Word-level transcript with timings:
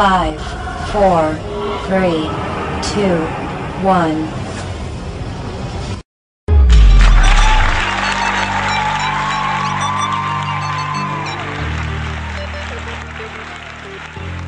Five, 0.00 0.40
four, 0.96 1.36
three, 1.84 2.24
two, 2.80 3.20
one. 3.84 4.16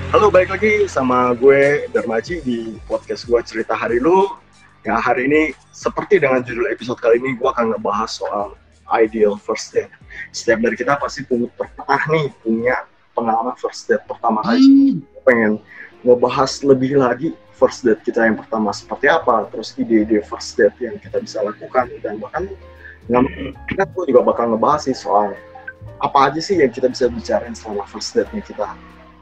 Halo, 0.08 0.32
balik 0.32 0.56
lagi 0.56 0.88
sama 0.88 1.36
gue 1.36 1.84
Darmaji 1.92 2.40
di 2.40 2.80
podcast 2.88 3.28
gue 3.28 3.36
Cerita 3.44 3.76
Hari 3.76 4.00
Lu. 4.00 4.32
Ya, 4.88 4.96
hari 4.96 5.28
ini 5.28 5.52
seperti 5.68 6.16
dengan 6.16 6.40
judul 6.40 6.72
episode 6.72 6.96
kali 6.96 7.20
ini, 7.20 7.36
gue 7.36 7.48
akan 7.52 7.76
ngebahas 7.76 8.08
soal 8.08 8.56
ideal 8.88 9.36
first 9.36 9.76
date. 9.76 9.92
Setiap 10.32 10.64
dari 10.64 10.80
kita 10.80 10.96
pasti 10.96 11.28
punya 11.28 11.52
pernah 11.52 12.00
nih 12.08 12.32
punya 12.40 12.88
pengalaman 13.12 13.52
first 13.60 13.84
date 13.84 14.00
pertama 14.08 14.40
kali. 14.40 14.96
Gue 14.96 15.11
pengen 15.22 15.58
ngebahas 16.02 16.62
lebih 16.66 16.98
lagi 16.98 17.34
first 17.54 17.86
date 17.86 18.02
kita 18.02 18.26
yang 18.26 18.34
pertama 18.34 18.74
seperti 18.74 19.06
apa, 19.06 19.46
terus 19.54 19.74
ide-ide 19.78 20.18
first 20.26 20.58
date 20.58 20.74
yang 20.82 20.98
kita 20.98 21.22
bisa 21.22 21.38
lakukan 21.42 21.86
dan 22.02 22.18
bahkan 22.18 22.50
kita 23.70 23.86
juga 24.06 24.22
bakal 24.22 24.54
ngebahas 24.54 24.86
sih 24.86 24.94
soal 24.94 25.34
apa 26.02 26.30
aja 26.30 26.40
sih 26.42 26.58
yang 26.58 26.70
kita 26.70 26.90
bisa 26.90 27.06
bicarain 27.06 27.54
selama 27.54 27.86
first 27.86 28.14
date-nya 28.14 28.42
kita. 28.42 28.74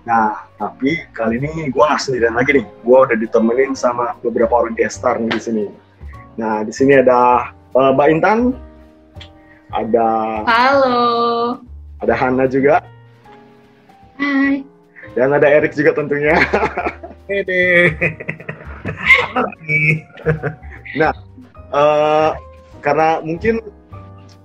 Nah, 0.08 0.48
tapi 0.56 1.04
kali 1.12 1.36
ini 1.36 1.68
gue 1.68 1.84
nggak 1.84 2.00
sendirian 2.00 2.32
lagi 2.32 2.56
nih. 2.56 2.66
Gue 2.84 2.96
udah 3.04 3.16
ditemenin 3.20 3.76
sama 3.76 4.16
beberapa 4.24 4.56
orang 4.56 4.72
guest 4.72 5.04
star 5.04 5.20
nih 5.20 5.28
di 5.28 5.40
sini. 5.40 5.64
Nah, 6.40 6.64
di 6.64 6.72
sini 6.72 6.96
ada 6.96 7.52
uh, 7.76 7.92
Mbak 7.92 8.08
Intan, 8.08 8.56
ada 9.76 10.08
Halo. 10.48 10.96
ada 12.00 12.14
Hana 12.16 12.48
juga, 12.48 12.80
Hai. 14.16 14.64
Dan 15.14 15.34
ada 15.34 15.46
Erik 15.46 15.74
juga 15.74 15.94
tentunya. 15.94 16.36
Pede. 17.28 17.94
Lagi. 19.34 19.84
Eh, 21.70 22.30
karena 22.82 23.22
mungkin 23.22 23.62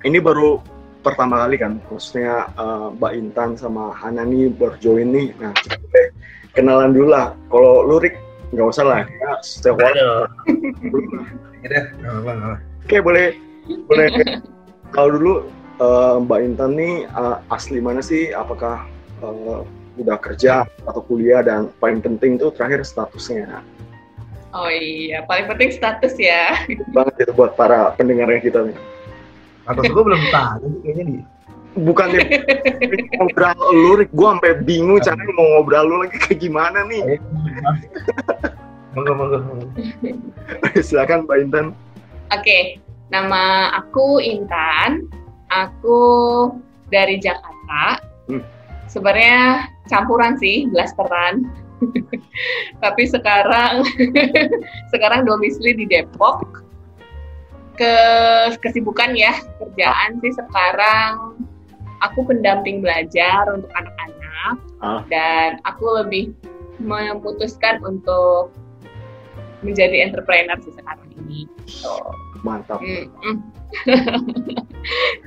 ini 0.05 0.21
baru 0.21 0.61
pertama 1.01 1.41
kali 1.41 1.57
kan, 1.57 1.81
maksudnya 1.89 2.45
eh, 2.53 2.87
Mbak 3.01 3.13
Intan 3.17 3.57
sama 3.57 3.89
Hana 3.97 4.21
nih 4.21 4.53
baru 4.53 4.77
join 4.77 5.09
nih. 5.09 5.33
Nah, 5.41 5.49
boleh 5.57 6.05
kenalan 6.53 6.93
dulu 6.93 7.09
lah. 7.09 7.33
Kalau 7.49 7.81
Lurik 7.81 8.13
nggak 8.53 8.69
usah 8.69 8.85
lah, 8.85 9.01
ya 9.09 9.31
setiap 9.41 9.81
orang. 9.81 10.29
Apa-apa. 12.05 12.61
Oke, 12.85 13.01
boleh 13.01 13.33
boleh. 13.89 14.07
Kalau 14.93 15.09
dulu 15.17 15.33
eh, 15.81 16.15
Mbak 16.29 16.39
Intan 16.45 16.71
nih 16.77 17.09
eh, 17.09 17.37
asli 17.49 17.81
mana 17.81 18.05
sih? 18.05 18.29
Apakah 18.37 18.85
eh, 19.25 19.61
udah 19.99 20.17
kerja 20.19 20.67
atau 20.83 21.01
kuliah 21.03 21.39
dan 21.45 21.71
paling 21.79 22.03
penting 22.03 22.35
tuh 22.35 22.51
terakhir 22.51 22.83
statusnya 22.83 23.63
Oh 24.55 24.71
iya, 24.71 25.19
paling 25.27 25.51
penting 25.51 25.75
status 25.75 26.15
ya. 26.15 26.55
banget 26.95 27.27
itu 27.27 27.31
buat 27.35 27.59
para 27.59 27.91
pendengarnya 27.99 28.39
kita 28.39 28.63
nih. 28.63 28.77
Status 29.67 29.83
gue 29.91 30.03
belum 30.07 30.23
tahu 30.31 30.67
kayaknya 30.79 31.03
di. 31.11 31.17
Bukan 31.75 32.07
nih 32.15 32.39
ngobrol 33.19 33.59
lu, 33.75 33.99
gue 34.07 34.27
sampai 34.31 34.55
bingung 34.63 35.03
caranya 35.03 35.33
mau 35.35 35.59
ngobrol 35.59 35.83
lu 35.83 35.95
lagi 36.07 36.17
kayak 36.23 36.39
gimana 36.39 36.87
nih. 36.87 37.19
Monggo, 38.95 39.11
monggo, 39.11 39.37
monggo. 39.43 39.67
Silakan 40.79 41.27
Mbak 41.27 41.37
Intan. 41.43 41.65
Oke, 42.31 42.79
nama 43.11 43.75
aku 43.75 44.23
Intan. 44.23 45.03
Aku 45.51 45.99
dari 46.87 47.19
Jakarta. 47.19 47.99
Hmm. 48.31 48.39
Sebenarnya 48.95 49.67
campuran 49.91 50.39
sih, 50.39 50.71
blasteran. 50.71 51.43
Tapi 52.83 53.03
sekarang 53.11 53.83
sekarang 54.95 55.27
domisili 55.27 55.75
di 55.75 55.85
Depok. 55.91 56.63
Ke 57.75 57.91
kesibukan 58.63 59.11
ya, 59.19 59.35
kerjaan 59.59 60.23
sih 60.23 60.31
sekarang 60.31 61.35
aku 61.99 62.23
pendamping 62.23 62.79
belajar 62.79 63.51
untuk 63.51 63.67
anak-anak 63.75 64.15
Ah. 64.85 65.01
dan 65.09 65.57
aku 65.65 66.03
lebih 66.03 66.35
memutuskan 66.77 67.81
untuk 67.81 68.53
menjadi 69.65 70.05
entrepreneur 70.05 70.59
sih 70.61 70.75
sekarang 70.77 71.09
ini. 71.25 71.49
So, 71.65 71.97
Mantap. 72.45 72.77
mm, 72.85 73.37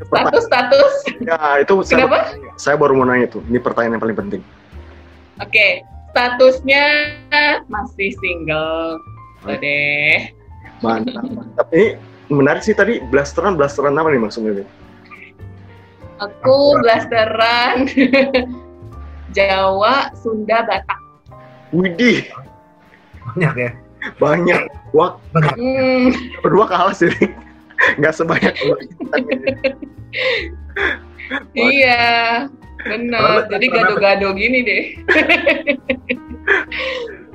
status 0.06 0.45
status. 0.47 0.93
Ya, 1.19 1.59
itu 1.59 1.75
saya, 1.83 2.06
Kenapa? 2.06 2.19
saya 2.55 2.79
baru 2.79 2.95
mau 2.95 3.11
nanya 3.11 3.27
tuh. 3.27 3.43
Ini 3.51 3.59
pertanyaan 3.59 3.99
yang 3.99 4.05
paling 4.06 4.19
penting. 4.19 4.43
Oke, 5.43 5.83
statusnya 6.15 7.19
masih 7.67 8.15
single. 8.23 9.03
Tuh 9.43 9.59
deh. 9.59 10.31
Mantap, 10.79 11.27
mantap. 11.27 11.67
Ini 11.75 11.99
menarik 12.31 12.62
sih 12.62 12.79
tadi 12.79 13.03
blasteran 13.11 13.59
blasteran 13.59 13.99
apa 13.99 14.15
nih 14.15 14.23
maksudnya? 14.23 14.62
Aku 16.23 16.79
blasteran 16.83 17.91
Jawa, 19.37 20.15
Sunda, 20.19 20.62
Batak. 20.67 20.99
Widih, 21.75 22.25
Banyak 23.29 23.55
ya. 23.61 23.71
Banyak. 24.19 24.60
Wah, 24.94 25.19
Banyak. 25.34 25.54
Hmm, 25.59 26.10
berdua 26.41 26.64
kalah 26.70 26.94
sih. 26.97 27.12
Nggak 27.98 28.14
sebanyak 28.19 28.54
iya, 31.54 32.48
benar. 32.82 33.47
Jadi 33.53 33.66
gado-gado 33.70 34.32
gini 34.34 34.58
deh. 34.64 34.84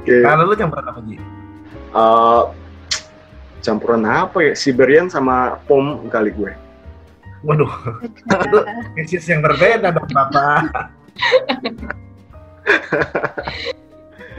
Oke. 0.03 0.15
Kalau 0.19 0.43
lu 0.49 0.55
campuran 0.57 0.85
apa 0.89 0.99
Ji? 1.07 1.15
Eh, 1.93 2.43
campuran 3.63 4.03
apa 4.03 4.37
ya? 4.41 4.53
Siberian 4.57 5.07
sama 5.07 5.61
pom 5.69 6.09
kali 6.09 6.33
gue. 6.33 6.51
Waduh, 7.43 7.71
itu 8.23 8.59
spesies 8.91 9.27
yang 9.31 9.43
berbeda 9.43 9.91
dong 9.91 10.07
Bapak. 10.11 10.91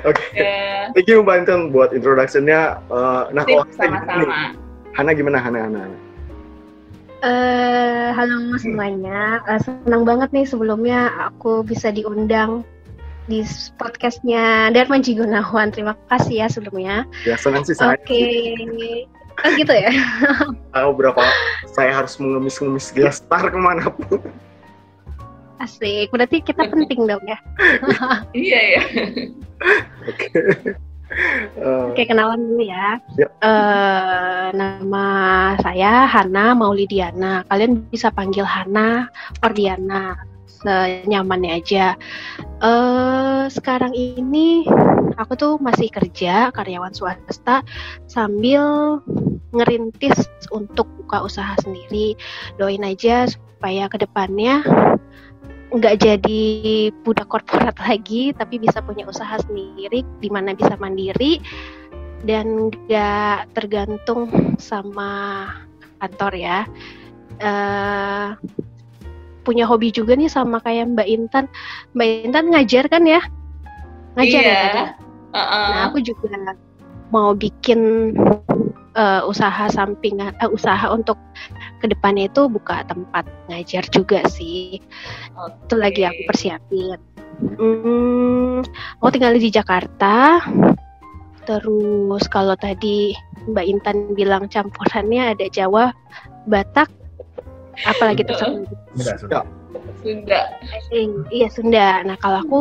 Oke. 0.05 0.25
Ya, 0.37 0.93
Thank 0.93 1.09
you 1.09 1.25
Mbak 1.25 1.37
Intan 1.45 1.61
buat 1.73 1.91
introduction-nya. 1.97 2.79
Eh, 2.93 3.23
nah, 3.33 3.45
sip, 3.49 3.57
kalau 3.57 3.65
Hana 3.65 3.99
gimana 3.99 4.01
nih? 4.05 4.13
sama-sama. 4.13 4.37
Hana 4.95 5.11
gimana 5.17 5.39
Hana? 5.41 5.59
Hana? 5.65 5.83
Eh, 7.25 8.09
halo 8.13 8.37
semuanya. 8.61 9.41
Eh, 9.49 9.61
senang 9.65 10.05
banget 10.05 10.29
nih 10.37 10.45
sebelumnya 10.45 11.09
aku 11.33 11.65
bisa 11.65 11.89
diundang 11.89 12.69
di 13.25 13.41
podcastnya 13.81 14.69
Darman 14.77 15.01
Gunawan. 15.01 15.73
Terima 15.73 15.97
kasih 16.13 16.45
ya 16.45 16.47
sebelumnya. 16.53 17.09
Ya 17.25 17.41
senang 17.41 17.65
sih 17.65 17.73
saya. 17.73 17.97
Oke. 17.97 18.29
Oh 19.43 19.51
gitu 19.57 19.73
ya. 19.73 19.91
Tahu 20.71 20.91
berapa 20.95 21.23
saya 21.75 21.91
harus 21.91 22.21
mengemis-ngemis 22.21 22.93
guest 22.93 23.27
star 23.27 23.49
ke 23.49 23.59
mana 23.59 23.89
pun. 23.91 24.21
Asik. 25.65 26.13
Berarti 26.13 26.45
kita 26.45 26.69
penting 26.73 27.09
dong 27.09 27.25
ya. 27.25 27.39
Iya 28.37 28.61
ya. 28.77 28.83
Oke. 30.05 30.29
Oke, 31.95 32.11
kenalan 32.11 32.43
dulu 32.43 32.65
ya. 32.67 32.99
Yap. 33.15 33.31
Eh, 33.39 34.47
nama 34.57 35.07
saya 35.63 36.11
Hana 36.11 36.59
Maulidiana. 36.59 37.47
Kalian 37.47 37.87
bisa 37.89 38.11
panggil 38.11 38.43
Hana 38.43 39.09
Ordiana. 39.45 40.19
Senyamannya 40.65 41.61
aja. 41.61 41.95
Eh, 42.59 43.45
sekarang 43.53 43.95
ini 43.95 44.67
aku 45.15 45.39
tuh 45.39 45.55
masih 45.63 45.93
kerja 45.93 46.51
karyawan 46.51 46.97
swasta 46.97 47.63
sambil 48.11 48.99
ngerintis 49.55 50.27
untuk 50.51 50.89
buka 51.05 51.23
usaha 51.23 51.55
sendiri. 51.63 52.19
Doain 52.59 52.83
aja 52.83 53.29
supaya 53.31 53.87
ke 53.87 54.03
depannya 54.03 54.67
nggak 55.75 56.07
jadi 56.07 56.43
budak 57.03 57.27
korporat 57.27 57.75
lagi, 57.83 58.31
tapi 58.31 58.63
bisa 58.63 58.79
punya 58.79 59.05
usaha 59.11 59.35
sendiri, 59.43 60.07
di 60.23 60.29
mana 60.31 60.55
bisa 60.55 60.79
mandiri 60.79 61.43
dan 62.25 62.71
nggak 62.73 63.53
tergantung 63.53 64.31
sama 64.57 65.45
kantor 65.99 66.33
ya. 66.39 66.59
Eh, 67.43 68.29
punya 69.45 69.69
hobi 69.69 69.93
juga 69.93 70.17
nih 70.17 70.31
sama 70.31 70.63
kayak 70.63 70.95
Mbak 70.95 71.09
Intan. 71.11 71.45
Mbak 71.93 72.09
Intan 72.31 72.45
ngajar 72.55 72.85
kan 72.89 73.03
ya? 73.05 73.21
Ngajar 74.17 74.41
ya 74.41 74.47
Iya. 74.47 74.63
tadi? 74.63 74.83
Uh-uh. 75.35 75.67
Nah, 75.75 75.83
aku 75.91 75.99
juga 76.01 76.31
mau 77.11 77.35
bikin 77.35 78.15
eh, 78.95 79.23
usaha 79.27 79.67
sampingan, 79.75 80.39
eh, 80.39 80.47
usaha 80.47 80.87
untuk 80.95 81.19
ke 81.85 81.93
depannya 81.93 82.33
itu 82.33 82.49
buka 82.49 82.81
tempat 82.89 83.29
ngajar 83.53 83.85
juga 83.93 84.25
sih. 84.25 84.81
Itu 85.69 85.75
lagi 85.77 86.09
aku 86.09 86.21
persiapin. 86.33 86.97
Hmm, 87.61 88.65
aku 88.99 89.09
tinggal 89.13 89.37
di 89.37 89.53
Jakarta. 89.53 90.41
Terus 91.45 92.25
kalau 92.33 92.57
tadi 92.57 93.13
Mbak 93.53 93.67
Intan 93.69 93.97
bilang 94.17 94.49
campurannya 94.49 95.37
ada 95.37 95.45
Jawa, 95.53 95.93
Batak, 96.49 96.89
apalagi 97.85 98.25
tuh 98.25 98.37
satu 98.41 98.65
Sudah, 98.97 99.17
sudah. 99.21 99.43
Sunda. 100.01 100.41
Eh, 100.89 101.05
iya 101.29 101.53
Sunda. 101.53 102.01
Nah 102.01 102.17
kalau 102.17 102.41
aku 102.41 102.59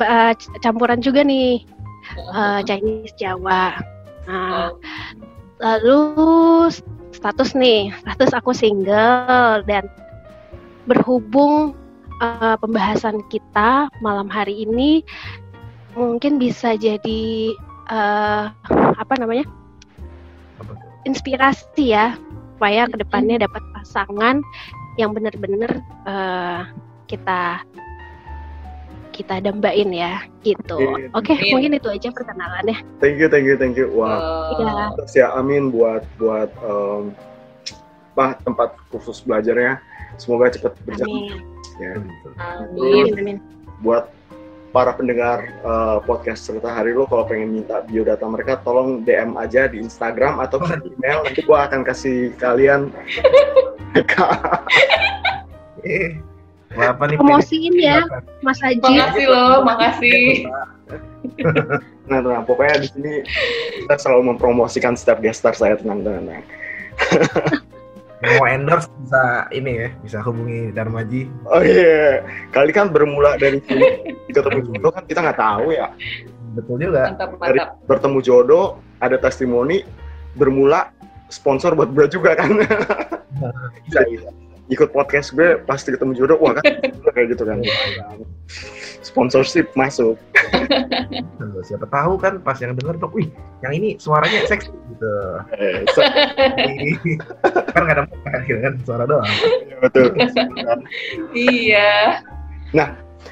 ba- 0.00 0.32
c- 0.32 0.48
campuran 0.64 1.04
juga 1.04 1.20
nih 1.20 1.60
eh, 2.16 2.60
Chinese 2.64 3.12
Jawa. 3.20 3.76
Nah, 4.24 4.70
Oh. 4.70 4.78
lalu 5.60 5.98
status 7.22 7.54
nih, 7.54 7.94
status 8.02 8.34
aku 8.34 8.50
single 8.50 9.62
dan 9.70 9.86
berhubung 10.90 11.78
eh, 12.18 12.56
pembahasan 12.58 13.22
kita 13.30 13.86
malam 14.02 14.26
hari 14.26 14.66
ini 14.66 15.06
mungkin 15.94 16.42
bisa 16.42 16.74
jadi 16.74 17.54
eh, 17.86 18.44
apa 18.74 19.14
namanya 19.22 19.46
inspirasi 21.06 21.94
ya 21.94 22.18
supaya 22.58 22.90
ke 22.90 22.98
depannya 22.98 23.46
dapat 23.46 23.62
pasangan 23.70 24.42
yang 24.98 25.14
benar-benar 25.14 25.78
eh, 26.02 26.60
kita 27.06 27.62
kita 29.12 29.38
dambain 29.38 29.92
ya 29.92 30.24
gitu. 30.40 30.80
Oke, 31.12 31.36
Amin. 31.36 31.52
mungkin 31.52 31.70
itu 31.76 31.88
aja 31.92 32.08
perkenalannya. 32.10 32.80
Thank 32.98 33.20
you, 33.20 33.28
thank 33.28 33.44
you, 33.44 33.56
thank 33.60 33.76
you. 33.76 33.92
Wah, 33.92 34.56
Eh, 34.56 34.58
Iya. 34.58 34.72
terus 34.96 35.12
ya 35.14 35.26
amin 35.36 35.68
buat 35.68 36.02
buat 36.16 36.48
em, 36.64 37.12
apa 38.12 38.36
tempat 38.40 38.74
khusus 38.90 39.20
belajarnya. 39.22 39.78
Semoga 40.16 40.50
cepat 40.50 40.72
berjalan. 40.88 41.08
Amin. 41.08 41.36
Ya. 41.80 41.92
Amin. 41.96 42.12
Amin. 42.80 43.12
amin. 43.16 43.38
Buat 43.80 44.08
para 44.72 44.96
pendengar 44.96 45.44
eh, 45.44 45.98
podcast 46.08 46.48
cerita 46.48 46.72
hari 46.72 46.96
lo 46.96 47.04
kalau 47.04 47.28
pengen 47.28 47.52
minta 47.52 47.84
biodata 47.84 48.24
mereka 48.24 48.56
tolong 48.64 49.04
DM 49.04 49.36
aja 49.36 49.68
di 49.68 49.84
Instagram 49.84 50.40
atau 50.40 50.56
ke 50.64 50.80
email 50.88 51.28
nanti 51.28 51.44
gua 51.44 51.68
akan 51.68 51.84
kasih 51.84 52.32
kalian 52.40 52.88
Apa 56.76 57.04
nih? 57.08 57.16
Promosiin 57.20 57.74
ya, 57.76 58.04
Mas 58.40 58.58
Haji. 58.62 58.80
Makasih 58.80 59.26
loh, 59.28 59.54
makasih. 59.64 60.22
nah, 62.10 62.18
nah, 62.20 62.40
pokoknya 62.44 62.84
di 62.84 62.88
sini 62.92 63.12
kita 63.84 63.94
selalu 64.00 64.34
mempromosikan 64.34 64.96
setiap 64.96 65.20
guest 65.20 65.44
star 65.44 65.54
saya 65.56 65.76
tenang 65.78 66.04
tenang. 66.04 66.24
tenang. 66.28 66.44
Mau 68.38 68.46
endorse 68.46 68.86
bisa 69.02 69.50
ini 69.50 69.72
ya, 69.82 69.88
bisa 69.98 70.18
hubungi 70.22 70.70
Darmaji. 70.70 71.26
Oh 71.50 71.58
iya, 71.58 72.22
kali 72.54 72.70
kan 72.70 72.94
bermula 72.94 73.34
dari 73.34 73.58
sini 73.66 74.14
ketemu 74.30 74.62
jodoh 74.70 74.92
kan 74.94 75.02
kita 75.10 75.20
nggak 75.26 75.40
tahu 75.42 75.74
ya. 75.74 75.90
Betul 76.54 76.86
juga. 76.86 77.10
Mantap, 77.10 77.30
Dari 77.42 77.58
mantap. 77.58 77.82
bertemu 77.90 78.18
jodoh 78.22 78.66
ada 79.02 79.18
testimoni 79.18 79.82
bermula 80.38 80.94
sponsor 81.34 81.74
buat 81.74 81.90
gue 81.90 82.06
juga 82.14 82.38
kan. 82.38 82.62
Bisa, 83.90 84.00
iya. 84.06 84.30
Ikut 84.68 84.90
podcast 84.90 85.32
gue 85.32 85.58
pasti 85.62 85.90
ketemu 85.90 86.14
jodoh 86.14 86.38
wah 86.38 86.54
kan 86.54 86.62
kayak 87.10 87.34
gitu 87.34 87.42
kan 87.42 87.58
sponsorship 89.02 89.66
masuk 89.74 90.14
Siapa 91.62 91.86
tahu 91.86 92.18
kan 92.18 92.38
pas 92.38 92.58
yang 92.58 92.74
denger 92.74 92.98
tuh, 92.98 93.10
wih, 93.12 93.30
yang 93.60 93.72
ini 93.72 93.94
suaranya 93.94 94.42
seksi 94.46 94.70
gitu. 94.70 95.14
eh, 95.54 95.82
se- 95.94 96.10
kan 97.70 97.80
nggak 97.82 97.96
ada 97.96 98.02
muka 98.04 98.30
gitu 98.42 98.58
kan, 98.58 98.74
suara 98.82 99.04
doang. 99.06 99.26
iya, 99.62 99.76
betul 99.78 100.06
Iya. 101.32 101.90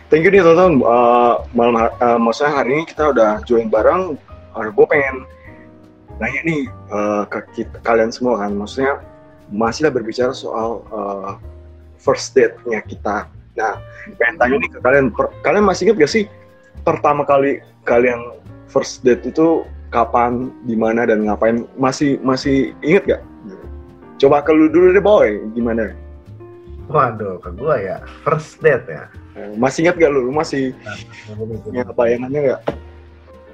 thank 0.09 0.23
you 0.23 0.31
nih 0.31 0.43
teman-teman 0.43 0.75
Eh, 0.81 1.35
malam 1.53 1.75
eh, 1.79 2.19
maksudnya 2.19 2.53
hari 2.53 2.71
ini 2.73 2.85
kita 2.87 3.11
udah 3.11 3.31
join 3.43 3.67
bareng 3.67 4.15
gue 4.53 4.87
pengen 4.87 5.17
nanya 6.19 6.41
nih 6.45 6.63
eh, 6.69 7.23
ke 7.27 7.39
kita, 7.57 7.77
kalian 7.83 8.11
semua 8.11 8.39
kan 8.39 8.53
maksudnya 8.53 8.99
masih 9.51 9.87
lah 9.87 9.93
berbicara 9.93 10.33
soal 10.33 10.83
eh, 10.89 11.31
first 12.01 12.33
date-nya 12.33 12.81
kita. 12.87 13.27
Nah 13.59 13.77
pengen 14.17 14.37
tanya 14.41 14.57
nih 14.63 14.71
ke 14.73 14.79
kalian 14.81 15.07
per- 15.13 15.35
kalian 15.45 15.67
masih 15.67 15.91
ingat 15.91 16.07
gak 16.07 16.13
sih 16.13 16.25
pertama 16.87 17.27
kali 17.29 17.61
kalian 17.85 18.41
first 18.71 19.03
date 19.05 19.27
itu 19.27 19.67
kapan 19.91 20.55
di 20.65 20.79
mana 20.79 21.05
dan 21.05 21.27
ngapain? 21.27 21.67
Masih 21.75 22.23
masih 22.23 22.73
inget 22.81 23.19
gak? 23.19 23.23
Coba 24.23 24.45
ke 24.45 24.53
lu 24.55 24.71
dulu 24.71 24.95
deh 24.95 25.03
boy. 25.03 25.43
Gimana? 25.57 25.93
Waduh, 26.91 27.39
ke 27.39 27.55
gua 27.55 27.79
ya, 27.79 28.03
first 28.27 28.59
date 28.59 28.87
ya. 28.91 29.07
Eh, 29.39 29.55
masih 29.55 29.87
inget 29.87 29.97
gak 29.99 30.11
lu? 30.11 30.27
Lu 30.27 30.33
masih 30.35 30.75
punya 31.63 31.87
bayangannya 31.87 32.55
gak? 32.55 32.61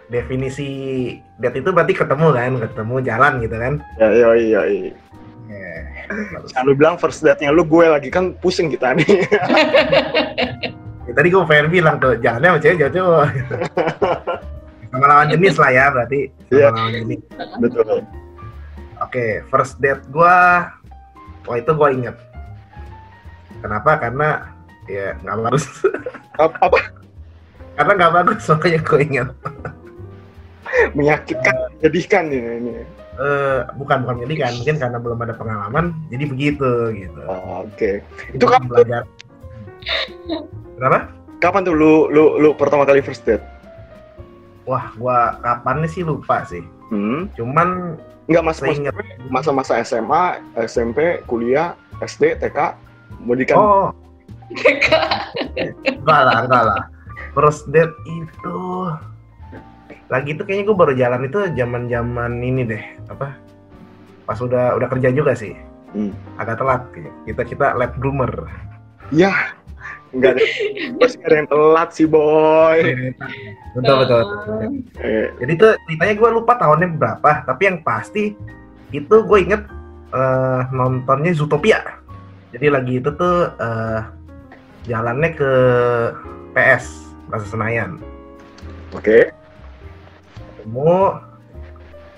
Definisi 0.08 0.68
date 1.36 1.60
itu 1.60 1.70
berarti 1.72 1.92
ketemu 1.92 2.26
kan, 2.32 2.52
ketemu 2.62 2.94
jalan 3.04 3.32
gitu 3.44 3.56
kan. 3.60 3.72
Ya, 4.00 4.08
iya, 4.08 4.28
iya, 4.36 4.60
iya. 4.66 4.92
Eh, 5.66 5.82
Jangan 6.46 6.62
lu 6.62 6.72
bilang 6.78 6.94
first 6.94 7.20
date-nya 7.20 7.50
lu 7.50 7.66
gue 7.66 7.84
lagi 7.90 8.06
kan 8.06 8.38
pusing 8.38 8.70
kita 8.70 8.94
nih. 8.94 9.06
ya, 11.06 11.12
tadi 11.12 11.28
gua 11.28 11.42
pengen 11.42 11.68
bilang 11.68 11.98
tuh, 11.98 12.14
jalannya 12.22 12.54
sama 12.54 12.60
cewek 12.62 12.76
jauh 12.78 12.92
cowok. 12.94 13.26
sama 14.94 15.04
lawan 15.06 15.26
jenis 15.34 15.54
lah 15.58 15.70
ya 15.74 15.84
berarti. 15.90 16.20
Sama 16.30 16.54
Iya. 16.54 16.66
lawan 16.70 16.92
jenis. 16.94 17.20
Betul. 17.58 17.84
Oke, 18.96 19.44
first 19.50 19.76
date 19.76 20.00
gua, 20.08 20.70
wah 21.44 21.56
itu 21.58 21.70
gua 21.74 21.90
inget. 21.90 22.16
Kenapa? 23.58 23.98
Karena 23.98 24.54
ya 24.86 25.18
nggak 25.18 25.36
bagus. 25.42 25.66
Apa, 26.38 26.56
apa? 26.62 26.78
Karena 27.74 27.92
nggak 27.96 28.12
bagus 28.14 28.44
makanya 28.46 28.80
gua 28.84 28.98
inget. 29.02 29.28
Menyakitkan, 30.92 31.54
menyedihkan 31.80 32.22
nih 32.28 32.40
ini. 32.60 32.72
Eh, 33.16 33.60
bukan 33.80 34.04
bukan 34.04 34.14
menyedihkan, 34.20 34.60
mungkin 34.60 34.76
karena 34.76 34.98
belum 35.00 35.18
ada 35.24 35.34
pengalaman, 35.34 35.96
jadi 36.12 36.24
begitu 36.28 36.70
gitu. 36.92 37.20
Oh, 37.24 37.64
Oke. 37.64 38.04
Itu 38.36 38.44
kapan 38.44 38.68
belajar. 38.68 39.02
Kenapa? 40.76 41.16
kapan 41.40 41.68
tuh 41.68 41.76
lu, 41.76 42.08
lu 42.08 42.40
lu 42.40 42.48
pertama 42.56 42.88
kali 42.88 43.04
first 43.04 43.24
date? 43.28 43.44
Wah, 44.64 44.92
gua 44.98 45.38
kapan 45.44 45.86
sih 45.86 46.02
lupa 46.02 46.42
sih. 46.48 46.64
Hmm. 46.90 47.28
Cuman 47.36 48.00
Enggak 48.26 48.42
mas, 48.42 48.58
masa-masa 49.30 49.78
SMA, 49.86 50.42
SMP, 50.66 51.22
kuliah, 51.30 51.78
SD, 52.02 52.42
TK, 52.42 52.74
pendidikan. 53.22 53.54
Oh, 53.54 53.88
enggak 55.86 56.20
lah, 56.26 56.38
enggak 56.42 56.62
lah. 56.66 56.82
First 57.38 57.70
date 57.70 57.94
itu 58.10 58.58
lagi 60.06 60.38
itu 60.38 60.42
kayaknya 60.46 60.64
gue 60.70 60.76
baru 60.78 60.92
jalan 60.94 61.22
itu 61.26 61.38
zaman-zaman 61.58 62.32
ini 62.38 62.62
deh, 62.62 62.84
apa? 63.10 63.34
Pas 64.26 64.38
udah 64.38 64.78
udah 64.78 64.88
kerja 64.90 65.10
juga 65.10 65.34
sih. 65.34 65.54
Hmm. 65.94 66.14
Agak 66.38 66.62
telat 66.62 66.82
kayaknya. 66.94 67.12
Kita 67.26 67.42
kita 67.46 67.66
late 67.74 67.96
bloomer. 67.98 68.30
Ya, 69.14 69.54
enggak 70.14 70.38
ada. 70.38 70.44
Pasti 70.98 71.18
ada 71.22 71.34
yang 71.42 71.48
telat 71.50 71.88
sih 71.94 72.06
boy. 72.06 72.78
betul, 73.74 73.94
betul 74.02 74.20
betul. 74.22 74.56
Eh, 75.02 75.26
Jadi 75.42 75.52
tuh 75.58 75.72
ceritanya 75.86 76.14
gue 76.18 76.30
lupa 76.42 76.52
tahunnya 76.58 76.88
berapa, 76.98 77.30
tapi 77.46 77.62
yang 77.66 77.78
pasti 77.82 78.34
itu 78.94 79.16
gue 79.26 79.38
inget 79.42 79.62
eh, 80.14 80.62
nontonnya 80.70 81.34
Zootopia. 81.34 81.82
Jadi 82.54 82.66
lagi 82.70 82.92
itu 83.02 83.10
tuh 83.14 83.50
eh, 83.58 84.00
jalannya 84.86 85.30
ke 85.34 85.52
PS 86.54 87.14
Plaza 87.26 87.46
Senayan. 87.50 87.98
Oke. 88.94 89.35
Ketemu 90.66 90.98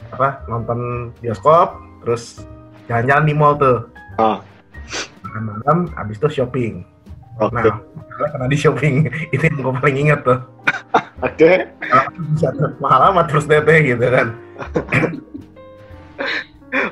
apa 0.08 0.28
nonton 0.48 1.12
bioskop, 1.20 1.76
terus 2.00 2.40
jalan-jalan 2.88 3.28
di 3.28 3.34
mall 3.36 3.60
tuh. 3.60 3.84
Ah. 4.16 4.40
Makan 5.20 5.42
malam, 5.44 5.78
habis 5.92 6.16
itu 6.16 6.40
shopping. 6.40 6.80
Oke. 7.44 7.60
Nah, 7.60 7.76
karena 8.32 8.48
di 8.48 8.56
shopping 8.56 9.04
itu 9.36 9.42
yang 9.44 9.60
gue 9.60 9.74
paling 9.84 9.98
inget 10.08 10.24
tuh. 10.24 10.40
Oke. 11.20 11.68
Bisa 12.32 12.48
mahal 12.80 13.12
amat 13.12 13.28
terus 13.28 13.44
DT 13.44 13.68
gitu 13.84 14.06
kan. 14.08 14.32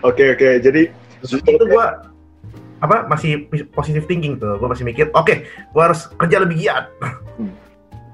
Oke, 0.05 0.37
oke. 0.37 0.49
Jadi 0.61 0.93
itu 1.25 1.65
gua 1.73 2.05
apa 2.85 3.09
masih 3.09 3.49
positive 3.73 4.05
thinking 4.05 4.37
tuh 4.37 4.61
gue 4.61 4.69
masih 4.69 4.85
mikir 4.85 5.09
oke 5.17 5.49
gua 5.73 5.89
harus 5.89 6.13
kerja 6.21 6.45
lebih 6.45 6.61
giat 6.61 6.93
Hmm. 7.41 7.53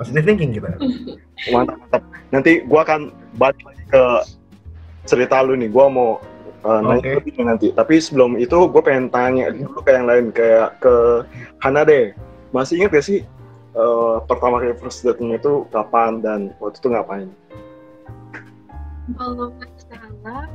Positive 0.03 0.27
thinking 0.27 0.51
gitu 0.59 0.67
mantap 1.55 1.79
mantap. 1.79 2.03
Nanti 2.35 2.53
gua 2.67 2.83
akan 2.83 3.15
balik 3.39 3.63
lagi 3.63 3.85
ke 3.91 4.03
cerita 5.07 5.43
lu 5.43 5.55
nih. 5.59 5.71
Gua 5.71 5.87
mau 5.91 6.11
uh, 6.67 6.81
nanya 6.83 6.99
Oke. 6.99 7.19
lebih 7.23 7.33
nih 7.39 7.47
nanti. 7.47 7.67
Tapi 7.75 7.95
sebelum 7.99 8.39
itu 8.39 8.57
gue 8.71 8.83
pengen 8.83 9.11
tanya 9.11 9.51
dulu 9.51 9.83
ke 9.83 9.91
yang 9.91 10.07
lain 10.07 10.31
kayak 10.31 10.79
ke 10.83 11.27
Hana 11.63 11.83
deh 11.87 12.15
masih 12.53 12.85
ingat 12.85 13.01
gak 13.01 13.07
sih 13.09 13.21
uh, 13.77 14.21
pertama 14.29 14.61
kali 14.61 14.77
first 14.77 15.03
date-nya 15.05 15.41
itu 15.41 15.65
kapan 15.73 16.21
dan 16.21 16.41
waktu 16.61 16.79
itu 16.79 16.89
ngapain? 16.93 17.29
Kalau 19.19 19.51
nggak 19.59 19.73
salah 19.89 20.47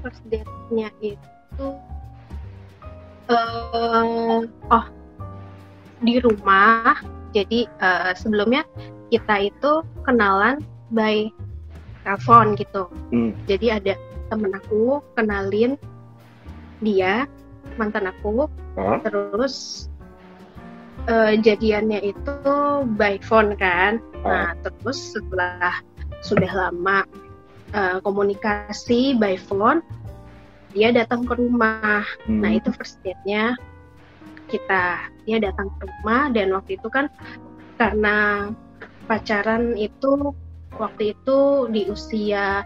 first 0.00 0.22
date-nya 0.30 0.88
itu 1.02 1.68
eh 3.30 4.40
oh 4.70 4.86
di 6.02 6.14
rumah. 6.18 7.21
Jadi 7.32 7.66
eh, 7.68 8.12
sebelumnya 8.14 8.62
kita 9.08 9.48
itu 9.48 9.84
kenalan 10.04 10.60
by 10.92 11.28
telepon 12.04 12.54
gitu. 12.56 12.88
Hmm. 13.12 13.32
Jadi 13.48 13.72
ada 13.72 13.94
temen 14.32 14.52
aku 14.56 15.04
kenalin 15.16 15.76
dia 16.80 17.28
mantan 17.76 18.10
aku 18.10 18.48
Hah? 18.74 18.98
terus 19.04 19.86
eh, 21.08 21.36
jadiannya 21.40 22.00
itu 22.12 22.36
by 22.96 23.20
phone 23.24 23.56
kan. 23.56 24.00
Oh. 24.22 24.30
Nah, 24.30 24.52
terus 24.64 24.98
setelah 25.16 25.80
sudah 26.24 26.50
lama 26.50 27.04
eh, 27.72 27.98
komunikasi 28.04 29.16
by 29.16 29.36
phone, 29.36 29.80
dia 30.72 30.92
datang 30.92 31.24
ke 31.28 31.36
rumah. 31.36 32.04
Hmm. 32.26 32.40
Nah, 32.40 32.56
itu 32.58 32.72
first 32.74 33.00
date-nya 33.04 33.56
kita. 34.52 35.08
Dia 35.24 35.40
datang 35.40 35.72
ke 35.80 35.88
rumah 35.88 36.28
dan 36.28 36.52
waktu 36.52 36.76
itu 36.76 36.88
kan 36.92 37.08
karena 37.80 38.48
pacaran 39.08 39.74
itu 39.80 40.36
waktu 40.76 41.16
itu 41.16 41.66
di 41.72 41.88
usia 41.88 42.62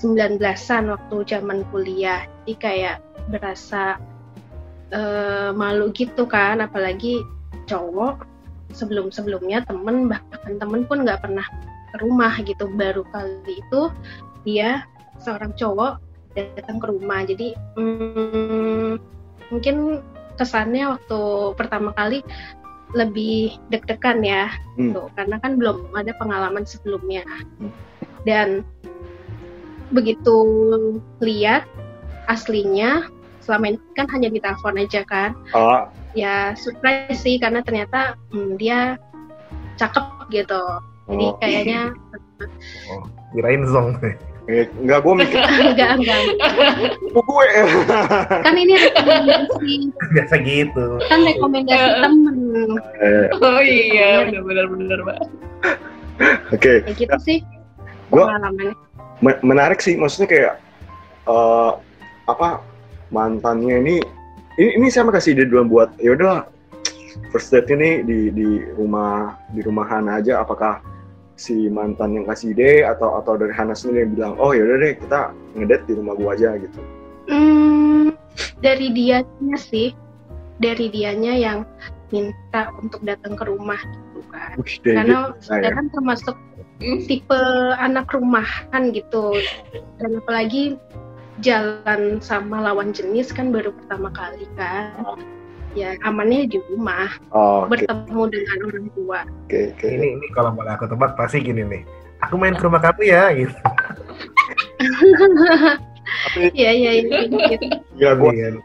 19-an 0.00 0.96
waktu 0.96 1.16
zaman 1.28 1.68
kuliah. 1.68 2.24
Jadi 2.42 2.54
kayak 2.56 2.96
berasa 3.28 4.00
eh, 4.90 5.52
malu 5.52 5.92
gitu 5.92 6.24
kan, 6.24 6.64
apalagi 6.64 7.20
cowok 7.68 8.26
sebelum-sebelumnya 8.72 9.66
temen 9.66 10.10
bahkan 10.10 10.58
temen 10.58 10.86
pun 10.86 11.02
nggak 11.02 11.22
pernah 11.22 11.46
ke 11.90 11.96
rumah 12.02 12.34
gitu 12.42 12.70
baru 12.78 13.02
kali 13.10 13.58
itu 13.58 13.90
dia 14.46 14.86
seorang 15.18 15.52
cowok 15.58 15.98
datang 16.38 16.78
ke 16.78 16.86
rumah 16.86 17.26
jadi 17.26 17.58
hmm, 17.74 19.02
mungkin 19.50 19.98
kesannya 20.40 20.96
waktu 20.96 21.20
pertama 21.60 21.92
kali 21.92 22.24
lebih 22.96 23.60
deg-degan 23.70 24.24
ya 24.24 24.48
Hmm. 24.80 24.96
tuh 24.96 25.06
karena 25.14 25.36
kan 25.38 25.60
belum 25.60 25.92
ada 25.92 26.16
pengalaman 26.16 26.64
sebelumnya 26.64 27.22
Hmm. 27.60 27.70
dan 28.24 28.48
begitu 29.92 30.36
lihat 31.20 31.68
aslinya 32.26 33.06
selama 33.42 33.74
ini 33.74 33.78
kan 33.98 34.06
hanya 34.14 34.30
di 34.30 34.38
telepon 34.38 34.78
aja 34.78 35.02
kan 35.04 35.34
Ah, 35.52 35.90
ya 36.14 36.54
surprise 36.54 37.20
sih 37.20 37.38
karena 37.38 37.60
ternyata 37.62 38.14
hmm, 38.30 38.54
dia 38.58 38.96
cakep 39.78 40.30
gitu 40.30 40.62
jadi 41.10 41.26
oh. 41.26 41.34
kayaknya 41.38 41.80
Kirain 43.34 43.62
zong. 43.68 43.94
Eh, 44.46 44.64
enggak 44.76 44.98
gue 45.04 45.14
mikir. 45.16 45.38
Enggak 45.38 45.90
enggak 45.98 46.20
"Oh, 47.12 47.22
gue. 47.22 47.46
Kan 48.40 48.54
ini 48.54 48.74
rekomendasi. 48.78 49.72
Biasa 50.14 50.34
gitu. 50.40 50.86
kan 51.06 51.20
rekomendasi 51.20 51.88
temen. 51.98 52.36
Eh, 52.98 53.26
Oh 53.36 53.60
iya, 53.60 54.24
benar-benar 54.24 54.66
benar, 54.68 54.98
Mbak. 55.02 55.18
oke. 56.50 56.72
Kayak 56.82 56.96
gitu 56.96 57.16
sih. 57.20 57.38
Gua- 58.08 58.26
pengalamannya. 58.28 58.74
Me- 59.20 59.42
menarik 59.42 59.78
sih. 59.78 59.94
Maksudnya 59.94 60.28
kayak 60.28 60.54
eh, 61.26 61.70
apa 62.24 62.62
mantannya 63.10 63.76
ini 63.78 63.96
ini 64.56 64.70
ini 64.76 64.86
saya 64.88 65.04
mau 65.04 65.12
kasih 65.12 65.34
ide 65.34 65.44
duluan 65.44 65.66
buat 65.66 65.90
ya 65.98 66.14
udah 66.14 66.46
first 67.28 67.50
date 67.50 67.68
ini 67.68 68.02
di 68.02 68.18
di 68.30 68.48
rumah 68.74 69.36
di 69.50 69.60
rumah 69.60 69.84
Hana 69.84 70.18
aja. 70.18 70.40
Apakah 70.40 70.80
si 71.40 71.72
mantan 71.72 72.20
yang 72.20 72.28
kasih 72.28 72.52
ide 72.52 72.84
atau 72.84 73.16
atau 73.16 73.40
dari 73.40 73.56
Hana 73.56 73.72
sendiri 73.72 74.04
yang 74.04 74.12
bilang 74.12 74.34
oh 74.36 74.52
ya 74.52 74.60
udah 74.60 74.76
deh 74.76 74.92
kita 75.00 75.20
ngedate 75.56 75.84
di 75.88 75.92
rumah 75.96 76.12
gua 76.20 76.36
aja 76.36 76.60
gitu. 76.60 76.80
Hmm, 77.32 78.12
dari 78.60 78.92
dianya 78.92 79.56
sih. 79.56 79.96
Dari 80.60 80.92
dianya 80.92 81.32
yang 81.32 81.64
minta 82.12 82.68
untuk 82.76 83.00
datang 83.00 83.32
ke 83.32 83.48
rumah 83.48 83.80
gitu 83.80 84.20
kan. 84.28 84.60
Wih, 84.60 84.76
deh, 84.84 84.92
karena 84.92 85.32
saya 85.40 85.72
kan 85.72 85.88
termasuk 85.88 86.36
tipe 87.08 87.40
anak 87.80 88.12
rumahan 88.12 88.92
gitu. 88.92 89.40
Dan 89.96 90.20
apalagi 90.20 90.76
jalan 91.40 92.20
sama 92.20 92.60
lawan 92.60 92.92
jenis 92.92 93.32
kan 93.32 93.48
baru 93.48 93.72
pertama 93.72 94.12
kali 94.12 94.44
kan 94.60 95.16
ya 95.72 95.94
amannya 96.02 96.50
di 96.50 96.58
rumah 96.66 97.06
oh, 97.30 97.64
oke 97.64 97.78
bertemu 97.78 98.22
dengan 98.26 98.58
orang 98.66 98.86
tua 98.92 99.20
oke 99.46 99.58
oke 99.74 99.86
Ini 99.86 100.06
ini 100.18 100.26
kalau 100.34 100.50
boleh 100.52 100.72
aku 100.74 100.84
tebak 100.86 101.14
pasti 101.14 101.38
gini 101.40 101.62
nih. 101.62 101.82
Aku 102.20 102.36
main 102.36 102.52
ke 102.52 102.60
rumah 102.68 102.84
kamu 102.84 103.02
ya 103.08 103.32
gitu. 103.32 103.54
tapi 106.36 106.52
ya 106.68 106.70
ya 106.74 106.90
ya 107.00 107.02
gitu. 107.24 107.36
ya 107.96 108.10
gua 108.12 108.28
Iya. 108.34 108.60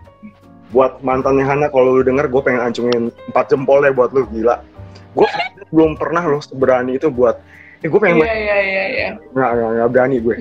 buat 0.75 0.99
mantannya 0.99 1.45
Hana 1.47 1.67
kalau 1.71 1.95
lu 1.95 2.03
denger 2.03 2.27
gue 2.27 2.41
pengen 2.43 2.59
ancungin 2.59 3.03
empat 3.31 3.45
jempol 3.47 3.79
deh 3.79 3.95
buat 3.95 4.11
lu 4.11 4.27
gila 4.27 4.59
gue 5.15 5.27
belum 5.71 5.95
pernah 5.95 6.19
loh 6.27 6.43
seberani 6.43 6.99
itu 6.99 7.07
buat 7.07 7.39
eh 7.79 7.87
gue 7.87 7.95
pengen 7.95 8.19
Iya, 8.19 8.33
iya, 8.35 8.57
iya, 8.59 8.83
iya. 8.91 9.07
nggak 9.31 9.49
nggak 9.55 9.69
nggak 9.71 9.89
berani 9.93 10.15
gue 10.19 10.35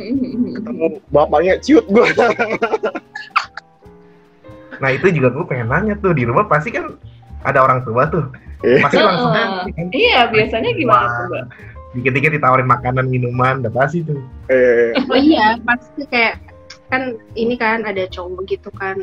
ketemu 0.59 0.85
bapaknya 1.15 1.55
ciut 1.63 1.87
gue 1.87 2.05
Nah 4.79 4.91
itu 4.91 5.07
juga 5.11 5.29
gue 5.31 5.45
pengen 5.45 5.69
nanya 5.69 5.95
tuh 5.99 6.11
di 6.11 6.25
rumah 6.25 6.45
pasti 6.45 6.71
kan 6.71 6.95
ada 7.43 7.61
orang 7.61 7.83
tua 7.83 8.09
tuh. 8.09 8.25
Eh. 8.63 8.81
Pasti 8.81 8.97
langsung 8.99 9.31
Heeh. 9.31 9.49
nanti 9.61 9.71
kan. 9.73 9.87
Iya, 9.91 10.21
biasanya 10.29 10.71
gimana 10.73 11.07
tuh, 11.07 11.25
Mbak? 11.29 11.45
Dikit-dikit 11.95 12.31
ditawarin 12.33 12.67
makanan 12.67 13.07
minuman 13.07 13.61
udah 13.61 13.71
pasti 13.71 14.03
tuh. 14.03 14.19
eh 14.49 14.93
oh 14.99 15.15
iya 15.15 15.55
pasti 15.63 16.03
kayak 16.07 16.43
kan 16.89 17.15
ini 17.33 17.55
kan 17.55 17.81
ada 17.83 18.05
cowok 18.07 18.45
gitu 18.47 18.69
kan 18.75 19.01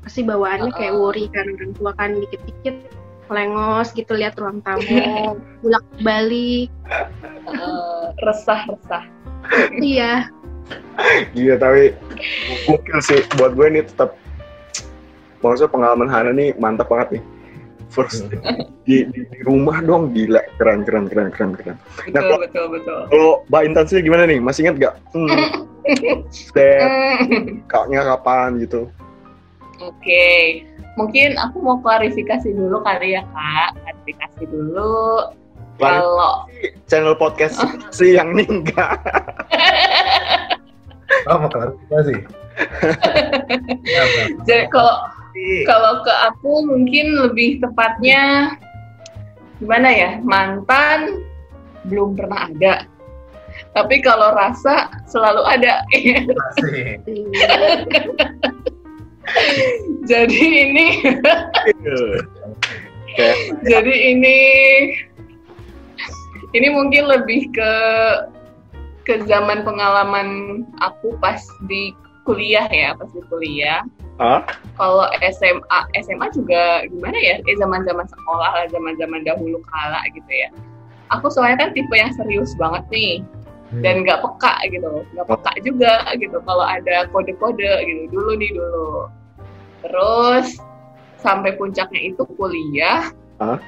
pasti 0.00 0.24
bawaannya 0.24 0.72
kayak 0.72 0.96
worry 0.96 1.28
kan 1.28 1.44
orang 1.52 1.72
tua 1.76 1.92
kan 1.94 2.16
dikit-dikit 2.16 2.74
lengos 3.28 3.92
gitu 3.92 4.16
lihat 4.16 4.34
ruang 4.34 4.64
tamu 4.64 5.36
bolak 5.62 5.84
balik 6.00 6.72
Eh, 7.44 8.04
resah-resah. 8.22 9.04
iya 9.78 10.28
Iya 11.32 11.54
tapi 11.56 11.92
gokil 12.64 12.98
sih 13.00 13.20
buat 13.36 13.52
gue 13.52 13.66
ini 13.68 13.80
tetap 13.82 14.16
maksudnya 15.40 15.70
pengalaman 15.70 16.08
Hana 16.10 16.30
nih 16.34 16.54
mantap 16.58 16.90
banget 16.90 17.18
nih. 17.18 17.22
First 17.88 18.28
di, 18.84 19.08
di, 19.08 19.24
di 19.24 19.40
rumah 19.48 19.80
dong 19.80 20.12
gila 20.12 20.44
keren 20.60 20.84
keren 20.84 21.08
keren 21.08 21.32
keren 21.32 21.56
keren. 21.56 21.76
Nah, 22.12 22.20
Betul, 22.20 22.36
betul, 22.44 22.66
betul. 22.76 23.00
kalau 23.08 23.32
Mbak 23.48 23.62
Intan 23.64 23.84
sih 23.88 24.04
gimana 24.04 24.28
nih? 24.28 24.38
Masih 24.44 24.68
ingat 24.68 24.76
gak 24.76 24.94
hmm, 25.16 25.64
step. 26.28 26.84
Kaknya 27.72 28.04
kapan 28.04 28.60
gitu? 28.60 28.92
Oke, 29.80 30.66
mungkin 31.00 31.38
aku 31.40 31.64
mau 31.64 31.80
klarifikasi 31.80 32.50
dulu 32.52 32.82
kali 32.84 33.16
ya 33.16 33.22
kak, 33.32 33.70
klarifikasi 33.80 34.42
dulu. 34.52 35.32
Kalau 35.78 36.44
channel 36.90 37.14
podcast 37.14 37.62
sih 37.96 38.18
yang 38.18 38.34
ini 38.34 38.42
enggak 38.50 38.98
Oh 41.30 41.36
mau 41.40 41.48
klarifikasi. 41.48 42.14
Ya, 43.86 44.02
Mbak. 44.10 44.26
jadi 44.44 44.64
kalau 44.68 44.94
kalau 45.66 46.02
ke 46.04 46.12
aku 46.32 46.66
mungkin 46.66 47.16
lebih 47.28 47.60
tepatnya 47.62 48.54
gimana 49.58 49.88
ya? 49.90 50.10
Mantan 50.22 51.22
belum 51.86 52.18
pernah 52.18 52.50
ada, 52.50 52.84
tapi 53.72 54.02
kalau 54.02 54.34
rasa 54.34 54.90
selalu 55.08 55.42
ada. 55.46 55.82
jadi 60.08 60.40
ini 60.40 60.86
kayak 63.18 63.38
jadi 63.66 63.94
ini 64.14 64.38
ini 66.56 66.68
mungkin 66.72 67.04
lebih 67.08 67.52
ke 67.52 67.72
ke 69.04 69.14
zaman 69.24 69.64
pengalaman 69.64 70.62
aku 70.80 71.16
pas 71.20 71.40
di 71.68 71.92
kuliah 72.24 72.68
ya 72.68 72.92
pas 72.96 73.08
di 73.12 73.22
kuliah 73.28 73.80
kalau 74.74 75.06
SMA 75.30 75.78
SMA 76.02 76.26
juga 76.34 76.82
gimana 76.90 77.14
ya? 77.18 77.38
Eh 77.46 77.56
zaman 77.58 77.86
zaman 77.86 78.06
sekolah 78.10 78.50
lah 78.50 78.66
zaman 78.70 78.98
zaman 78.98 79.22
dahulu 79.22 79.62
kala 79.70 80.02
gitu 80.10 80.26
ya. 80.30 80.50
Aku 81.14 81.30
soalnya 81.30 81.66
kan 81.66 81.70
tipe 81.72 81.94
yang 81.94 82.10
serius 82.12 82.52
banget 82.58 82.82
nih. 82.90 83.22
Dan 83.78 84.02
nggak 84.02 84.20
peka 84.26 84.54
gitu. 84.74 85.06
Nggak 85.14 85.26
peka 85.30 85.52
juga 85.62 85.94
gitu 86.18 86.38
kalau 86.42 86.66
ada 86.66 87.06
kode-kode 87.14 87.72
gitu. 87.86 88.02
Dulu 88.10 88.30
nih 88.42 88.50
dulu. 88.58 88.90
Terus 89.86 90.58
sampai 91.22 91.54
puncaknya 91.54 92.10
itu 92.10 92.22
kuliah. 92.34 93.14
Hah? 93.38 93.58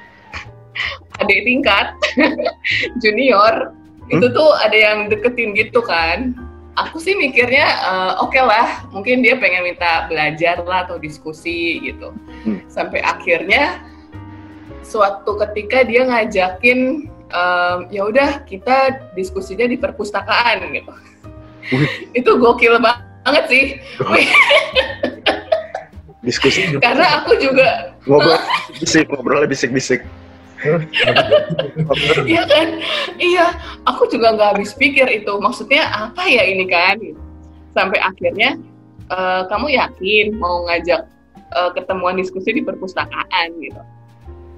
adik 1.23 1.47
tingkat 1.47 1.95
junior. 3.01 3.71
Itu 4.11 4.27
tuh 4.35 4.51
ada 4.59 4.75
yang 4.75 5.07
deketin 5.07 5.55
gitu 5.55 5.79
kan 5.79 6.35
aku 6.79 6.97
sih 6.99 7.15
mikirnya 7.17 7.65
eh, 7.67 8.13
oke 8.23 8.39
lah 8.39 8.85
mungkin 8.95 9.23
dia 9.23 9.35
pengen 9.35 9.67
minta 9.67 10.07
belajar 10.07 10.63
lah 10.63 10.87
atau 10.87 10.99
diskusi 11.01 11.79
gitu. 11.83 12.13
Hmm. 12.41 12.63
sampai 12.71 13.03
akhirnya 13.05 13.83
suatu 14.81 15.37
ketika 15.37 15.85
dia 15.85 16.09
ngajakin 16.09 17.05
em, 17.29 17.77
ya 17.93 18.01
udah 18.09 18.43
kita 18.49 18.97
diskusinya 19.13 19.69
di 19.69 19.77
perpustakaan 19.77 20.73
gitu. 20.73 20.91
Itu 22.17 22.41
gokil 22.41 22.81
banget 22.81 23.45
sih. 23.47 23.65
Diskusi. 26.21 26.77
Karena 26.77 27.21
aku 27.21 27.33
juga 27.41 27.97
ngobrol 28.05 28.37
bisik 28.77 29.09
ngobrolnya 29.09 29.49
bisik 29.49 29.73
bisik 29.73 30.05
Iya 32.25 32.43
kan? 32.45 32.67
Iya, 33.17 33.45
aku 33.89 34.05
juga 34.09 34.33
nggak 34.37 34.49
habis 34.57 34.71
pikir 34.77 35.09
itu. 35.09 35.33
Maksudnya 35.41 35.89
apa 35.89 36.25
ya 36.29 36.45
ini 36.45 36.65
kan? 36.69 36.97
Sampai 37.73 37.99
akhirnya 38.01 38.57
eh, 39.11 39.41
kamu 39.49 39.67
yakin 39.75 40.25
mau 40.39 40.63
ngajak 40.69 41.01
eh, 41.51 41.71
ketemuan 41.75 42.17
diskusi 42.17 42.55
di 42.55 42.61
perpustakaan 42.63 43.57
gitu. 43.59 43.81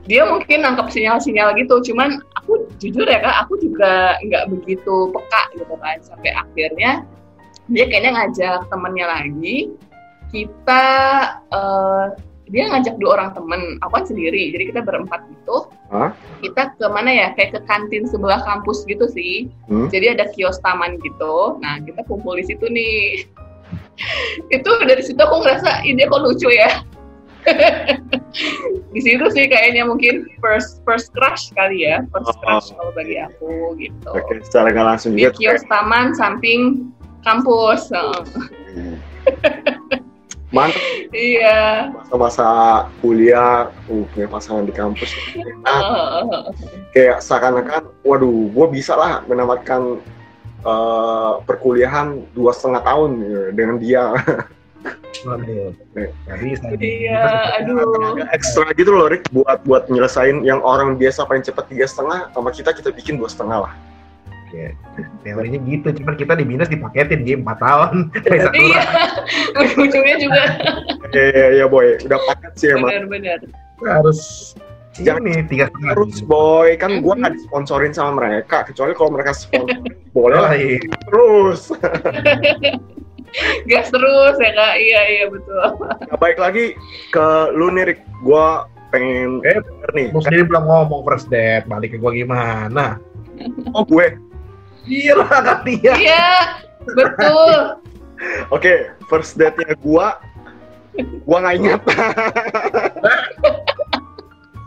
dia 0.03 0.27
mungkin 0.27 0.67
nangkep 0.67 0.91
sinyal-sinyal 0.91 1.55
gitu 1.55 1.79
cuman 1.79 2.19
aku 2.35 2.67
jujur 2.75 3.07
ya 3.07 3.23
kak 3.23 3.47
aku 3.47 3.55
juga 3.63 4.19
nggak 4.19 4.51
begitu 4.51 5.07
peka 5.15 5.43
gitu 5.55 5.75
kan 5.79 5.95
sampai 6.03 6.31
akhirnya 6.35 7.07
dia 7.71 7.87
kayaknya 7.87 8.11
ngajak 8.11 8.59
temennya 8.67 9.07
lagi 9.07 9.71
kita 10.35 10.83
eh, 11.55 12.05
dia 12.53 12.69
ngajak 12.69 12.95
dua 12.95 13.09
orang 13.15 13.29
temen 13.33 13.61
aku 13.81 13.91
kan 13.91 14.05
sendiri 14.05 14.53
jadi 14.53 14.63
kita 14.69 14.81
berempat 14.81 15.25
gitu 15.27 15.73
Hah? 15.89 16.13
kita 16.39 16.69
ke 16.71 16.85
mana 16.85 17.09
ya 17.09 17.27
kayak 17.33 17.51
ke 17.51 17.61
kantin 17.65 18.05
sebelah 18.05 18.39
kampus 18.41 18.85
gitu 18.85 19.09
sih 19.09 19.49
Hmm? 19.65 19.89
jadi 19.89 20.13
ada 20.13 20.29
kios 20.29 20.61
taman 20.61 20.95
gitu 20.99 21.57
nah 21.57 21.77
kita 21.79 22.05
kumpul 22.05 22.33
di 22.33 22.45
situ 22.45 22.63
nih 22.63 23.25
itu 24.55 24.69
dari 24.81 25.01
situ 25.01 25.17
aku 25.17 25.41
ngerasa 25.41 25.81
ini 25.81 26.03
kok 26.03 26.21
lucu 26.21 26.47
ya 26.47 26.85
di 28.89 29.01
situ 29.01 29.25
sih 29.27 29.45
kayaknya 29.45 29.83
mungkin 29.83 30.29
first 30.39 30.79
first 30.83 31.11
crush 31.11 31.49
kali 31.51 31.83
ya 31.83 32.05
first 32.07 32.29
Oh. 32.29 32.37
crush 32.39 32.69
kalau 32.71 32.91
bagi 32.93 33.17
aku 33.17 33.51
gitu 33.77 34.09
Oke, 34.09 34.39
secara 34.41 34.69
nggak 34.69 34.87
langsung 34.87 35.11
di 35.13 35.25
juga. 35.25 35.35
kios 35.35 35.63
taman 35.67 36.13
samping 36.13 36.87
kampus 37.21 37.89
Heeh. 37.89 38.21
Hmm. 38.71 38.95
Mantap 40.53 40.77
iya 41.09 41.89
masa-masa 41.89 42.47
kuliah, 43.01 43.73
uh, 43.89 44.05
punya 44.13 44.29
pasangan 44.29 44.69
di 44.69 44.73
kampus. 44.73 45.09
Nah, 45.65 45.81
kayak 46.93 47.25
seakan-akan, 47.25 47.89
waduh, 48.05 48.53
gue 48.53 48.67
bisa 48.69 48.93
lah 48.93 49.25
menamatkan 49.25 49.97
eh, 50.61 51.33
perkuliahan 51.49 52.21
dua 52.37 52.53
setengah 52.53 52.85
tahun 52.85 53.09
ya, 53.25 53.41
dengan 53.57 53.75
dia. 53.81 54.03
Waduh. 55.25 55.73
Nggak 55.97 56.37
bisa. 56.43 56.67
iya 56.77 57.57
aduh 57.57 58.19
ekstra 58.29 58.69
gitu 58.77 58.93
loh, 58.93 59.09
Rick, 59.09 59.25
buat 59.33 59.65
buat 59.65 59.89
nyelesain 59.89 60.45
yang 60.45 60.61
orang 60.61 61.01
biasa 61.01 61.25
paling 61.25 61.41
cepat 61.41 61.65
tiga 61.71 61.89
setengah, 61.89 62.29
sama 62.29 62.53
kita 62.53 62.75
kita 62.77 62.93
bikin 62.93 63.17
dua 63.17 63.31
setengah 63.31 63.65
lah. 63.65 63.73
Teorinya 65.21 65.59
gitu, 65.59 65.87
cuman 65.93 66.13
kita 66.13 66.33
di 66.33 66.45
Binus 66.45 66.67
dipaketin 66.67 67.23
dia 67.23 67.35
4 67.35 67.45
tahun. 67.57 67.95
Iya 68.29 68.81
ujung-ujungnya 69.59 70.15
juga 70.17 70.43
Iya, 71.09 71.25
iya, 71.29 71.47
iya, 71.53 71.65
boy, 71.65 71.97
udah 71.99 72.19
paket 72.23 72.51
sih 72.55 72.67
emang. 72.69 72.89
benar-benar 72.89 73.39
harus 73.81 74.53
Jangan- 74.93 75.25
ini 75.25 75.41
tiga 75.43 75.65
setengah. 75.67 75.93
Terus 75.97 76.21
boy, 76.21 76.69
kan 76.77 77.01
gue 77.01 77.13
nggak 77.15 77.33
disponsorin 77.33 77.89
sama 77.91 78.11
mereka, 78.15 78.61
kecuali 78.63 78.93
kalau 78.93 79.09
mereka 79.11 79.33
sponsorin, 79.33 79.81
boleh 80.15 80.37
lah 80.37 80.53
iya. 80.53 80.77
terus. 81.09 81.73
gas 83.65 83.89
terus 83.89 84.35
ya 84.37 84.51
kak 84.53 84.73
iya 84.77 85.01
iya 85.09 85.25
betul 85.25 85.57
Nah, 85.81 86.17
baik 86.19 86.37
lagi 86.37 86.77
ke 87.09 87.25
lu 87.51 87.73
nih, 87.73 87.89
Rick. 87.89 87.99
Gue 88.21 88.45
pengen 88.89 89.41
Eh, 89.41 89.57
nih. 89.91 90.13
Lu 90.13 90.21
sendiri 90.21 90.45
belum 90.45 90.61
ngomong 90.63 91.01
first 91.03 91.25
date, 91.27 91.65
balik 91.65 91.89
ke 91.89 91.97
gua 91.97 92.13
gimana? 92.13 93.01
Oh, 93.73 93.81
gue. 93.81 94.13
Iya 94.83 95.13
lah 95.15 95.29
kan 95.31 95.57
dia. 95.63 95.93
iya 95.95 96.27
betul 96.83 97.79
Oke, 98.55 98.87
first 99.11 99.35
date-nya 99.35 99.75
gue, 99.75 100.07
gue 100.95 101.37
nggak 101.43 101.55
ingat. 101.59 101.81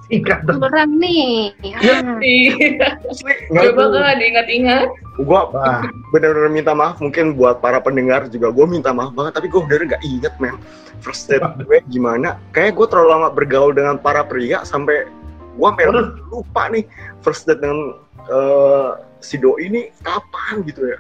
Singkat 0.06 0.46
dong. 0.46 0.62
Beneran 0.62 1.02
nih. 1.02 1.50
Ah. 1.82 2.20
iya 2.23 2.54
nggak 2.78 2.92
coba 3.02 3.30
ingat. 3.50 3.75
kak 3.75 4.14
diingat-ingat 4.23 4.88
Gue 5.16 5.40
Wah, 5.50 5.82
bener-bener 6.14 6.52
minta 6.52 6.76
maaf 6.76 7.00
mungkin 7.02 7.35
buat 7.35 7.58
para 7.58 7.82
pendengar 7.82 8.28
juga 8.30 8.52
gue 8.54 8.66
minta 8.68 8.94
maaf 8.94 9.16
banget 9.16 9.35
tapi 9.35 9.49
gue 9.50 9.58
bener 9.64 9.96
nggak 9.96 10.02
inget 10.04 10.35
men 10.38 10.61
first 11.02 11.26
date 11.26 11.42
gue 11.58 11.80
gimana 11.90 12.38
kayak 12.54 12.76
gue 12.78 12.87
terlalu 12.87 13.08
lama 13.16 13.28
bergaul 13.32 13.73
dengan 13.75 13.96
para 13.99 14.23
pria 14.23 14.62
sampai 14.62 15.08
gue 15.56 15.70
memang 15.80 16.20
lupa 16.28 16.68
nih 16.68 16.85
first 17.25 17.49
date 17.49 17.64
dengan 17.64 17.96
eh, 18.28 18.90
si 19.26 19.42
doi 19.42 19.66
ini 19.66 19.90
kapan 20.06 20.62
gitu 20.62 20.87
ya? 20.87 20.99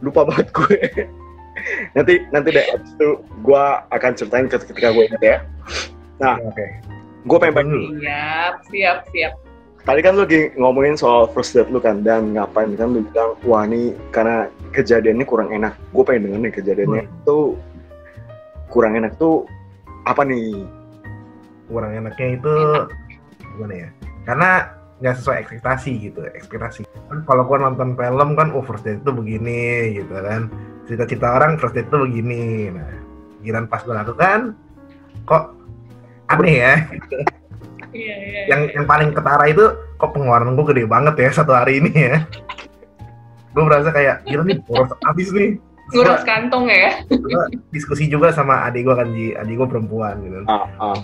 Lupa 0.00 0.24
banget 0.24 0.48
gue. 0.56 0.80
Nanti 1.96 2.22
nanti 2.30 2.54
deh 2.54 2.64
abis 2.70 2.90
itu 2.94 3.18
gue 3.44 3.64
akan 3.92 4.12
ceritain 4.14 4.46
ketika 4.48 4.94
gue 4.94 5.04
inget 5.10 5.22
ya. 5.22 5.36
Oke. 6.40 6.66
gue 7.28 7.38
pengen 7.42 7.54
bagi 7.60 7.78
siap 8.00 8.54
siap 8.70 8.98
siap. 9.12 9.32
Tadi 9.84 10.00
kan 10.00 10.16
lu 10.16 10.22
lagi 10.24 10.54
ngomongin 10.54 10.94
soal 10.94 11.28
first 11.34 11.52
date 11.52 11.68
lu 11.68 11.82
kan 11.82 12.00
dan 12.06 12.32
ngapain 12.32 12.72
kan 12.78 12.94
lu 12.94 13.02
bilang 13.10 13.34
wah 13.42 13.66
ini 13.66 13.92
karena 14.14 14.46
kejadiannya 14.70 15.26
kurang 15.26 15.50
enak. 15.50 15.74
Gue 15.92 16.06
pengen 16.06 16.30
denger 16.30 16.40
nih 16.46 16.54
kejadiannya. 16.62 17.04
Tuh 17.26 17.58
kurang 18.70 18.96
enak 18.96 19.18
tuh 19.18 19.44
apa 20.06 20.22
nih? 20.24 20.62
Kurang 21.68 21.90
enaknya 21.92 22.38
itu 22.38 22.54
gimana 23.58 23.74
ya? 23.74 23.88
Karena 24.24 24.50
nggak 24.98 25.14
sesuai 25.22 25.36
ekspektasi 25.46 25.92
gitu, 26.10 26.20
ekspektasi. 26.26 26.82
Kan 27.06 27.22
kalau 27.22 27.46
gua 27.46 27.70
nonton 27.70 27.94
film 27.94 28.28
kan, 28.34 28.50
oh 28.50 28.64
first 28.66 28.82
date 28.82 29.00
itu 29.00 29.10
begini 29.14 29.94
gitu 30.02 30.14
kan. 30.18 30.50
Cita-cita 30.90 31.38
orang 31.38 31.56
first 31.56 31.78
date 31.78 31.86
itu 31.86 31.98
begini. 32.02 32.74
Nah, 32.74 32.92
giliran 33.42 33.70
pas 33.70 33.86
gua 33.86 34.02
lakukan, 34.02 34.58
kok 35.22 35.54
aneh 36.28 36.56
ya. 36.58 36.74
iya 37.96 38.14
iya 38.20 38.40
yang 38.52 38.60
yang 38.76 38.84
paling 38.84 39.16
ketara 39.16 39.48
itu 39.48 39.64
kok 39.96 40.12
pengeluaran 40.12 40.52
gue 40.52 40.66
gede 40.76 40.84
banget 40.84 41.14
ya 41.16 41.30
satu 41.32 41.56
hari 41.56 41.80
ini 41.80 41.92
ya 41.96 42.20
gue 43.56 43.62
merasa 43.64 43.88
kayak 43.90 44.28
gila 44.28 44.44
nih 44.44 44.60
boros 44.68 44.92
habis 45.08 45.32
nih 45.32 45.56
ngurus 45.88 46.20
kantong 46.28 46.68
ya 46.68 47.00
Gua 47.08 47.48
diskusi 47.72 48.12
juga 48.12 48.28
sama 48.28 48.60
adik 48.68 48.84
gue 48.84 48.94
kan 48.94 49.08
Ji 49.16 49.32
adik 49.32 49.56
gue 49.56 49.68
perempuan 49.72 50.20
gitu 50.20 50.44
ah, 50.44 50.68
ah. 50.76 50.96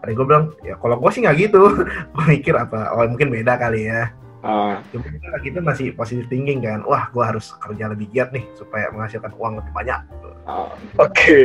Adik 0.00 0.16
gue 0.16 0.26
bilang 0.26 0.56
ya 0.64 0.80
kalau 0.80 0.96
gue 0.96 1.10
sih 1.12 1.20
nggak 1.20 1.36
gitu 1.36 1.62
gue 2.14 2.24
mikir 2.24 2.54
apa 2.56 2.96
oh 2.96 3.04
mungkin 3.04 3.28
beda 3.28 3.60
kali 3.60 3.88
ya 3.92 4.08
ah. 4.40 4.80
cuma 4.92 5.06
kita 5.44 5.60
masih 5.60 5.92
positive 5.92 6.28
thinking 6.32 6.64
kan 6.64 6.80
wah 6.88 7.12
gue 7.12 7.24
harus 7.24 7.52
kerja 7.60 7.92
lebih 7.92 8.08
giat 8.12 8.32
nih 8.32 8.44
supaya 8.56 8.88
menghasilkan 8.92 9.32
uang 9.36 9.60
lebih 9.60 9.72
banyak 9.76 10.00
ah. 10.48 10.72
oke 10.96 11.40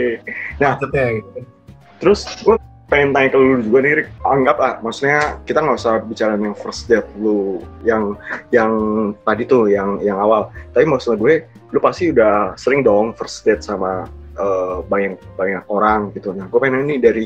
Nah. 0.59 0.79
maksudnya 0.79 1.19
gitu. 1.19 1.39
terus 1.99 2.23
gue 2.43 2.55
pengen 2.85 3.17
tanya 3.17 3.33
ke 3.33 3.37
lu 3.41 3.65
juga 3.65 3.79
nih 3.81 3.93
Rick 3.97 4.09
anggap 4.21 4.57
lah 4.61 4.73
maksudnya 4.85 5.41
kita 5.49 5.57
nggak 5.57 5.77
usah 5.81 6.05
bicara 6.05 6.37
yang 6.37 6.53
first 6.53 6.85
date 6.85 7.09
lu 7.17 7.65
yang 7.81 8.13
yang 8.53 8.71
tadi 9.25 9.43
tuh 9.49 9.65
yang 9.65 9.97
yang 10.05 10.21
awal 10.21 10.53
tapi 10.69 10.85
maksud 10.85 11.17
gue 11.17 11.49
lu 11.73 11.79
pasti 11.81 12.13
udah 12.13 12.53
sering 12.55 12.85
dong 12.85 13.17
first 13.17 13.41
date 13.41 13.65
sama 13.65 14.05
eh, 14.37 14.77
banyak 14.85 15.17
banyak 15.33 15.65
orang 15.65 16.13
gitu 16.13 16.29
nah 16.37 16.45
gue 16.45 16.59
pengen 16.61 16.85
ini 16.85 17.01
dari 17.01 17.25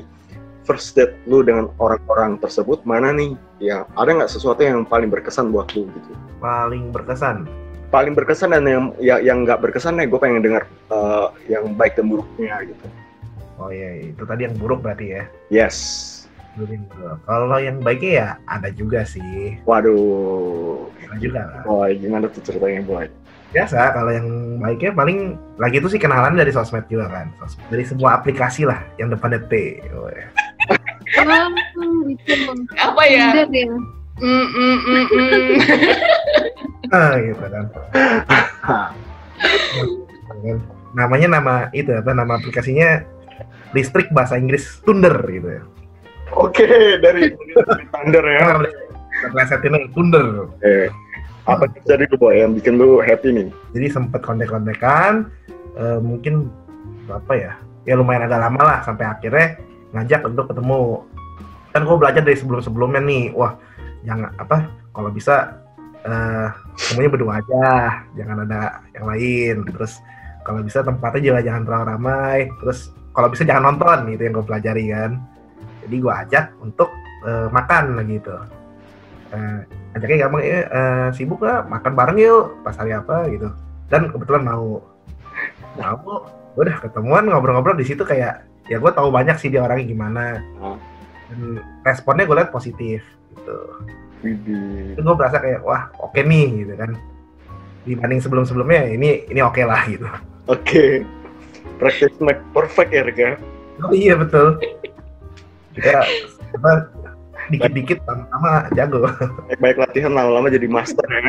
first 0.69 0.93
date 0.93 1.17
lu 1.25 1.41
dengan 1.41 1.73
orang-orang 1.81 2.37
tersebut 2.37 2.85
mana 2.85 3.09
nih? 3.09 3.33
Ya 3.57 3.89
ada 3.97 4.13
nggak 4.13 4.29
sesuatu 4.29 4.61
yang 4.61 4.85
paling 4.85 5.09
berkesan 5.09 5.49
buat 5.49 5.73
lu 5.73 5.89
gitu? 5.89 6.13
Paling 6.37 6.93
berkesan? 6.93 7.49
Paling 7.89 8.13
berkesan 8.13 8.53
dan 8.53 8.69
yang 8.69 8.85
ya, 9.01 9.17
yang 9.17 9.49
nggak 9.49 9.65
berkesan 9.65 9.97
nih 9.97 10.05
gue 10.05 10.21
pengen 10.21 10.45
dengar 10.45 10.69
eh, 10.93 11.27
yang 11.49 11.73
baik 11.73 11.97
dan 11.97 12.05
buruknya 12.13 12.61
gitu. 12.69 12.85
Oh 13.57 13.73
iya 13.73 14.13
itu 14.13 14.21
tadi 14.29 14.45
yang 14.45 14.53
buruk 14.61 14.85
berarti 14.85 15.17
ya? 15.17 15.23
Yes. 15.49 15.77
Kalau 17.25 17.57
yang 17.57 17.81
baiknya 17.81 18.11
ya 18.13 18.27
ada 18.45 18.69
juga 18.69 19.01
sih. 19.09 19.57
Waduh. 19.65 20.85
Ada 21.09 21.15
juga 21.17 21.41
lah. 21.49 21.61
Boy 21.65 21.97
gimana 21.97 22.29
tuh 22.29 22.45
ceritanya 22.45 22.85
boy? 22.85 23.09
Biasa 23.49 23.97
kalau 23.97 24.11
yang 24.13 24.27
baiknya 24.61 24.91
paling 24.93 25.33
lagi 25.57 25.81
itu 25.81 25.89
sih 25.89 26.01
kenalan 26.01 26.37
dari 26.37 26.53
sosmed 26.53 26.85
juga 26.85 27.09
kan. 27.09 27.33
Sosmed. 27.41 27.65
dari 27.73 27.83
sebuah 27.87 28.21
aplikasi 28.21 28.69
lah 28.69 28.85
yang 29.01 29.09
depannya 29.09 29.41
T. 29.49 29.81
Oh, 29.95 30.05
ya. 30.11 30.29
Oh, 31.19 32.05
itu. 32.05 32.33
apa 32.77 33.01
ya 33.09 33.33
Tinder 33.33 33.49
ya. 33.49 33.75
Mm, 34.19 34.47
mm, 34.51 34.77
mm, 34.83 35.05
mm. 35.09 35.57
ah 36.95 37.13
gitu 37.23 37.45
kan 37.47 37.65
namanya 40.99 41.27
nama 41.39 41.53
itu 41.71 41.93
apa 41.95 42.11
nama 42.11 42.35
aplikasinya 42.35 43.05
listrik 43.71 44.11
bahasa 44.11 44.35
Inggris 44.35 44.81
Thunder 44.83 45.13
gitu 45.29 45.49
ya 45.61 45.63
Oke, 46.37 46.61
dari 47.01 47.33
Thunder 47.89 48.21
ya. 48.21 48.61
Plesetinnya 49.33 49.89
Thunder 49.97 50.45
Eh, 50.61 50.85
apa 51.49 51.65
yang 51.65 51.81
jadi 51.89 52.03
tuh 52.05 52.21
boy 52.21 52.37
yang 52.37 52.53
bikin 52.53 52.77
lu 52.77 53.01
happy 53.01 53.33
nih? 53.33 53.47
jadi 53.73 53.87
sempet 53.89 54.21
kontek-kontekan 54.21 55.25
eh, 55.73 55.97
mungkin 56.03 56.51
apa 57.09 57.33
ya 57.33 57.51
ya 57.89 57.97
lumayan 57.97 58.29
agak 58.29 58.45
lama 58.45 58.61
lah 58.61 58.79
sampai 58.85 59.09
akhirnya 59.09 59.57
ngajak 59.93 60.21
untuk 60.25 60.45
ketemu. 60.49 61.03
Kan 61.69 61.81
gue 61.85 61.97
belajar 61.97 62.21
dari 62.25 62.37
sebelum-sebelumnya 62.37 63.01
nih. 63.03 63.25
Wah 63.33 63.53
jangan 64.05 64.31
apa 64.39 64.69
kalau 64.93 65.09
bisa 65.13 65.59
eh 66.05 66.49
semuanya 66.79 67.11
berdua 67.13 67.33
aja. 67.41 67.67
Jangan 68.15 68.37
ada 68.47 68.83
yang 68.95 69.05
lain. 69.09 69.55
Terus 69.69 70.01
kalau 70.45 70.65
bisa 70.65 70.81
tempatnya 70.81 71.21
juga 71.21 71.39
jangan 71.45 71.63
terlalu 71.67 71.85
ramai. 71.93 72.37
Terus 72.63 72.93
kalau 73.13 73.27
bisa 73.29 73.43
jangan 73.45 73.73
nonton 73.73 74.13
gitu 74.13 74.21
yang 74.25 74.33
gue 74.37 74.45
pelajari 74.45 74.85
kan. 74.93 75.11
Jadi 75.85 75.95
gue 75.99 76.13
ajak 76.13 76.45
untuk 76.61 76.89
eh, 77.25 77.47
makan 77.49 78.01
gitu. 78.09 78.35
Eh, 79.29 79.59
ajaknya 79.93 80.25
gampang 80.25 80.41
ya 80.41 80.59
eh, 80.65 81.07
sibuk 81.13 81.41
lah 81.45 81.65
makan 81.65 81.93
bareng 81.93 82.17
yuk 82.17 82.61
pas 82.65 82.77
hari 82.77 82.93
apa 82.93 83.29
gitu. 83.29 83.49
Dan 83.89 84.09
kebetulan 84.09 84.45
mau. 84.45 84.81
Mau 85.77 86.25
udah 86.57 86.75
ketemuan 86.81 87.29
ngobrol-ngobrol 87.29 87.77
di 87.77 87.87
situ 87.87 88.03
kayak 88.03 88.48
ya 88.69 88.77
gue 88.77 88.91
tahu 88.91 89.09
banyak 89.09 89.35
sih 89.35 89.49
dia 89.49 89.61
orangnya 89.61 89.85
gimana 89.87 90.23
Ah. 90.57 90.77
dan 91.29 91.39
responnya 91.83 92.23
gue 92.23 92.37
lihat 92.37 92.49
positif 92.49 93.01
gitu 93.33 93.57
Widih. 94.19 94.93
itu 94.93 95.01
gue 95.01 95.15
berasa 95.15 95.37
kayak 95.37 95.61
wah 95.61 95.89
oke 95.97 96.17
nih 96.17 96.63
gitu 96.63 96.73
kan 96.75 96.93
dibanding 97.83 98.19
sebelum 98.19 98.43
sebelumnya 98.43 98.85
ini 98.85 99.25
ini 99.25 99.39
oke 99.41 99.61
lah 99.61 99.81
gitu 99.85 100.05
Oke. 100.45 101.05
Practice 101.77 102.17
make 102.19 102.41
perfect 102.51 102.89
ya, 102.89 103.05
Rick 103.05 103.17
ya. 103.17 103.37
oh 103.79 103.93
iya 103.93 104.13
betul 104.13 104.57
kita 105.71 106.01
apa 106.51 106.89
dikit-dikit 107.47 108.01
lama-lama 108.03 108.65
jago 108.73 109.05
Baik-baik 109.47 109.77
latihan 109.79 110.11
lama-lama 110.11 110.49
jadi 110.49 110.65
master 110.65 111.05
ya. 111.05 111.21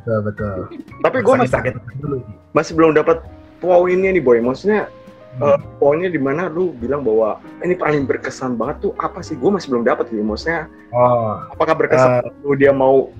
betul 0.00 0.18
betul 0.22 0.56
Tapi 1.02 1.16
gue 1.20 1.34
masih, 1.36 1.50
sakit 1.52 1.74
dulu 1.98 2.18
masih 2.50 2.72
belum 2.74 2.94
dapat 2.94 3.18
poinnya 3.58 4.10
nih, 4.10 4.20
Boy. 4.20 4.38
Maksudnya 4.38 4.86
Hmm. 5.34 5.50
eh, 5.50 5.58
poinnya 5.76 6.06
di 6.06 6.20
mana 6.22 6.46
lu 6.46 6.70
bilang 6.74 7.02
bahwa 7.02 7.42
ini 7.60 7.74
paling 7.74 8.06
berkesan 8.06 8.54
banget 8.54 8.86
tuh 8.86 8.92
apa 9.02 9.18
sih? 9.18 9.34
Gue 9.34 9.50
masih 9.50 9.74
belum 9.74 9.82
dapat 9.82 10.06
gitu. 10.08 10.22
Maksudnya 10.22 10.70
oh 10.94 11.42
apakah 11.50 11.74
berkesan 11.74 12.22
lu 12.42 12.54
dia 12.54 12.70
mau 12.70 13.10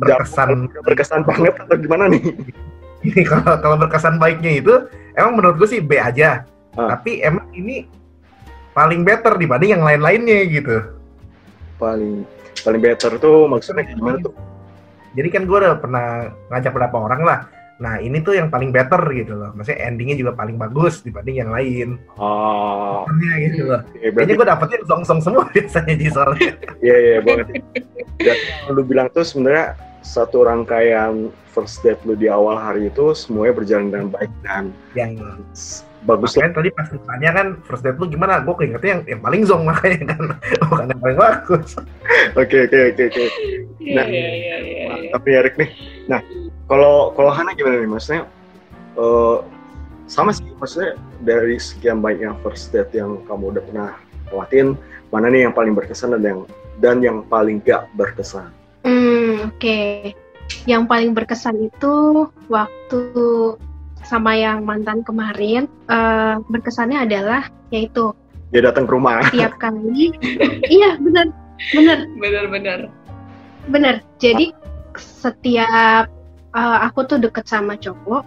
berkesan 0.00 0.68
jago, 0.68 0.80
berkesan 0.84 1.20
banget 1.28 1.54
atau 1.60 1.76
gimana 1.76 2.08
nih? 2.08 2.22
ini 3.06 3.22
kalau 3.24 3.56
kalau 3.60 3.76
berkesan 3.76 4.16
baiknya 4.16 4.60
itu 4.60 4.74
emang 5.16 5.40
menurut 5.40 5.56
gue 5.56 5.68
sih 5.68 5.80
B 5.80 5.96
aja 5.96 6.44
Ah. 6.70 6.94
tapi 6.94 7.18
emang 7.18 7.50
ini 7.50 7.90
paling 8.70 9.02
better 9.02 9.34
dibanding 9.34 9.74
yang 9.74 9.82
lain-lainnya 9.82 10.46
gitu 10.46 10.86
Paling 11.82 12.22
paling 12.62 12.78
better 12.78 13.18
tuh 13.18 13.50
maksudnya 13.50 13.90
gimana 13.90 14.22
tuh? 14.22 14.30
jadi 15.18 15.28
kan 15.34 15.50
gue 15.50 15.56
udah 15.58 15.82
pernah 15.82 16.30
ngajak 16.46 16.70
beberapa 16.70 16.96
orang 17.10 17.26
lah 17.26 17.38
nah 17.80 17.96
ini 17.96 18.20
tuh 18.20 18.36
yang 18.36 18.46
paling 18.46 18.68
better 18.68 19.00
gitu 19.10 19.32
loh 19.32 19.50
maksudnya 19.50 19.88
endingnya 19.88 20.14
juga 20.14 20.32
paling 20.32 20.54
bagus 20.54 21.00
dibanding 21.00 21.36
yang 21.38 21.48
lain 21.48 21.96
Oh, 22.14 23.08
Makanya 23.08 23.32
gitu 23.42 23.62
loh 23.66 23.80
iya, 23.90 23.90
kayaknya 23.90 24.12
berarti 24.12 24.32
gue 24.34 24.46
dapetnya 24.46 24.78
song-song 24.84 25.20
semua 25.20 25.44
biasanya 25.50 25.94
di 25.94 26.06
soalnya 26.06 26.50
Iya 26.78 26.96
iya 26.98 27.16
banget. 27.18 27.46
Dan 28.18 28.36
lu 28.68 28.82
bilang 28.82 29.08
tuh 29.08 29.24
sebenarnya 29.24 29.72
satu 30.00 30.44
rangkaian 30.44 31.12
first 31.46 31.80
date 31.80 32.00
lu 32.02 32.12
di 32.14 32.24
awal 32.26 32.54
hari 32.54 32.86
itu 32.86 33.12
semuanya 33.12 33.52
berjalan 33.54 33.88
dengan 33.88 34.08
baik 34.10 34.32
dan 34.40 34.64
yang 34.92 35.16
s- 35.50 35.84
bagus 36.00 36.32
lah. 36.32 36.48
makanya 36.48 36.56
tadi 36.56 36.68
pas 36.70 36.88
ditanya 36.88 37.30
kan 37.30 37.46
first 37.62 37.82
date 37.82 37.96
lu 37.96 38.06
gimana 38.06 38.40
gue 38.40 38.54
keingetnya 38.54 38.90
yang, 38.90 39.02
yang 39.06 39.20
paling 39.20 39.42
zong 39.42 39.62
makanya 39.64 40.00
kan 40.10 40.22
bukan 40.66 40.86
yang 40.86 41.00
paling 41.00 41.18
bagus 41.18 41.68
Oke 42.32 42.56
oke 42.64 42.78
oke 42.90 43.02
oke. 43.06 43.24
Iya 43.78 43.94
Nah, 43.94 44.06
iya 44.06 44.28
iya 44.30 44.56
iya. 44.60 44.84
Mantap 44.88 45.22
nih 45.22 45.34
Erik 45.36 45.54
nih. 45.56 45.68
Nah 46.06 46.20
kalau 46.70 47.10
kalau 47.12 47.34
Hana 47.34 47.50
gimana 47.52 47.82
nih 47.82 47.90
maksudnya? 47.90 48.22
eh, 48.94 49.36
sama 50.06 50.30
sih 50.30 50.46
maksudnya 50.58 50.94
dari 51.22 51.58
sekian 51.58 51.98
banyaknya 51.98 52.34
first 52.42 52.70
date 52.70 52.90
yang 52.94 53.22
kamu 53.26 53.54
udah 53.54 53.62
pernah 53.62 53.90
lewatin 54.30 54.74
mana 55.10 55.26
nih 55.26 55.46
yang 55.46 55.54
paling 55.54 55.74
berkesan 55.74 56.14
dan 56.14 56.22
yang 56.22 56.40
dan 56.78 56.96
yang 57.02 57.18
paling 57.26 57.58
gak 57.60 57.90
berkesan? 57.94 58.48
Hmm, 58.82 59.50
oke. 59.50 59.80
Yang 60.64 60.82
paling 60.86 61.10
berkesan 61.12 61.56
itu 61.60 62.26
waktu 62.48 63.02
sama 64.02 64.34
yang 64.34 64.64
mantan 64.64 65.04
kemarin, 65.04 65.68
eh, 65.86 66.34
berkesannya 66.48 67.04
adalah 67.04 67.46
yaitu 67.70 68.10
Dia 68.50 68.66
datang 68.66 68.86
ke 68.88 68.92
rumah. 68.96 69.22
tiap 69.30 69.54
kali, 69.62 70.10
iya 70.66 70.98
benar, 70.98 71.30
benar, 71.70 71.98
Bener-bener. 72.18 72.80
benar. 73.68 74.02
Jadi 74.18 74.50
setiap 74.98 76.10
eh, 76.54 76.78
aku 76.86 77.06
tuh 77.06 77.18
deket 77.22 77.46
sama 77.46 77.76
cowok, 77.78 78.24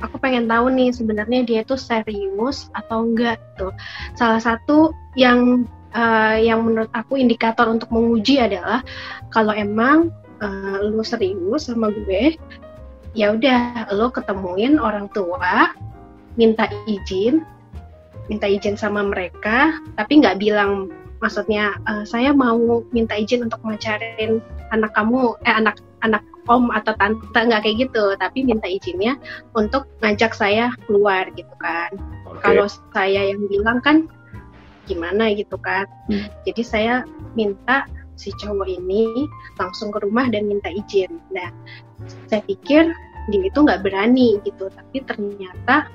aku 0.00 0.16
pengen 0.18 0.48
tahu 0.48 0.72
nih 0.72 0.90
sebenarnya 0.90 1.40
dia 1.44 1.60
tuh 1.62 1.78
serius 1.78 2.72
atau 2.72 3.04
enggak 3.04 3.38
tuh. 3.60 3.72
Salah 4.16 4.40
satu 4.40 4.92
yang 5.14 5.68
eh, 5.94 6.48
yang 6.48 6.64
menurut 6.64 6.90
aku 6.96 7.20
indikator 7.20 7.68
untuk 7.68 7.92
menguji 7.92 8.40
adalah 8.40 8.82
kalau 9.30 9.52
emang 9.52 10.10
eh, 10.40 10.78
lu 10.82 11.04
serius 11.04 11.68
sama 11.68 11.92
gue, 11.92 12.36
ya 13.12 13.36
udah 13.36 13.92
lo 13.94 14.08
ketemuin 14.10 14.80
orang 14.80 15.10
tua, 15.12 15.74
minta 16.38 16.66
izin, 16.88 17.44
minta 18.32 18.46
izin 18.48 18.78
sama 18.78 19.04
mereka, 19.04 19.76
tapi 19.98 20.22
nggak 20.22 20.40
bilang 20.40 20.88
maksudnya 21.20 21.76
eh, 21.84 22.04
saya 22.08 22.32
mau 22.32 22.82
minta 22.94 23.12
izin 23.18 23.44
untuk 23.46 23.60
ngajarin 23.66 24.40
anak 24.72 24.94
kamu, 24.96 25.36
eh 25.44 25.54
anak 25.54 25.76
anak 26.02 26.24
om 26.48 26.72
atau 26.74 26.96
tante 26.98 27.22
nggak 27.36 27.62
kayak 27.62 27.76
gitu, 27.88 28.16
tapi 28.18 28.42
minta 28.42 28.66
izinnya 28.66 29.14
untuk 29.54 29.86
ngajak 30.02 30.34
saya 30.34 30.72
keluar 30.88 31.28
gitu 31.38 31.52
kan. 31.62 31.94
Oke. 32.26 32.42
Kalau 32.42 32.66
saya 32.90 33.30
yang 33.30 33.46
bilang 33.46 33.78
kan 33.84 34.10
gimana 34.88 35.30
gitu 35.36 35.54
kan. 35.60 35.86
Hmm. 36.10 36.26
Jadi 36.42 36.62
saya 36.66 36.94
minta 37.38 37.86
si 38.18 38.34
cowok 38.36 38.68
ini 38.68 39.28
langsung 39.56 39.94
ke 39.94 40.02
rumah 40.02 40.28
dan 40.28 40.50
minta 40.50 40.68
izin. 40.68 41.22
Nah, 41.32 41.48
saya 42.28 42.42
pikir 42.44 42.90
dia 43.30 43.42
itu 43.46 43.58
nggak 43.60 43.86
berani 43.86 44.42
gitu, 44.42 44.68
tapi 44.72 45.04
ternyata 45.06 45.86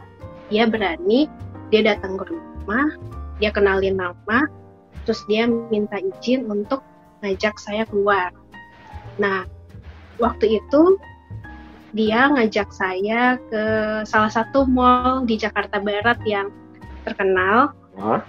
dia 0.49 0.65
berani. 0.65 1.27
Dia 1.73 1.81
datang 1.81 2.21
ke 2.21 2.29
rumah, 2.29 2.93
dia 3.41 3.49
kenalin 3.49 3.97
nama, 3.97 4.45
terus 5.03 5.25
dia 5.25 5.49
minta 5.49 5.97
izin 5.97 6.45
untuk 6.45 6.85
ngajak 7.25 7.57
saya 7.57 7.89
keluar. 7.89 8.29
Nah, 9.17 9.49
waktu 10.19 10.61
itu 10.61 10.99
dia 11.95 12.27
ngajak 12.27 12.67
saya 12.75 13.39
ke 13.47 13.63
salah 14.03 14.27
satu 14.27 14.67
mall 14.67 15.23
di 15.23 15.39
Jakarta 15.39 15.79
Barat 15.79 16.19
yang 16.27 16.51
terkenal 17.07 17.71
Hah? 17.95 18.19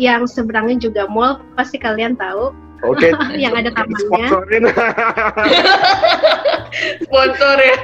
yang 0.00 0.24
seberangnya 0.24 0.80
juga 0.80 1.04
mall 1.04 1.44
pasti 1.52 1.76
kalian 1.76 2.16
tahu 2.16 2.56
Oke. 2.84 3.16
yang 3.42 3.56
ada 3.56 3.72
tamannya 3.72 4.28
Sponsorin. 4.28 4.64
Sponsor 7.06 7.56
ya. 7.62 7.76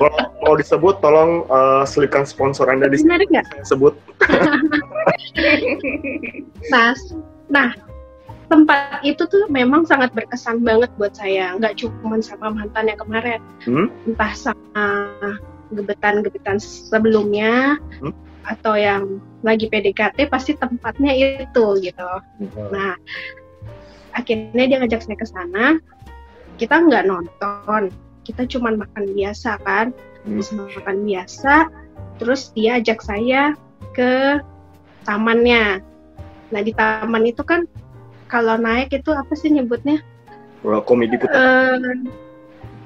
kalau 0.00 0.20
mau 0.40 0.56
disebut 0.56 1.04
tolong 1.04 1.44
eh, 1.44 1.84
selipkan 1.84 2.24
sponsor 2.24 2.64
anda 2.72 2.88
di 2.88 2.96
sini 2.96 3.12
benar 3.12 3.20
nggak 3.28 3.44
saya 3.52 3.64
sebut 3.68 3.92
nah 6.72 6.96
nah 7.52 7.68
tempat 8.48 9.04
itu 9.04 9.28
tuh 9.28 9.44
memang 9.52 9.84
sangat 9.84 10.12
berkesan 10.16 10.64
banget 10.64 10.88
buat 10.96 11.12
saya 11.12 11.54
nggak 11.60 11.80
cuma 11.84 12.18
sama 12.24 12.52
mantan 12.52 12.88
yang 12.88 12.98
kemarin 13.00 13.40
Hmm? 13.64 13.92
entah 14.08 14.32
sama 14.32 14.86
gebetan-gebetan 15.70 16.56
sebelumnya 16.58 17.76
Hmm? 18.00 18.12
atau 18.48 18.74
yang 18.80 19.20
lagi 19.44 19.68
PDKT 19.68 20.32
pasti 20.32 20.56
tempatnya 20.56 21.12
itu 21.44 21.64
gitu 21.84 22.08
Nah, 22.72 22.96
akhirnya 24.16 24.64
dia 24.66 24.76
ngajak 24.80 25.04
saya 25.04 25.16
ke 25.20 25.26
sana. 25.28 25.66
Kita 26.58 26.80
nggak 26.80 27.06
nonton, 27.06 27.92
kita 28.26 28.48
cuma 28.50 28.74
makan 28.74 29.14
biasa 29.14 29.60
kan, 29.62 29.92
Hmm. 30.26 30.42
Makan 30.74 31.06
biasa. 31.06 31.70
Terus 32.18 32.50
dia 32.52 32.82
ajak 32.82 32.98
saya 33.00 33.54
ke 33.94 34.42
tamannya. 35.06 35.80
Nah 36.50 36.60
di 36.64 36.72
taman 36.74 37.24
itu 37.28 37.40
kan 37.46 37.64
kalau 38.28 38.60
naik 38.60 38.92
itu 38.92 39.10
apa 39.10 39.32
sih 39.34 39.48
nyebutnya? 39.48 40.00
Komedi 40.84 41.16
putar 41.16 41.38
Eh, 41.38 41.96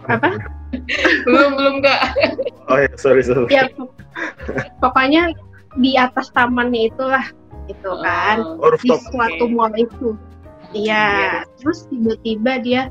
apa? 0.07 0.39
belum 1.29 1.51
belum 1.59 1.75
kak. 1.85 2.01
oh 2.71 2.79
ya 2.81 2.91
sorry 2.97 3.21
sorry 3.23 3.45
Ya 3.51 3.69
pok- 3.75 3.95
pokoknya 4.81 5.31
di 5.79 5.97
atas 5.97 6.29
tamannya 6.33 6.89
itulah, 6.93 7.25
itu 7.69 7.91
kan. 8.05 8.45
oh, 8.61 8.73
di 8.77 8.89
suatu 8.89 9.45
Oke. 9.49 9.53
mall 9.53 9.73
itu. 9.77 10.17
Iya, 10.73 11.45
terus 11.61 11.85
tiba-tiba 11.93 12.53
dia 12.65 12.83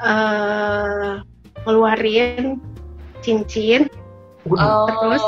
eh 0.00 1.20
ngeluarin 1.64 2.58
cincin, 3.22 3.86
Oh, 4.50 4.90
Terus 4.90 5.22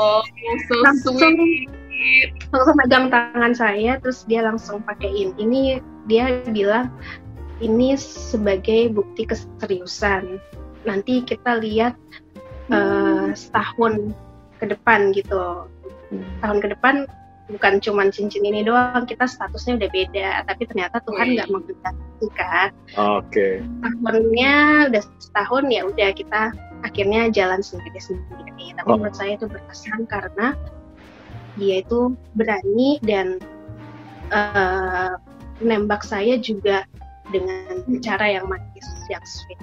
so 0.67 0.75
langsung 0.83 1.15
sweet. 1.15 1.71
langsung 2.51 2.75
megang 2.75 3.07
tangan 3.07 3.55
saya, 3.55 3.95
terus 4.03 4.27
dia 4.27 4.43
langsung 4.43 4.83
pakein. 4.83 5.31
Ini 5.39 5.79
dia 6.05 6.41
bilang 6.49 6.93
ini 7.63 7.95
sebagai 7.99 8.91
bukti 8.91 9.27
keseriusan. 9.27 10.39
Nanti 10.85 11.23
kita 11.23 11.57
lihat 11.59 11.95
eh, 12.69 13.29
setahun 13.33 14.13
ke 14.59 14.65
depan 14.69 15.11
gitu. 15.15 15.69
Tahun 16.39 16.57
ke 16.61 16.67
depan 16.77 17.09
bukan 17.45 17.77
cuman 17.77 18.09
cincin 18.09 18.41
ini 18.41 18.65
doang, 18.65 19.05
kita 19.05 19.29
statusnya 19.29 19.77
udah 19.81 19.89
beda. 19.89 20.29
Tapi 20.49 20.63
ternyata 20.65 20.97
Tuhan 21.05 21.37
nggak 21.37 21.49
menghendaki 21.49 22.27
kan. 22.33 22.69
Oke. 22.97 23.61
tahunnya 24.05 24.53
udah 24.93 25.03
setahun 25.21 25.63
ya 25.69 25.81
udah 25.85 26.09
kita 26.13 26.41
akhirnya 26.85 27.33
jalan 27.33 27.65
sendiri 27.65 27.97
sendiri 27.97 28.77
tapi 28.77 28.87
Oh. 28.93 29.01
menurut 29.01 29.17
saya 29.17 29.33
itu 29.41 29.49
berkesan 29.49 30.05
karena 30.05 30.53
dia 31.57 31.81
itu 31.81 32.13
berani 32.37 33.01
dan 33.01 33.41
eh, 34.29 35.13
menembak 35.59 36.01
saya 36.01 36.35
juga 36.37 36.83
dengan 37.29 37.73
cara 37.99 38.37
yang 38.37 38.45
manis 38.45 38.85
yang 39.09 39.23
sweet 39.25 39.59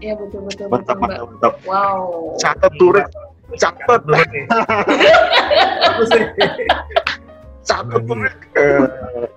Iya 0.00 0.16
betul 0.16 0.48
betul 0.48 0.66
Mantap, 0.72 0.96
mantap, 0.96 1.26
mantap. 1.28 1.54
Wow. 1.64 2.32
Catat 2.40 2.72
tuh, 2.76 2.90
Rick. 2.96 3.08
Catat, 3.54 4.00
dulu 4.02 4.16
nih. 4.24 4.44
catat. 7.64 8.02
Eh, 8.56 8.84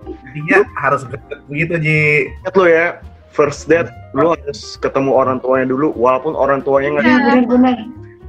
intinya 0.08 0.60
harus 0.80 1.04
deket 1.08 1.40
begitu 1.48 1.74
Ji 1.80 2.00
Ingat 2.44 2.54
lo 2.56 2.66
ya, 2.68 2.88
first 3.32 3.68
date 3.68 3.88
lu 4.12 4.32
harus 4.36 4.76
ketemu 4.78 5.12
orang 5.14 5.38
tuanya 5.40 5.68
dulu, 5.70 5.92
walaupun 5.96 6.36
orang 6.36 6.60
tuanya 6.64 7.00
nggak 7.00 7.04
Iya, 7.06 7.18
benar-benar. 7.22 7.78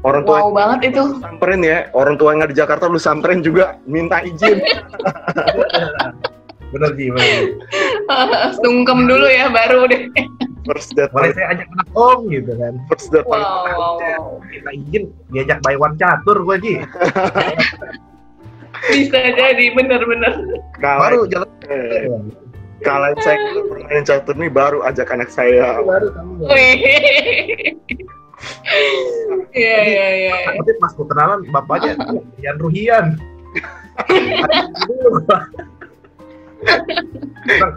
orang 0.02 0.22
tua 0.22 0.36
Wow 0.38 0.50
banget 0.54 0.78
itu. 0.94 1.02
samperin 1.18 1.62
ya, 1.62 1.78
orang 1.92 2.14
tua 2.14 2.30
nggak 2.34 2.50
di 2.52 2.56
Jakarta 2.58 2.84
lu 2.86 2.98
samperin 2.98 3.42
juga 3.42 3.78
minta 3.84 4.22
izin. 4.22 4.58
bener 6.74 6.90
Ji 6.96 7.06
bener. 7.12 7.42
Sungkem 8.62 9.08
dulu 9.08 9.26
ya 9.28 9.48
baru 9.52 9.88
deh. 9.88 10.08
First 10.68 10.92
date, 10.92 11.08
boleh 11.16 11.32
saya 11.32 11.56
ajak 11.56 11.64
anak 11.72 11.88
om 11.96 12.28
gitu 12.28 12.52
kan 12.60 12.76
first 12.92 13.08
date 13.08 13.24
Wow, 13.24 13.40
wow, 13.40 13.96
wow. 13.96 14.36
kita 14.52 14.68
izin 14.76 15.08
diajak 15.32 15.64
by 15.64 15.80
one 15.80 15.96
catur 15.96 16.36
gue 16.44 16.56
Ji 16.60 16.74
Bisa 18.92 19.18
jadi 19.34 19.74
bener-bener. 19.74 20.38
Baru 20.78 21.24
jalan 21.26 21.50
eh, 21.66 22.06
kalau 22.84 23.10
saya 23.24 23.40
bermain 23.66 24.04
catur 24.06 24.36
nih 24.38 24.52
baru 24.52 24.84
ajak 24.86 25.08
anak 25.10 25.32
saya. 25.32 25.82
baru 25.82 26.12
kamu 26.14 26.46
Wih. 26.46 26.76
Iya 29.50 29.76
iya 29.82 30.06
iya. 30.14 30.34
Nanti 30.54 30.72
pas 30.78 30.94
kenalan 30.94 31.42
bapaknya 31.50 31.98
Yan 32.38 32.56
Ruhian. 32.62 33.18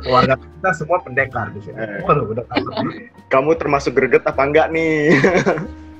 Keluarga 0.03 0.35
kita 0.35 0.69
semua 0.73 0.97
pendekar 0.99 1.53
di 1.53 1.61
sini. 1.61 1.77
Eh. 1.77 2.01
Waduh, 2.03 2.25
udah 2.27 2.45
tahu. 2.45 2.65
Kamu 3.29 3.55
termasuk 3.55 3.93
greget 3.93 4.25
apa 4.25 4.41
enggak 4.41 4.67
nih? 4.69 5.15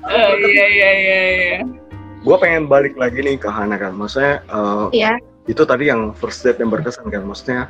Eh, 0.02 0.30
Iya 0.34 0.66
iya 0.66 0.90
iya 0.92 1.18
iya. 1.30 1.58
gue 2.22 2.36
pengen 2.38 2.66
balik 2.66 2.94
lagi 2.94 3.18
nih 3.18 3.34
ke 3.34 3.50
Hana 3.50 3.74
kan, 3.74 3.94
maksudnya 3.94 4.42
eh, 4.42 4.86
Iya. 4.94 5.12
itu 5.46 5.62
tadi 5.62 5.90
yang 5.90 6.14
first 6.14 6.42
date 6.42 6.58
yang 6.58 6.70
berkesan 6.70 7.06
kan, 7.06 7.22
maksudnya 7.22 7.66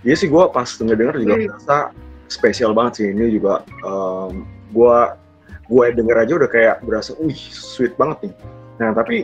iya 0.00 0.12
sih 0.12 0.24
gue 0.24 0.40
pas 0.48 0.64
ngedenger 0.64 1.20
juga 1.20 1.34
Hmm. 1.36 1.44
merasa 1.48 1.76
spesial 2.24 2.72
banget 2.72 2.92
sih 2.96 3.06
ini 3.12 3.32
juga 3.32 3.60
em, 3.84 4.44
gue 4.72 4.96
gue 5.68 5.84
denger 5.92 6.16
aja 6.16 6.32
udah 6.36 6.48
kayak 6.48 6.76
berasa, 6.80 7.12
wih 7.20 7.36
sweet 7.52 7.92
banget 8.00 8.28
nih. 8.28 8.34
Nah 8.80 8.90
tapi 8.92 9.16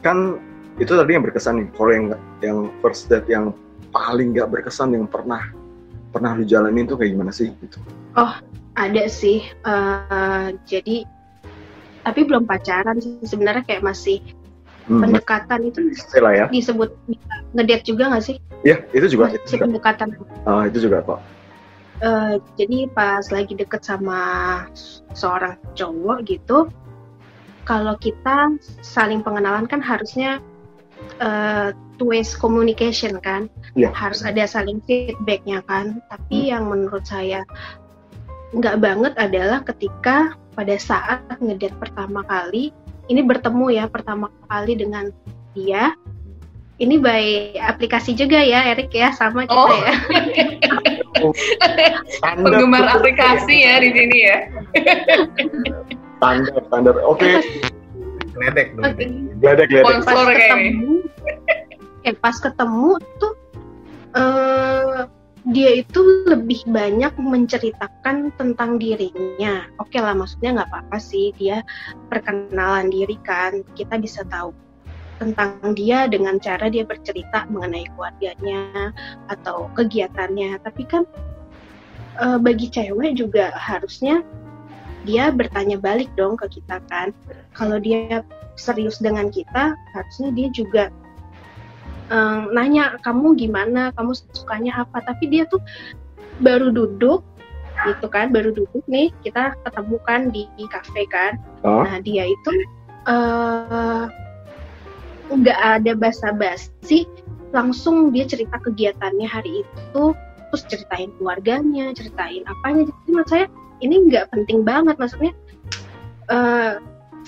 kan 0.00 0.38
itu 0.78 0.94
tadi 0.94 1.10
yang 1.18 1.22
berkesan 1.26 1.58
nih. 1.58 1.66
Kalau 1.74 1.90
yang 1.90 2.04
yang 2.38 2.58
first 2.78 3.06
date 3.06 3.26
yang 3.26 3.50
paling 3.98 4.30
nggak 4.30 4.46
berkesan 4.46 4.94
yang 4.94 5.10
pernah 5.10 5.50
pernah 6.14 6.38
lu 6.38 6.46
jalanin 6.46 6.86
tuh 6.86 6.94
kayak 6.94 7.18
gimana 7.18 7.34
sih 7.34 7.50
gitu? 7.58 7.82
Ada 8.78 9.10
sih. 9.10 9.42
eh, 9.42 10.48
jadi 10.70 11.02
tapi 12.06 12.20
belum 12.22 12.46
pacaran 12.46 13.02
sih 13.02 13.18
sebenarnya 13.26 13.66
kayak 13.66 13.82
masih 13.82 14.22
Hmm, 14.88 15.04
pendekatan 15.04 15.68
itu 15.68 15.92
lah 16.16 16.32
ya. 16.32 16.46
disebut 16.48 16.88
ngedate 17.52 17.84
juga 17.84 18.08
nggak 18.08 18.24
sih? 18.24 18.40
Ya 18.64 18.80
itu 18.96 19.04
juga 19.12 19.36
itu 19.36 19.44
Masih 19.44 19.52
juga, 19.60 19.64
pendekatan. 19.68 20.08
Ah, 20.48 20.64
itu 20.64 20.78
juga 20.88 21.04
kok. 21.04 21.20
Eh, 22.00 22.34
jadi 22.56 22.88
pas 22.96 23.20
lagi 23.28 23.52
deket 23.52 23.84
sama 23.84 24.20
seorang 25.12 25.60
cowok 25.76 26.24
gitu, 26.24 26.72
kalau 27.68 28.00
kita 28.00 28.56
saling 28.80 29.20
pengenalan 29.20 29.68
kan 29.68 29.84
harusnya 29.84 30.40
eh, 31.18 31.68
two 31.98 32.14
ways 32.14 32.34
communication 32.34 33.18
kan, 33.18 33.50
Iya. 33.74 33.90
harus 33.90 34.22
ada 34.22 34.46
saling 34.46 34.78
feedbacknya 34.86 35.62
kan. 35.66 35.98
Tapi 36.10 36.50
yang 36.54 36.70
menurut 36.70 37.02
saya 37.04 37.42
nggak 38.54 38.80
banget 38.80 39.12
adalah 39.18 39.60
ketika 39.66 40.32
pada 40.56 40.74
saat 40.80 41.20
ngedate 41.42 41.74
pertama 41.76 42.24
kali, 42.24 42.70
ini 43.08 43.20
bertemu 43.22 43.66
ya 43.74 43.84
pertama 43.90 44.32
kali 44.46 44.74
dengan 44.78 45.10
dia. 45.52 45.92
Ini 46.78 46.94
by 47.02 47.58
aplikasi 47.58 48.14
juga 48.14 48.38
ya, 48.38 48.62
Erik 48.70 48.94
ya, 48.94 49.10
sama 49.10 49.42
kita 49.50 49.58
Oh. 49.58 49.66
ya. 49.82 49.94
Penggemar 52.22 52.86
aplikasi 52.86 53.66
ya 53.66 53.82
di 53.82 53.90
sini 53.90 54.18
ya. 54.22 54.38
Standar 56.22 56.62
standar. 56.70 56.94
Oke. 57.02 57.42
Ledek 58.38 58.68
dong. 58.78 58.94
Gledek 59.42 59.66
gledek. 59.70 60.02
Pas 60.06 60.26
ketemu 60.30 60.92
eh 62.06 62.14
pas 62.14 62.36
ketemu 62.38 62.90
tuh 63.18 63.34
eh 64.16 65.02
dia 65.48 65.80
itu 65.80 66.28
lebih 66.28 66.60
banyak 66.68 67.14
menceritakan 67.16 68.36
tentang 68.36 68.76
dirinya. 68.76 69.64
Oke 69.80 69.96
lah 69.96 70.12
maksudnya 70.12 70.60
nggak 70.60 70.68
apa-apa 70.68 70.98
sih 71.00 71.32
dia 71.40 71.64
perkenalan 72.12 72.92
diri 72.92 73.16
kan. 73.24 73.64
Kita 73.72 73.96
bisa 73.96 74.28
tahu 74.28 74.52
tentang 75.18 75.56
dia 75.74 76.04
dengan 76.06 76.36
cara 76.38 76.68
dia 76.68 76.84
bercerita 76.84 77.48
mengenai 77.48 77.88
keluarganya 77.96 78.92
atau 79.32 79.72
kegiatannya. 79.72 80.60
Tapi 80.60 80.82
kan 80.84 81.08
eh, 82.20 82.38
bagi 82.38 82.68
cewek 82.68 83.16
juga 83.16 83.48
harusnya 83.56 84.20
dia 85.06 85.30
bertanya 85.30 85.78
balik 85.78 86.10
dong 86.18 86.34
ke 86.38 86.58
kita 86.58 86.82
kan. 86.90 87.14
Kalau 87.54 87.78
dia 87.78 88.22
serius 88.58 88.98
dengan 88.98 89.30
kita 89.30 89.74
harusnya 89.94 90.28
dia 90.34 90.48
juga 90.50 90.84
eh, 92.10 92.40
nanya 92.50 92.98
kamu 93.02 93.38
gimana? 93.38 93.94
Kamu 93.94 94.14
sukanya 94.34 94.86
apa? 94.86 95.02
Tapi 95.02 95.30
dia 95.30 95.44
tuh 95.46 95.62
baru 96.38 96.70
duduk 96.70 97.22
gitu 97.86 98.10
kan 98.10 98.34
baru 98.34 98.50
duduk 98.50 98.82
nih 98.90 99.14
kita 99.22 99.54
ketemu 99.62 99.96
kan 100.02 100.20
di, 100.34 100.50
di 100.58 100.66
kafe 100.66 101.06
kan. 101.06 101.38
Oh. 101.62 101.86
nah 101.86 102.02
dia 102.02 102.26
itu 102.26 102.50
eh, 103.06 104.04
nggak 105.28 105.60
ada 105.60 105.92
basa-basi 105.94 107.06
langsung 107.54 108.10
dia 108.12 108.26
cerita 108.28 108.58
kegiatannya 108.60 109.28
hari 109.28 109.62
itu 109.62 110.04
terus 110.48 110.64
ceritain 110.66 111.12
keluarganya 111.20 111.92
ceritain 111.92 112.42
apanya. 112.48 112.88
Jadi 112.88 113.08
menurut 113.08 113.28
saya 113.28 113.46
ini 113.84 114.10
nggak 114.10 114.30
penting 114.34 114.66
banget 114.66 114.98
maksudnya 114.98 115.32
eh, 116.30 116.78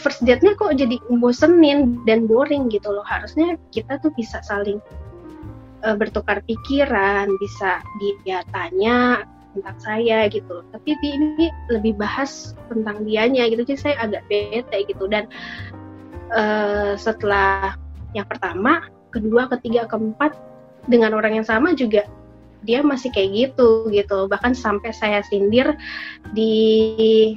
first 0.01 0.25
date-nya 0.25 0.57
kok 0.57 0.75
jadi 0.77 0.97
bosenin 1.21 2.01
dan 2.09 2.25
boring 2.25 2.73
gitu 2.73 2.89
loh. 2.91 3.05
Harusnya 3.05 3.61
kita 3.75 4.01
tuh 4.01 4.13
bisa 4.17 4.41
saling 4.45 4.81
eh, 5.85 5.97
bertukar 5.97 6.41
pikiran 6.47 7.29
bisa 7.41 7.85
dia 8.01 8.41
tanya 8.51 9.25
tentang 9.51 9.79
saya 9.83 10.31
gitu 10.31 10.63
tapi 10.71 10.95
di 11.03 11.11
ini 11.11 11.51
lebih 11.75 11.99
bahas 11.99 12.55
tentang 12.71 13.03
dianya 13.03 13.51
gitu 13.51 13.67
jadi 13.67 13.81
saya 13.81 13.97
agak 14.09 14.23
bete 14.31 14.79
gitu. 14.89 15.05
Dan 15.11 15.29
eh, 16.33 16.95
setelah 16.97 17.75
yang 18.15 18.27
pertama 18.27 18.87
kedua 19.11 19.51
ketiga 19.59 19.87
keempat 19.91 20.39
dengan 20.87 21.13
orang 21.15 21.43
yang 21.43 21.47
sama 21.47 21.75
juga 21.77 22.07
dia 22.64 22.81
masih 22.85 23.09
kayak 23.12 23.31
gitu 23.33 23.88
gitu 23.88 24.29
bahkan 24.29 24.53
sampai 24.53 24.92
saya 24.92 25.25
sindir 25.27 25.75
di 26.37 27.37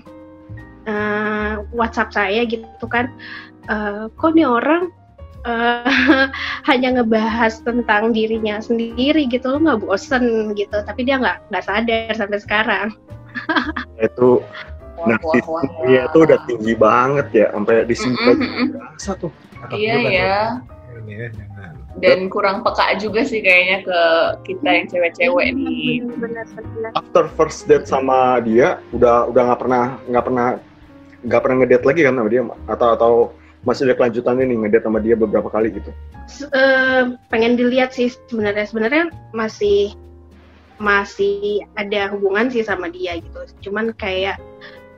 eh, 0.88 1.54
WhatsApp 1.72 2.12
saya 2.12 2.44
gitu 2.48 2.86
kan 2.92 3.12
eh, 3.72 4.08
kok 4.14 4.32
nih 4.36 4.48
orang 4.48 4.92
eh, 5.48 6.28
hanya 6.70 7.00
ngebahas 7.00 7.64
tentang 7.64 8.12
dirinya 8.12 8.60
sendiri 8.60 9.28
gitu 9.28 9.56
lo 9.56 9.58
nggak 9.64 9.82
bosen 9.84 10.56
gitu 10.56 10.78
tapi 10.84 11.08
dia 11.08 11.20
nggak 11.20 11.48
nggak 11.52 11.66
sadar 11.66 12.14
sampai 12.16 12.40
sekarang 12.40 12.88
Itu 14.06 14.46
Wah, 14.94 15.20
wah, 15.20 15.42
wah, 15.60 15.64
Iya 15.90 16.06
wah. 16.06 16.12
itu 16.14 16.18
udah 16.24 16.40
tinggi 16.48 16.74
banget 16.78 17.28
ya 17.34 17.48
sampai 17.52 17.84
di 17.84 17.96
sini 17.98 18.16
Mm-mm, 18.16 18.38
mm-mm. 18.40 18.68
berasa 18.78 19.12
tuh. 19.20 19.32
Atau 19.60 19.76
Iya 19.76 19.96
ya. 20.00 20.12
ya. 20.14 20.38
Dan 22.02 22.26
kurang 22.28 22.66
peka 22.66 22.98
juga 22.98 23.22
sih 23.22 23.40
kayaknya 23.40 23.86
ke 23.86 24.00
kita 24.50 24.66
yang 24.66 24.86
cewek-cewek 24.90 25.46
Iya, 25.46 25.54
nih. 25.54 25.94
benar-benar 26.10 26.92
After 26.98 27.26
first 27.38 27.70
date 27.70 27.86
sama 27.86 28.42
dia 28.42 28.82
udah 28.90 29.30
udah 29.30 29.42
nggak 29.54 29.62
pernah 29.62 29.84
nggak 30.10 30.26
pernah 30.26 30.48
nggak 31.24 31.42
pernah 31.42 31.56
ngedate 31.62 31.86
lagi 31.86 32.02
kan 32.04 32.14
sama 32.18 32.30
dia 32.30 32.42
atau 32.68 32.88
atau 32.98 33.12
masih 33.64 33.88
ada 33.88 33.96
kelanjutannya 33.96 34.44
nih 34.44 34.58
ngedate 34.66 34.86
sama 34.90 35.00
dia 35.00 35.16
beberapa 35.16 35.48
kali 35.48 35.72
gitu. 35.72 35.92
Eh, 36.50 37.02
pengen 37.30 37.56
dilihat 37.56 37.94
sih 37.94 38.10
sebenarnya 38.28 38.66
sebenarnya 38.68 39.04
masih 39.32 39.94
masih 40.82 41.64
ada 41.78 42.10
hubungan 42.12 42.50
sih 42.50 42.66
sama 42.66 42.90
dia 42.90 43.22
gitu 43.22 43.40
cuman 43.70 43.94
kayak 43.96 44.36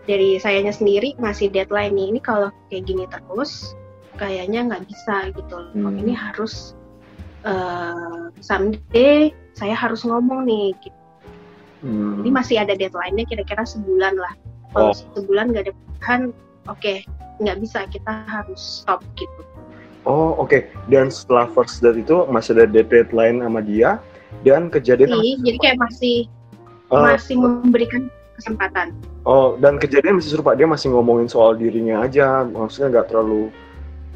dari 0.07 0.39
sayanya 0.39 0.71
sendiri 0.71 1.13
masih 1.19 1.51
deadline 1.51 1.93
nih 1.93 2.07
ini 2.15 2.19
kalau 2.21 2.49
kayak 2.71 2.87
gini 2.87 3.05
terus 3.05 3.75
kayaknya 4.15 4.65
nggak 4.65 4.83
bisa 4.87 5.29
gitu 5.35 5.55
loh 5.75 5.91
Hmm. 5.91 5.99
ini 5.99 6.15
harus 6.15 6.73
eh 7.45 8.21
someday 8.39 9.29
saya 9.53 9.71
harus 9.71 10.01
ngomong 10.01 10.43
nih 10.43 10.73
gitu. 10.81 10.97
Hmm. 11.79 12.19
ini 12.19 12.33
masih 12.33 12.57
ada 12.57 12.73
deadline-nya 12.73 13.23
kira-kira 13.23 13.61
sebulan 13.61 14.17
lah 14.17 14.33
kalau 14.73 14.89
Oh. 14.89 14.97
sebulan 15.13 15.53
nggak 15.53 15.63
ada 15.63 15.73
perubahan 15.73 16.21
oke 16.65 16.93
nggak 17.37 17.57
bisa 17.59 17.79
kita 17.87 18.11
harus 18.25 18.81
stop 18.81 19.05
gitu 19.15 19.41
Oh 20.05 20.37
oke. 20.37 20.69
Dan 20.85 21.09
setelah 21.09 21.49
first 21.49 21.81
date 21.81 21.97
itu 21.99 22.29
masih 22.29 22.53
ada 22.53 22.69
deadline 22.69 23.41
sama 23.41 23.57
dia 23.57 23.97
dan 24.41 24.69
kejadian 24.69 25.09
Iya, 25.11 25.33
jadi 25.41 25.57
kayak 25.59 25.77
masih 25.81 26.29
Eh, 26.85 27.01
masih 27.01 27.33
memberikan 27.35 28.05
kesempatan. 28.35 28.93
oh 29.25 29.57
dan 29.57 29.77
kejadian 29.77 30.21
masih 30.21 30.37
serupa 30.37 30.53
dia 30.53 30.65
masih 30.65 30.93
ngomongin 30.93 31.25
soal 31.25 31.57
dirinya 31.57 32.05
aja 32.05 32.45
maksudnya 32.45 32.93
nggak 32.93 33.07
terlalu 33.09 33.49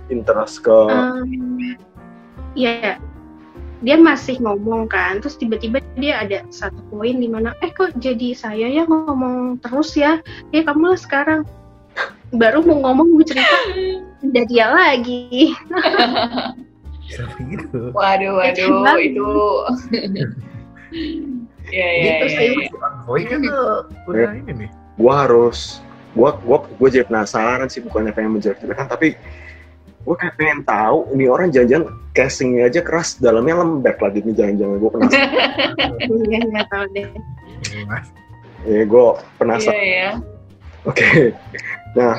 interest 0.07 0.61
ke 0.61 0.77
Em, 0.89 1.73
Iya, 2.53 3.01
dia 3.79 3.95
masih 3.95 4.35
ngomong 4.43 4.91
kan 4.91 5.23
terus 5.23 5.39
tiba-tiba 5.39 5.79
dia 5.95 6.19
ada 6.19 6.43
satu 6.51 6.79
poin 6.91 7.15
di 7.15 7.31
mana 7.31 7.55
eh 7.63 7.71
kok 7.71 7.95
jadi 7.95 8.35
saya 8.35 8.67
ya 8.67 8.83
ngomong 8.83 9.59
terus 9.63 9.95
ya 9.95 10.19
ya 10.51 10.67
kamu 10.67 10.91
lah 10.95 10.99
sekarang 10.99 11.41
baru 12.35 12.59
mau 12.61 12.91
ngomong 12.91 13.07
mau 13.15 13.23
cerita 13.23 13.55
udah 14.19 14.43
dia 14.51 14.67
lagi 14.67 15.55
Bisa 17.09 17.25
begitu. 17.41 17.89
Waduh, 17.97 18.37
waduh, 18.37 18.69
banget. 18.85 19.17
itu. 19.17 19.29
ya, 21.73 21.87
ya, 21.89 22.03
Gitu 22.05 22.25
ya, 22.29 22.37
sih. 22.37 22.49
ya. 22.69 22.87
Boy 23.09 23.25
kan 23.25 23.41
tuh 23.41 23.89
udah 24.05 24.29
ini 24.37 24.51
nih. 24.53 24.69
gue 24.69 25.13
harus 25.13 25.81
gue 26.13 26.29
gue 26.29 26.57
gue 26.77 26.87
jadi 26.93 27.05
penasaran 27.09 27.65
sih 27.65 27.81
bukannya 27.81 28.13
pengen 28.13 28.37
menjelek-jelekan 28.37 28.85
tapi 28.85 29.17
gue 29.99 30.15
kayak 30.15 30.35
pengen 30.35 30.61
tahu 30.63 31.05
ini 31.11 31.25
orang 31.25 31.49
jangan-jangan 31.49 31.85
casingnya 32.11 32.63
aja 32.65 32.81
keras 32.81 33.19
dalamnya 33.19 33.59
lembek 33.59 33.99
lagi 33.99 34.23
nih 34.23 34.35
jangan-jangan 34.35 34.75
gue 34.75 34.89
penasaran 34.89 35.29
Iya 36.29 36.39
nggak 36.45 36.67
tahu 36.67 36.83
deh 36.91 37.07
Mas. 37.85 38.07
ya 38.63 38.81
gue 38.83 39.03
Iya, 39.03 39.23
penasaran 39.37 39.83
ya. 39.83 40.09
oke 40.83 41.09
nah 41.91 42.13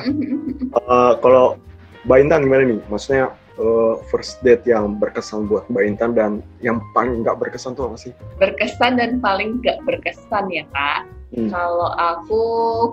eh, 0.77 1.13
kalau 1.19 1.57
Mbak 2.01 2.17
Intan 2.19 2.41
gimana 2.43 2.63
nih 2.65 2.79
maksudnya 2.87 3.25
eh, 3.55 3.93
first 4.07 4.41
date 4.41 4.65
yang 4.65 4.95
berkesan 4.95 5.45
buat 5.45 5.65
Mbak 5.67 5.83
Intan 5.85 6.11
dan 6.13 6.31
yang 6.59 6.79
paling 6.91 7.21
nggak 7.21 7.37
berkesan 7.37 7.73
tuh 7.73 7.89
apa 7.89 7.97
sih 7.97 8.13
Berkesan 8.37 8.97
dan 8.97 9.17
paling 9.19 9.61
gak 9.61 9.77
berkesan 9.85 10.49
ya, 10.49 10.65
Kak. 10.73 11.05
Hmm. 11.31 11.47
Kalau 11.47 11.93
aku 11.95 12.43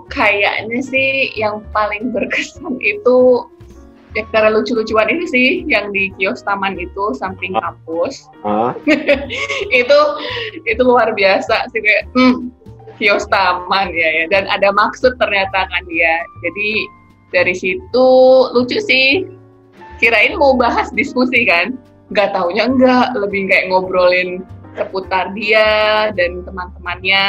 kayaknya 0.07 0.79
sih 0.79 1.09
yang 1.35 1.59
paling 1.75 2.13
berkesan 2.15 2.79
itu 2.79 3.43
ya 4.17 4.23
karena 4.33 4.57
lucu-lucuan 4.57 5.09
ini 5.09 5.25
sih 5.29 5.47
yang 5.69 5.93
di 5.93 6.09
kios 6.17 6.41
taman 6.41 6.77
itu 6.77 7.13
samping 7.17 7.53
kampus. 7.57 8.29
Ah 8.41 8.73
itu 9.81 9.99
itu 10.65 10.81
luar 10.81 11.13
biasa 11.13 11.69
sih 11.69 11.81
kayak 11.81 12.09
hmm, 12.17 12.49
kios 12.97 13.29
taman 13.29 13.93
ya 13.93 14.09
ya. 14.21 14.25
Dan 14.33 14.49
ada 14.49 14.73
maksud 14.73 15.17
ternyata 15.21 15.69
kan 15.69 15.83
dia 15.85 16.13
jadi 16.41 16.69
dari 17.29 17.53
situ 17.53 18.09
lucu 18.53 18.79
sih. 18.81 19.29
Kirain 19.99 20.39
mau 20.39 20.55
bahas 20.55 20.87
diskusi 20.95 21.43
kan? 21.43 21.75
Nggak 22.15 22.31
taunya 22.31 22.71
enggak 22.71 23.11
lebih 23.19 23.51
kayak 23.51 23.67
ngobrolin 23.67 24.47
seputar 24.79 25.35
dia 25.35 26.07
dan 26.15 26.41
teman-temannya 26.47 27.25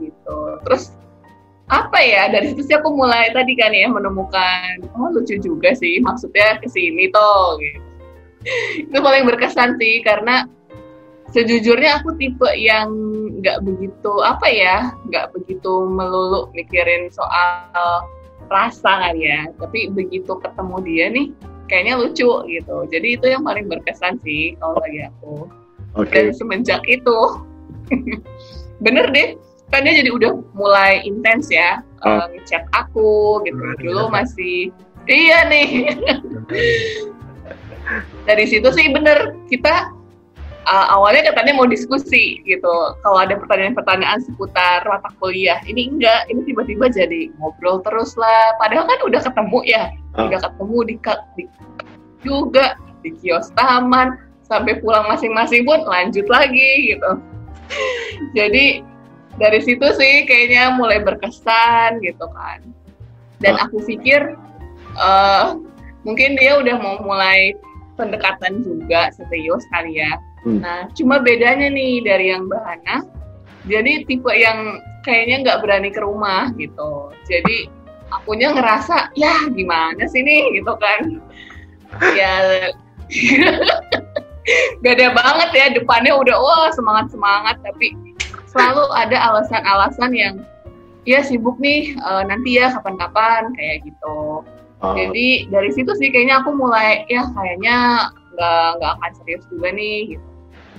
gitu. 0.00 0.38
Terus 0.64 0.96
apa 1.72 1.96
ya 1.96 2.28
dari 2.28 2.52
situ 2.52 2.60
sih 2.68 2.76
aku 2.76 2.92
mulai 2.92 3.32
tadi 3.32 3.56
kan 3.56 3.72
ya 3.72 3.88
menemukan 3.88 4.84
oh 5.00 5.08
lucu 5.16 5.40
juga 5.40 5.72
sih 5.72 5.96
maksudnya 6.04 6.60
ke 6.60 6.68
sini 6.68 7.08
toh 7.08 7.56
gitu. 7.60 7.80
Itu 8.92 8.98
paling 9.00 9.24
berkesan 9.24 9.80
sih 9.80 10.04
karena 10.04 10.44
sejujurnya 11.32 12.04
aku 12.04 12.20
tipe 12.20 12.46
yang 12.52 12.92
nggak 13.40 13.64
begitu 13.64 14.12
apa 14.20 14.46
ya 14.52 14.92
nggak 15.08 15.32
begitu 15.32 15.88
melulu 15.88 16.52
mikirin 16.52 17.08
soal 17.08 18.04
rasa 18.52 19.00
kan 19.00 19.16
ya. 19.16 19.48
Tapi 19.56 19.88
begitu 19.88 20.36
ketemu 20.36 20.76
dia 20.84 21.06
nih 21.08 21.26
kayaknya 21.72 21.96
lucu 21.96 22.28
gitu. 22.44 22.76
Jadi 22.92 23.16
itu 23.16 23.26
yang 23.32 23.40
paling 23.40 23.72
berkesan 23.72 24.20
sih 24.20 24.52
kalau 24.60 24.76
bagi 24.76 25.08
aku. 25.08 25.48
Oke. 25.96 26.12
Dan 26.12 26.36
semenjak 26.36 26.84
itu. 26.84 27.40
Bener 28.84 29.08
deh 29.08 29.40
kan 29.74 29.82
dia 29.82 29.98
jadi 29.98 30.10
udah 30.10 30.30
mulai 30.54 31.02
intens 31.02 31.50
ya 31.50 31.82
Ah. 32.00 32.24
eh, 32.24 32.38
ngechat 32.38 32.62
aku 32.70 33.42
gitu. 33.42 33.58
Berarti 33.58 33.82
dulu 33.82 34.06
udah- 34.06 34.14
masih 34.14 34.70
iya 35.04 35.42
nih. 35.44 35.68
Dari 38.24 38.44
situ 38.46 38.68
sih 38.72 38.88
bener 38.88 39.36
kita 39.48 39.92
uh, 40.64 40.86
awalnya 40.90 41.28
katanya 41.28 41.52
mau 41.56 41.68
diskusi 41.68 42.40
gitu. 42.42 42.72
Kalau 43.00 43.18
ada 43.20 43.36
pertanyaan-pertanyaan 43.36 44.24
seputar 44.24 44.80
mata 44.84 45.12
kuliah 45.18 45.60
ini 45.64 45.92
enggak 45.92 46.24
ini 46.28 46.40
tiba-tiba 46.44 46.88
jadi 46.88 47.28
ngobrol 47.36 47.84
terus 47.84 48.16
lah. 48.16 48.56
Padahal 48.56 48.88
kan 48.88 49.00
udah 49.04 49.20
ketemu 49.20 49.58
ya 49.66 49.84
Ah. 50.14 50.30
udah 50.30 50.40
ketemu 50.40 50.78
di, 50.86 50.94
di 51.36 51.42
juga 52.22 52.78
di 53.04 53.12
kios 53.20 53.52
taman 53.52 54.16
sampai 54.44 54.80
pulang 54.80 55.04
masing-masing 55.08 55.64
pun 55.64 55.84
lanjut 55.84 56.24
lagi 56.32 56.96
gitu. 56.96 57.10
Jadi 58.38 58.80
dari 59.40 59.60
situ 59.62 59.86
sih 59.98 60.24
kayaknya 60.26 60.74
mulai 60.78 61.02
berkesan 61.02 61.98
gitu 62.02 62.26
kan 62.30 62.62
dan 63.42 63.58
aku 63.58 63.82
pikir 63.82 64.38
eh 64.94 65.46
mungkin 66.04 66.36
dia 66.38 66.60
udah 66.60 66.76
mau 66.78 66.96
mulai 67.02 67.56
pendekatan 67.96 68.62
juga 68.62 69.10
serius 69.16 69.64
kali 69.72 69.98
ya. 69.98 70.12
Hmm. 70.44 70.60
Nah, 70.60 70.86
cuma 70.92 71.24
bedanya 71.24 71.72
nih 71.72 72.04
dari 72.04 72.30
yang 72.30 72.46
Bahana, 72.46 73.08
jadi 73.64 74.04
tipe 74.04 74.28
yang 74.30 74.78
kayaknya 75.02 75.36
nggak 75.48 75.60
berani 75.64 75.90
ke 75.90 76.00
rumah 76.04 76.52
gitu. 76.60 77.10
Jadi 77.26 77.72
akunya 78.12 78.52
ngerasa 78.52 79.10
ya 79.16 79.48
gimana 79.50 80.04
sih 80.06 80.22
nih 80.22 80.60
gitu 80.60 80.74
kan. 80.78 81.02
Ya 82.18 82.66
beda 84.82 85.14
banget 85.14 85.50
ya 85.54 85.66
depannya 85.78 86.10
udah 86.18 86.34
wah 86.42 86.66
semangat 86.74 87.06
semangat 87.14 87.54
tapi 87.62 87.94
selalu 88.54 88.84
ada 88.94 89.18
alasan-alasan 89.34 90.10
yang 90.14 90.34
ya 91.04 91.20
sibuk 91.20 91.58
nih 91.60 91.92
eh, 91.98 92.22
nanti 92.24 92.56
ya 92.56 92.72
kapan-kapan 92.72 93.52
kayak 93.58 93.84
gitu. 93.84 94.46
Ah, 94.80 94.94
Jadi 94.94 95.48
dari 95.48 95.70
situ 95.74 95.92
sih 95.98 96.08
kayaknya 96.14 96.40
aku 96.44 96.54
mulai 96.56 97.02
ya 97.10 97.26
kayaknya 97.34 98.08
nggak 98.34 98.68
nggak 98.80 98.92
akan 99.00 99.12
serius 99.20 99.44
juga 99.50 99.74
nih. 99.74 100.16
Gitu. 100.16 100.26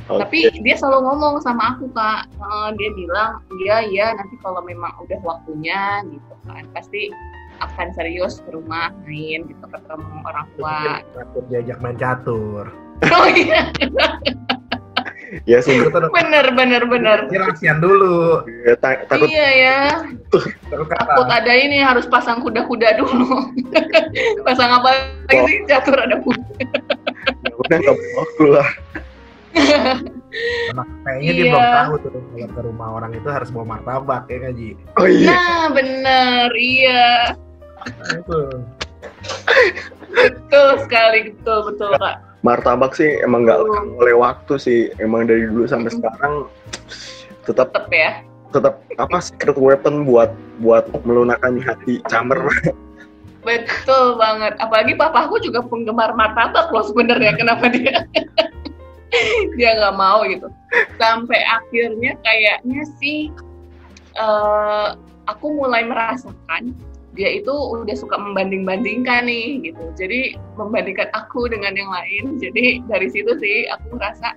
oke. 0.06 0.20
Tapi 0.22 0.40
dia 0.62 0.76
selalu 0.78 1.00
ngomong 1.10 1.42
sama 1.42 1.76
aku 1.78 1.90
kak, 1.92 2.30
Eh, 2.30 2.70
dia 2.80 2.90
bilang 2.94 3.42
iya 3.66 3.78
iya 3.86 4.08
nanti 4.16 4.36
kalau 4.40 4.62
memang 4.64 4.94
udah 5.04 5.20
waktunya 5.26 6.06
gitu 6.08 6.34
kan 6.48 6.64
pasti 6.72 7.12
akan 7.64 7.88
serius 7.96 8.44
ke 8.44 8.52
rumah 8.52 8.92
main 9.08 9.48
gitu 9.48 9.66
ketemu 9.68 10.16
orang 10.28 10.48
tua. 10.60 10.80
Diajak 11.52 11.78
main 11.84 11.98
catur. 12.00 12.72
Oh 13.12 13.28
iya 13.28 13.68
ya 15.44 15.58
sih 15.60 15.76
bener 16.12 16.46
bener 16.54 16.84
bener. 16.86 17.20
ini 17.28 17.38
rahasian 17.38 17.78
dulu. 17.80 18.44
ya, 18.64 18.74
ta- 18.78 19.04
takut 19.06 19.28
Iya 19.28 19.50
ya, 19.52 19.80
Terus 20.30 20.46
takut 20.90 21.28
ada 21.28 21.54
ini 21.54 21.80
harus 21.80 22.06
pasang 22.06 22.42
kuda-kuda 22.42 22.98
dulu. 22.98 23.54
pasang 24.48 24.70
apa 24.72 24.90
lagi 25.26 25.42
sih 25.46 25.58
catur 25.66 25.98
ada 25.98 26.18
kuda. 26.20 26.44
udah 27.58 27.78
nggak 27.82 27.96
waktu 28.16 28.46
lah 28.50 28.70
Nah, 30.76 30.84
kayaknya 31.08 31.32
dia 31.32 31.46
Iya. 31.48 31.52
belum 31.56 31.64
tahu 31.64 31.94
tuh 31.96 32.10
kalau 32.12 32.48
ke 32.52 32.62
rumah 32.68 32.88
orang 32.92 33.12
itu 33.16 33.28
harus 33.32 33.48
bawa 33.48 33.66
martabak 33.72 34.28
ya 34.28 34.36
nggak 34.44 34.54
Ji? 34.60 34.70
oh 35.00 35.08
iya 35.08 35.28
Nah 35.32 35.64
bener 35.72 36.50
iya. 36.54 37.08
Nah, 37.86 38.10
itu. 38.20 38.40
Betul 40.12 40.68
sekali, 40.84 41.20
betul 41.32 41.60
betul 41.72 41.92
kak. 41.96 42.18
Martabak 42.46 42.94
sih 42.94 43.18
emang 43.26 43.50
nggak 43.50 43.58
lekang 43.66 43.90
oleh 43.98 44.14
waktu 44.14 44.54
sih 44.62 44.80
emang 45.02 45.26
dari 45.26 45.50
dulu 45.50 45.66
sampai 45.66 45.90
sekarang 45.90 46.34
tetap 47.50 47.74
Tetep 47.74 47.90
ya. 47.90 48.12
tetap 48.54 48.86
apa 49.02 49.18
secret 49.18 49.58
weapon 49.58 50.06
buat 50.06 50.30
buat 50.62 50.86
melunakkan 51.04 51.58
hati 51.58 52.00
camer 52.06 52.38
Betul 53.46 54.18
banget. 54.18 54.58
Apalagi 54.58 54.98
papaku 54.98 55.38
juga 55.38 55.62
penggemar 55.62 56.18
martabak 56.18 56.74
loh 56.74 56.82
sebenarnya. 56.82 57.38
Kenapa 57.38 57.70
dia 57.70 58.10
dia 59.62 59.70
nggak 59.78 59.96
mau 59.96 60.26
gitu. 60.26 60.50
Sampai 60.98 61.46
akhirnya 61.46 62.18
kayaknya 62.26 62.82
sih 62.98 63.30
eh, 64.18 64.88
aku 65.30 65.46
mulai 65.62 65.86
merasakan 65.86 66.74
dia 67.16 67.40
itu 67.40 67.52
udah 67.52 67.96
suka 67.96 68.20
membanding-bandingkan 68.20 69.26
nih 69.26 69.72
gitu. 69.72 69.84
Jadi 69.96 70.36
membandingkan 70.60 71.10
aku 71.16 71.48
dengan 71.48 71.74
yang 71.74 71.88
lain. 71.88 72.38
Jadi 72.38 72.84
dari 72.86 73.08
situ 73.08 73.40
sih 73.40 73.66
aku 73.72 73.96
merasa 73.96 74.36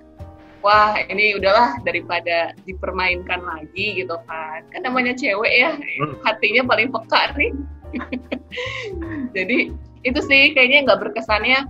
wah 0.63 0.95
ini 1.11 1.35
udahlah 1.35 1.79
daripada 1.83 2.55
dipermainkan 2.63 3.43
lagi 3.43 3.99
gitu 3.99 4.15
kan. 4.25 4.63
Kan 4.71 4.87
namanya 4.87 5.11
cewek 5.15 5.51
ya, 5.51 5.75
Hmm. 5.75 6.15
hatinya 6.23 6.63
paling 6.63 6.89
peka 6.89 7.35
nih. 7.35 7.51
Jadi 9.35 9.75
itu 10.07 10.19
sih 10.23 10.55
kayaknya 10.55 10.87
nggak 10.87 10.99
berkesannya 11.03 11.67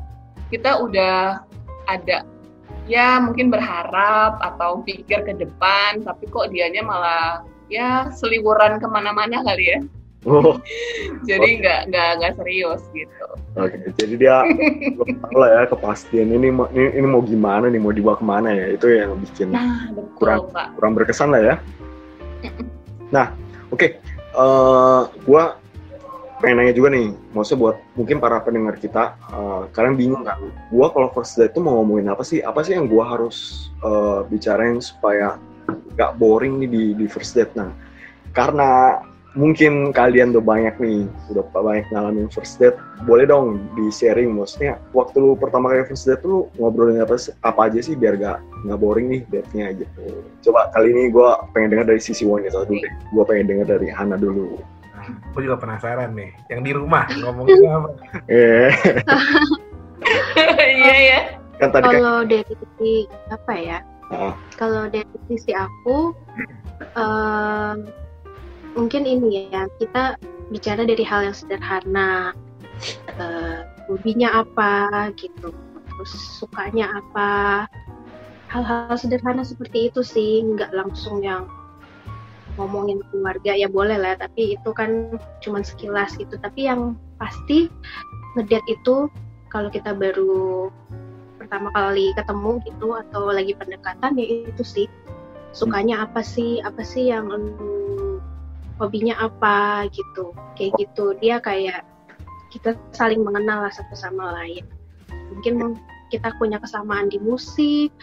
kita 0.53 0.77
udah 0.77 1.41
ada 1.89 2.21
ya 2.85 3.21
mungkin 3.21 3.49
berharap 3.49 4.37
atau 4.41 4.81
pikir 4.85 5.25
ke 5.25 5.33
depan 5.37 6.01
tapi 6.05 6.29
kok 6.29 6.53
dianya 6.53 6.81
malah 6.85 7.41
ya 7.69 8.09
seliburan 8.13 8.81
ke 8.81 8.87
mana-mana 8.89 9.41
kali 9.45 9.77
ya 9.77 9.79
oh 10.27 10.59
jadi 11.23 11.49
nggak 11.63 11.81
nggak 11.93 12.09
nggak 12.19 12.33
serius 12.35 12.83
gitu 12.91 13.25
oke 13.55 13.77
jadi 13.95 14.13
dia 14.19 14.35
belum 14.99 15.15
tahu 15.23 15.37
lah 15.39 15.49
ya 15.51 15.61
kepastian 15.71 16.27
ini 16.35 16.51
ini, 16.51 16.87
ini 16.97 17.07
mau 17.07 17.23
gimana 17.23 17.71
nih 17.71 17.79
mau 17.79 17.95
dibawa 17.95 18.19
ke 18.19 18.25
mana 18.27 18.51
ya 18.51 18.75
itu 18.75 18.87
yang 18.91 19.15
bikin 19.19 19.55
nah 19.55 19.87
betul 19.95 20.11
Kurang. 20.19 20.51
kak 20.51 20.67
kurang 20.75 20.91
berkesan 20.99 21.29
lah 21.31 21.41
ya 21.41 21.55
nah 23.09 23.31
oke 23.71 23.99
Eh, 24.29 25.01
gua 25.25 25.57
pengen 26.39 26.63
nanya 26.63 26.71
juga 26.71 26.93
nih, 26.95 27.11
maksudnya 27.35 27.59
buat 27.59 27.75
mungkin 27.99 28.17
para 28.23 28.39
pendengar 28.39 28.79
kita, 28.79 29.17
eh, 29.17 29.61
kalian 29.73 29.97
bingung 29.97 30.23
kan? 30.23 30.39
Gua 30.69 30.93
kalau 30.93 31.09
first 31.11 31.35
date 31.35 31.51
tuh 31.51 31.65
mau 31.65 31.81
ngomongin 31.81 32.13
apa 32.13 32.21
sih? 32.23 32.39
Apa 32.39 32.61
sih 32.61 32.77
yang 32.77 32.85
gua 32.85 33.09
harus 33.09 33.69
eh, 33.81 34.19
bicarain 34.29 34.79
supaya 34.79 35.35
gak 35.97 36.15
boring 36.15 36.63
nih 36.63 36.69
di, 36.69 36.83
di 36.95 37.05
first 37.09 37.33
date? 37.35 37.51
Nah, 37.57 37.73
karena 38.31 39.01
mungkin 39.37 39.93
kalian 39.93 40.33
udah 40.33 40.41
banyak 40.41 40.75
nih, 40.81 41.05
udah 41.29 41.45
banyak 41.53 41.85
ngalamin 41.93 42.25
first 42.33 42.57
date, 42.57 42.73
boleh 43.05 43.29
dong 43.29 43.61
di 43.77 43.93
sharing 43.93 44.33
maksudnya 44.33 44.81
waktu 44.89 45.21
lu 45.21 45.37
pertama 45.37 45.69
kali 45.69 45.85
first 45.85 46.09
date 46.09 46.25
tuh 46.25 46.29
lu 46.29 46.39
ngobrolin 46.57 46.97
apa, 47.05 47.13
sih- 47.17 47.35
apa 47.45 47.69
aja 47.69 47.77
sih 47.77 47.93
biar 47.93 48.17
gak 48.17 48.41
nggak 48.65 48.79
boring 48.81 49.07
nih 49.13 49.21
date-nya 49.29 49.71
gitu. 49.77 50.25
Coba 50.49 50.73
kali 50.73 50.89
ini 50.91 51.13
gua 51.13 51.45
pengen 51.53 51.77
dengar 51.77 51.93
dari 51.93 52.01
sisi 52.01 52.25
wanita 52.25 52.65
dulu 52.65 52.81
deh. 52.81 52.93
Gua 53.13 53.23
pengen 53.23 53.45
dengar 53.53 53.77
dari 53.77 53.87
Hana 53.93 54.17
dulu. 54.17 54.57
Nah, 54.97 55.05
gue 55.31 55.41
juga 55.47 55.55
penasaran 55.61 56.11
nih. 56.11 56.33
Yang 56.51 56.61
di 56.65 56.71
rumah 56.75 57.05
ngomongin 57.23 57.55
apa? 57.69 57.89
Eh, 58.27 58.69
Iya 60.59 60.95
ya. 60.95 61.19
kan 61.59 61.69
tadi 61.75 61.85
kan 61.87 61.93
Kalau 61.99 62.17
dari 62.23 62.53
sisi 62.55 62.93
apa 63.29 63.53
ya? 63.55 63.77
Ah. 64.09 64.33
Kalau 64.57 64.87
dari 64.89 65.17
sisi 65.29 65.51
aku, 65.53 66.15
em, 66.97 67.75
mungkin 68.79 69.03
ini 69.03 69.51
ya 69.51 69.67
kita 69.75 70.15
bicara 70.49 70.87
dari 70.87 71.03
hal 71.03 71.27
yang 71.27 71.35
sederhana, 71.35 72.31
Eh, 73.19 73.59
hobinya 73.91 74.39
apa 74.45 75.11
gitu, 75.19 75.51
terus 75.51 76.11
sukanya 76.39 76.87
apa, 76.95 77.67
hal-hal 78.47 78.95
sederhana 78.95 79.43
seperti 79.43 79.91
itu 79.91 79.99
sih, 79.99 80.39
nggak 80.47 80.71
langsung 80.71 81.19
yang 81.19 81.51
ngomongin 82.55 83.03
keluarga 83.11 83.51
ya 83.51 83.67
boleh 83.67 83.99
lah, 83.99 84.15
tapi 84.15 84.55
itu 84.55 84.69
kan 84.71 85.19
cuman 85.43 85.63
sekilas 85.67 86.15
gitu. 86.15 86.39
Tapi 86.39 86.71
yang 86.71 86.95
pasti 87.19 87.67
ngedate 88.39 88.67
itu 88.71 89.11
kalau 89.51 89.67
kita 89.67 89.91
baru 89.91 90.71
pertama 91.35 91.73
kali 91.75 92.15
ketemu 92.15 92.63
gitu 92.63 92.95
atau 92.95 93.27
lagi 93.35 93.51
pendekatan 93.59 94.15
ya 94.15 94.47
itu 94.47 94.63
sih. 94.63 94.87
Sukanya 95.51 96.07
apa 96.07 96.23
sih 96.23 96.63
apa 96.63 96.79
sih 96.85 97.11
yang 97.11 97.27
hobinya 98.79 99.15
apa 99.19 99.85
gitu. 99.91 100.31
Kayak 100.55 100.79
gitu. 100.79 101.13
Dia 101.19 101.37
kayak 101.43 101.85
kita 102.49 102.73
saling 102.95 103.21
mengenal 103.21 103.67
lah 103.67 103.73
satu 103.73 103.93
sama 103.93 104.33
lain. 104.41 104.65
Mungkin 105.35 105.77
kita 106.09 106.33
punya 106.41 106.57
kesamaan 106.57 107.11
di 107.13 107.21
musik 107.21 107.93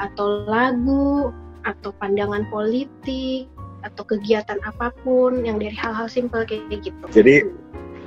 atau 0.00 0.48
lagu 0.48 1.28
atau 1.68 1.92
pandangan 2.00 2.48
politik 2.48 3.48
atau 3.84 4.02
kegiatan 4.08 4.56
apa 4.64 4.96
pun 5.04 5.44
yang 5.44 5.60
dari 5.60 5.76
hal-hal 5.76 6.08
simpel 6.08 6.48
kayak 6.48 6.80
gitu. 6.80 7.04
Jadi, 7.12 7.44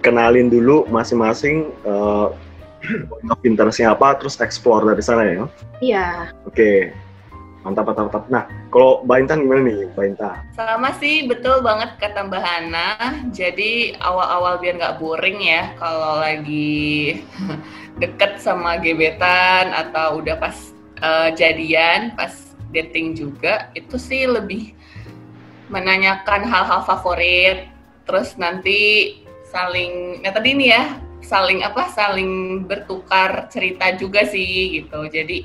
kenalin 0.01 0.49
dulu 0.49 0.89
masing-masing 0.89 1.69
uh, 1.85 2.33
point 2.81 3.29
of 3.29 3.39
interest-nya 3.45 3.93
apa, 3.93 4.17
terus 4.17 4.41
explore 4.41 4.81
dari 4.89 5.03
sana 5.05 5.23
ya. 5.25 5.45
iya. 5.81 6.07
Oke, 6.49 6.89
mantap, 7.67 7.83
mantap, 7.83 8.03
mantap. 8.07 8.23
Nah, 8.31 8.43
kalau 8.71 9.03
Mbak 9.03 9.17
Intan 9.27 9.43
gimana 9.43 9.61
nih, 9.67 9.79
Mbak 9.91 10.05
Intan? 10.15 10.37
Sama 10.55 10.89
sih, 11.03 11.27
betul 11.27 11.59
banget 11.59 11.99
kata 11.99 12.23
Mbak 12.31 12.43
Hana. 12.43 12.89
Jadi 13.35 13.99
awal-awal 13.99 14.63
biar 14.63 14.79
nggak 14.79 14.97
boring 15.03 15.39
ya 15.43 15.75
kalau 15.75 16.23
lagi 16.23 17.19
deket 18.01 18.39
sama 18.39 18.79
gebetan 18.79 19.75
atau 19.75 20.23
udah 20.23 20.39
pas 20.39 20.55
eh, 21.03 21.29
jadian, 21.35 22.15
pas 22.15 22.31
dating 22.71 23.11
juga, 23.19 23.67
itu 23.75 23.99
sih 23.99 24.23
lebih 24.23 24.71
menanyakan 25.67 26.47
hal-hal 26.47 26.87
favorit. 26.87 27.67
Terus 28.07 28.39
nanti 28.39 29.11
saling, 29.51 30.23
nah 30.23 30.31
tadi 30.31 30.55
nih 30.55 30.69
ya, 30.71 30.83
saling 31.27 31.67
apa, 31.67 31.91
saling 31.91 32.63
bertukar 32.63 33.51
cerita 33.51 33.91
juga 33.99 34.23
sih 34.23 34.79
gitu. 34.79 35.11
Jadi 35.11 35.43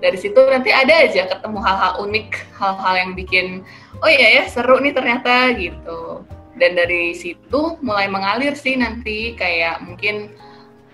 dari 0.00 0.16
situ 0.16 0.40
nanti 0.48 0.72
ada 0.72 1.04
aja 1.04 1.28
ketemu 1.28 1.58
hal-hal 1.60 1.92
unik, 2.08 2.28
hal-hal 2.56 2.94
yang 2.96 3.12
bikin 3.12 3.60
oh 4.00 4.10
iya 4.10 4.42
ya 4.42 4.44
seru 4.48 4.80
nih 4.80 4.94
ternyata 4.94 5.52
gitu 5.58 6.24
dan 6.58 6.74
dari 6.74 7.14
situ 7.14 7.78
mulai 7.80 8.10
mengalir 8.10 8.52
sih 8.58 8.74
nanti 8.74 9.34
kayak 9.38 9.82
mungkin 9.82 10.34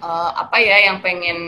eh, 0.00 0.30
apa 0.36 0.56
ya 0.60 0.92
yang 0.92 1.00
pengen 1.00 1.40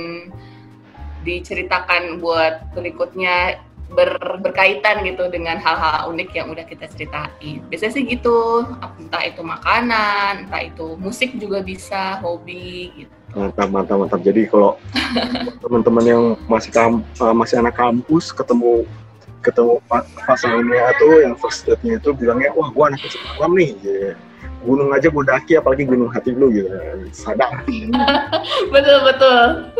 diceritakan 1.22 2.22
buat 2.22 2.72
berikutnya 2.72 3.60
ber- 3.92 4.38
berkaitan 4.42 5.06
gitu 5.06 5.30
dengan 5.30 5.60
hal-hal 5.62 6.10
unik 6.10 6.30
yang 6.34 6.50
udah 6.50 6.66
kita 6.66 6.90
ceritain. 6.90 7.62
Biasanya 7.70 7.92
sih 7.94 8.04
gitu. 8.06 8.66
Entah 8.98 9.22
itu 9.22 9.40
makanan 9.46 10.48
entah 10.48 10.62
itu 10.66 10.98
musik 10.98 11.38
juga 11.38 11.62
bisa 11.62 12.18
hobi 12.22 13.04
gitu. 13.04 13.12
Mantap, 13.36 13.68
mantap, 13.68 13.96
mantap. 14.00 14.20
Jadi 14.24 14.48
kalau 14.48 14.80
teman-teman 15.62 16.04
yang 16.04 16.22
masih 16.50 16.72
kam 16.72 17.04
uh, 17.20 17.34
masih 17.36 17.60
anak 17.60 17.76
kampus 17.76 18.32
ketemu 18.34 18.88
ketemu 19.44 19.78
pa- 19.86 20.08
pasangannya 20.26 20.90
tuh 20.98 21.22
yang 21.22 21.34
first 21.38 21.62
date-nya 21.68 22.02
itu 22.02 22.10
bilangnya 22.10 22.50
wah 22.58 22.66
gua 22.74 22.90
anak 22.90 23.06
kecil 23.06 23.20
malam 23.38 23.54
nih. 23.54 23.72
Ya. 23.84 24.14
gunung 24.66 24.90
aja 24.90 25.06
gua 25.14 25.22
daki 25.22 25.62
apalagi 25.62 25.86
gunung 25.86 26.10
hati 26.10 26.34
lu 26.34 26.50
gitu. 26.50 26.66
Sadar. 27.14 27.62
Betul 28.74 28.98
betul. 29.06 29.70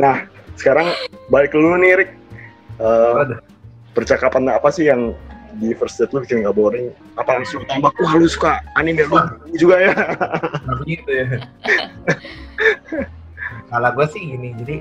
Nah 0.00 0.24
sekarang 0.56 0.88
balik 1.28 1.52
ke 1.52 1.58
lu 1.60 1.76
nih 1.76 2.00
Rick 2.00 2.19
Eh, 2.80 3.20
Aduh. 3.20 3.38
percakapan 3.92 4.56
apa 4.56 4.72
sih 4.72 4.88
yang 4.88 5.12
di 5.60 5.76
first 5.76 6.00
date 6.00 6.14
lu 6.14 6.22
bikin 6.22 6.46
gak 6.46 6.54
boring 6.54 6.94
apa 7.18 7.42
langsung 7.42 7.66
tambah 7.66 7.90
wah 7.90 8.14
lu 8.14 8.30
suka 8.30 8.62
anime 8.78 9.02
lu 9.04 9.18
juga 9.58 9.76
ya 9.82 9.94
gitu 10.88 11.10
ya. 11.10 11.26
Kalau 13.70 13.90
gue 13.94 14.06
sih 14.10 14.22
gini, 14.34 14.50
jadi 14.58 14.76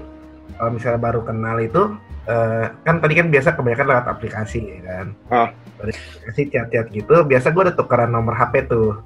kalau 0.57 0.73
misalnya 0.73 0.99
baru 0.99 1.21
kenal 1.21 1.57
itu, 1.61 1.93
eh, 2.25 2.65
kan 2.85 2.97
tadi 2.97 3.13
kan 3.13 3.29
biasa 3.29 3.53
kebanyakan 3.53 3.85
lewat 3.85 4.05
aplikasi 4.09 4.59
ya 4.65 4.79
kan. 4.81 5.07
Ah. 5.29 5.49
Dari 5.77 5.93
aplikasi 5.93 6.41
chat-chat 6.49 6.87
gitu, 6.89 7.15
biasa 7.23 7.53
gue 7.53 7.61
udah 7.69 7.75
tukeran 7.77 8.09
nomor 8.09 8.33
HP 8.33 8.65
tuh. 8.65 8.97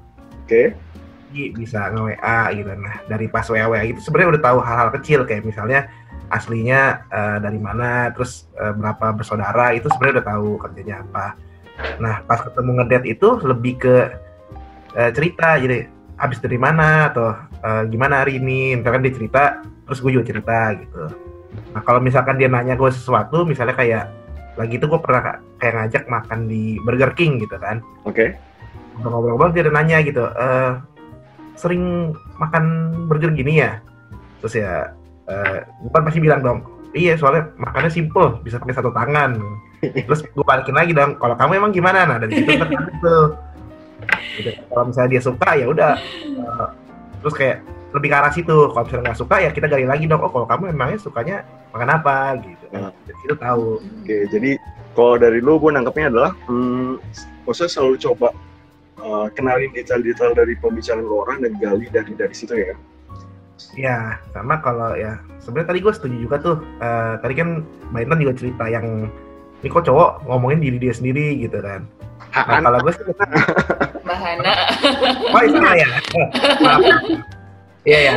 oke 0.44 0.62
Jadi 1.34 1.50
bisa 1.52 1.90
nge-WA 1.92 2.40
gitu. 2.56 2.70
Nah, 2.78 2.94
dari 3.10 3.26
pas 3.28 3.44
WA-WA 3.44 3.84
itu 3.90 4.00
sebenarnya 4.00 4.38
udah 4.38 4.42
tahu 4.44 4.58
hal-hal 4.64 4.88
kecil 5.00 5.20
kayak 5.28 5.42
misalnya 5.44 5.90
aslinya 6.30 7.04
eh, 7.08 7.38
dari 7.40 7.60
mana, 7.60 8.12
terus 8.12 8.48
eh, 8.56 8.72
berapa 8.72 9.16
bersaudara, 9.16 9.72
itu 9.76 9.88
sebenarnya 9.92 10.20
udah 10.20 10.26
tahu 10.32 10.48
kerjanya 10.60 10.96
apa. 11.04 11.26
Nah, 11.98 12.22
pas 12.24 12.40
ketemu 12.40 12.70
ngedate 12.80 13.06
itu 13.10 13.28
lebih 13.42 13.74
ke 13.80 13.96
eh, 14.96 15.10
cerita, 15.12 15.58
jadi 15.58 15.90
habis 16.16 16.38
dari 16.38 16.56
mana 16.56 17.10
atau 17.10 17.34
eh, 17.60 17.82
gimana 17.90 18.22
hari 18.24 18.38
ini, 18.38 18.78
misalkan 18.78 19.04
dia 19.04 19.14
cerita, 19.14 19.42
terus 19.84 19.98
gue 20.00 20.12
juga 20.14 20.26
cerita 20.30 20.72
gitu. 20.78 21.04
Nah, 21.74 21.82
kalau 21.82 21.98
misalkan 21.98 22.38
dia 22.38 22.46
nanya 22.46 22.78
gue 22.78 22.90
sesuatu, 22.90 23.42
misalnya 23.42 23.74
kayak 23.74 24.06
lagi 24.54 24.78
itu 24.78 24.86
gue 24.86 25.00
pernah 25.02 25.20
ka- 25.22 25.42
kayak 25.58 25.74
ngajak 25.74 26.04
makan 26.06 26.46
di 26.46 26.78
Burger 26.82 27.10
King 27.18 27.42
gitu 27.42 27.58
kan 27.58 27.82
oke 28.06 28.38
ngobrol-ngobrol 29.02 29.50
dia 29.50 29.66
ada 29.66 29.74
nanya 29.74 29.98
gitu 30.06 30.22
eh 30.30 30.72
sering 31.58 32.14
makan 32.38 32.94
burger 33.06 33.34
gini 33.34 33.62
ya 33.62 33.82
terus 34.42 34.54
ya 34.58 34.94
eh 35.30 35.58
gue 35.64 35.90
pasti 35.90 36.20
bilang 36.20 36.40
dong. 36.44 36.58
Iya 36.94 37.18
soalnya 37.18 37.50
makannya 37.58 37.90
simple 37.90 38.38
bisa 38.44 38.60
pakai 38.62 38.76
satu 38.76 38.90
tangan. 38.94 39.40
Terus 39.84 40.24
gue 40.24 40.44
balikin 40.44 40.76
lagi 40.76 40.92
dong 40.96 41.18
kalau 41.18 41.34
kamu 41.34 41.58
emang 41.58 41.72
gimana? 41.74 42.06
Nah 42.06 42.16
dari 42.22 42.38
situ 42.38 42.50
kan 42.54 42.68
itu 42.70 43.16
Gitu. 44.34 44.50
kalau 44.68 44.84
misalnya 44.90 45.10
dia 45.16 45.22
suka 45.22 45.50
ya 45.56 45.66
udah. 45.70 45.94
Eh, 46.24 46.68
terus 47.22 47.34
kayak 47.34 47.58
lebih 47.94 48.08
ke 48.10 48.16
arah 48.16 48.32
situ. 48.34 48.56
Kalau 48.70 48.84
misalnya 48.84 49.04
nggak 49.10 49.20
suka 49.20 49.36
ya 49.40 49.50
kita 49.54 49.66
gali 49.70 49.86
lagi 49.86 50.04
dong. 50.10 50.20
Oh 50.22 50.30
kalau 50.30 50.46
kamu 50.48 50.74
emangnya 50.74 50.98
sukanya 51.00 51.36
makan 51.70 51.90
apa? 51.94 52.16
Gitu. 52.42 52.64
Nah. 52.74 52.90
dari 53.06 53.18
situ 53.22 53.34
tahu. 53.38 53.66
Oke, 53.80 54.16
jadi 54.30 54.50
kalau 54.94 55.14
dari 55.18 55.38
lu 55.42 55.58
gue 55.58 55.70
nangkepnya 55.74 56.06
adalah, 56.06 56.32
hmm, 56.46 57.02
maksudnya 57.46 57.70
selalu 57.70 57.96
coba 57.98 58.28
uh, 59.02 59.26
kenalin 59.34 59.74
detail-detail 59.74 60.38
dari 60.38 60.54
pembicaraan 60.58 61.06
orang 61.06 61.42
dan 61.42 61.52
gali 61.58 61.86
dari 61.90 62.12
dari 62.14 62.34
situ 62.34 62.54
ya. 62.54 62.74
Ya, 63.74 64.20
sama 64.36 64.60
kalau 64.60 64.94
ya 64.94 65.18
sebenarnya 65.40 65.68
tadi 65.74 65.80
gue 65.80 65.92
setuju 65.96 66.16
juga 66.20 66.36
tuh. 66.38 66.56
Eh, 66.78 67.14
tadi 67.24 67.34
kan 67.34 67.48
Mbak 67.90 68.00
Intan 68.04 68.20
juga 68.20 68.34
cerita 68.36 68.64
yang 68.68 69.08
ini 69.64 69.68
kok 69.72 69.88
cowok 69.88 70.28
ngomongin 70.28 70.60
diri 70.60 70.76
dia 70.76 70.92
sendiri 70.92 71.40
gitu 71.40 71.58
kan. 71.64 71.88
Nah, 72.34 72.60
kalau 72.60 72.78
gue 72.84 72.92
sih 72.92 73.02
Mbak 74.04 74.18
Hana 74.20 74.52
oh 75.32 75.40
itu 75.40 75.56
salah 75.56 75.76
ya. 75.76 75.88
Maaf. 76.60 76.80
Iya 77.84 77.98
ya, 78.00 78.12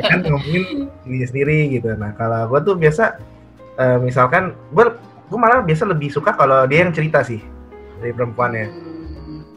Ya 0.00 0.04
kan 0.08 0.20
ngomongin 0.24 0.88
diri 1.04 1.16
dia 1.24 1.28
sendiri 1.28 1.58
gitu. 1.72 1.88
Nah 1.96 2.12
kalau 2.16 2.48
gue 2.52 2.60
tuh 2.64 2.74
biasa 2.76 3.16
eh, 3.80 3.98
misalkan 4.00 4.52
gue 4.72 4.84
gue 5.28 5.38
malah 5.40 5.64
biasa 5.64 5.88
lebih 5.88 6.12
suka 6.12 6.36
kalau 6.36 6.68
dia 6.68 6.84
yang 6.84 6.92
cerita 6.92 7.24
sih 7.24 7.40
dari 8.00 8.12
perempuannya. 8.12 8.66
Hmm. 8.68 8.93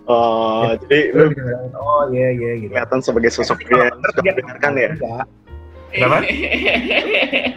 Uh, 0.07 0.79
jadi 0.87 1.11
Gue 1.11 1.35
lu 1.35 1.75
oh 1.75 2.07
iya 2.15 2.31
iya 2.31 2.51
gitu. 2.63 2.71
kelihatan 2.71 2.99
sebagai 3.03 3.27
sosok 3.27 3.59
pria 3.59 3.91
yang 3.91 3.99
suka 3.99 4.21
mendengarkan 4.23 4.71
ya. 4.79 4.89
Kenapa? 5.91 6.17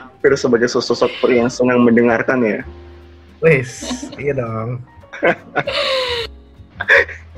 Hampir 0.03 0.32
sebagai 0.34 0.66
sosok 0.66 1.11
pria 1.22 1.46
yang 1.46 1.51
senang 1.51 1.86
mendengarkan 1.86 2.42
ya. 2.42 2.61
Wes, 3.38 4.03
iya 4.18 4.34
dong. 4.34 4.82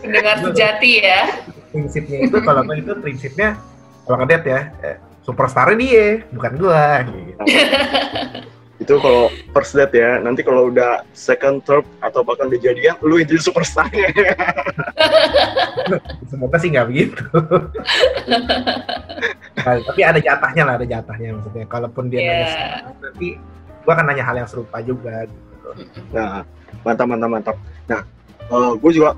Pendengar 0.00 0.40
sejati 0.40 1.04
ya. 1.04 1.44
prinsipnya 1.72 2.28
itu 2.28 2.36
kalau 2.44 2.68
nggak 2.68 2.84
itu 2.84 2.92
prinsipnya 3.00 3.56
kalau 4.04 4.20
ngedet 4.20 4.44
ya 4.44 4.60
eh, 4.84 4.96
superstarnya 5.24 5.76
dia 5.80 6.08
bukan 6.32 6.52
gua 6.60 7.00
gitu. 7.04 7.40
Itu 8.82 8.98
kalau 8.98 9.30
first 9.54 9.78
date 9.78 9.94
ya. 9.94 10.18
Nanti 10.18 10.42
kalau 10.42 10.68
udah 10.68 11.06
second, 11.14 11.62
third 11.62 11.86
atau 12.02 12.26
bahkan 12.26 12.50
udah 12.50 12.58
jadian, 12.58 12.98
lu 13.00 13.22
yang 13.22 13.30
jadi 13.30 13.42
superstarnya. 13.42 14.10
semoga 16.30 16.56
sih 16.60 16.72
nggak 16.72 16.88
begitu 16.88 17.22
Nah, 19.62 19.74
tapi 19.84 20.00
ada 20.02 20.18
jatahnya 20.18 20.62
lah 20.66 20.74
ada 20.80 20.86
jatahnya 20.88 21.38
maksudnya 21.38 21.64
kalaupun 21.68 22.10
dia 22.10 22.18
nanya 22.18 22.32
Iya. 22.32 22.46
sesuatu, 22.48 22.90
nanti 23.04 23.28
gua 23.84 23.92
akan 23.94 24.04
nanya 24.10 24.24
hal 24.26 24.36
yang 24.42 24.48
serupa 24.48 24.78
juga 24.82 25.14
gitu. 25.28 25.70
Nah, 26.10 26.42
mantap, 26.82 27.06
mantap, 27.06 27.30
mantap. 27.30 27.56
Nah, 27.86 28.00
gue 28.78 28.90
juga 28.92 29.14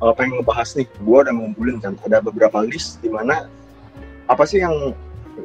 eh, 0.00 0.12
pengen 0.16 0.40
ngebahas 0.40 0.68
nih. 0.76 0.86
Gue 1.00 1.18
udah 1.24 1.34
ngumpulin 1.34 1.76
kan, 1.80 1.94
ada 2.04 2.18
beberapa 2.20 2.60
list 2.66 3.00
di 3.00 3.08
mana 3.08 3.48
apa 4.28 4.42
sih 4.44 4.60
yang 4.60 4.92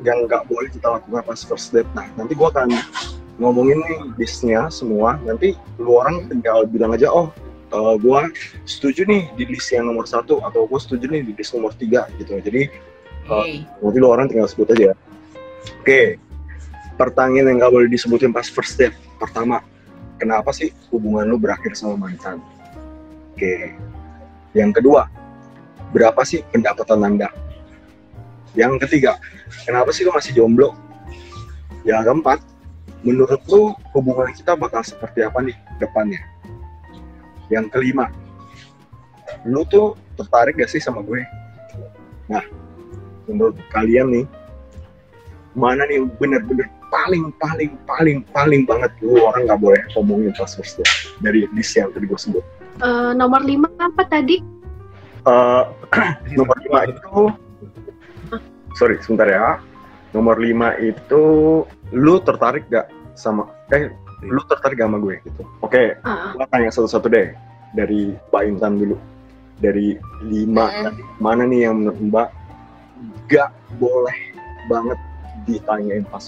yang 0.04 0.28
nggak 0.28 0.44
boleh 0.52 0.68
kita 0.74 1.00
lakukan 1.00 1.24
pas 1.24 1.40
first 1.46 1.72
date. 1.72 1.88
Nah, 1.96 2.06
nanti 2.20 2.36
gue 2.36 2.48
akan 2.48 2.68
ngomongin 3.42 3.80
nih 3.84 4.00
listnya 4.20 4.72
semua. 4.72 5.20
Nanti 5.24 5.54
lu 5.82 6.00
orang 6.00 6.28
tinggal 6.32 6.64
bilang 6.68 6.96
aja, 6.96 7.12
oh, 7.12 7.30
gue 7.76 8.20
setuju 8.64 9.04
nih 9.04 9.28
di 9.36 9.44
list 9.52 9.72
yang 9.76 9.92
nomor 9.92 10.08
satu 10.08 10.40
atau 10.44 10.64
gue 10.64 10.80
setuju 10.80 11.12
nih 11.12 11.22
di 11.28 11.34
list 11.36 11.52
nomor 11.52 11.76
tiga 11.76 12.08
gitu. 12.20 12.40
Jadi 12.40 12.72
Hey. 13.26 13.66
nanti 13.82 13.98
lu 13.98 14.06
orang 14.06 14.30
tinggal 14.30 14.46
sebut 14.46 14.70
aja. 14.70 14.94
Oke, 15.82 16.22
pertanyaan 16.94 17.50
yang 17.50 17.58
nggak 17.58 17.74
boleh 17.74 17.90
disebutin 17.90 18.30
pas 18.30 18.46
first 18.46 18.78
date. 18.78 18.94
Pertama, 19.18 19.66
kenapa 20.22 20.54
sih 20.54 20.70
hubungan 20.94 21.26
lu 21.26 21.42
berakhir 21.42 21.74
sama 21.74 21.98
mantan? 21.98 22.38
Oke. 23.34 23.74
Yang 24.54 24.78
kedua, 24.78 25.10
berapa 25.90 26.22
sih 26.22 26.46
pendapatan 26.54 27.02
Anda? 27.02 27.34
Yang 28.54 28.86
ketiga, 28.86 29.18
kenapa 29.66 29.90
sih 29.90 30.06
lu 30.06 30.14
masih 30.14 30.38
jomblo? 30.38 30.78
Yang 31.82 32.06
keempat, 32.06 32.40
menurut 33.06 33.42
lu 33.48 33.72
hubungan 33.94 34.34
kita 34.34 34.58
bakal 34.58 34.82
seperti 34.82 35.22
apa 35.22 35.40
nih 35.46 35.56
depannya? 35.78 36.20
Yang 37.54 37.70
kelima, 37.78 38.10
lu 39.46 39.62
tuh 39.70 39.94
tertarik 40.18 40.58
gak 40.58 40.74
sih 40.74 40.82
sama 40.82 41.06
gue? 41.06 41.22
Nah, 42.26 42.42
menurut 43.30 43.54
kalian 43.70 44.10
nih, 44.10 44.26
mana 45.54 45.86
nih 45.86 46.02
bener-bener 46.18 46.66
paling 46.90 47.30
paling 47.38 47.72
paling 47.86 48.18
paling 48.34 48.62
banget 48.66 48.92
lu 49.04 49.20
orang 49.22 49.46
nggak 49.46 49.62
boleh 49.62 49.82
ngomongin 49.94 50.32
pas 50.34 50.48
first 50.48 50.82
dari 51.20 51.46
list 51.54 51.78
yang 51.78 51.94
tadi 51.94 52.10
gue 52.10 52.18
sebut. 52.18 52.44
Eh, 52.82 53.12
nomor 53.14 53.46
lima 53.46 53.70
apa 53.78 54.04
tadi? 54.10 54.42
Eh, 55.30 55.64
nomor 56.40 56.58
lima 56.66 56.80
itu 56.90 57.30
sorry 58.76 59.00
sebentar 59.00 59.26
ya 59.32 59.58
nomor 60.12 60.36
lima 60.40 60.76
itu 60.80 61.64
lu 61.92 62.18
tertarik 62.22 62.66
gak 62.68 62.88
sama 63.14 63.50
eh 63.70 63.92
lu 64.24 64.42
tertarik 64.46 64.80
gak 64.80 64.90
sama 64.90 64.98
gue 64.98 65.16
gitu 65.22 65.42
oke 65.62 65.84
Ah, 66.02 66.34
gua 66.34 66.46
tanya 66.50 66.70
satu-satu 66.72 67.08
deh 67.08 67.34
dari 67.74 68.16
Mbak 68.32 68.44
Intan 68.48 68.80
dulu 68.80 68.98
dari 69.56 69.96
lima 70.22 70.68
Mm. 70.68 70.84
tadi, 70.84 71.02
mana 71.18 71.44
nih 71.48 71.60
yang 71.68 71.76
menurut 71.80 72.00
Mbak 72.02 72.28
gak 73.28 73.50
boleh 73.78 74.18
banget 74.68 75.00
ditanyain 75.46 76.02
pas 76.10 76.26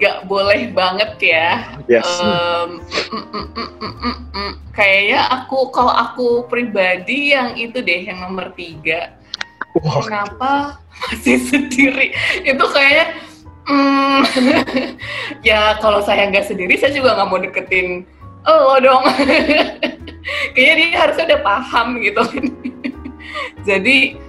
Gak 0.00 0.24
boleh 0.24 0.72
banget 0.72 1.20
ya. 1.20 1.68
yes 1.84 2.08
Em, 2.18 2.80
mm, 3.12 3.24
mm, 3.28 3.46
mm, 3.52 3.70
mm, 3.76 3.94
mm, 4.00 4.16
mm. 4.32 4.52
Kayaknya 4.72 5.20
aku 5.28 5.68
kalau 5.68 5.92
aku 5.92 6.48
pribadi 6.48 7.36
yang 7.36 7.52
itu 7.54 7.84
deh 7.84 8.08
yang 8.08 8.24
nomor 8.24 8.50
tiga. 8.56 9.12
Wah, 9.76 10.00
Kenapa 10.00 10.80
masih 11.12 11.44
sendiri? 11.52 12.16
Itu 12.40 12.64
kayaknya 12.72 13.20
mm, 13.68 14.20
ya 15.48 15.76
kalau 15.80 16.00
saya 16.04 16.28
nggak 16.28 16.46
sendiri 16.48 16.76
saya 16.76 16.92
juga 16.92 17.16
nggak 17.16 17.28
mau 17.28 17.40
deketin 17.40 18.04
lo 18.44 18.76
dong. 18.80 19.04
kayaknya 20.54 20.74
dia 20.76 20.88
harusnya 21.00 21.24
udah 21.32 21.40
paham 21.44 21.88
gitu. 22.00 22.22
Jadi 23.68 24.20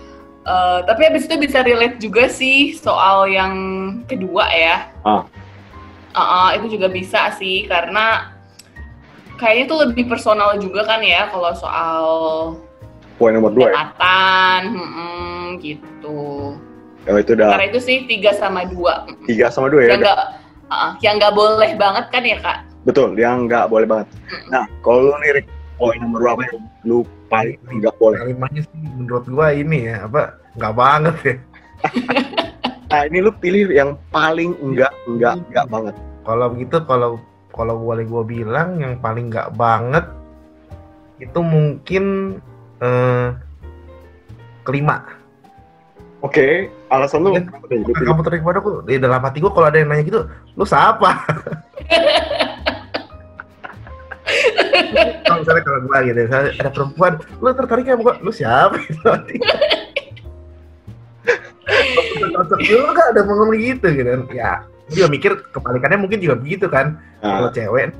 eh, 0.47 0.79
tapi 0.87 1.01
habis 1.03 1.27
itu 1.27 1.35
bisa 1.35 1.63
relate 1.63 1.99
juga 1.99 2.31
sih 2.31 2.75
soal 2.75 3.27
yang 3.27 3.53
kedua 4.07 4.47
ya. 4.51 4.87
Ah. 5.03 5.23
Ah, 6.15 6.23
ah, 6.23 6.49
itu 6.55 6.79
juga 6.79 6.87
bisa 6.87 7.35
sih 7.35 7.67
karena 7.67 8.31
kayaknya 9.35 9.63
itu 9.67 9.75
lebih 9.83 10.03
personal 10.07 10.55
juga 10.63 10.87
kan 10.87 11.03
ya 11.03 11.27
kalau 11.27 11.51
soal 11.59 12.05
poin 13.19 13.35
nomor 13.35 13.51
dua 13.51 13.67
ya 13.67 13.83
mm-mm, 14.63 15.59
gitu. 15.59 16.55
Oh, 17.09 17.17
itu 17.21 17.31
udah 17.37 17.47
Karena 17.55 17.65
itu 17.69 17.79
sih 17.81 17.97
tiga 18.09 18.31
sama 18.35 18.65
dua. 18.65 19.05
tiga 19.29 19.49
sama 19.53 19.69
dua 19.69 19.85
ya 19.85 19.89
Yang 19.93 20.01
nggak, 20.05 20.19
ah, 20.69 20.91
yang 21.01 21.15
nggak 21.21 21.33
boleh 21.33 21.71
banget 21.77 22.05
kan 22.09 22.23
ya 22.25 22.37
kak? 22.41 22.59
Betul, 22.85 23.17
yang 23.17 23.49
nggak 23.49 23.65
boleh 23.65 23.89
banget. 23.89 24.07
Mm. 24.29 24.45
Nah, 24.53 24.63
kalau 24.85 25.09
lu 25.09 25.15
nih, 25.25 25.41
Rick, 25.41 25.47
poin 25.81 25.97
nomor 25.97 26.19
berapa 26.21 26.41
yang 26.45 26.61
lu 26.85 26.97
paling 27.33 27.57
nggak 27.81 27.95
boleh? 27.97 28.17
Kalimatnya 28.21 28.61
sih 28.61 28.79
menurut 28.93 29.25
gua 29.25 29.49
ini 29.51 29.89
ya 29.89 30.05
apa 30.05 30.37
nggak 30.55 30.73
banget 30.77 31.15
ya. 31.25 31.35
Nah, 32.85 33.01
ini 33.11 33.17
lu 33.17 33.33
pilih 33.33 33.73
yang 33.75 33.97
paling 34.13 34.55
enggak, 34.61 34.93
enggak, 35.09 35.41
enggak 35.49 35.65
banget. 35.67 35.95
Kalau 36.21 36.45
begitu 36.53 36.77
kalau 36.85 37.11
kalau 37.51 37.75
boleh 37.81 38.05
gua 38.07 38.23
bilang 38.23 38.79
yang 38.79 39.01
paling 39.01 39.27
nggak 39.33 39.51
banget 39.57 40.05
itu 41.19 41.39
mungkin 41.41 42.37
eh, 42.79 43.35
kelima. 44.63 45.01
Oke, 46.25 46.73
alasan 46.89 47.21
lu 47.21 47.37
Iya. 47.37 47.45
kenapa 47.45 47.65
pilih? 47.69 47.85
Kamu 47.93 48.21
tertarik 48.25 48.41
padaku 48.41 48.81
di 48.83 48.97
dalam 48.97 49.21
hati 49.21 49.37
gua 49.37 49.53
kalau 49.53 49.67
ada 49.69 49.77
yang 49.77 49.93
nanya 49.93 50.03
gitu, 50.03 50.25
lu 50.57 50.65
siapa? 50.65 51.05
kalau 55.25 55.37
misalnya 55.37 55.61
kalau 55.61 55.79
gua 55.85 55.97
gitu, 56.01 56.19
misalnya 56.25 56.49
ada 56.57 56.69
perempuan, 56.73 57.13
lu 57.37 57.49
tertarik 57.53 57.85
sama 57.85 58.01
gua, 58.01 58.15
lu 58.19 58.31
siapa? 58.33 58.75
Gitu. 58.81 59.05
Cocok 62.35 62.59
juga 62.61 63.01
ada 63.09 63.21
mau 63.21 63.35
ngomong 63.41 63.57
gitu 63.57 63.85
gitu 63.89 64.05
kan. 64.09 64.21
Ya, 64.33 64.51
juga 64.89 65.05
mikir 65.09 65.31
kebalikannya 65.51 65.97
mungkin 65.97 66.21
juga 66.21 66.35
begitu 66.37 66.65
kan. 66.69 66.97
Kalau 67.21 67.49
Nah, 67.49 67.53
cewek, 67.53 67.93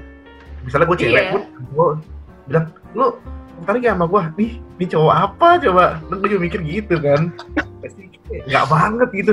misalnya 0.62 0.86
gua 0.86 0.98
cewek 0.98 1.14
Iya. 1.14 1.32
pun, 1.34 1.42
gua 1.74 1.88
bilang, 2.46 2.66
lu 2.94 3.08
tertarik 3.62 3.82
gak 3.86 3.94
sama 3.98 4.06
gua? 4.06 4.24
Nih, 4.34 4.52
nih 4.78 4.88
cowok 4.90 5.14
apa 5.14 5.48
coba? 5.62 5.86
Lu 6.10 6.14
gua 6.18 6.28
juga 6.28 6.42
mikir 6.42 6.62
gitu 6.62 6.96
kan. 7.02 7.22
Pasti 7.82 8.15
nggak 8.26 8.66
banget 8.68 9.10
gitu. 9.14 9.32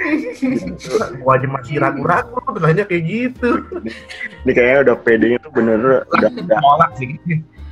Gua 1.22 1.38
aja 1.38 1.46
masih 1.46 1.76
ragu-ragu 1.78 2.34
nanya 2.58 2.84
kayak 2.84 3.04
gitu. 3.06 3.50
ini 4.42 4.50
kayaknya 4.50 4.78
udah 4.90 4.96
PD-nya 5.06 5.38
tuh 5.40 5.52
bener 5.54 5.78
udah 5.78 6.00
udah, 6.10 6.58
Nolak 6.58 6.90
sih. 6.98 7.14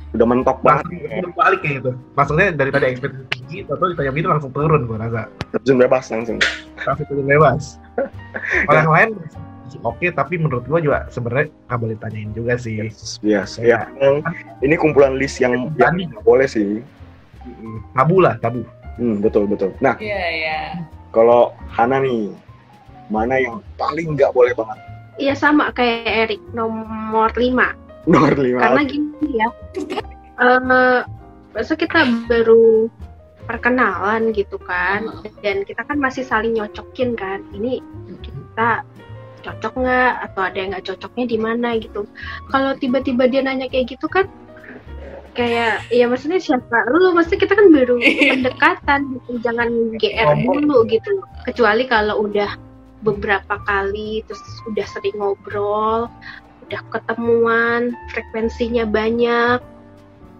udah 0.09 0.25
mentok 0.25 0.57
Langsung 0.65 0.89
banget. 0.89 1.11
langsung 1.11 1.35
balik 1.35 1.59
kayak 1.61 1.75
gitu. 1.83 1.91
Maksudnya 2.15 2.47
daripada 2.55 2.85
ekspektasi 2.89 3.39
gitu, 3.51 3.69
atau 3.69 3.85
ditanya 3.91 4.11
gitu 4.15 4.27
langsung 4.31 4.51
turun 4.55 4.81
gua 4.87 4.97
rasa. 5.05 5.21
Terjun 5.53 5.77
bebas 5.77 6.05
langsung. 6.09 6.37
Langsung 6.87 7.05
turun 7.11 7.25
bebas. 7.27 7.63
Kalau 8.65 8.79
yang 8.79 8.93
lain 8.95 9.09
oke, 9.85 10.07
tapi 10.15 10.33
menurut 10.39 10.65
gua 10.65 10.79
juga 10.79 11.05
sebenarnya 11.11 11.51
nggak 11.67 11.79
boleh 11.83 11.95
tanyain 11.99 12.31
juga 12.33 12.55
sih. 12.57 12.79
Yes, 12.79 13.19
yes. 13.21 13.59
Ya, 13.59 13.85
emang 13.99 14.23
ini 14.63 14.79
kumpulan 14.79 15.19
list 15.19 15.37
yang 15.43 15.69
yang 15.75 15.93
Tadi. 15.93 16.09
boleh 16.23 16.47
sih. 16.47 16.79
Tabu 17.93 18.23
lah, 18.23 18.39
tabu. 18.41 18.63
Hmm, 18.97 19.21
betul 19.21 19.45
betul. 19.45 19.75
Nah, 19.83 19.95
Iya 19.99 20.23
iya. 20.33 20.59
kalau 21.13 21.53
Hana 21.69 22.01
nih, 22.01 22.33
mana 23.13 23.37
yang 23.37 23.61
paling 23.77 24.17
nggak 24.17 24.33
boleh 24.33 24.55
banget? 24.57 24.77
Iya 25.19 25.35
sama 25.35 25.69
kayak 25.75 26.07
Erik 26.07 26.41
nomor 26.55 27.29
lima. 27.35 27.75
Nomor 28.07 28.39
lima. 28.39 28.63
Karena 28.63 28.81
gini 28.87 29.27
ya, 29.35 29.49
eh 30.39 30.59
masa 31.51 31.73
kita 31.75 32.07
baru 32.31 32.87
perkenalan 33.49 34.31
gitu 34.31 34.61
kan, 34.61 35.09
dan 35.41 35.65
kita 35.65 35.81
kan 35.83 35.97
masih 35.97 36.23
saling 36.23 36.55
nyocokin 36.55 37.17
kan. 37.17 37.41
Ini 37.51 37.81
kita 38.21 38.85
cocok 39.39 39.73
nggak 39.79 40.13
atau 40.29 40.41
ada 40.45 40.57
yang 40.59 40.69
nggak 40.75 40.87
cocoknya 40.87 41.25
di 41.27 41.37
mana 41.39 41.75
gitu. 41.81 42.05
Kalau 42.53 42.77
tiba-tiba 42.77 43.27
dia 43.27 43.41
nanya 43.43 43.67
kayak 43.67 43.95
gitu 43.97 44.07
kan, 44.07 44.29
kayak 45.39 45.73
ya 45.87 46.05
maksudnya 46.11 46.39
siapa 46.43 46.77
lu? 46.91 47.15
Maksudnya 47.15 47.39
kita 47.39 47.53
kan 47.55 47.67
baru 47.71 47.95
pendekatan 48.35 48.99
gitu, 49.15 49.31
jangan 49.39 49.69
GR 49.95 50.27
Ngomong. 50.35 50.67
dulu 50.67 50.77
gitu. 50.91 51.23
Kecuali 51.47 51.87
kalau 51.87 52.27
udah 52.27 52.51
beberapa 52.99 53.55
kali 53.63 54.27
terus 54.27 54.43
udah 54.67 54.83
sering 54.83 55.15
ngobrol 55.15 56.11
udah 56.67 56.81
ketemuan 56.91 57.95
frekuensinya 58.11 58.83
banyak 58.83 59.63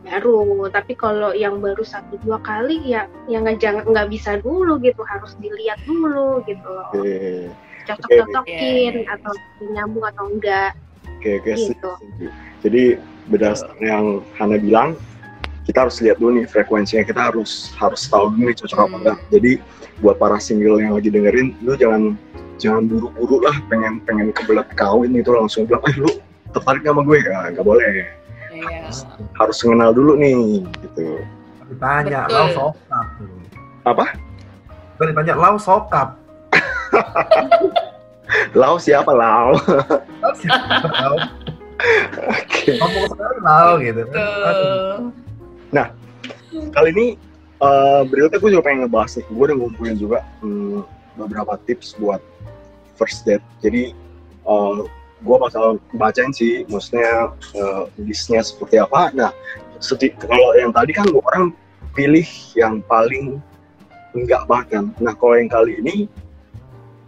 baru 0.03 0.67
tapi 0.67 0.95
kalau 0.95 1.31
yang 1.31 1.63
baru 1.63 1.83
satu 1.87 2.19
dua 2.19 2.39
kali 2.43 2.83
ya 2.83 3.07
yang 3.31 3.47
nggak 3.47 3.63
jangan 3.63 3.83
nggak 3.87 4.11
bisa 4.11 4.43
dulu 4.43 4.75
gitu 4.83 5.01
harus 5.07 5.35
dilihat 5.39 5.79
dulu 5.87 6.43
gitu 6.47 6.67
loh 6.67 6.87
Oke, 6.99 7.47
cocok 7.87 8.09
Iya, 8.11 8.23
cocokin 8.27 8.93
iya. 9.03 9.13
atau 9.15 9.33
nyambung 9.63 10.05
atau 10.07 10.25
enggak 10.27 10.71
oke, 11.19 11.29
oke. 11.39 11.51
Gitu. 11.55 11.91
Jadi 12.59 12.83
berdasarkan 13.29 13.79
yang 13.79 14.05
Hana 14.35 14.57
bilang, 14.57 14.97
kita 15.63 15.85
harus 15.85 16.01
lihat 16.01 16.17
dulu 16.17 16.33
nih 16.35 16.49
frekuensinya 16.49 17.05
kita 17.05 17.29
harus 17.29 17.69
harus 17.77 18.01
tahu 18.09 18.33
dulu 18.33 18.49
nih 18.49 18.57
cocok 18.57 18.75
apa 18.75 18.87
Hmm. 18.89 18.99
enggak 18.99 19.17
jadi 19.29 19.51
buat 20.01 20.15
para 20.17 20.41
single 20.41 20.81
yang 20.81 20.97
lagi 20.97 21.07
dengerin 21.07 21.53
lu 21.61 21.77
jangan 21.77 22.17
jangan 22.57 22.89
buru-buru 22.89 23.37
lah 23.39 23.53
pengen 23.69 24.01
pengen 24.01 24.33
kebelet 24.33 24.65
kawin 24.73 25.13
itu 25.13 25.29
langsung 25.29 25.63
bilang 25.63 25.85
eh 25.85 25.95
lu 25.95 26.09
tertarik 26.49 26.81
sama 26.81 27.05
gue 27.05 27.21
ya 27.21 27.53
nggak 27.53 27.61
boleh 27.61 28.09
Iya. 28.49 28.89
harus 29.37 29.57
kenal 29.61 29.93
dulu 29.93 30.17
nih 30.17 30.65
gitu 30.81 31.21
Ditanya, 31.69 32.25
Betul. 32.25 32.33
lau 32.33 32.47
sokap. 32.49 33.05
tuh. 33.15 33.39
apa 33.85 34.05
Kan 34.97 35.05
ditanya, 35.05 35.33
lau 35.37 35.55
sokap. 35.55 36.07
lau 38.57 38.75
siapa 38.75 39.11
lau 39.13 39.53
Lau 40.19 40.33
siapa? 40.33 40.89
Lau. 40.89 41.15
Oke 42.29 42.71
sekali 43.07 43.37
lau 43.41 43.71
gitu. 43.79 44.01
Aduh. 44.03 45.11
Betul. 45.69 46.67
kali 46.73 46.89
ini 46.97 47.07
eh, 47.61 48.01
berikutnya 48.07 48.39
gue 48.41 48.51
juga 48.57 48.63
pengen 48.65 48.79
ngebahas 48.87 49.11
nih 49.19 49.25
gue 49.29 49.43
udah 49.45 49.57
ngumpulin 49.57 49.95
juga 49.99 50.19
hmm, 50.41 50.81
beberapa 51.19 51.53
tips 51.69 51.95
buat 52.01 52.21
first 52.97 53.23
date 53.27 53.43
jadi 53.61 53.93
eh, 54.47 54.79
gue 55.19 55.35
bakal 55.37 55.77
bacain 55.95 56.31
sih 56.31 56.65
maksudnya 56.71 57.33
eh, 57.55 57.83
listnya 58.01 58.41
seperti 58.41 58.81
apa 58.81 59.11
nah 59.13 59.31
kalau 60.19 60.49
yang 60.59 60.73
tadi 60.73 60.91
kan 60.91 61.07
gue 61.07 61.23
orang 61.23 61.53
pilih 61.93 62.27
yang 62.55 62.81
paling 62.87 63.39
enggak 64.17 64.43
bahkan 64.49 64.91
nah 64.97 65.13
kalau 65.13 65.37
yang 65.37 65.51
kali 65.51 65.77
ini 65.79 65.95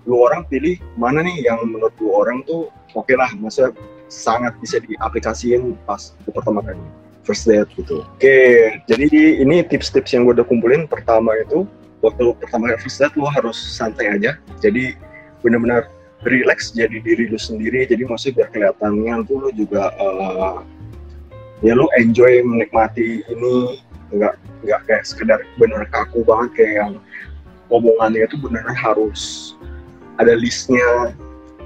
lu 0.09 0.17
orang 0.17 0.41
pilih 0.49 0.81
mana 0.97 1.21
nih 1.21 1.45
yang 1.45 1.61
menurut 1.65 1.93
lu 2.01 2.09
orang 2.13 2.41
tuh 2.45 2.73
oke 2.97 3.13
lah 3.13 3.29
maksudnya 3.37 3.73
sangat 4.11 4.51
bisa 4.59 4.83
diaplikasiin 4.83 5.79
pas 5.87 6.11
pertama 6.27 6.59
kali 6.59 6.83
first 7.23 7.47
date 7.47 7.71
gitu. 7.79 8.03
Oke, 8.19 8.75
jadi 8.91 9.05
di- 9.07 9.35
ini 9.39 9.63
tips-tips 9.63 10.11
yang 10.11 10.27
gue 10.27 10.35
udah 10.35 10.47
kumpulin. 10.47 10.83
Pertama 10.89 11.31
itu, 11.39 11.63
waktu 12.03 12.35
pertama 12.43 12.73
kali 12.73 12.79
first 12.83 12.99
date, 12.99 13.15
lu 13.15 13.23
harus 13.23 13.55
santai 13.55 14.11
aja. 14.11 14.35
Jadi 14.59 14.99
benar-benar 15.39 15.87
relax 16.27 16.75
jadi 16.75 16.99
diri 16.99 17.31
lu 17.31 17.39
sendiri. 17.39 17.87
Jadi 17.87 18.03
maksudnya 18.03 18.43
biar 18.43 18.49
kelihatannya 18.51 19.15
tuh 19.31 19.37
lu 19.47 19.49
juga 19.55 19.95
eh, 19.95 20.57
ya 21.61 21.77
lu 21.77 21.87
enjoy 21.95 22.41
menikmati 22.43 23.21
ini 23.29 23.79
nggak 24.11 24.35
nggak 24.65 24.81
kayak 24.89 25.03
sekedar 25.07 25.39
bener 25.55 25.87
kaku 25.93 26.25
banget 26.25 26.49
kayak 26.57 26.73
yang 26.83 26.93
omongannya 27.71 28.27
itu 28.27 28.35
beneran 28.37 28.75
harus 28.75 29.53
ada 30.19 30.35
listnya 30.35 31.15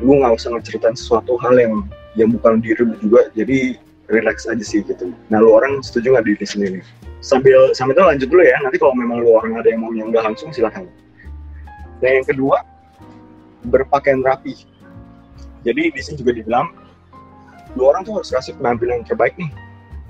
lu 0.04 0.20
nggak 0.22 0.36
usah 0.36 0.54
ngeceritain 0.54 0.96
sesuatu 0.96 1.40
hal 1.42 1.56
yang 1.58 1.88
yang 2.16 2.32
bukan 2.32 2.64
diri 2.64 2.84
juga 3.04 3.28
jadi 3.36 3.76
relax 4.08 4.46
aja 4.46 4.62
sih 4.62 4.82
gitu. 4.86 5.12
Nah 5.32 5.42
lu 5.42 5.52
orang 5.56 5.82
setuju 5.82 6.16
nggak 6.16 6.26
di 6.26 6.48
sini 6.48 6.66
nih 6.80 6.84
sambil 7.26 7.74
sambil 7.74 7.98
itu 7.98 8.04
lanjut 8.06 8.28
dulu 8.30 8.44
ya. 8.46 8.58
Nanti 8.62 8.78
kalau 8.78 8.94
memang 8.94 9.22
lu 9.22 9.36
orang 9.36 9.58
ada 9.60 9.68
yang 9.70 9.82
mau 9.82 9.92
nyanggah 9.92 10.24
langsung 10.24 10.54
silakan. 10.54 10.86
Nah 12.02 12.10
yang 12.10 12.26
kedua 12.26 12.62
berpakaian 13.68 14.22
rapi. 14.22 14.54
Jadi 15.66 15.90
di 15.90 16.02
sini 16.02 16.22
juga 16.22 16.38
dibilang 16.38 16.70
lu 17.74 17.90
orang 17.90 18.06
tuh 18.06 18.22
harus 18.22 18.30
kasih 18.30 18.54
penampilan 18.62 19.02
yang 19.02 19.08
terbaik 19.10 19.34
nih 19.36 19.50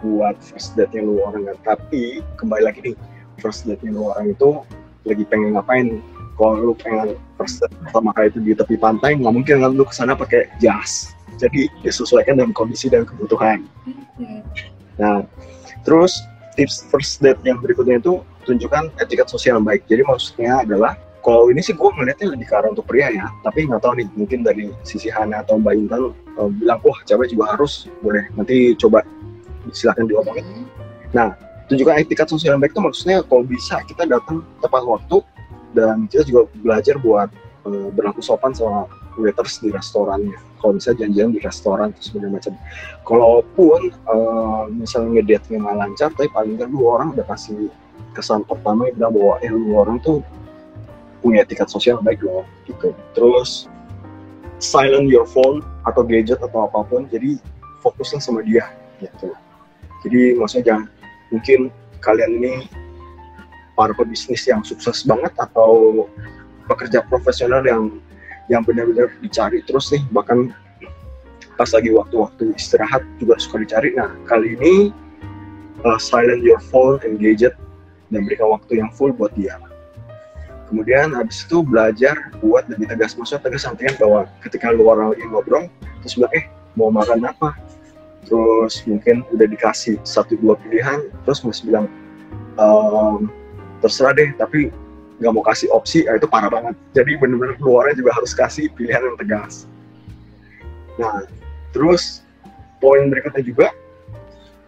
buat 0.04 0.36
first 0.44 0.76
date 0.76 0.92
yang 0.92 1.08
lu 1.08 1.24
orang. 1.24 1.48
Tapi 1.64 2.20
kembali 2.36 2.68
lagi 2.68 2.92
nih 2.92 2.96
first 3.40 3.64
date 3.64 3.80
yang 3.82 3.96
lu 3.96 4.12
orang 4.12 4.36
itu 4.36 4.60
lagi 5.08 5.24
pengen 5.26 5.56
ngapain? 5.56 6.04
Kalau 6.36 6.60
lu 6.60 6.74
pengen 6.76 7.16
first 7.40 7.64
date 7.64 7.72
pertama 7.80 8.12
kali 8.12 8.28
itu 8.28 8.40
di 8.44 8.52
tepi 8.52 8.76
pantai 8.76 9.16
nggak 9.16 9.34
mungkin 9.34 9.64
kan 9.64 9.72
lu 9.72 9.88
ke 9.88 9.96
sana 9.96 10.20
pakai 10.20 10.52
jas 10.60 11.15
jadi 11.36 11.70
disesuaikan 11.84 12.40
dengan 12.40 12.56
kondisi 12.56 12.88
dan 12.90 13.04
kebutuhan. 13.04 13.68
Nah 15.00 15.28
terus 15.84 16.16
tips 16.56 16.88
first 16.88 17.20
date 17.20 17.40
yang 17.44 17.60
berikutnya 17.60 18.00
itu 18.00 18.24
tunjukkan 18.48 18.96
etiket 19.02 19.28
sosial 19.28 19.60
yang 19.60 19.68
baik. 19.68 19.84
Jadi 19.90 20.02
maksudnya 20.08 20.64
adalah 20.64 20.96
kalau 21.26 21.50
ini 21.50 21.58
sih 21.58 21.74
gue 21.74 21.90
melihatnya 21.98 22.38
lebih 22.38 22.46
ke 22.46 22.54
arah 22.54 22.70
untuk 22.70 22.86
pria 22.86 23.10
ya. 23.10 23.28
Tapi 23.42 23.66
nggak 23.66 23.82
tahu 23.82 23.98
nih 23.98 24.08
mungkin 24.14 24.46
dari 24.46 24.70
sisi 24.86 25.10
Hana 25.10 25.42
atau 25.42 25.58
Mbak 25.58 25.74
Intan 25.74 26.14
eh, 26.14 26.50
bilang 26.62 26.80
wah 26.86 26.98
cewek 27.10 27.34
juga 27.34 27.58
harus 27.58 27.90
boleh. 28.06 28.30
Nanti 28.38 28.78
coba 28.78 29.02
silakan 29.74 30.06
diomongin. 30.06 30.46
Tunjukkan 31.66 32.06
etiket 32.06 32.30
sosial 32.30 32.56
yang 32.56 32.62
baik 32.62 32.78
itu 32.78 32.82
maksudnya 32.86 33.18
kalau 33.26 33.42
bisa 33.42 33.82
kita 33.90 34.06
datang 34.06 34.46
tepat 34.62 34.86
waktu 34.86 35.18
dan 35.74 36.06
kita 36.06 36.22
juga 36.30 36.46
belajar 36.62 36.96
buat 37.02 37.30
eh, 37.66 37.90
berlaku 37.90 38.22
sopan 38.22 38.54
sama 38.54 38.86
waiters 39.18 39.60
di 39.64 39.72
restorannya. 39.72 40.38
Kalau 40.60 40.78
bisa 40.78 40.92
janjian 40.98 41.32
di 41.36 41.40
restoran 41.44 41.94
terus 41.94 42.12
segala 42.12 42.40
macam. 42.40 42.54
Kalaupun 43.06 43.80
eh, 43.92 44.64
misalnya 44.76 45.22
ngedate-nya 45.22 45.58
nggak 45.62 45.78
lancar 45.78 46.10
tapi 46.16 46.30
paling 46.32 46.56
nggak 46.60 46.70
dua 46.72 46.88
orang 47.02 47.08
udah 47.16 47.26
kasih 47.30 47.70
kesan 48.16 48.48
pertama 48.48 48.88
yang 48.88 48.96
bilang 49.00 49.14
bahwa 49.16 49.34
eh 49.44 49.52
lu 49.52 49.76
orang 49.76 49.98
tuh 50.00 50.24
punya 51.20 51.44
etiket 51.44 51.68
sosial 51.68 52.00
baik 52.02 52.24
loh 52.24 52.48
gitu. 52.70 52.96
Terus 53.18 53.68
silent 54.60 55.12
your 55.12 55.28
phone 55.28 55.62
atau 55.84 56.02
gadget 56.02 56.40
atau 56.40 56.70
apa 56.70 56.88
pun 56.88 57.06
jadi 57.12 57.38
fokusnya 57.84 58.24
sama 58.24 58.42
dia 58.42 58.66
gitu. 59.04 59.34
Jadi 60.06 60.38
maksudnya 60.38 60.66
jangan 60.74 60.84
mungkin 61.34 61.60
kalian 62.00 62.32
ini 62.40 62.54
para 63.76 63.92
pebisnis 63.92 64.48
yang 64.48 64.64
sukses 64.64 65.04
banget 65.04 65.34
atau 65.36 66.06
pekerja 66.66 67.04
profesional 67.06 67.62
yang 67.66 68.00
yang 68.52 68.62
benar-benar 68.62 69.10
dicari 69.22 69.62
terus 69.66 69.90
nih. 69.90 70.02
Bahkan 70.14 70.54
pas 71.56 71.72
lagi 71.72 71.90
waktu-waktu 71.92 72.52
istirahat 72.56 73.02
juga 73.18 73.40
suka 73.40 73.64
dicari. 73.64 73.96
Nah 73.96 74.12
kali 74.28 74.60
ini 74.60 74.74
uh, 75.88 76.00
silent 76.00 76.44
your 76.44 76.60
phone 76.72 77.00
and 77.08 77.18
gadget 77.18 77.56
dan 78.12 78.28
berikan 78.28 78.52
waktu 78.52 78.80
yang 78.84 78.90
full 78.94 79.12
buat 79.16 79.32
dia. 79.34 79.58
Kemudian 80.66 81.14
habis 81.14 81.46
itu 81.46 81.62
belajar 81.62 82.18
buat 82.42 82.66
lebih 82.68 82.90
tegas. 82.90 83.14
Maksudnya 83.14 83.46
tegas 83.46 83.64
artinya 83.70 83.94
bahwa 84.02 84.20
ketika 84.42 84.74
lu 84.74 84.90
orang 84.90 85.14
lagi 85.14 85.26
ngobrol 85.30 85.70
terus 86.02 86.18
bilang 86.18 86.34
eh 86.34 86.46
mau 86.74 86.90
makan 86.90 87.22
apa? 87.26 87.54
Terus 88.26 88.82
mungkin 88.90 89.22
udah 89.30 89.46
dikasih 89.46 90.02
satu 90.02 90.34
dua 90.42 90.58
pilihan 90.58 91.06
terus 91.24 91.46
masih 91.46 91.70
bilang 91.70 91.86
ehm, 92.58 93.30
terserah 93.86 94.18
deh 94.18 94.34
tapi 94.42 94.74
nggak 95.16 95.32
mau 95.32 95.44
kasih 95.48 95.72
opsi 95.72 96.04
ya 96.04 96.20
itu 96.20 96.28
parah 96.28 96.52
banget. 96.52 96.76
Jadi 96.92 97.16
bener-bener 97.16 97.56
keluarnya 97.58 97.96
juga 97.96 98.12
harus 98.16 98.36
kasih 98.36 98.68
pilihan 98.76 99.00
yang 99.00 99.18
tegas. 99.20 99.66
Nah 101.00 101.24
terus 101.72 102.24
poin 102.84 103.08
berikutnya 103.08 103.44
juga 103.44 103.68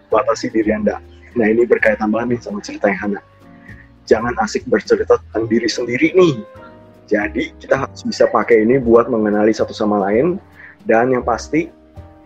batasi 0.08 0.48
diri 0.52 0.72
anda. 0.72 1.04
Nah 1.36 1.46
ini 1.52 1.68
berkaitan 1.68 2.10
banget 2.10 2.28
nih 2.38 2.40
sama 2.40 2.60
cerita 2.64 2.88
yang 2.88 3.00
Hana. 3.12 3.22
Jangan 4.08 4.34
asik 4.40 4.64
bercerita 4.72 5.20
tentang 5.20 5.52
diri 5.52 5.68
sendiri 5.68 6.16
nih. 6.16 6.40
Jadi 7.08 7.52
kita 7.60 7.88
harus 7.88 8.04
bisa 8.08 8.28
pakai 8.32 8.64
ini 8.64 8.80
buat 8.80 9.12
mengenali 9.12 9.52
satu 9.52 9.76
sama 9.76 10.00
lain. 10.08 10.40
Dan 10.88 11.12
yang 11.12 11.28
pasti 11.28 11.68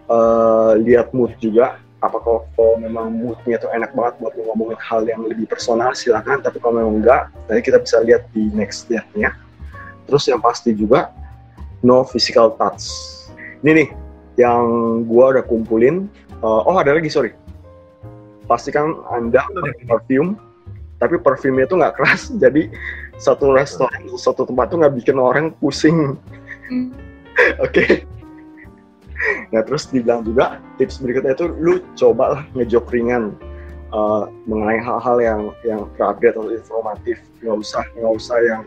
eh, 0.06 0.72
lihat 0.86 1.10
mood 1.18 1.34
juga 1.42 1.81
apakah 2.02 2.46
kalau 2.58 2.76
memang 2.82 3.14
moodnya 3.14 3.62
tuh 3.62 3.70
enak 3.72 3.94
banget 3.94 4.18
buat 4.20 4.34
lu 4.38 4.44
ngomongin 4.50 4.80
hal 4.82 5.06
yang 5.06 5.22
lebih 5.26 5.46
personal 5.46 5.94
silakan. 5.94 6.42
Tapi 6.42 6.58
kalau 6.58 6.82
memang 6.82 7.02
enggak 7.02 7.30
nanti 7.48 7.62
kita 7.62 7.78
bisa 7.82 8.02
lihat 8.02 8.26
di 8.34 8.50
next 8.54 8.90
date-nya 8.90 9.34
terus 10.12 10.28
yang 10.28 10.44
pasti 10.44 10.76
juga 10.76 11.16
no 11.88 12.04
physical 12.04 12.52
touch. 12.60 12.84
Ini 13.64 13.72
nih 13.72 13.90
yang 14.36 14.66
gua 15.08 15.38
udah 15.38 15.44
kumpulin. 15.48 16.12
Eh, 16.44 16.62
oh 16.68 16.76
ada 16.76 16.92
lagi 16.92 17.08
sorry. 17.08 17.32
Pastikan 18.50 19.00
anda 19.08 19.48
pakai 19.48 19.88
perfume 19.88 20.36
tapi 21.02 21.18
parfumnya 21.18 21.66
tuh 21.66 21.80
nggak 21.80 21.96
keras. 21.96 22.30
Jadi 22.44 22.68
satu 23.16 23.56
restoran 23.56 24.06
satu 24.20 24.44
tempat 24.44 24.74
tuh 24.74 24.84
nggak 24.84 24.96
bikin 25.00 25.18
orang 25.18 25.56
pusing. 25.64 26.20
Hmm. 26.68 26.92
Oke. 27.66 28.04
Nah 29.54 29.62
terus 29.62 29.88
dibilang 29.90 30.26
juga 30.26 30.58
tips 30.82 31.02
berikutnya 31.02 31.38
itu 31.38 31.46
lu 31.62 31.82
coba 31.94 32.24
lah 32.38 32.44
ngejok 32.58 32.86
ringan 32.90 33.38
uh, 33.94 34.28
mengenai 34.50 34.82
hal-hal 34.82 35.18
yang 35.22 35.42
yang 35.68 35.82
terupdate 35.96 36.36
atau 36.36 36.50
informatif. 36.50 37.18
Nggak 37.44 37.58
usah 37.62 37.84
nggak 37.96 38.14
usah 38.18 38.38
yang 38.42 38.64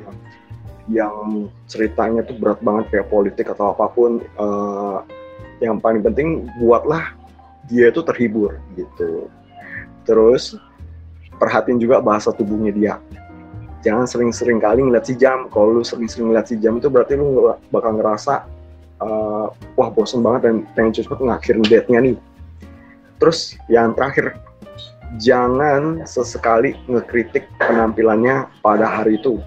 yang 0.85 1.49
ceritanya 1.65 2.21
tuh 2.29 2.37
berat 2.37 2.61
banget 2.61 2.85
kayak 2.93 3.09
politik 3.09 3.49
atau 3.49 3.73
apa 3.73 3.89
pun 3.89 4.21
uh, 4.37 5.01
yang 5.65 5.81
paling 5.81 6.05
penting 6.05 6.45
buatlah 6.61 7.17
dia 7.69 7.89
itu 7.89 8.05
terhibur 8.05 8.61
gitu. 8.77 9.33
Terus 10.05 10.61
perhatiin 11.41 11.81
juga 11.81 12.05
bahasa 12.05 12.29
tubuhnya 12.31 12.73
dia. 12.77 12.95
Jangan 13.81 14.09
sering-sering 14.09 14.61
kali 14.61 14.81
ngeliat 14.81 15.05
si 15.05 15.17
jam. 15.17 15.49
Kalau 15.53 15.81
lu 15.81 15.83
sering-sering 15.85 16.33
ngeliat 16.33 16.49
si 16.49 16.57
jam 16.61 16.77
itu 16.77 16.89
berarti 16.89 17.17
lu 17.17 17.53
bakal 17.69 17.97
ngerasa 17.97 18.45
uh, 19.05 19.47
wah 19.77 19.91
bosen 19.93 20.25
banget 20.25 20.49
dan 20.49 20.57
pengen 20.73 20.93
cepet 20.97 21.21
ngakhirin 21.21 21.65
date-nya 21.69 21.99
nih. 22.01 22.17
Terus 23.21 23.57
yang 23.69 23.93
terakhir 23.93 24.35
jangan 25.23 26.03
sesekali 26.09 26.75
ngekritik 26.91 27.47
penampilannya 27.61 28.49
pada 28.65 28.89
hari 28.89 29.21
itu. 29.21 29.39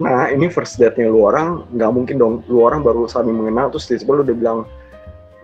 Nah 0.00 0.30
ini 0.32 0.48
first 0.48 0.80
date-nya 0.80 1.10
lu 1.10 1.26
orang 1.26 1.66
nggak 1.74 1.90
mungkin 1.92 2.16
dong. 2.16 2.34
Lu 2.48 2.64
orang 2.64 2.80
baru 2.80 3.04
saling 3.10 3.34
mengenal 3.34 3.68
terus 3.68 3.90
tiba-tiba 3.90 4.12
lu 4.16 4.22
udah 4.24 4.36
bilang 4.36 4.58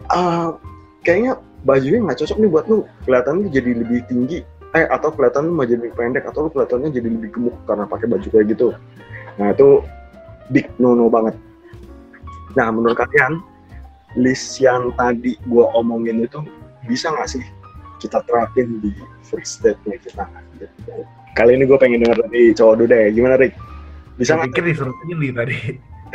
ah 0.08 0.54
kayaknya 1.02 1.36
bajunya 1.66 2.00
nggak 2.06 2.18
cocok 2.24 2.38
nih 2.40 2.50
buat 2.50 2.64
lu. 2.70 2.78
Kelihatannya 3.04 3.50
jadi 3.52 3.70
lebih 3.76 4.00
tinggi. 4.08 4.38
Eh 4.74 4.84
atau 4.88 5.08
kelihatan 5.12 5.52
mau 5.52 5.64
jadi 5.64 5.88
pendek 5.92 6.24
atau 6.28 6.46
lu 6.46 6.50
kelihatannya 6.52 6.90
jadi 6.94 7.08
lebih 7.08 7.30
gemuk 7.36 7.56
karena 7.68 7.84
pakai 7.84 8.06
baju 8.08 8.28
kayak 8.32 8.46
gitu. 8.56 8.68
Nah 9.36 9.52
itu 9.52 9.84
big 10.54 10.70
no 10.78 10.94
no 10.94 11.10
banget 11.10 11.34
nah 12.56 12.72
menurut 12.72 12.96
kalian 12.96 13.44
list 14.16 14.58
yang 14.58 14.90
tadi 14.96 15.36
gua 15.46 15.68
omongin 15.76 16.24
itu 16.24 16.40
bisa 16.88 17.12
nggak 17.12 17.28
sih 17.28 17.44
kita 18.00 18.24
terapin 18.24 18.80
di 18.80 18.92
first 19.20 19.60
date-nya 19.60 20.00
kita 20.00 20.24
kali 21.36 21.52
ini 21.52 21.68
gue 21.68 21.76
pengen 21.76 22.00
denger 22.00 22.24
dari 22.28 22.56
cowok 22.56 22.74
dulu 22.80 22.88
deh 22.88 23.12
gimana 23.12 23.36
Rick 23.36 23.54
bisa 24.16 24.32
nggak 24.36 24.48
pikir 24.52 24.64
disuruh 24.72 24.96
pilih 25.04 25.30
tadi. 25.36 25.56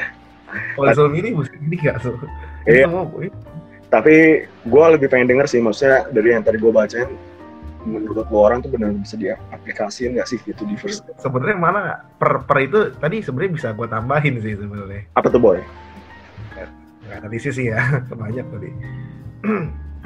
Kalau 0.76 0.88
disuruh 0.90 1.12
milih, 1.14 1.32
mesti 1.38 1.58
pilih 1.62 1.80
nggak 1.86 1.98
tuh? 2.02 2.18
Iya. 2.66 2.86
Tapi 3.92 4.16
gue 4.48 4.86
lebih 4.98 5.08
pengen 5.12 5.30
denger 5.30 5.46
sih 5.48 5.62
maksudnya 5.62 6.10
dari 6.10 6.34
yang 6.34 6.44
tadi 6.44 6.58
gue 6.58 6.72
bacain 6.74 7.10
menurut 7.82 8.30
lo 8.30 8.46
orang 8.46 8.62
tuh 8.62 8.70
benar 8.70 8.94
bisa 8.94 9.18
diaplikasiin 9.18 10.14
nggak 10.14 10.30
sih 10.30 10.38
gitu 10.46 10.70
di 10.70 10.78
first 10.78 11.02
date 11.02 11.18
sebenarnya 11.18 11.58
mana 11.58 11.82
per 12.14 12.46
per 12.46 12.62
itu 12.62 12.94
tadi 12.94 13.26
sebenarnya 13.26 13.52
bisa 13.58 13.68
gue 13.74 13.88
tambahin 13.90 14.38
sih 14.38 14.54
sebenarnya. 14.54 15.10
apa 15.18 15.28
tuh 15.34 15.42
boy 15.42 15.58
Nggak 17.12 17.28
analisis 17.28 17.60
sih 17.60 17.68
ya, 17.68 17.84
banyak 18.24 18.48
tadi. 18.48 18.72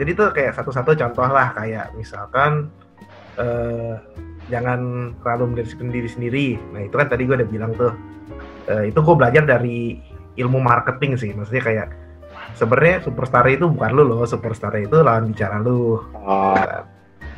Jadi 0.02 0.12
tuh 0.18 0.34
kayak 0.34 0.58
satu-satu 0.58 0.98
contoh 0.98 1.30
lah 1.30 1.54
kayak 1.54 1.94
misalkan 1.94 2.74
eh, 3.38 3.94
jangan 4.50 5.14
terlalu 5.22 5.54
mendefinisikan 5.54 5.94
diri 5.94 6.10
sendiri. 6.10 6.48
Nah 6.74 6.82
itu 6.82 6.98
kan 6.98 7.06
tadi 7.06 7.30
gue 7.30 7.38
udah 7.38 7.46
bilang 7.46 7.72
tuh. 7.78 7.94
Eh, 8.66 8.90
itu 8.90 8.98
gue 9.06 9.16
belajar 9.16 9.46
dari 9.46 10.02
ilmu 10.42 10.58
marketing 10.58 11.14
sih. 11.14 11.30
Maksudnya 11.38 11.62
kayak 11.62 11.88
sebenarnya 12.58 13.06
superstar 13.06 13.46
itu 13.46 13.70
bukan 13.70 13.92
lu 13.94 14.04
loh, 14.10 14.26
superstar 14.26 14.74
itu 14.82 15.06
lawan 15.06 15.30
bicara 15.30 15.62
lu. 15.62 16.02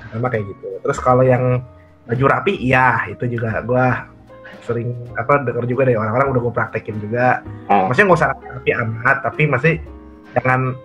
Sama 0.08 0.32
kayak 0.32 0.48
gitu. 0.48 0.80
Terus 0.80 1.00
kalau 1.04 1.28
yang 1.28 1.60
baju 2.08 2.26
rapi, 2.32 2.56
iya 2.56 3.04
itu 3.12 3.28
juga 3.28 3.60
gue 3.60 3.88
sering 4.68 4.92
apa 5.16 5.48
denger 5.48 5.64
juga 5.64 5.88
dari 5.88 5.96
orang-orang 5.96 6.28
udah 6.36 6.42
gue 6.44 6.54
praktekin 6.54 7.00
juga. 7.00 7.40
Ah. 7.72 7.88
Maksudnya 7.88 8.06
nggak 8.12 8.20
usah 8.20 8.30
rapi 8.36 8.72
amat, 8.76 9.18
tapi 9.24 9.42
masih 9.48 9.74
jangan 10.36 10.76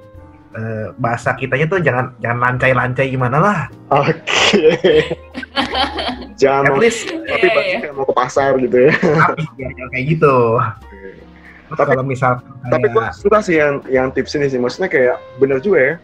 eh, 0.55 0.87
bahasa 0.97 1.35
kitanya 1.35 1.67
tuh 1.67 1.83
jangan 1.83 2.15
jangan 2.23 2.39
lancai-lancai 2.39 3.11
gimana 3.11 3.37
lah. 3.43 3.59
oke 3.91 4.15
jangan 6.41 6.63
At 6.65 6.73
mau 6.73 6.81
tapi 6.81 7.47
pasti 7.53 7.73
iya. 7.73 7.79
kayak 7.83 7.95
mau 7.95 8.07
ke 8.09 8.15
pasar 8.17 8.51
gitu 8.61 8.77
ya 8.89 8.93
rapi 8.97 9.45
ya, 9.59 9.69
yang 9.83 9.91
kayak 9.91 10.07
gitu. 10.17 10.37
Terus 11.73 11.81
Tapi- 11.81 11.91
kalau 11.97 12.05
misal 12.05 12.33
tapi 12.69 12.87
gue 12.93 13.05
suka 13.17 13.39
sih 13.41 13.57
yang 13.59 13.81
yang 13.89 14.07
tips 14.13 14.37
ini 14.37 14.47
sih 14.49 14.61
maksudnya 14.61 14.93
kayak 14.93 15.17
bener 15.41 15.59
juga 15.59 15.79
ya 15.81 15.95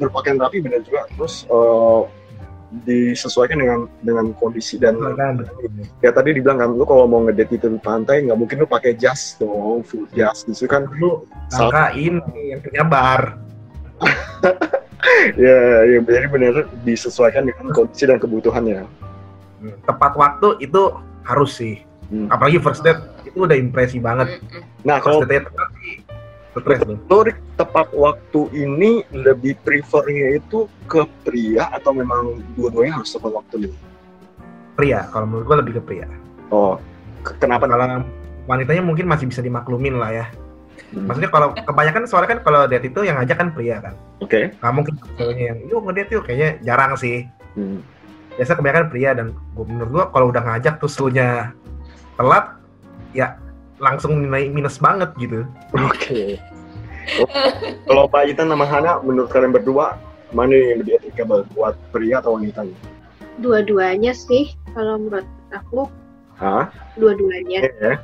berpakaian 0.00 0.40
rapi 0.40 0.64
bener 0.64 0.80
juga 0.80 1.04
terus 1.12 1.44
eh, 1.44 2.00
disesuaikan 2.82 3.62
dengan 3.62 3.80
dengan 4.02 4.26
kondisi 4.34 4.74
dan 4.82 4.98
kan, 4.98 5.46
ya 6.02 6.10
tadi 6.10 6.34
dibilang 6.34 6.58
kan 6.58 6.70
lu 6.74 6.82
kalau 6.82 7.06
mau 7.06 7.22
ngedate 7.22 7.54
itu 7.54 7.70
di 7.70 7.78
pantai 7.78 8.26
nggak 8.26 8.34
mungkin 8.34 8.64
lu 8.64 8.66
pakai 8.66 8.98
jas 8.98 9.38
dong 9.38 9.86
full 9.86 10.10
jas 10.18 10.42
gitu 10.42 10.66
kan 10.66 10.90
lu 10.98 11.22
sangkain 11.54 12.18
yang 12.34 12.58
punya 12.58 12.82
bar. 12.82 13.22
ya 15.38 15.56
ya 15.86 15.98
jadi 16.02 16.26
bener 16.26 16.54
disesuaikan 16.82 17.46
dengan 17.46 17.70
kondisi 17.70 18.04
dan 18.10 18.18
kebutuhannya 18.18 18.82
Tepat 19.88 20.12
waktu 20.18 20.60
itu 20.60 20.82
harus 21.24 21.56
sih. 21.56 21.80
Hmm. 22.12 22.28
Apalagi 22.28 22.60
first 22.60 22.84
date 22.84 23.00
itu 23.24 23.48
udah 23.48 23.56
impresi 23.56 23.96
banget. 23.96 24.44
Mm-mm. 24.44 24.62
nah 24.84 25.00
First 25.00 25.06
kalau 25.08 25.20
date 25.24 25.48
tepat 25.48 25.68
sih. 25.80 26.03
Stres 26.54 26.80
Rick, 26.86 27.38
tepat 27.58 27.90
waktu 27.90 28.40
ini 28.54 29.02
lebih 29.10 29.58
prefernya 29.66 30.38
itu 30.38 30.70
ke 30.86 31.02
pria 31.26 31.66
atau 31.74 31.90
memang 31.90 32.38
dua-duanya 32.54 33.02
harus 33.02 33.10
tepat 33.10 33.34
waktu 33.34 33.54
nih 33.66 33.72
Pria, 34.74 35.06
kalau 35.10 35.26
menurut 35.30 35.44
gua 35.46 35.58
lebih 35.62 35.78
ke 35.78 35.82
pria. 35.82 36.06
oh 36.50 36.78
ke- 37.26 37.38
kenapa 37.42 37.66
Kalau 37.66 38.06
wanitanya 38.46 38.82
mungkin 38.82 39.06
masih 39.06 39.26
bisa 39.30 39.42
dimaklumin 39.42 39.98
lah 39.98 40.10
ya. 40.10 40.26
Hmm. 40.90 41.06
Maksudnya 41.06 41.30
kalau 41.30 41.54
kebanyakan 41.54 42.06
soalnya 42.06 42.38
kan 42.38 42.40
kalau 42.42 42.60
date 42.66 42.86
itu 42.90 43.00
yang 43.06 43.18
ngajak 43.18 43.38
kan 43.38 43.48
pria 43.54 43.78
kan. 43.82 43.94
oke 44.22 44.54
Nggak 44.58 44.72
mungkin 44.74 44.94
ceweknya 45.18 45.44
yang 45.54 45.58
yuk 45.70 45.80
ngedate 45.86 46.10
yuk 46.14 46.22
kayaknya 46.26 46.50
jarang 46.62 46.92
sih. 46.98 47.26
Hmm. 47.54 47.82
Biasa 48.34 48.58
kebanyakan 48.58 48.86
pria 48.90 49.10
dan 49.14 49.26
gua, 49.54 49.64
menurut 49.66 49.90
gua 49.90 50.04
kalau 50.10 50.26
udah 50.30 50.42
ngajak 50.42 50.78
terus 50.82 50.98
lu 50.98 51.10
nya 51.10 51.54
telat 52.18 52.58
ya 53.14 53.38
langsung 53.78 54.22
nilai 54.22 54.50
minus 54.50 54.78
banget 54.78 55.10
gitu. 55.18 55.46
Oke. 55.74 56.38
Kalau 57.84 58.08
Pak 58.08 58.32
Itan 58.32 58.48
sama 58.48 58.64
Hana, 58.64 59.00
menurut 59.04 59.28
kalian 59.28 59.52
berdua, 59.52 60.00
mana 60.32 60.56
yang 60.56 60.80
lebih 60.80 60.96
applicable 60.98 61.44
buat 61.52 61.76
pria 61.92 62.24
atau 62.24 62.40
wanita? 62.40 62.64
Dua-duanya 63.42 64.16
sih, 64.16 64.56
kalau 64.72 64.96
menurut 64.96 65.26
aku 65.52 65.90
Hah? 66.40 66.72
dua-duanya. 66.96 67.68
Oke 67.68 67.72
ya. 67.78 67.94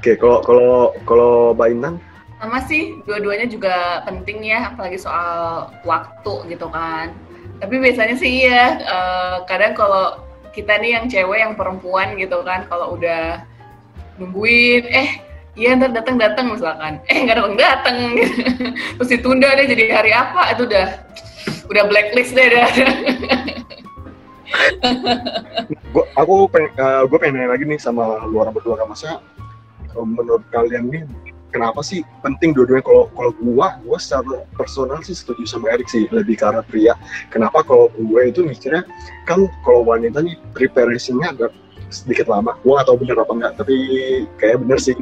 Oke, 0.00 0.12
kalau 0.16 0.38
kalau 0.44 0.72
kalau 1.04 1.32
Mbak 1.56 1.68
Intan, 1.72 1.94
sama 2.40 2.58
sih 2.64 2.96
dua-duanya 3.04 3.44
juga 3.44 4.00
penting 4.08 4.48
ya 4.48 4.72
apalagi 4.72 4.96
soal 4.96 5.68
waktu 5.84 6.48
gitu 6.48 6.72
kan 6.72 7.12
tapi 7.60 7.76
biasanya 7.76 8.16
sih 8.16 8.48
iya 8.48 8.80
eh, 8.80 9.36
kadang 9.44 9.76
kalau 9.76 10.24
kita 10.56 10.80
nih 10.80 10.96
yang 10.96 11.06
cewek 11.06 11.44
yang 11.44 11.52
perempuan 11.52 12.16
gitu 12.16 12.40
kan 12.40 12.64
kalau 12.72 12.96
udah 12.96 13.44
nungguin 14.20 14.84
eh 14.92 15.08
iya 15.56 15.72
ntar 15.74 15.90
datang 15.96 16.20
datang 16.20 16.52
misalkan. 16.52 17.00
Eh 17.08 17.24
nggak 17.24 17.40
datang 17.40 17.56
datang. 17.56 17.96
Terus 19.00 19.08
ditunda 19.08 19.48
deh 19.56 19.66
jadi 19.66 19.84
hari 19.90 20.12
apa? 20.12 20.52
Itu 20.54 20.68
udah 20.68 20.86
udah 21.72 21.82
blacklist 21.88 22.36
deh 22.36 22.48
dah. 22.52 22.68
gua 25.94 26.04
aku 26.18 26.50
pengen, 26.50 26.70
eh, 26.74 27.02
gua 27.08 27.18
pengen 27.18 27.34
nanya 27.38 27.54
lagi 27.54 27.64
nih 27.64 27.78
sama 27.80 28.26
luar 28.28 28.50
berdua 28.50 28.78
kan 28.78 28.90
masa 28.90 29.22
menurut 29.94 30.42
kalian 30.54 30.86
nih 30.90 31.02
kenapa 31.50 31.82
sih 31.82 32.06
penting 32.22 32.54
dua-duanya? 32.54 32.82
Kalau 32.86 33.10
kalau 33.14 33.32
gua 33.42 33.78
gua 33.82 33.98
secara 33.98 34.46
personal 34.54 35.02
sih 35.02 35.14
setuju 35.14 35.44
sama 35.46 35.70
Erik 35.74 35.90
sih 35.90 36.06
lebih 36.14 36.38
ke 36.38 36.44
arah 36.46 36.62
pria. 36.66 36.94
Kenapa 37.34 37.66
kalau 37.66 37.90
gue 37.94 38.22
itu 38.30 38.46
mikirnya 38.46 38.86
kan 39.26 39.50
kalau 39.66 39.82
wanita 39.82 40.22
nih 40.22 40.38
preparation-nya 40.54 41.34
agak 41.34 41.50
sedikit 41.90 42.26
lama. 42.30 42.56
Gua 42.62 42.80
nggak 42.80 42.86
tahu 42.88 42.96
bener 43.02 43.16
apa 43.20 43.32
enggak 43.34 43.52
tapi 43.58 43.76
kayak 44.38 44.62
bener 44.62 44.78
sih. 44.80 44.96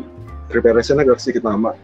Preparation-nya 0.49 1.05
agak 1.05 1.21
sedikit 1.21 1.45
lama. 1.45 1.77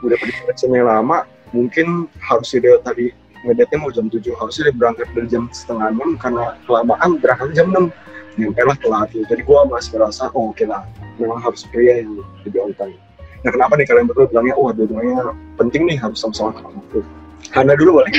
Udah 0.00 0.16
preparation-nya 0.18 0.82
lama 0.86 1.26
mungkin 1.54 2.10
harus 2.18 2.50
dia 2.50 2.78
tadi 2.82 3.14
ngedate 3.44 3.76
mau 3.76 3.92
jam 3.92 4.08
7 4.08 4.24
harusnya 4.40 4.72
dia 4.72 4.74
berangkat 4.74 5.06
dari 5.12 5.28
jam 5.28 5.46
setengah 5.52 5.92
enam 5.92 6.16
karena 6.16 6.56
kelamaan 6.64 7.20
berangkat 7.20 7.52
jam 7.54 7.68
6 7.70 7.92
nyampe 8.34 8.62
lah 8.66 8.76
telat 8.82 9.08
gitu. 9.14 9.22
jadi 9.30 9.42
gua 9.46 9.62
masih 9.68 9.94
merasa 9.94 10.32
oh 10.34 10.50
oke 10.50 10.64
lah. 10.66 10.82
Memang 11.20 11.38
harus 11.38 11.62
pria 11.70 12.02
yang 12.02 12.18
lebih 12.42 12.58
on 12.66 12.74
time. 12.74 12.98
Nah 13.46 13.50
kenapa 13.52 13.76
nih 13.78 13.86
kalian 13.86 14.06
berdua 14.10 14.26
bilangnya 14.26 14.54
wah 14.58 14.72
dua-duanya 14.72 15.36
penting 15.60 15.86
nih 15.86 16.00
harus 16.00 16.18
sama-sama 16.18 16.58
waktu 16.58 17.04
Hana 17.52 17.76
dulu 17.76 18.00
boleh. 18.00 18.12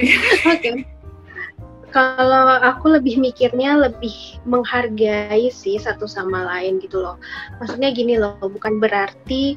Oke. 0.56 0.95
Kalau 1.96 2.60
aku 2.60 2.92
lebih 3.00 3.16
mikirnya 3.16 3.88
lebih 3.88 4.36
menghargai 4.44 5.48
sih 5.48 5.80
satu 5.80 6.04
sama 6.04 6.44
lain 6.44 6.76
gitu 6.76 7.00
loh. 7.00 7.16
Maksudnya 7.56 7.88
gini 7.88 8.20
loh, 8.20 8.36
bukan 8.36 8.76
berarti 8.76 9.56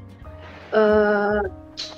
eh, 0.72 1.42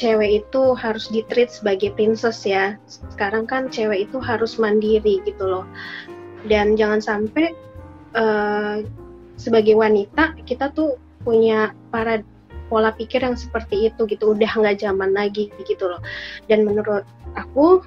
cewek 0.02 0.42
itu 0.42 0.74
harus 0.74 1.14
ditreat 1.14 1.54
sebagai 1.54 1.94
princess 1.94 2.42
ya. 2.42 2.74
Sekarang 2.90 3.46
kan 3.46 3.70
cewek 3.70 4.10
itu 4.10 4.18
harus 4.18 4.58
mandiri 4.58 5.22
gitu 5.30 5.46
loh. 5.46 5.66
Dan 6.50 6.74
jangan 6.74 7.06
sampai 7.06 7.54
eh, 8.18 8.78
sebagai 9.38 9.78
wanita 9.78 10.42
kita 10.50 10.74
tuh 10.74 10.98
punya 11.22 11.70
para 11.94 12.26
pola 12.66 12.90
pikir 12.98 13.22
yang 13.22 13.38
seperti 13.38 13.94
itu 13.94 14.10
gitu. 14.10 14.34
Udah 14.34 14.50
nggak 14.58 14.82
zaman 14.82 15.14
lagi 15.14 15.54
gitu 15.70 15.86
loh. 15.86 16.02
Dan 16.50 16.66
menurut 16.66 17.06
aku 17.38 17.86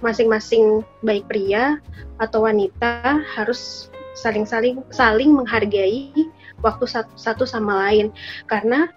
masing-masing 0.00 0.84
baik 1.04 1.28
pria 1.28 1.80
atau 2.20 2.44
wanita 2.44 3.20
harus 3.36 3.92
saling-saling 4.16 4.84
saling 4.92 5.32
menghargai 5.32 6.12
waktu 6.60 6.84
satu, 6.84 7.12
satu 7.16 7.44
sama 7.48 7.88
lain. 7.88 8.12
Karena 8.48 8.88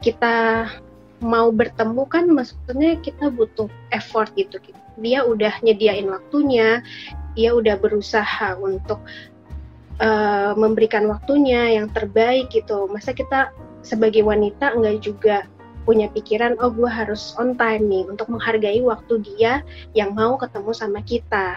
kita 0.00 0.68
mau 1.18 1.50
bertemu 1.50 2.02
kan 2.06 2.24
maksudnya 2.30 2.96
kita 3.02 3.28
butuh 3.32 3.68
effort 3.90 4.30
gitu. 4.38 4.62
Dia 4.98 5.26
udah 5.26 5.52
nyediain 5.62 6.06
waktunya 6.06 6.82
dia 7.38 7.54
udah 7.54 7.78
berusaha 7.78 8.58
untuk 8.58 8.98
eh, 10.02 10.52
memberikan 10.54 11.06
waktunya 11.10 11.78
yang 11.78 11.90
terbaik 11.90 12.50
gitu. 12.50 12.86
Masa 12.90 13.14
kita 13.14 13.50
sebagai 13.82 14.26
wanita 14.26 14.74
enggak 14.74 14.96
juga 15.02 15.36
punya 15.88 16.12
pikiran 16.12 16.60
oh 16.60 16.68
gue 16.68 16.84
harus 16.84 17.32
on 17.40 17.56
time 17.56 17.88
nih 17.88 18.04
untuk 18.04 18.28
menghargai 18.28 18.84
waktu 18.84 19.24
dia 19.24 19.64
yang 19.96 20.12
mau 20.12 20.36
ketemu 20.36 20.76
sama 20.76 21.00
kita. 21.00 21.56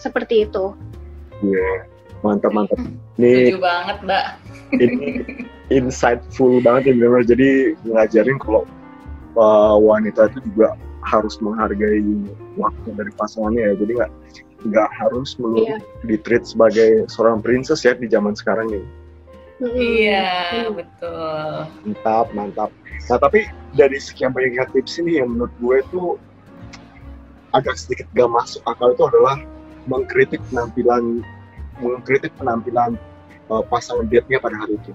Seperti 0.00 0.48
itu. 0.48 0.72
Iya, 1.44 1.84
mantap 2.24 2.56
mantap. 2.56 2.80
Nih 3.20 3.52
setuju 3.52 3.60
banget 3.60 3.96
mbak. 4.00 4.26
ini 4.80 5.04
insightful 5.68 6.56
banget 6.64 6.88
ya 6.88 6.92
benar 6.96 7.22
jadi 7.28 7.48
ngajarin 7.84 8.40
kalau 8.40 8.64
uh, 9.36 9.76
wanita 9.76 10.32
itu 10.32 10.40
juga 10.48 10.72
harus 11.04 11.36
menghargai 11.44 12.00
waktu 12.56 12.88
dari 12.96 13.12
pasangannya 13.20 13.60
ya. 13.60 13.72
Jadi 13.76 13.92
nggak 13.92 14.12
nggak 14.72 14.90
harus 14.96 15.36
melulu 15.36 15.68
Iya. 15.68 15.78
ditreat 16.08 16.48
sebagai 16.48 17.04
seorang 17.12 17.44
princess 17.44 17.84
ya 17.84 17.92
di 17.92 18.08
zaman 18.08 18.32
sekarang 18.32 18.72
ini. 18.72 18.88
Iya, 19.56 20.68
betul. 20.68 21.64
Mantap, 21.88 22.26
mantap. 22.36 22.70
Nah, 23.08 23.16
tapi 23.16 23.48
dari 23.72 23.96
sekian 23.96 24.36
banyaknya 24.36 24.68
tips 24.72 25.00
ini 25.00 25.20
yang 25.20 25.32
menurut 25.32 25.54
gue 25.62 25.76
tuh 25.88 26.08
agak 27.56 27.80
sedikit 27.80 28.04
gak 28.12 28.28
masuk 28.28 28.60
akal 28.68 28.92
itu 28.92 29.04
adalah 29.08 29.40
mengkritik 29.88 30.42
penampilan 30.52 31.24
mengkritik 31.80 32.32
penampilan 32.36 33.00
uh, 33.48 33.64
pasangan 33.64 34.04
date-nya 34.12 34.40
pada 34.44 34.56
hari 34.60 34.76
itu. 34.76 34.92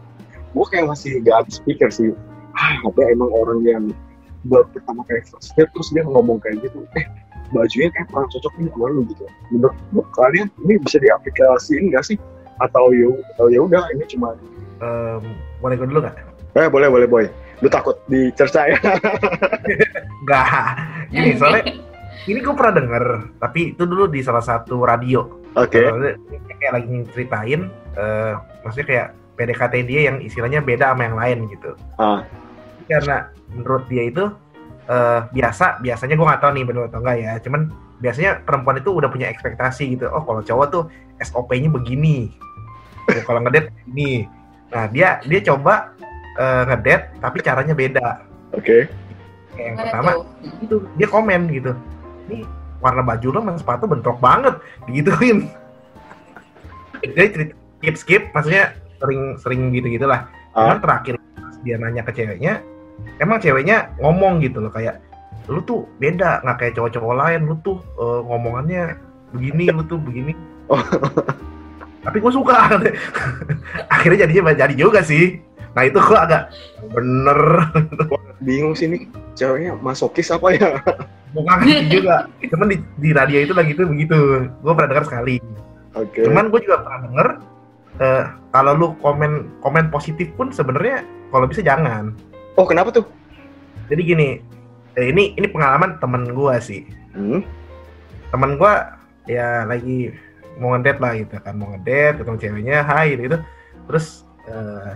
Gue 0.53 0.66
kayak 0.70 0.93
masih 0.93 1.22
gak 1.26 1.45
habis 1.45 1.57
pikir 1.66 1.89
sih. 1.89 2.14
Ah, 2.53 2.78
ada 2.86 3.03
emang 3.09 3.32
orang 3.34 3.66
yang 3.66 3.84
baru 4.45 4.68
pertama 4.74 5.01
kali 5.09 5.26
first 5.26 5.57
date 5.57 5.72
terus 5.74 5.89
dia 5.89 6.05
ngomong 6.05 6.38
kayak 6.38 6.62
gitu. 6.62 6.86
Eh, 6.99 7.05
bajunya 7.49 7.89
kayak 7.97 8.14
kurang 8.14 8.30
cocok 8.30 8.53
nih 8.62 8.70
sama 8.70 8.86
lu 8.93 9.01
gitu. 9.09 9.26
Menurut 9.49 10.07
kalian 10.14 10.47
ini 10.68 10.78
bisa 10.82 11.01
diaplikasiin 11.01 11.89
gak 11.89 12.05
sih? 12.05 12.18
Atau 12.62 12.93
ya 12.93 13.09
atau 13.34 13.49
ya 13.49 13.66
udah 13.66 13.89
ini 13.89 14.05
cuma 14.05 14.38
Em, 14.82 15.23
boleh 15.61 15.75
gue 15.77 15.88
dulu 15.88 16.01
nggak? 16.01 16.17
eh 16.51 16.67
boleh 16.67 16.88
boleh 16.91 17.07
boy. 17.07 17.25
Lu 17.61 17.69
takut 17.69 17.95
dicerca 18.09 18.67
ya? 18.67 18.77
Nggak. 20.25 20.45
Gini 21.13 21.32
soalnya 21.38 21.63
ini 22.27 22.39
gue 22.41 22.53
pernah 22.53 22.73
denger, 22.82 23.05
tapi 23.38 23.73
itu 23.77 23.84
dulu 23.86 24.09
di 24.09 24.19
salah 24.25 24.41
satu 24.41 24.82
radio. 24.84 25.25
Oke. 25.55 25.79
Dia 25.79 26.55
kayak 26.57 26.73
lagi 26.82 26.95
ceritain, 27.13 27.61
eh, 27.97 28.34
maksudnya 28.65 28.88
kayak 28.89 29.07
PDKT 29.38 29.73
dia 29.86 30.01
yang 30.11 30.17
istilahnya 30.21 30.59
beda 30.61 30.93
sama 30.93 31.01
yang 31.07 31.17
lain 31.17 31.38
gitu. 31.53 31.71
Ah. 32.01 32.25
Karena 32.89 33.29
menurut 33.53 33.86
dia 33.88 34.09
itu 34.09 34.25
eh, 34.89 35.21
biasa, 35.32 35.79
biasanya 35.86 36.17
gue 36.17 36.27
nggak 36.27 36.41
tahu 36.41 36.51
nih 36.57 36.65
benar 36.65 36.84
atau 36.89 36.99
enggak 36.99 37.17
ya. 37.21 37.32
Cuman 37.45 37.61
biasanya 38.01 38.32
perempuan 38.41 38.82
itu 38.82 38.89
udah 38.89 39.09
punya 39.13 39.29
ekspektasi 39.29 39.95
gitu. 39.95 40.09
Oh 40.09 40.25
kalau 40.25 40.41
cowok 40.41 40.67
tuh 40.73 40.84
SOP-nya 41.21 41.69
begini. 41.69 42.34
Kalau 43.23 43.39
ngedate 43.45 43.69
ini. 43.93 44.25
Nah 44.72 44.88
dia 44.89 45.19
dia 45.28 45.39
coba 45.43 45.91
eh, 46.39 46.63
ngedate 46.72 47.05
tapi 47.19 47.38
caranya 47.43 47.76
beda. 47.76 48.07
Oke. 48.55 48.88
Kayak 49.51 49.67
yang 49.67 49.78
pertama 49.78 50.09
tuh? 50.15 50.26
itu 50.63 50.76
dia 50.95 51.07
komen 51.11 51.41
gitu 51.51 51.72
ini 52.32 52.47
warna 52.80 53.03
baju 53.03 53.28
lo 53.36 53.39
sama 53.43 53.59
sepatu 53.59 53.84
bentrok 53.84 54.17
banget 54.24 54.55
digituin 54.88 55.51
jadi 57.03 57.28
cerita 57.36 57.53
skip 57.82 57.95
skip 57.99 58.24
maksudnya 58.32 58.72
sering 59.01 59.36
sering 59.41 59.61
gitu 59.76 59.88
gitulah 59.91 60.24
Ah. 60.51 60.67
Cuman 60.67 60.84
terakhir 60.84 61.15
pas 61.39 61.55
dia 61.63 61.80
nanya 61.80 62.03
ke 62.03 62.11
ceweknya 62.11 62.59
emang 63.24 63.39
ceweknya 63.39 63.88
ngomong 64.03 64.43
gitu 64.43 64.59
loh 64.59 64.67
kayak 64.67 64.99
lu 65.47 65.63
tuh 65.63 65.88
beda 65.95 66.43
nggak 66.43 66.57
kayak 66.59 66.74
cowok-cowok 66.76 67.15
lain 67.15 67.47
lu 67.47 67.55
tuh 67.63 67.80
eh, 67.80 68.19
ngomongannya 68.28 68.99
begini 69.32 69.72
lu 69.72 69.84
tuh 69.88 69.99
begini 69.99 70.36
Oh. 70.72 70.76
tapi 72.02 72.18
gue 72.18 72.32
suka 72.34 72.82
akhirnya 73.95 74.26
jadinya 74.26 74.54
jadi 74.58 74.74
juga 74.74 75.06
sih 75.06 75.39
nah 75.72 75.88
itu 75.88 75.97
kok 76.02 76.20
agak 76.20 76.52
bener 76.91 77.39
Bingung 78.41 78.74
sih 78.74 78.89
nih 78.89 79.06
ceweknya 79.38 79.78
masokis 79.78 80.34
apa 80.34 80.58
ya? 80.58 80.82
Gue 81.32 81.45
ngerti 81.45 82.02
juga. 82.02 82.28
Cuman 82.41 82.68
di, 82.74 82.78
di 82.99 83.10
radio 83.14 83.38
itu 83.39 83.54
lagi 83.54 83.72
tuh 83.78 83.88
begitu. 83.88 84.49
Gue 84.66 84.74
pernah 84.74 84.89
dengar 84.97 85.06
sekali. 85.08 85.38
Oke. 85.95 86.26
Cuman 86.28 86.49
gue 86.52 86.60
juga 86.66 86.84
pernah 86.84 86.99
denger 87.08 87.28
eh, 88.02 88.24
kalau 88.52 88.72
lu 88.76 88.88
komen 88.99 89.62
komen 89.64 89.93
positif 89.93 90.28
pun 90.36 90.49
sebenarnya 90.52 91.06
kalau 91.30 91.45
bisa 91.47 91.62
jangan. 91.64 92.12
Oh 92.60 92.68
kenapa 92.68 92.91
tuh? 92.91 93.06
Jadi 93.88 94.02
gini, 94.04 94.30
eh, 94.97 95.06
ini 95.08 95.38
ini 95.39 95.47
pengalaman 95.47 96.02
temen 96.04 96.34
gue 96.34 96.56
sih. 96.60 96.82
Hmm? 97.16 97.45
Temen 98.34 98.60
gue 98.60 98.74
ya 99.30 99.64
lagi 99.70 100.12
mau 100.62 100.78
ngedate 100.78 101.01
lah 101.01 101.14
gitu 101.18 101.36
kan, 101.41 101.53
mau 101.57 101.74
ngedate 101.74 102.22
ketemu 102.22 102.38
ceweknya, 102.38 102.78
hai 102.86 103.18
gitu. 103.18 103.38
Terus 103.89 104.05
eh, 104.45 104.91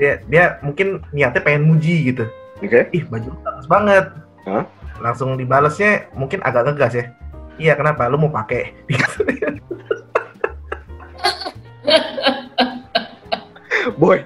dia 0.00 0.12
dia 0.26 0.44
mungkin 0.64 1.04
niatnya 1.12 1.44
pengen 1.44 1.68
muji 1.68 2.10
gitu. 2.10 2.24
Oke. 2.62 2.86
ih 2.94 3.02
baju 3.10 3.34
lu 3.34 3.38
bagus 3.42 3.66
banget 3.66 4.06
Hah? 4.46 4.62
langsung 5.02 5.34
dibalesnya 5.34 6.06
mungkin 6.14 6.38
agak 6.46 6.70
ngegas 6.70 6.94
ya 6.94 7.04
iya 7.58 7.74
kenapa 7.74 8.06
lu 8.06 8.22
mau 8.22 8.30
pakai 8.30 8.70
Boy. 13.98 14.22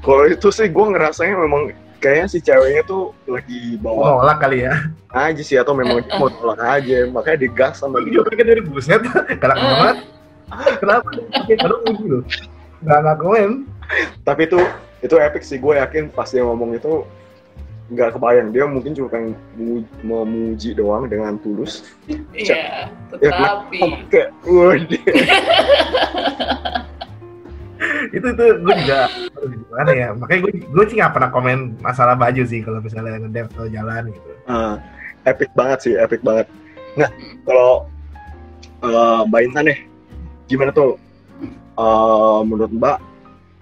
Kalau 0.00 0.24
itu 0.32 0.48
sih 0.48 0.68
gue 0.72 0.86
ngerasanya 0.96 1.36
memang 1.36 1.76
kayaknya 1.98 2.26
si 2.28 2.38
ceweknya 2.38 2.82
tuh 2.84 3.12
lagi 3.24 3.76
bawa 3.78 4.20
nolak 4.20 4.38
kali 4.40 4.64
ya. 4.64 4.74
aja 5.10 5.42
sih 5.42 5.56
atau 5.56 5.72
memang 5.72 6.04
dia 6.04 6.14
mau 6.20 6.28
tolak 6.28 6.60
aja 6.60 7.08
makanya 7.08 7.38
digas 7.42 7.80
sama 7.80 8.04
dia. 8.04 8.20
juga 8.20 8.30
kan 8.36 8.46
dari 8.46 8.62
buset 8.62 9.00
galak 9.40 9.58
banget. 9.58 9.96
Kenapa? 10.78 11.08
Baru 11.58 11.76
muji 11.82 12.04
lu 12.06 12.20
nggak 12.76 13.00
ngakuin 13.02 13.52
Tapi 14.22 14.46
itu 14.46 14.60
itu 15.00 15.14
epic 15.16 15.42
sih 15.42 15.56
gue 15.56 15.74
yakin 15.80 16.12
pas 16.12 16.28
dia 16.28 16.44
ngomong 16.44 16.76
itu 16.76 17.02
nggak 17.86 18.18
kebayang. 18.18 18.50
Dia 18.50 18.66
mungkin 18.66 18.98
cuma 18.98 19.08
pengen 19.08 19.32
mu- 19.54 19.86
memuji 20.02 20.74
doang 20.74 21.06
dengan 21.06 21.38
tulus. 21.38 21.86
Iya, 22.10 22.18
Ya, 22.34 22.90
tetapi. 23.14 23.78
Kayak, 24.10 24.30
waduh. 24.42 25.02
itu 28.12 28.26
itu 28.32 28.44
gue 28.62 28.74
juga 28.84 29.00
gimana 29.40 29.90
ya 29.94 30.08
makanya 30.14 30.40
gue 30.46 30.52
gue 30.66 30.84
sih 30.90 30.96
nggak 30.98 31.14
pernah 31.14 31.30
komen 31.30 31.78
masalah 31.80 32.14
baju 32.18 32.42
sih 32.46 32.60
kalau 32.62 32.78
misalnya 32.82 33.22
ngedep 33.22 33.46
atau 33.54 33.66
jalan 33.70 34.10
gitu 34.10 34.36
Ah, 34.46 34.78
epic 35.26 35.50
banget 35.58 35.78
sih, 35.82 35.92
epic 35.98 36.22
banget. 36.22 36.46
Nah, 36.94 37.10
kalau 37.42 37.90
eh, 38.86 39.20
Mbak 39.26 39.42
Intan 39.42 39.68
deh, 39.68 39.78
gimana 40.46 40.70
tuh 40.70 40.94
eh, 41.76 42.40
menurut 42.46 42.70
Mbak? 42.70 42.98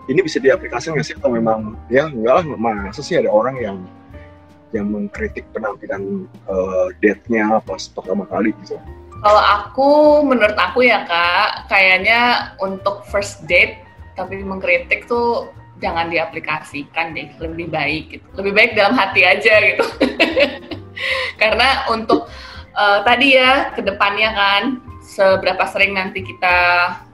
Ini 0.04 0.20
bisa 0.20 0.36
diaplikasikan 0.36 1.00
nggak 1.00 1.06
sih 1.08 1.16
atau 1.16 1.32
memang 1.32 1.80
ya 1.88 2.12
enggak 2.12 2.44
lah, 2.44 2.44
masa 2.60 3.00
sih 3.00 3.16
ada 3.16 3.32
orang 3.32 3.56
yang 3.56 3.76
yang 4.76 4.92
mengkritik 4.92 5.48
penampilan 5.56 6.28
eh, 6.28 6.86
date-nya 7.00 7.64
pas 7.64 7.80
pertama 7.88 8.28
kali 8.28 8.52
gitu. 8.62 8.76
kalau 9.24 9.40
aku 9.40 9.88
menurut 10.20 10.52
aku 10.60 10.84
ya 10.84 11.00
kak, 11.08 11.64
kayaknya 11.72 12.52
untuk 12.60 13.08
first 13.08 13.40
date 13.48 13.80
tapi 14.14 14.42
mengkritik 14.42 15.06
tuh 15.10 15.50
jangan 15.82 16.08
diaplikasikan 16.08 17.12
deh, 17.14 17.28
lebih 17.42 17.68
baik 17.68 18.04
gitu. 18.18 18.26
Lebih 18.40 18.52
baik 18.54 18.70
dalam 18.78 18.94
hati 18.94 19.26
aja 19.26 19.54
gitu. 19.60 19.84
Karena 21.42 21.84
untuk 21.90 22.30
eh, 22.74 23.00
tadi 23.02 23.34
ya 23.34 23.74
ke 23.74 23.82
depannya 23.82 24.30
kan 24.32 24.62
seberapa 25.04 25.68
sering 25.68 25.94
nanti 25.94 26.24
kita 26.24 26.56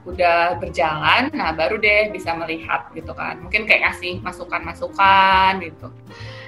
udah 0.07 0.57
berjalan, 0.57 1.29
nah 1.35 1.53
baru 1.53 1.77
deh 1.77 2.09
bisa 2.09 2.33
melihat 2.33 2.89
gitu 2.95 3.11
kan. 3.13 3.37
Mungkin 3.43 3.67
kayak 3.67 3.91
ngasih 3.91 4.23
masukan-masukan 4.23 5.61
gitu. 5.61 5.91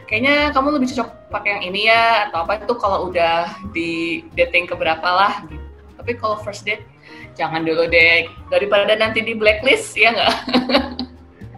Kayaknya 0.07 0.55
kamu 0.55 0.79
lebih 0.79 0.87
cocok 0.93 1.09
pakai 1.29 1.49
yang 1.57 1.63
ini 1.73 1.81
ya 1.89 2.29
atau 2.29 2.45
apa 2.47 2.61
itu 2.61 2.73
kalau 2.79 3.09
udah 3.11 3.49
di 3.75 4.23
dating 4.33 4.65
keberapa 4.65 5.05
lah 5.05 5.43
gitu. 5.49 5.67
Tapi 5.99 6.11
kalau 6.19 6.35
first 6.41 6.65
date 6.65 6.83
jangan 7.33 7.65
dulu 7.65 7.89
deh 7.89 8.29
daripada 8.49 8.93
nanti 8.93 9.25
di 9.25 9.33
blacklist 9.33 9.97
ya 9.97 10.13
nggak? 10.13 10.33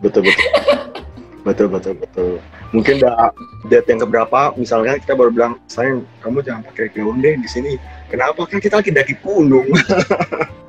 Betul 0.03 0.28
betul. 0.28 0.49
betul 1.45 1.67
betul 1.69 1.93
betul. 1.97 2.32
Mungkin 2.73 2.99
udah 2.99 3.32
date 3.69 3.88
yang 3.88 4.01
keberapa, 4.03 4.51
misalnya 4.57 4.97
kita 4.99 5.13
baru 5.15 5.32
bilang, 5.32 5.53
sayang 5.69 6.03
kamu 6.19 6.43
jangan 6.43 6.61
pakai 6.67 6.91
gaun 6.91 7.21
deh 7.21 7.38
di 7.38 7.47
sini. 7.47 7.80
Kenapa? 8.09 8.43
Kan 8.49 8.59
kita 8.59 8.82
lagi 8.82 8.91
daki 8.91 9.15
gunung. 9.21 9.69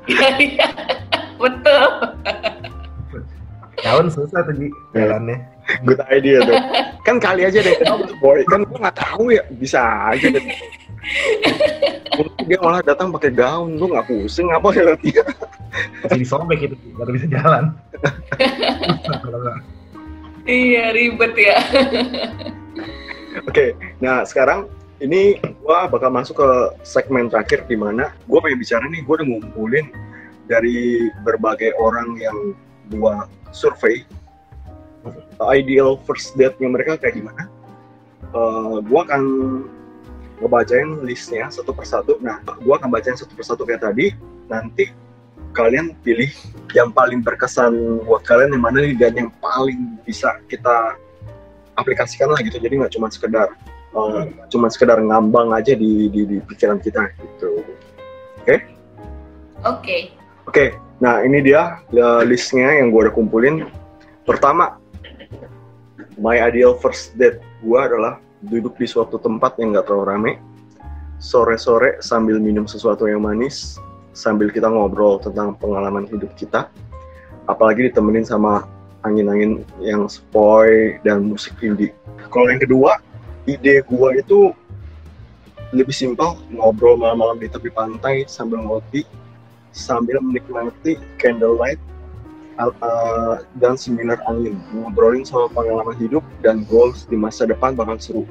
Iya 0.07 0.39
iya 0.39 0.67
betul. 1.35 1.83
Tahun 3.83 4.07
susah 4.07 4.39
tuh 4.47 4.55
Ji, 4.55 4.71
jalannya. 4.95 5.35
Good 5.83 5.99
idea 6.07 6.39
tuh. 6.47 6.55
Kan 7.03 7.19
kali 7.19 7.43
aja 7.43 7.59
deh, 7.59 7.75
kenapa 7.75 8.07
tuh 8.07 8.17
boy? 8.23 8.39
Kan 8.47 8.63
gue 8.63 8.77
nggak 8.79 8.95
tahu 8.95 9.35
ya, 9.35 9.43
bisa 9.59 9.83
aja 10.07 10.31
deh. 10.31 10.45
Dia 12.47 12.57
malah 12.63 12.81
datang 12.81 13.11
pakai 13.11 13.31
gaun, 13.31 13.75
lu 13.75 13.91
nggak 13.91 14.07
pusing 14.07 14.49
apa 14.51 14.71
ya 14.73 14.95
dia? 14.99 15.23
Jadi 16.07 16.23
sobek 16.25 16.71
itu, 16.71 16.75
baru 16.95 17.11
bisa 17.13 17.27
jalan. 17.27 17.75
Iya 20.47 20.95
ribet 20.95 21.33
ya. 21.35 21.57
Oke, 23.45 23.75
nah 23.99 24.23
sekarang 24.23 24.71
ini 25.03 25.37
gua 25.61 25.85
bakal 25.91 26.09
masuk 26.09 26.41
ke 26.41 26.49
segmen 26.81 27.29
terakhir 27.29 27.67
di 27.69 27.77
mana 27.77 28.15
gua 28.25 28.41
pengen 28.41 28.63
bicara 28.63 28.87
nih, 28.87 29.03
gua 29.05 29.21
udah 29.21 29.27
ngumpulin 29.27 29.85
dari 30.47 31.11
berbagai 31.21 31.75
orang 31.77 32.15
yang 32.17 32.55
gua 32.95 33.27
survei 33.51 34.07
ideal 35.53 35.99
first 36.07 36.33
date-nya 36.39 36.71
mereka 36.71 36.95
kayak 36.97 37.19
gimana. 37.19 37.51
Eh, 38.33 38.75
gua 38.87 39.05
akan 39.05 39.23
ngebacain 40.37 41.01
listnya 41.03 41.49
satu 41.49 41.73
persatu. 41.73 42.17
Nah, 42.21 42.41
gua 42.61 42.77
akan 42.77 42.89
bacain 42.93 43.17
satu 43.17 43.33
persatu 43.33 43.65
kayak 43.65 43.85
tadi. 43.85 44.13
Nanti 44.47 44.93
kalian 45.53 45.97
pilih 46.05 46.29
yang 46.77 46.93
paling 46.93 47.25
berkesan 47.25 48.05
buat 48.05 48.21
kalian 48.23 48.53
yang 48.53 48.63
mana 48.63 48.85
nih 48.85 48.93
dan 48.93 49.13
yang 49.17 49.29
paling 49.41 49.97
bisa 50.05 50.37
kita 50.45 50.97
aplikasikan 51.77 52.29
lah 52.29 52.39
gitu. 52.45 52.61
Jadi 52.61 52.77
nggak 52.77 52.93
cuma 52.93 53.09
sekedar 53.09 53.49
uh, 53.97 54.25
cuma 54.53 54.69
sekedar 54.69 55.01
ngambang 55.01 55.53
aja 55.53 55.73
di, 55.73 56.09
di, 56.13 56.21
di 56.25 56.37
pikiran 56.45 56.77
kita 56.77 57.09
gitu. 57.17 57.65
Oke? 58.43 58.55
Oke. 59.65 59.97
Oke, 60.47 60.79
nah 61.03 61.19
ini 61.27 61.43
dia 61.43 61.83
uh, 61.91 62.23
listnya 62.23 62.79
yang 62.79 62.87
gue 62.87 63.09
udah 63.09 63.11
kumpulin. 63.11 63.67
Pertama, 64.23 64.79
my 66.15 66.39
ideal 66.39 66.79
first 66.79 67.19
date 67.19 67.43
gue 67.59 67.79
adalah 67.79 68.23
duduk 68.45 68.77
di 68.77 68.85
suatu 68.85 69.17
tempat 69.17 69.57
yang 69.57 69.73
gak 69.73 69.89
terlalu 69.89 70.05
rame, 70.05 70.31
sore-sore 71.17 71.97
sambil 72.03 72.37
minum 72.37 72.69
sesuatu 72.69 73.09
yang 73.09 73.25
manis, 73.25 73.81
sambil 74.13 74.53
kita 74.53 74.69
ngobrol 74.69 75.17
tentang 75.17 75.57
pengalaman 75.57 76.05
hidup 76.09 76.29
kita, 76.37 76.69
apalagi 77.49 77.89
ditemenin 77.89 78.25
sama 78.25 78.65
angin-angin 79.05 79.65
yang 79.81 80.05
spoy 80.05 80.97
dan 81.01 81.25
musik 81.25 81.57
indie. 81.61 81.93
Kalau 82.29 82.49
yang 82.49 82.61
kedua, 82.61 83.01
ide 83.49 83.81
gue 83.81 84.09
itu 84.19 84.53
lebih 85.75 85.95
simpel, 85.95 86.39
ngobrol 86.53 86.95
malam-malam 86.95 87.41
di 87.41 87.47
tepi 87.51 87.69
pantai 87.73 88.23
sambil 88.29 88.61
ngopi, 88.63 89.03
sambil 89.75 90.21
menikmati 90.23 90.97
candlelight 91.21 91.79
uh, 92.59 93.41
dan 93.61 93.77
seminar 93.77 94.17
angin, 94.25 94.57
ngobrolin 94.73 95.23
soal 95.23 95.49
pengalaman 95.53 95.95
hidup 96.01 96.25
dan 96.41 96.65
goals 96.65 97.05
di 97.05 97.15
masa 97.15 97.45
depan 97.45 97.77
bakal 97.77 97.97
seru. 98.01 98.23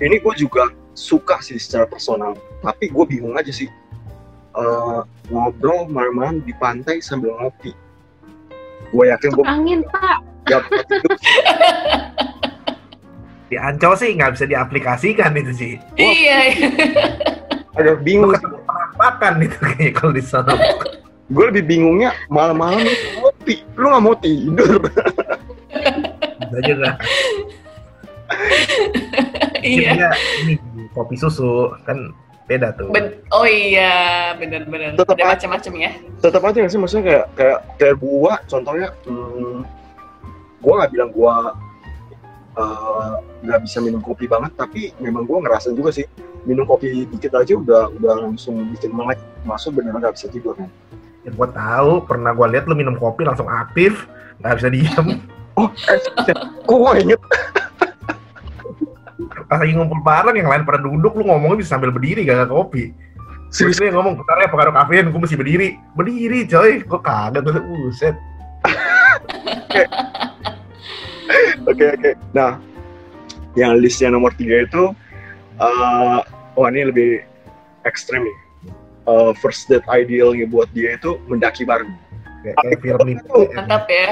Ini 0.00 0.20
gue 0.20 0.34
juga 0.36 0.68
suka 0.94 1.40
sih 1.40 1.58
secara 1.58 1.88
personal, 1.88 2.36
tapi 2.60 2.92
gue 2.92 3.04
bingung 3.08 3.34
aja 3.34 3.50
sih 3.50 3.70
uh, 4.54 5.02
ngobrol 5.30 5.86
malam-malam 5.90 6.42
di 6.44 6.52
pantai 6.56 7.00
sambil 7.00 7.34
ngopi. 7.40 7.72
Gue 8.94 9.10
yakin 9.10 9.30
gue 9.34 9.44
Angin, 9.46 9.80
Pak. 9.90 10.18
gak 10.44 10.62
hidup 10.68 11.18
Di 13.48 13.56
Ancol 13.60 13.94
sih 13.96 14.10
nggak 14.16 14.34
bisa 14.34 14.44
diaplikasikan 14.48 15.36
itu 15.36 15.52
sih. 15.52 15.72
Iya. 16.00 16.38
iya. 16.48 16.66
Lu 17.84 17.94
bingung. 18.00 18.32
penampakan 18.34 19.42
itu 19.42 19.56
kayaknya 19.58 19.90
kalau 19.92 20.12
di 20.14 20.24
sana. 20.24 20.52
Gue 21.28 21.44
lebih 21.48 21.64
bingungnya 21.64 22.12
malam-malam 22.28 22.84
ngopi, 23.16 23.64
lu 23.74 23.88
nggak 23.88 24.02
mau 24.04 24.16
tidur. 24.18 24.82
Juga. 26.60 26.90
Iya. 29.64 30.12
Ini 30.44 30.60
kopi 30.92 31.16
susu 31.16 31.72
kan 31.88 32.12
beda 32.44 32.76
tuh. 32.76 32.92
Ben- 32.92 33.16
oh 33.32 33.48
iya, 33.48 34.32
bener-bener. 34.36 34.92
Tetep 34.92 35.16
Ada 35.16 35.24
aja. 35.24 35.32
macam-macam 35.48 35.72
ya. 35.80 35.90
tetap 36.20 36.42
aja 36.44 36.58
sih 36.64 36.80
maksudnya 36.80 37.04
kayak 37.04 37.26
kayak 37.36 37.58
kayak 37.76 37.96
gua 37.96 38.32
contohnya 38.44 38.88
hmm, 39.04 39.60
gua 40.60 40.72
nggak 40.80 40.90
bilang 40.92 41.10
gua 41.12 41.34
eh, 42.54 43.12
nggak 43.44 43.60
bisa 43.64 43.78
minum 43.80 44.00
kopi 44.00 44.24
banget 44.24 44.52
tapi 44.56 44.92
memang 45.00 45.24
gua 45.24 45.44
ngerasain 45.44 45.76
juga 45.76 45.92
sih 45.92 46.04
minum 46.44 46.64
kopi 46.64 47.04
dikit 47.08 47.32
aja 47.36 47.56
udah 47.56 47.92
udah 47.92 48.12
langsung 48.24 48.56
bikin 48.72 48.88
melek 48.92 49.20
masuk 49.44 49.76
beneran 49.76 50.00
nggak 50.00 50.16
bisa 50.16 50.28
tidur 50.28 50.56
kan 50.56 50.68
Ya, 51.24 51.30
gua 51.32 51.48
tahu, 51.48 52.04
pernah 52.04 52.36
gua 52.36 52.52
lihat 52.52 52.68
lu 52.68 52.76
minum 52.76 52.96
kopi 53.00 53.24
langsung 53.24 53.48
aktif, 53.48 54.04
nggak 54.44 54.54
bisa 54.60 54.68
diem. 54.68 55.06
oh 55.60 55.68
eh, 55.88 55.98
gua 56.68 57.00
inget 57.00 57.20
Pas 59.44 59.60
lagi 59.60 59.76
ngumpul 59.76 60.00
bareng, 60.00 60.36
yang 60.36 60.48
lain 60.48 60.64
pada 60.64 60.80
duduk, 60.80 61.16
lu 61.16 61.28
ngomongnya 61.28 61.60
bisa 61.64 61.76
sambil 61.76 61.92
berdiri 61.92 62.24
gak 62.24 62.48
kopi. 62.48 62.90
serius 63.52 63.78
Terus 63.78 63.92
dia 63.92 63.94
ngomong, 63.94 64.18
bentar 64.18 64.40
ya 64.40 64.48
pengaruh 64.50 64.74
kafein, 64.74 65.12
gue 65.12 65.20
mesti 65.20 65.36
berdiri. 65.36 65.68
Berdiri 65.94 66.48
coy, 66.48 66.82
kok 66.82 67.02
kagak 67.06 67.44
tuh, 67.44 67.60
buset. 67.60 68.16
oke 71.68 71.84
oke 71.98 72.10
nah 72.36 72.58
yang 73.54 73.78
listnya 73.78 74.10
nomor 74.10 74.34
tiga 74.34 74.66
itu 74.66 74.90
eh 75.62 76.20
wah 76.54 76.68
ini 76.70 76.90
lebih 76.90 77.10
ekstrim 77.86 78.26
nih 78.26 78.36
Eh, 79.04 79.32
first 79.36 79.68
date 79.68 79.84
idealnya 79.86 80.48
buat 80.48 80.64
dia 80.72 80.96
itu 80.96 81.20
mendaki 81.28 81.68
bareng 81.68 81.92
Kayak, 82.40 82.56
kayak 82.60 82.78
film 82.80 83.06
ini. 83.08 83.20
Mantap 83.52 83.84
ya. 83.88 84.08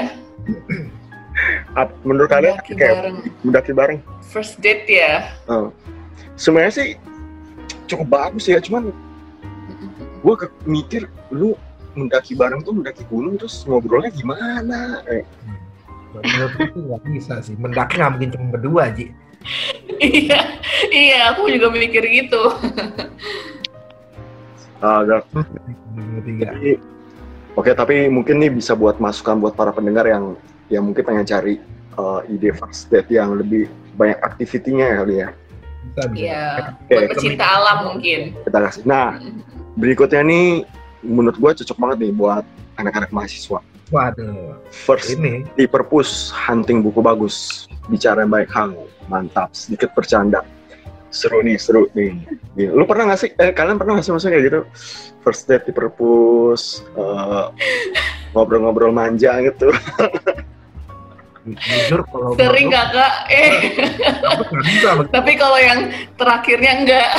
Ap- 1.73 1.97
menurut 2.05 2.29
kalian 2.29 2.57
Mendaki 2.57 2.73
kayak 2.77 2.95
bareng. 3.01 3.15
mendaki 3.41 3.71
bareng 3.73 3.99
First 4.21 4.61
date 4.61 4.85
ya. 4.85 5.33
Oh. 5.45 5.73
Sebenarnya 6.33 6.73
sih 6.73 6.87
cukup 7.85 8.09
bagus 8.09 8.45
ya, 8.45 8.57
cuman 8.57 8.89
gue 10.21 10.35
ke 10.37 10.45
mikir 10.65 11.05
lu 11.29 11.53
mendaki 11.93 12.33
bareng 12.33 12.61
tuh 12.61 12.73
mendaki 12.73 13.05
gunung 13.05 13.37
terus 13.37 13.65
ngobrolnya 13.65 14.09
gimana? 14.09 15.01
Eh, 15.05 15.25
Menurut 16.13 16.53
gue 16.53 16.67
tuh 16.69 16.81
nggak 16.85 17.01
bisa 17.09 17.33
sih, 17.41 17.57
mendaki 17.57 17.97
nggak 17.97 18.11
mungkin 18.13 18.29
cuma 18.29 18.45
berdua, 18.53 18.83
Ji. 18.93 19.09
iya, 19.97 20.41
iya. 20.89 21.33
Aku 21.33 21.49
juga 21.49 21.69
mikir 21.69 22.05
gitu. 22.05 22.41
Agak. 24.83 25.21
Tapi- 26.39 26.79
Oke, 27.53 27.69
tapi 27.77 28.09
mungkin 28.09 28.41
nih 28.41 28.49
bisa 28.49 28.73
buat 28.73 28.97
masukan 28.97 29.37
buat 29.37 29.53
para 29.53 29.69
pendengar 29.69 30.09
yang 30.09 30.33
yang 30.73 30.89
mungkin 30.89 31.05
pengen 31.05 31.21
cari 31.21 31.61
uh, 32.01 32.25
ide 32.25 32.49
first 32.49 32.89
date 32.89 33.05
yang 33.13 33.37
lebih 33.37 33.69
banyak 33.93 34.17
aktivitinya 34.25 34.81
ya 34.89 34.95
kali 35.05 35.15
ya. 35.21 35.29
Bisa, 35.85 36.03
bisa. 36.09 36.17
Iya. 36.17 36.45
Oke, 36.73 36.93
Buat 36.97 37.09
pecinta 37.13 37.45
alam 37.45 37.77
mungkin. 37.93 38.19
kita 38.41 38.57
kasih. 38.57 38.83
Nah, 38.89 39.21
berikutnya 39.77 40.25
nih 40.25 40.65
menurut 41.05 41.37
gue 41.37 41.51
cocok 41.61 41.77
banget 41.77 41.97
nih 42.09 42.11
buat 42.17 42.41
anak-anak 42.81 43.13
mahasiswa. 43.13 43.61
Waduh, 43.93 44.57
First 44.73 45.13
ini 45.13 45.45
di 45.53 45.69
perpus 45.69 46.33
hunting 46.33 46.81
buku 46.81 47.05
bagus 47.05 47.69
bicara 47.85 48.25
yang 48.25 48.33
baik 48.33 48.49
hang 48.49 48.73
mantap 49.05 49.53
sedikit 49.53 49.93
bercanda 49.93 50.41
seru 51.13 51.45
nih 51.45 51.61
seru 51.61 51.85
nih 51.93 52.17
Gini. 52.57 52.73
lu 52.73 52.83
pernah 52.83 53.13
nggak 53.13 53.19
sih 53.21 53.29
eh, 53.37 53.53
kalian 53.53 53.77
pernah 53.77 53.97
nggak 53.97 54.05
sih 54.05 54.11
maksudnya 54.11 54.33
kayak 54.33 54.45
gitu 54.49 54.59
first 55.21 55.45
date 55.45 55.63
di 55.63 55.71
perpus 55.71 56.81
eh, 56.97 57.45
ngobrol-ngobrol 58.33 58.89
manja 58.89 59.37
gitu 59.45 59.69
jujur 61.43 62.07
kalau 62.07 62.33
Sering 62.39 62.71
kakak. 62.71 63.13
Eh, 63.27 63.51
nggak 64.23 64.63
bisa 64.63 64.89
begitu. 64.95 65.11
tapi 65.11 65.31
kalau 65.35 65.59
yang 65.59 65.91
terakhirnya 66.15 66.71
enggak. 66.79 67.09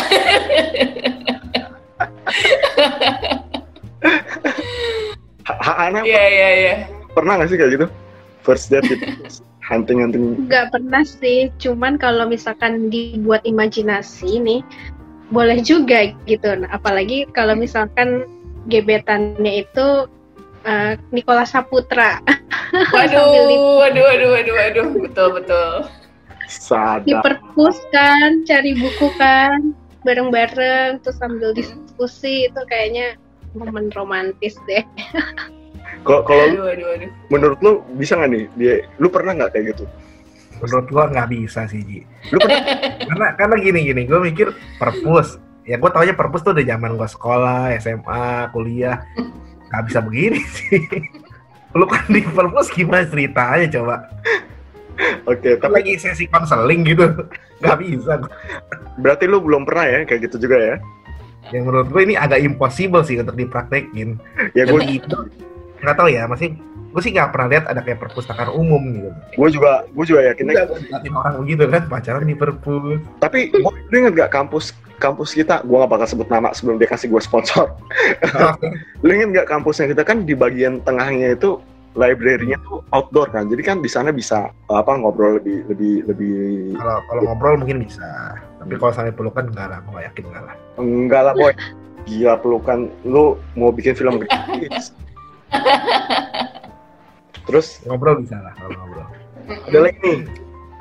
Ana 5.77 6.01
Iya, 6.05 6.25
iya, 6.25 6.49
iya. 6.57 6.75
pernah 7.13 7.37
nggak 7.39 7.49
sih 7.53 7.59
kayak 7.61 7.73
gitu 7.77 7.87
first 8.43 8.73
date 8.73 8.89
di 8.89 8.97
perpus 9.65 9.73
hunting 9.73 9.99
hunting 10.05 10.37
Nggak 10.45 10.77
pernah 10.77 11.03
sih, 11.05 11.49
cuman 11.57 11.97
kalau 11.97 12.29
misalkan 12.29 12.93
dibuat 12.93 13.41
imajinasi 13.49 14.37
nih, 14.41 14.61
boleh 15.33 15.59
juga 15.65 16.13
gitu. 16.29 16.53
Nah, 16.53 16.69
apalagi 16.69 17.25
kalau 17.33 17.57
misalkan 17.57 18.29
gebetannya 18.69 19.65
itu 19.65 20.09
eh, 20.69 21.01
Nicholas 21.13 21.57
Saputra. 21.57 22.21
Waduh, 22.93 23.79
waduh, 23.79 24.03
waduh, 24.03 24.29
waduh, 24.35 24.55
waduh. 24.59 24.87
Betul, 24.99 25.29
betul. 25.39 25.71
di 26.45 27.15
sadar 27.15 27.23
perpus 27.23 27.79
kan, 27.95 28.43
cari 28.45 28.75
buku 28.77 29.09
kan, 29.17 29.73
bareng-bareng, 30.03 31.01
terus 31.01 31.17
sambil 31.23 31.55
diskusi 31.55 32.51
itu 32.51 32.61
kayaknya 32.67 33.15
momen 33.55 33.95
romantis 33.95 34.59
deh. 34.67 34.83
kalau 36.03 36.27
kalau 36.27 36.45
menurut 37.31 37.59
lu 37.63 37.73
bisa 37.95 38.19
nggak 38.19 38.31
nih 38.35 38.45
dia 38.59 38.75
lu 38.99 39.07
pernah 39.07 39.33
nggak 39.37 39.53
kayak 39.55 39.67
gitu 39.77 39.87
Menurut 40.63 40.87
gua 40.89 41.05
nggak 41.11 41.29
bisa 41.29 41.67
sih, 41.67 41.83
Ji. 41.83 42.01
lu 42.31 42.39
pernah 42.39 42.63
Karena 43.11 43.27
karena 43.37 43.55
gini 43.59 43.81
gini, 43.85 44.03
gue 44.07 44.17
mikir 44.17 44.49
perpus. 44.79 45.37
Ya 45.67 45.77
gue 45.77 45.91
taunya 45.91 46.15
perpus 46.15 46.41
tuh 46.41 46.55
udah 46.55 46.65
zaman 46.65 46.95
gua 46.95 47.11
sekolah, 47.11 47.75
SMA, 47.83 48.49
kuliah. 48.55 49.03
Nggak 49.69 49.83
bisa 49.91 49.99
begini 50.01 50.41
sih. 50.57 50.79
Lu 51.75 51.85
kan 51.85 52.07
di 52.07 52.23
perpus 52.23 52.71
gimana 52.71 53.03
ceritanya 53.05 53.67
coba? 53.67 53.97
oke 55.27 55.43
Tapi 55.43 55.59
tapi 55.59 55.73
lagi 55.75 55.93
sesi 55.99 56.31
konseling 56.31 56.87
gitu. 56.87 57.03
Nggak 57.61 57.79
bisa. 57.83 58.13
berarti 58.95 59.27
lu 59.27 59.43
belum 59.43 59.67
pernah 59.67 59.85
ya 59.91 59.99
kayak 60.07 60.31
gitu 60.31 60.47
juga 60.47 60.55
ya 60.55 60.77
Yang 61.51 61.63
menurut 61.67 61.89
gue 61.91 62.03
ini 62.07 62.15
agak 62.15 62.41
impossible 62.41 63.03
sih 63.03 63.19
untuk 63.19 63.35
dipraktekin. 63.35 64.17
ya 64.55 64.65
gue 64.65 64.81
Jadi 64.81 65.03
itu 65.03 65.19
nggak 65.85 65.99
tahu 66.01 66.09
ya, 66.09 66.25
masih 66.25 66.57
gue 66.95 67.03
sih 67.03 67.11
nggak 67.11 67.35
pernah 67.35 67.49
lihat 67.51 67.65
ada 67.67 67.83
kayak 67.83 67.99
perpustakaan 68.07 68.55
umum 68.55 68.79
gitu. 68.95 69.11
gue 69.35 69.49
juga 69.59 69.83
gue 69.91 70.05
juga 70.07 70.21
liatin 70.31 70.47
orang 71.11 71.43
begitu 71.43 71.67
kan 71.67 71.83
pacaran 71.91 72.23
di 72.23 72.39
perpus. 72.39 73.03
tapi 73.19 73.51
lu 73.91 73.95
inget 73.99 74.15
gak 74.15 74.31
kampus 74.31 74.71
kampus 75.03 75.35
kita? 75.35 75.61
Gue 75.67 75.83
gak 75.83 75.91
bakal 75.91 76.07
sebut 76.07 76.29
nama 76.31 76.55
sebelum 76.55 76.79
dia 76.79 76.89
kasih 76.89 77.11
gue 77.11 77.21
sponsor. 77.21 77.75
Lu 79.05 79.11
inget 79.11 79.43
gak 79.43 79.51
kampusnya 79.51 79.91
kita? 79.91 80.07
Kan 80.07 80.25
di 80.25 80.33
bagian 80.39 80.81
tengahnya 80.87 81.35
itu 81.35 81.59
library-nya 81.99 82.57
tuh 82.63 82.81
outdoor 82.95 83.29
kan? 83.29 83.51
Jadi 83.51 83.63
kan 83.67 83.83
di 83.83 83.91
sana 83.91 84.15
bisa 84.15 84.49
apa 84.71 84.93
ngobrol 84.95 85.43
lebih 85.43 85.67
lebih 85.69 85.95
lebih 86.09 86.39
Kalau 86.79 86.97
kalau 87.11 87.21
ngobrol 87.27 87.55
mungkin 87.61 87.85
bisa, 87.85 88.39
tapi 88.63 88.75
kalau 88.79 88.93
sampai 88.95 89.13
pelukan 89.13 89.51
enggak 89.51 89.67
lah, 89.71 89.79
gue 89.83 89.93
nggak 89.93 90.07
yakin 90.15 90.25
enggak 90.31 90.45
lah. 90.47 90.55
enggak 90.79 91.23
lah 91.27 91.35
boy. 91.37 91.53
Gila 92.05 92.35
pelukan. 92.41 92.79
Lu 93.03 93.37
mau 93.59 93.75
bikin 93.75 93.99
film 93.99 94.19
gratis 94.23 94.95
terus? 97.47 97.81
Ngobrol 97.87 98.25
bisa 98.25 98.41
lah 98.41 98.55
kalau 98.57 98.75
ngobrol. 98.75 99.09
ada 99.45 99.79
lagi 99.85 99.99
nih 100.01 100.21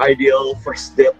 ideal 0.07 0.55
first 0.63 0.95
date 0.95 1.17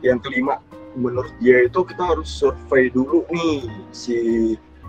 yang 0.00 0.18
kelima. 0.22 0.62
Menurut 0.98 1.30
dia 1.38 1.68
itu 1.68 1.84
kita 1.84 2.00
harus 2.02 2.26
survei 2.26 2.90
dulu 2.90 3.22
nih 3.30 3.70
si 3.94 4.18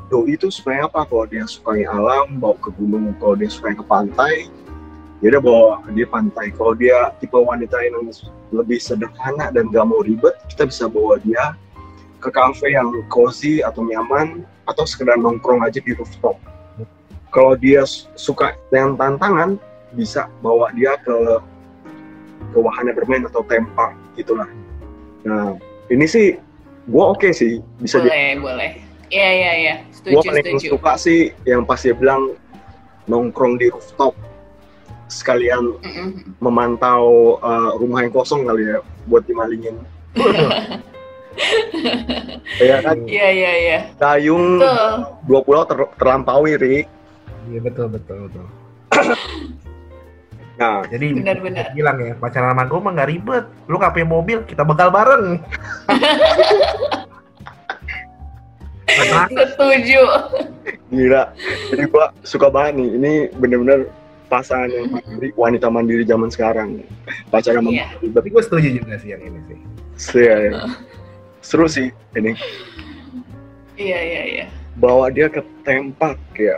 doi 0.09 0.33
itu 0.33 0.49
supaya 0.49 0.89
apa? 0.89 1.05
Kalau 1.05 1.29
dia 1.29 1.45
sukanya 1.45 1.93
alam 1.93 2.41
bawa 2.41 2.57
ke 2.57 2.73
gunung. 2.73 3.13
Kalau 3.21 3.35
dia 3.37 3.49
suka 3.51 3.77
ke 3.77 3.85
pantai 3.85 4.49
ya 5.19 5.35
udah 5.35 5.43
bawa 5.43 5.69
dia 5.91 6.07
pantai. 6.07 6.49
Kalau 6.55 6.73
dia 6.73 7.13
tipe 7.19 7.35
wanita 7.35 7.77
yang 7.83 8.09
lebih 8.55 8.79
sederhana 8.79 9.51
dan 9.53 9.69
gak 9.69 9.85
mau 9.85 10.01
ribet 10.01 10.33
kita 10.49 10.65
bisa 10.65 10.87
bawa 10.89 11.19
dia 11.21 11.53
ke 12.19 12.29
cafe 12.31 12.75
yang 12.75 12.91
cozy 13.07 13.63
atau 13.63 13.85
nyaman 13.85 14.43
atau 14.67 14.83
sekedar 14.83 15.15
nongkrong 15.15 15.63
aja 15.63 15.79
di 15.79 15.95
rooftop 15.95 16.35
kalau 17.29 17.53
dia 17.57 17.85
su- 17.85 18.09
suka 18.17 18.57
dengan 18.73 18.97
tantangan 18.97 19.55
bisa 19.93 20.29
bawa 20.41 20.69
dia 20.73 20.97
ke 21.01 21.15
ke 22.49 22.57
wahana 22.57 22.93
bermain 22.93 23.25
atau 23.25 23.45
tempat 23.45 23.93
gitulah. 24.17 24.49
Nah 25.25 25.57
ini 25.89 26.05
sih 26.05 26.37
gua 26.89 27.13
oke 27.13 27.29
sih 27.29 27.61
bisa 27.77 28.01
di 28.01 28.09
boleh 28.09 28.33
boleh. 28.41 28.71
Iya 29.09 29.29
iya 29.33 29.51
iya. 29.57 29.75
Gue 30.05 30.21
setuju 30.21 30.29
paling 30.29 30.45
setuju. 30.61 30.69
suka 30.77 30.93
sih 30.97 31.19
yang 31.45 31.65
pas 31.65 31.81
dia 31.81 31.97
bilang 31.97 32.37
nongkrong 33.09 33.57
di 33.57 33.73
rooftop 33.73 34.13
sekalian 35.09 35.73
Mm-mm. 35.81 36.37
memantau 36.37 37.37
uh, 37.41 37.73
rumah 37.81 38.05
yang 38.05 38.13
kosong 38.13 38.45
kali 38.45 38.69
ya 38.69 38.77
buat 39.09 39.25
dimalingin. 39.25 39.77
Ya 42.59 42.83
kan? 42.83 42.99
Iya 43.07 43.27
iya 43.31 43.51
iya. 43.55 43.79
Dayung 43.95 44.59
tuh 44.59 45.07
dua 45.23 45.39
pulau 45.39 45.63
ter- 45.63 45.93
terlampaui 45.95 46.59
Rik 46.59 46.85
Iya 47.49 47.59
betul 47.59 47.87
betul 47.89 48.29
betul. 48.29 48.45
nah 50.59 50.83
Jadi 50.85 51.15
Benar-benar. 51.15 51.71
gua 51.71 51.75
bilang 51.75 51.97
ya 51.97 52.13
pacaran 52.15 52.51
sama 52.51 52.63
gue 52.67 52.79
mah 52.79 52.91
nggak 52.93 53.09
ribet. 53.09 53.45
Lu 53.65 53.75
nggak 53.75 53.93
punya 53.95 54.07
mobil 54.07 54.37
kita 54.45 54.61
bekal 54.61 54.89
bareng. 54.89 55.25
Nah, 58.89 59.29
setuju 59.29 60.01
gila 60.89 61.29
jadi 61.69 61.83
gua 61.87 62.09
suka 62.25 62.49
banget 62.49 62.81
nih 62.81 62.89
ini 62.97 63.11
bener-bener 63.37 63.85
pasangan 64.25 64.65
yang 64.65 64.89
mandiri, 64.89 65.29
wanita 65.37 65.69
mandiri 65.69 66.03
zaman 66.03 66.27
sekarang 66.27 66.81
pacaran 67.29 67.61
sama 67.61 67.69
Iya. 67.69 67.85
ribet 68.01 68.11
tapi 68.11 68.27
gue 68.29 68.41
setuju 68.41 68.67
juga 68.81 68.93
sih 68.97 69.13
yang 69.13 69.21
ini 69.23 69.39
sih. 69.45 69.57
Iya, 70.17 70.35
iya. 70.41 70.51
seru 71.39 71.69
sih 71.69 71.93
ini 72.13 72.33
iya 73.77 73.99
iya 74.01 74.21
iya 74.25 74.45
bawa 74.75 75.13
dia 75.13 75.29
ke 75.29 75.45
tempat 75.61 76.17
ya 76.33 76.57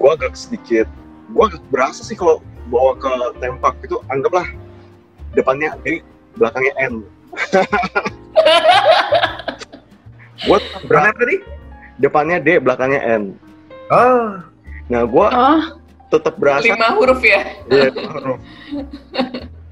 gua 0.00 0.16
agak 0.16 0.32
sedikit 0.32 0.88
gua 1.30 1.46
agak 1.46 1.60
berasa 1.68 2.00
sih 2.00 2.16
kalau 2.16 2.40
bawa 2.72 2.96
ke 2.96 3.12
tempat 3.38 3.76
itu 3.84 4.00
anggaplah 4.08 4.48
depannya 5.30 5.76
D 5.84 6.00
belakangnya 6.34 6.72
N. 6.80 6.94
Gua 10.40 10.56
Berapa 10.56 10.86
berasa 10.88 11.12
tadi? 11.20 11.36
depannya 12.00 12.36
D 12.40 12.48
belakangnya 12.58 13.00
N. 13.20 13.22
Oh, 13.92 14.40
nah 14.88 15.04
gua 15.04 15.28
Oh, 15.28 15.62
tetap 16.08 16.40
berasa. 16.40 16.64
Lima 16.64 16.96
huruf 16.96 17.20
ya? 17.20 17.44
Iya, 17.68 17.92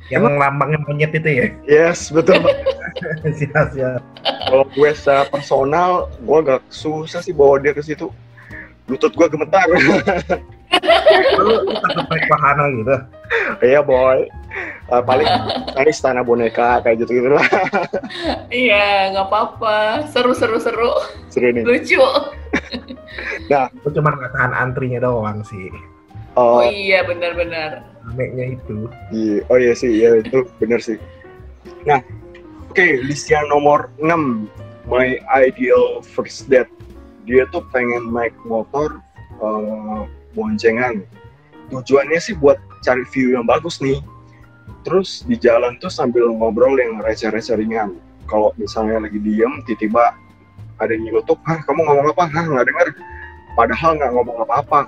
yang 0.13 0.25
lambangnya 0.37 0.81
monyet 0.85 1.13
itu 1.13 1.29
ya. 1.29 1.47
yes 1.65 2.09
betul. 2.09 2.41
Siap 3.39 3.67
siap. 3.73 4.01
kalau 4.49 4.65
gue 4.67 4.91
secara 4.91 5.29
personal 5.29 5.91
gue 6.19 6.39
agak 6.41 6.65
susah 6.69 7.21
sih 7.21 7.31
bawa 7.31 7.61
dia 7.61 7.71
ke 7.71 7.85
situ 7.85 8.09
lutut 8.89 9.13
gue 9.13 9.27
gemetar. 9.29 9.65
Lu, 11.39 11.53
takut 11.73 12.05
naik 12.09 12.27
wahana 12.33 12.65
gitu. 12.73 12.97
iya 13.65 13.81
boy. 13.85 14.29
Eh, 14.89 15.03
paling 15.05 15.29
paling 15.77 15.93
istana 15.93 16.25
boneka 16.25 16.81
kayak 16.81 17.05
gitu 17.05 17.21
gitu 17.21 17.29
lah. 17.33 17.45
Iya 18.49 19.13
nggak 19.13 19.29
apa-apa. 19.29 20.09
Seru 20.09 20.33
seru 20.33 20.57
seru. 20.57 20.93
Seru 21.29 21.53
nih. 21.53 21.65
Lucu. 21.65 22.01
Lu 23.85 23.89
cuma 23.93 24.17
nggak 24.17 24.33
tahan 24.33 24.53
antrinya 24.57 25.05
doang 25.05 25.45
sih. 25.45 25.69
oh. 26.37 26.65
Oh 26.65 26.65
iya 26.65 27.05
benar-benar. 27.05 27.85
Ramenya 28.09 28.57
itu. 28.57 28.89
iya. 29.13 29.45
Oh 29.53 29.61
iya 29.61 29.77
sih 29.77 29.93
iya 29.93 30.25
itu 30.25 30.49
bener 30.57 30.81
sih. 30.81 30.97
Nah 31.85 32.01
oke 32.73 32.87
list 33.05 33.29
yang 33.29 33.45
nomor 33.53 33.93
6 34.01 34.49
my 34.89 35.21
ideal 35.37 36.01
first 36.01 36.49
date 36.49 36.73
dia 37.29 37.45
tuh 37.53 37.63
pengen 37.69 38.09
naik 38.11 38.33
motor 38.49 38.99
eh, 39.39 40.03
boncengan. 40.33 41.05
Tujuannya 41.69 42.17
sih 42.17 42.33
buat 42.41 42.57
cari 42.81 43.05
view 43.13 43.37
yang 43.37 43.45
bagus 43.45 43.79
nih. 43.85 44.01
Terus 44.89 45.23
di 45.29 45.37
jalan 45.37 45.77
tuh 45.77 45.93
sambil 45.93 46.33
ngobrol 46.33 46.81
yang 46.81 47.05
receh-receh 47.05 47.61
ringan. 47.61 48.01
Kalau 48.25 48.57
misalnya 48.57 49.05
lagi 49.05 49.21
diem 49.21 49.61
tiba-tiba 49.69 50.17
ada 50.81 50.91
yang 50.97 51.13
nyeletuk 51.13 51.37
hah 51.45 51.61
kamu 51.69 51.85
ngomong 51.85 52.07
apa? 52.17 52.25
Hah 52.33 52.45
nggak 52.49 52.67
dengar 52.73 52.87
padahal 53.53 53.91
nggak 54.01 54.13
ngomong 54.17 54.37
apa-apa. 54.49 54.81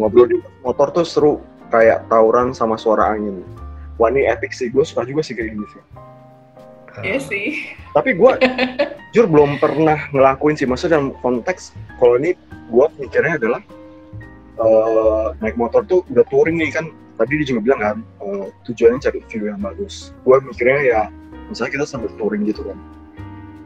Ngobrol 0.00 0.26
di 0.32 0.36
motor 0.64 0.88
tuh 0.90 1.04
seru 1.04 1.34
kayak 1.68 2.08
tawuran 2.08 2.56
sama 2.56 2.80
suara 2.80 3.12
angin. 3.12 3.44
Wah 4.00 4.08
ini 4.08 4.24
epic 4.24 4.56
sih. 4.56 4.72
Gue 4.72 4.88
suka 4.88 5.04
juga 5.04 5.20
sih 5.20 5.36
kayak 5.36 5.52
gini 5.52 5.68
sih 5.68 5.84
iya 7.02 7.18
sih. 7.18 7.74
Tapi 7.90 8.14
gue 8.14 8.32
jujur 9.10 9.26
belum 9.26 9.58
pernah 9.58 10.06
ngelakuin 10.14 10.54
sih. 10.54 10.68
Maksudnya 10.68 11.00
dalam 11.00 11.10
konteks 11.18 11.74
kalau 11.98 12.20
ini 12.20 12.38
gue 12.70 12.86
mikirnya 13.00 13.40
adalah 13.40 13.60
eh, 14.60 15.26
naik 15.42 15.56
motor 15.58 15.82
tuh 15.88 16.06
udah 16.12 16.24
touring 16.30 16.60
nih 16.60 16.70
kan. 16.70 16.92
Tadi 17.14 17.38
dia 17.38 17.46
juga 17.46 17.60
bilang 17.62 17.80
kan 17.80 17.96
eh, 18.22 18.46
tujuannya 18.70 19.00
cari 19.02 19.18
view 19.26 19.50
yang 19.50 19.58
bagus. 19.62 20.14
Gue 20.22 20.38
mikirnya 20.44 20.80
ya 20.84 21.00
misalnya 21.50 21.80
kita 21.80 21.84
sambil 21.88 22.10
touring 22.20 22.46
gitu 22.46 22.62
kan. 22.66 22.78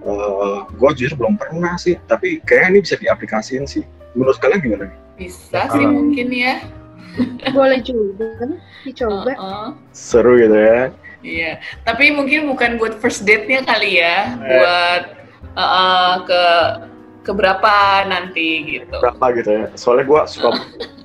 Eh 0.07 0.59
gue 0.79 0.91
jujur 0.97 1.13
belum 1.19 1.37
pernah 1.37 1.77
sih. 1.77 1.99
Tapi 2.09 2.41
kayaknya 2.47 2.69
ini 2.73 2.79
bisa 2.85 2.97
diaplikasiin 2.97 3.65
sih. 3.69 3.85
Menurut 4.17 4.41
kalian 4.41 4.61
gimana 4.65 4.85
nih? 4.89 4.99
bisa 5.19 5.67
Ya, 5.67 5.73
sih 5.75 5.83
mungkin 5.83 6.29
ya. 6.31 6.63
Boleh 7.51 7.83
juga 7.83 8.31
kan 8.39 8.51
dicoba. 8.87 9.35
Heeh. 9.35 9.69
seru 9.91 10.39
gitu 10.39 10.55
ya 10.55 10.95
Iya, 11.19 11.59
tapi 11.83 12.15
mungkin 12.15 12.47
bukan 12.47 12.79
buat 12.79 13.03
first 13.03 13.27
date-nya 13.27 13.67
kali 13.67 13.99
ya, 13.99 14.39
Eh. 14.39 14.47
buat 14.49 15.03
uh, 15.53 15.63
uh, 15.63 16.13
ke 16.23 16.43
keberapa 17.27 17.75
nanti 18.07 18.79
gitu. 18.79 18.97
berapa 19.03 19.27
gitu 19.35 19.51
ya. 19.51 19.65
Soalnya 19.75 20.05
gue 20.07 20.21
suka 20.31 20.49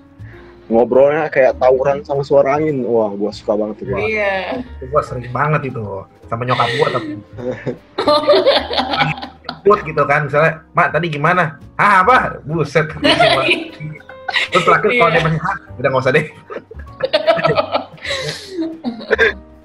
ngobrolnya 0.72 1.28
kayak 1.28 1.57
tawuran 1.59 2.05
sama 2.05 2.22
suara 2.22 2.55
angin. 2.55 2.86
Wah 2.86 3.11
gue 3.11 3.32
suka 3.34 3.57
banget 3.57 3.84
tuh 3.84 3.97
Iya. 3.97 4.64
Itu 4.80 4.86
gua 4.88 5.01
sering 5.03 5.28
banget 5.34 5.74
itu 5.74 5.84
sama 6.30 6.45
nyokap 6.47 6.70
gua 6.80 6.88
tapi 6.95 7.09
Jemput 9.43 9.80
gitu 9.84 10.03
kan. 10.07 10.30
Misalnya 10.30 10.51
mak 10.72 10.93
tadi 10.93 11.07
gimana? 11.11 11.57
Ah 11.76 12.05
apa? 12.05 12.39
Buset. 12.45 12.88
Terus 14.53 14.64
terakhir 14.64 14.91
kalau 14.95 15.09
Iya. 15.11 15.16
dia 15.20 15.24
masih 15.28 15.39
udah 15.78 15.89
nggak 15.91 16.03
usah 16.05 16.14
deh 16.16 16.26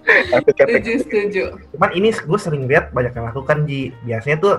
epic 0.09 0.56
epic 0.64 0.82
setuju, 0.82 0.92
setuju. 1.04 1.42
cuman 1.76 1.90
ini 1.92 2.09
gue 2.11 2.38
sering 2.40 2.64
lihat 2.64 2.90
banyak 2.90 3.12
yang 3.12 3.26
lakukan 3.28 3.68
Ji 3.68 3.92
biasanya 4.02 4.36
tuh 4.40 4.55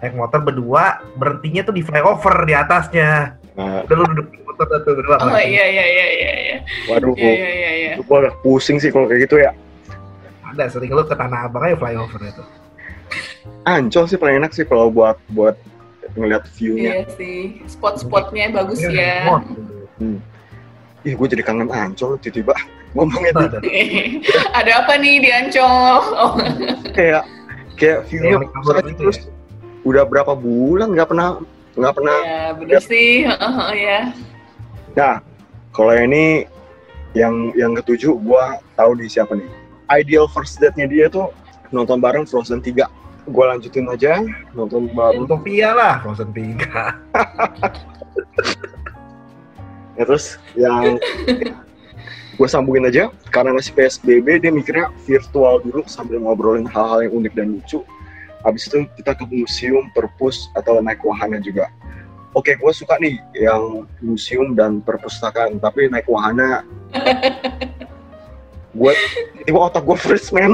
naik 0.00 0.14
motor 0.16 0.40
berdua 0.44 1.04
berhentinya 1.16 1.62
tuh 1.64 1.74
di 1.76 1.82
flyover 1.84 2.36
di 2.44 2.54
atasnya 2.56 3.36
nah, 3.56 3.84
udah 3.84 3.96
lu 3.96 4.04
duduk 4.12 4.26
di 4.32 4.38
motor 4.44 4.64
tuh 4.84 4.92
berdua 4.96 5.16
Oh 5.20 5.36
iya 5.36 5.64
iya 5.68 5.84
iya 5.84 6.06
iya 6.12 6.32
iya. 6.36 6.56
waduh 6.88 7.12
Iya 7.16 7.32
iya 7.32 7.50
iya 7.50 7.70
iya. 7.72 7.92
gue 8.00 8.16
agak 8.16 8.34
pusing 8.44 8.76
sih 8.80 8.88
kalau 8.92 9.08
kayak 9.08 9.28
gitu 9.28 9.40
ya 9.40 9.52
ada 10.46 10.64
sering 10.72 10.92
lu 10.92 11.04
ke 11.04 11.16
tanah 11.16 11.48
abang 11.48 11.64
aja 11.68 11.76
flyover 11.76 12.20
itu 12.24 12.44
ancol 13.66 14.04
sih 14.08 14.18
paling 14.18 14.40
enak 14.40 14.52
sih 14.52 14.64
kalau 14.64 14.88
buat 14.88 15.16
buat 15.32 15.56
ngeliat 16.16 16.44
Iya 16.48 16.52
view-nya 16.56 16.92
sih. 17.18 17.60
Spot-spotnya 17.68 18.54
bagus 18.54 18.78
Iya, 18.80 18.90
ya. 18.94 19.16
mod. 19.26 19.42
Ih 21.06 21.14
gue 21.14 21.26
jadi 21.30 21.42
kangen 21.46 21.70
ancol 21.70 22.18
tiba-tiba 22.18 22.50
ngomongnya 22.98 23.30
di- 23.30 23.46
Ada. 23.46 23.58
Ada 24.58 24.72
apa 24.82 24.92
nih 24.98 25.22
di 25.22 25.30
Ancol? 25.30 26.02
Oh, 26.18 26.34
kayak 26.96 27.22
kayak 27.78 28.10
view-nya 28.10 28.42
gitu 28.42 28.58
terus 28.98 29.18
udah 29.86 30.02
berapa 30.02 30.34
bulan 30.34 30.90
nggak 30.90 31.14
pernah 31.14 31.38
nggak 31.78 31.94
pernah 31.94 32.16
ya 32.26 32.42
bener 32.58 32.82
sih. 32.82 33.22
Heeh, 33.22 33.70
ya. 33.78 34.00
Nah, 34.96 35.20
kalau 35.70 35.94
ini 35.94 36.48
yang 37.14 37.52
yang 37.54 37.76
ketujuh 37.76 38.16
gua 38.18 38.58
tahu 38.74 38.98
nih 38.98 39.06
siapa 39.06 39.38
nih. 39.38 39.46
Ideal 39.86 40.26
first 40.26 40.58
date-nya 40.58 40.90
dia 40.90 41.06
tuh 41.06 41.30
nonton 41.70 42.02
bareng 42.02 42.26
Frozen 42.26 42.58
3. 42.64 42.88
Gua 43.28 43.54
lanjutin 43.54 43.86
aja 43.86 44.18
nonton 44.56 44.90
bareng. 44.90 45.22
Utopia 45.22 45.70
lah 45.70 45.94
Frozen 46.02 46.34
3 46.34 46.64
Ya, 49.96 50.04
terus 50.04 50.36
yang 50.56 51.00
gue 52.36 52.48
sambungin 52.48 52.84
aja 52.84 53.08
karena 53.32 53.56
masih 53.56 53.72
PSBB 53.72 54.44
dia 54.44 54.52
mikirnya 54.52 54.92
virtual 55.08 55.64
dulu 55.64 55.82
sambil 55.88 56.20
ngobrolin 56.20 56.68
hal-hal 56.68 57.08
yang 57.08 57.24
unik 57.24 57.32
dan 57.32 57.46
lucu. 57.56 57.80
Habis 58.44 58.68
itu 58.70 58.84
kita 59.00 59.16
ke 59.16 59.24
museum, 59.26 59.90
perpus 59.96 60.52
atau 60.54 60.78
naik 60.78 61.02
wahana 61.02 61.40
juga. 61.40 61.72
Oke, 62.36 62.52
gue 62.52 62.72
suka 62.76 63.00
nih 63.00 63.16
yang 63.32 63.88
museum 64.04 64.52
dan 64.52 64.84
perpustakaan, 64.84 65.56
tapi 65.56 65.88
naik 65.88 66.04
wahana 66.06 66.60
gue 68.76 68.92
tiba 69.48 69.58
otak 69.58 69.82
gue 69.88 69.96
freeze 69.96 70.28
man 70.36 70.52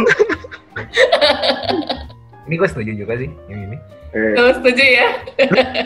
ini 2.47 2.55
gue 2.55 2.69
setuju 2.69 2.93
juga 2.95 3.17
sih 3.19 3.31
yang 3.49 3.61
ini. 3.71 3.77
Eh, 4.13 4.37
Lo 4.37 4.53
setuju 4.53 4.85
ya? 4.85 5.09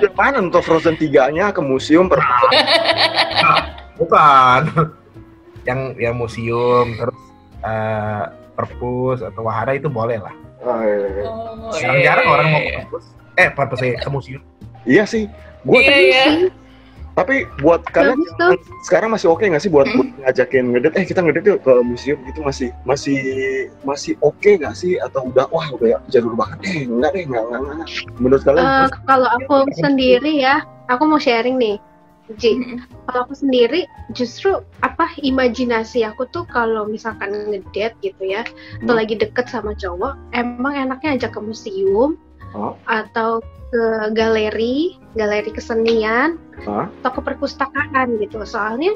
yang 0.03 0.15
mana 0.19 0.43
nonton 0.43 0.59
Frozen 0.59 0.99
3-nya 0.99 1.55
ke 1.55 1.63
museum 1.63 2.11
perpustakaan? 2.11 2.59
Bukan. 3.99 4.61
yang 5.69 5.81
yang 5.99 6.15
museum 6.15 6.95
terus 6.95 7.19
eh, 7.67 8.25
perpus 8.55 9.21
atau 9.21 9.45
wahana 9.45 9.77
itu 9.77 9.91
boleh 9.91 10.23
lah. 10.23 10.35
Ah, 10.65 10.83
iya, 10.83 10.97
iya. 10.97 11.25
Oh, 11.29 11.75
Jarang-jarang 11.75 12.27
iya, 12.27 12.33
orang 12.33 12.47
mau 12.49 12.59
iya, 12.59 12.65
ke 12.65 12.71
iya. 12.71 12.79
perpus. 12.81 13.05
Eh, 13.37 13.49
perpus 13.53 13.81
ya, 13.83 13.99
ke 14.01 14.09
museum. 14.09 14.43
Iya 14.87 15.05
sih. 15.05 15.25
Gue 15.67 15.83
Iya, 15.83 15.99
iya. 15.99 16.27
tapi 17.17 17.49
buat 17.65 17.81
kalian 17.97 18.21
sekarang 18.85 19.09
masih 19.09 19.33
oke 19.33 19.41
nggak 19.41 19.65
sih 19.65 19.73
buat, 19.73 19.89
buat 19.89 20.09
ngajakin 20.21 20.69
ngedet? 20.77 20.93
Eh 21.01 21.05
kita 21.09 21.25
ngedet 21.25 21.49
yuk 21.49 21.59
ke 21.65 21.73
museum 21.81 22.21
itu 22.29 22.45
masih 22.45 22.69
masih 22.85 23.19
masih 23.83 24.13
oke 24.21 24.47
nggak 24.47 24.77
sih? 24.77 25.01
Atau 25.01 25.33
udah 25.33 25.49
wah 25.49 25.67
udah 25.75 25.97
jadul 26.13 26.37
banget? 26.37 26.61
Eh 26.69 26.85
enggak 26.85 27.17
deh 27.17 27.25
enggak 27.25 27.43
enggak, 27.49 27.61
enggak. 27.65 27.89
Menurut 28.21 28.43
kalian? 28.45 28.65
Eh, 28.69 28.89
kalau 29.09 29.29
aku 29.33 29.57
sendiri 29.81 30.33
ya, 30.39 30.63
aku 30.93 31.03
mau 31.09 31.17
sharing 31.17 31.57
nih, 31.57 31.81
Ji. 32.35 32.59
Mm-mm. 32.59 32.79
Kalau 33.07 33.21
aku 33.23 33.39
sendiri, 33.39 33.87
justru 34.11 34.59
apa 34.83 35.07
imajinasi 35.23 36.03
aku 36.03 36.27
tuh 36.35 36.43
kalau 36.51 36.83
misalkan 36.91 37.31
ngedate 37.55 37.95
gitu 38.03 38.23
ya, 38.27 38.43
atau 38.83 38.95
Hmm. 38.95 38.99
lagi 38.99 39.15
deket 39.15 39.47
sama 39.47 39.79
cowok, 39.79 40.19
emang 40.35 40.75
enaknya 40.75 41.15
ajak 41.15 41.39
ke 41.39 41.41
museum 41.41 42.19
Oh. 42.55 42.75
atau 42.91 43.39
ke 43.71 43.83
galeri, 44.15 44.99
galeri 45.15 45.51
kesenian, 45.55 46.39
Hah? 46.67 46.91
atau 47.03 47.11
ke 47.15 47.21
perpustakaan 47.23 48.19
gitu. 48.19 48.43
Soalnya 48.43 48.95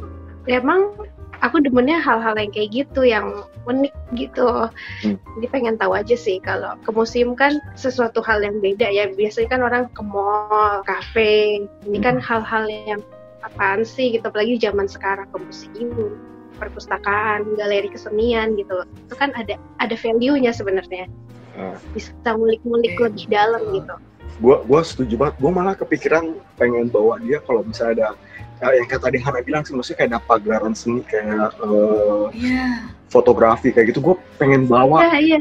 emang 0.50 0.94
aku 1.40 1.62
demennya 1.62 1.98
hal-hal 2.02 2.34
yang 2.36 2.50
kayak 2.50 2.70
gitu, 2.72 3.06
yang 3.06 3.46
unik 3.68 3.94
gitu. 4.16 4.70
Hmm. 5.06 5.16
Jadi 5.38 5.46
pengen 5.52 5.76
tahu 5.78 5.94
aja 5.94 6.16
sih 6.16 6.42
kalau 6.42 6.76
ke 6.82 6.90
museum 6.92 7.36
kan 7.36 7.58
sesuatu 7.76 8.24
hal 8.24 8.40
yang 8.42 8.58
beda 8.58 8.88
ya. 8.90 9.10
Biasanya 9.12 9.48
kan 9.54 9.60
orang 9.62 9.84
ke 9.92 10.02
mall, 10.02 10.82
kafe. 10.86 11.64
Ini 11.86 11.98
kan 12.00 12.16
hal-hal 12.22 12.64
yang 12.68 13.00
apaan 13.42 13.82
sih 13.82 14.14
gitu. 14.14 14.24
Apalagi 14.26 14.60
zaman 14.60 14.86
sekarang 14.86 15.26
ke 15.30 15.36
museum, 15.40 16.16
perpustakaan, 16.56 17.44
galeri 17.56 17.88
kesenian 17.88 18.54
gitu. 18.54 18.84
Itu 19.08 19.14
kan 19.16 19.32
ada 19.36 19.56
ada 19.80 19.94
value-nya 19.96 20.52
sebenarnya. 20.52 21.08
Ah. 21.56 21.76
Bisa 21.92 22.12
ngulik-ngulik 22.26 22.94
Oke. 22.96 23.02
lebih 23.10 23.24
dalam 23.28 23.62
gitu. 23.74 23.96
gue 24.40 24.56
gue 24.56 24.80
setuju 24.80 25.14
banget 25.20 25.36
gue 25.36 25.50
malah 25.52 25.76
kepikiran 25.76 26.32
pengen 26.56 26.88
bawa 26.88 27.20
dia 27.20 27.44
kalau 27.44 27.60
misalnya 27.60 28.16
ada 28.56 28.72
ya, 28.72 28.80
yang 28.80 28.86
kayak 28.88 29.02
tadi 29.04 29.18
Hana 29.20 29.44
bilang 29.44 29.68
sih 29.68 29.76
maksudnya 29.76 30.00
kayak 30.00 30.10
ada 30.16 30.20
pagelaran 30.24 30.72
seni 30.72 31.04
kayak 31.04 31.52
eh, 31.60 32.24
Iya. 32.32 32.88
fotografi 33.12 33.68
kayak 33.68 33.92
gitu 33.92 34.00
gue 34.00 34.16
pengen 34.40 34.64
bawa 34.64 35.04
Iya, 35.12 35.18
iya. 35.20 35.38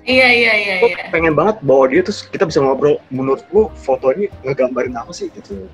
Iya, 0.00 0.28
iya, 0.32 0.52
iya, 0.56 0.74
gue 0.80 0.90
iya. 0.96 1.12
pengen 1.12 1.36
banget 1.36 1.60
bawa 1.60 1.92
dia 1.92 2.00
terus 2.00 2.24
kita 2.24 2.48
bisa 2.48 2.64
ngobrol 2.64 2.96
menurut 3.12 3.44
gue 3.52 3.68
foto 3.84 4.16
ini 4.16 4.32
ngegambarin 4.40 4.96
apa 4.96 5.12
sih 5.12 5.28
gitu 5.28 5.68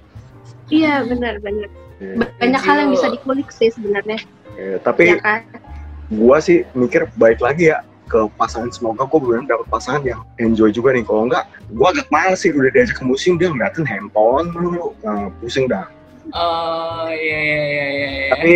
Iya, 0.69 1.05
benar-benar. 1.05 1.69
Ya, 1.99 2.15
Banyak 2.41 2.63
hal 2.63 2.77
yang 2.85 2.91
bisa 2.91 3.07
dikulik 3.09 3.49
sih 3.49 3.71
sebenarnya. 3.71 4.19
ya, 4.55 4.79
tapi 4.81 5.15
Ya 5.15 5.19
kan? 5.19 5.43
gue 6.07 6.37
sih 6.39 6.59
mikir 6.73 7.09
baik 7.17 7.41
lagi 7.41 7.73
ya 7.73 7.81
ke 8.05 8.29
pasangan 8.37 8.69
semoga 8.69 9.09
gue 9.09 9.17
benar 9.19 9.49
dapat 9.49 9.67
pasangan 9.67 10.05
yang 10.05 10.21
enjoy 10.37 10.69
juga 10.69 10.93
nih 10.93 11.01
kalau 11.01 11.25
enggak 11.25 11.49
gue 11.73 11.87
agak 11.89 12.07
males 12.13 12.45
sih 12.45 12.53
udah 12.53 12.69
diajak 12.71 13.01
ke 13.01 13.05
museum 13.09 13.41
dia 13.41 13.49
ngeliatin 13.49 13.89
handphone 13.89 14.53
dulu 14.53 14.93
nah, 15.01 15.33
pusing 15.41 15.65
dah 15.65 15.89
Oh, 16.33 17.09
iya, 17.09 17.21
iya, 17.37 17.61
iya, 17.61 17.85
iya. 17.85 18.09
iya. 18.09 18.29
Tapi 18.33 18.53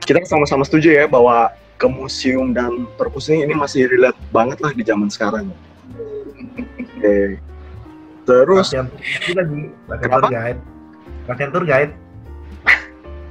kita 0.00 0.20
sama-sama 0.24 0.64
setuju 0.64 0.92
ya 0.92 1.04
bahwa 1.08 1.48
ke 1.74 1.88
museum 1.88 2.52
dan 2.52 2.84
perpus 2.96 3.32
ini, 3.32 3.48
ini 3.48 3.56
masih 3.56 3.88
relate 3.88 4.20
banget 4.28 4.60
lah 4.60 4.68
di 4.76 4.84
zaman 4.84 5.08
sekarang. 5.08 5.48
Oke. 7.00 7.40
Terus 8.28 8.68
Latihan 8.68 8.86
juga 9.24 9.42
di 9.48 9.58
latihan 9.88 10.08
Kenapa? 10.20 10.60
Latihan 11.28 11.50
tour 11.52 11.64
guide. 11.66 11.92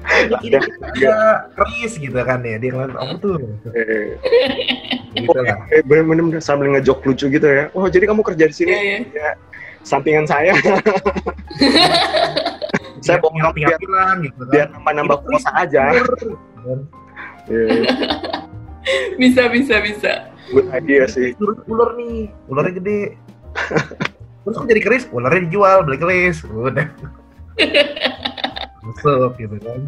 latihan 0.09 0.59
Ada 0.59 1.15
Chris 1.55 1.95
gitu 1.95 2.17
kan 2.17 2.41
ya, 2.43 2.57
dia 2.59 2.73
ngeliat 2.73 2.97
apa 2.97 3.13
tuh? 3.21 3.37
eh, 3.71 4.17
Gitu 5.15 5.37
lah. 5.37 5.57
eh, 5.73 5.81
bener-bener 5.85 6.41
sambil 6.41 6.73
ngejok 6.75 7.05
lucu 7.05 7.25
gitu 7.29 7.47
ya. 7.47 7.69
Oh 7.77 7.85
jadi 7.87 8.09
kamu 8.09 8.25
kerja 8.25 8.49
di 8.49 8.55
sini? 8.55 8.71
Iya, 8.73 8.81
iya. 8.83 8.99
Ya, 9.13 9.31
sampingan 9.85 10.25
saya. 10.27 10.51
saya 13.05 13.17
Dia 13.21 13.51
biar, 13.55 13.77
bilang 13.79 14.17
gitu 14.27 14.41
kan. 14.43 14.51
biar 14.51 14.67
nambah-nambah 14.75 15.17
kuota 15.23 15.51
aja. 15.55 15.83
Bisa, 19.21 19.45
bisa, 19.51 19.75
bisa. 19.85 20.11
good 20.49 20.65
idea 20.73 21.05
sih. 21.05 21.37
ular, 21.37 21.61
ular 21.69 21.89
nih, 21.93 22.33
ularnya 22.49 22.73
gede. 22.81 23.01
Terus 24.41 24.55
kok 24.55 24.65
jadi 24.65 24.81
keris? 24.81 25.05
Ularnya 25.13 25.45
dijual, 25.45 25.85
beli 25.85 25.99
keris. 26.01 26.41
Udah. 26.47 26.89
Masuk 28.85 29.31
gitu 29.37 29.57
kan. 29.61 29.81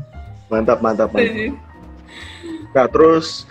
Mantap, 0.52 0.80
mantap, 0.84 1.10
mantap. 1.16 1.32
Setuju. 1.32 1.56
Nah 2.72 2.86
terus 2.88 3.48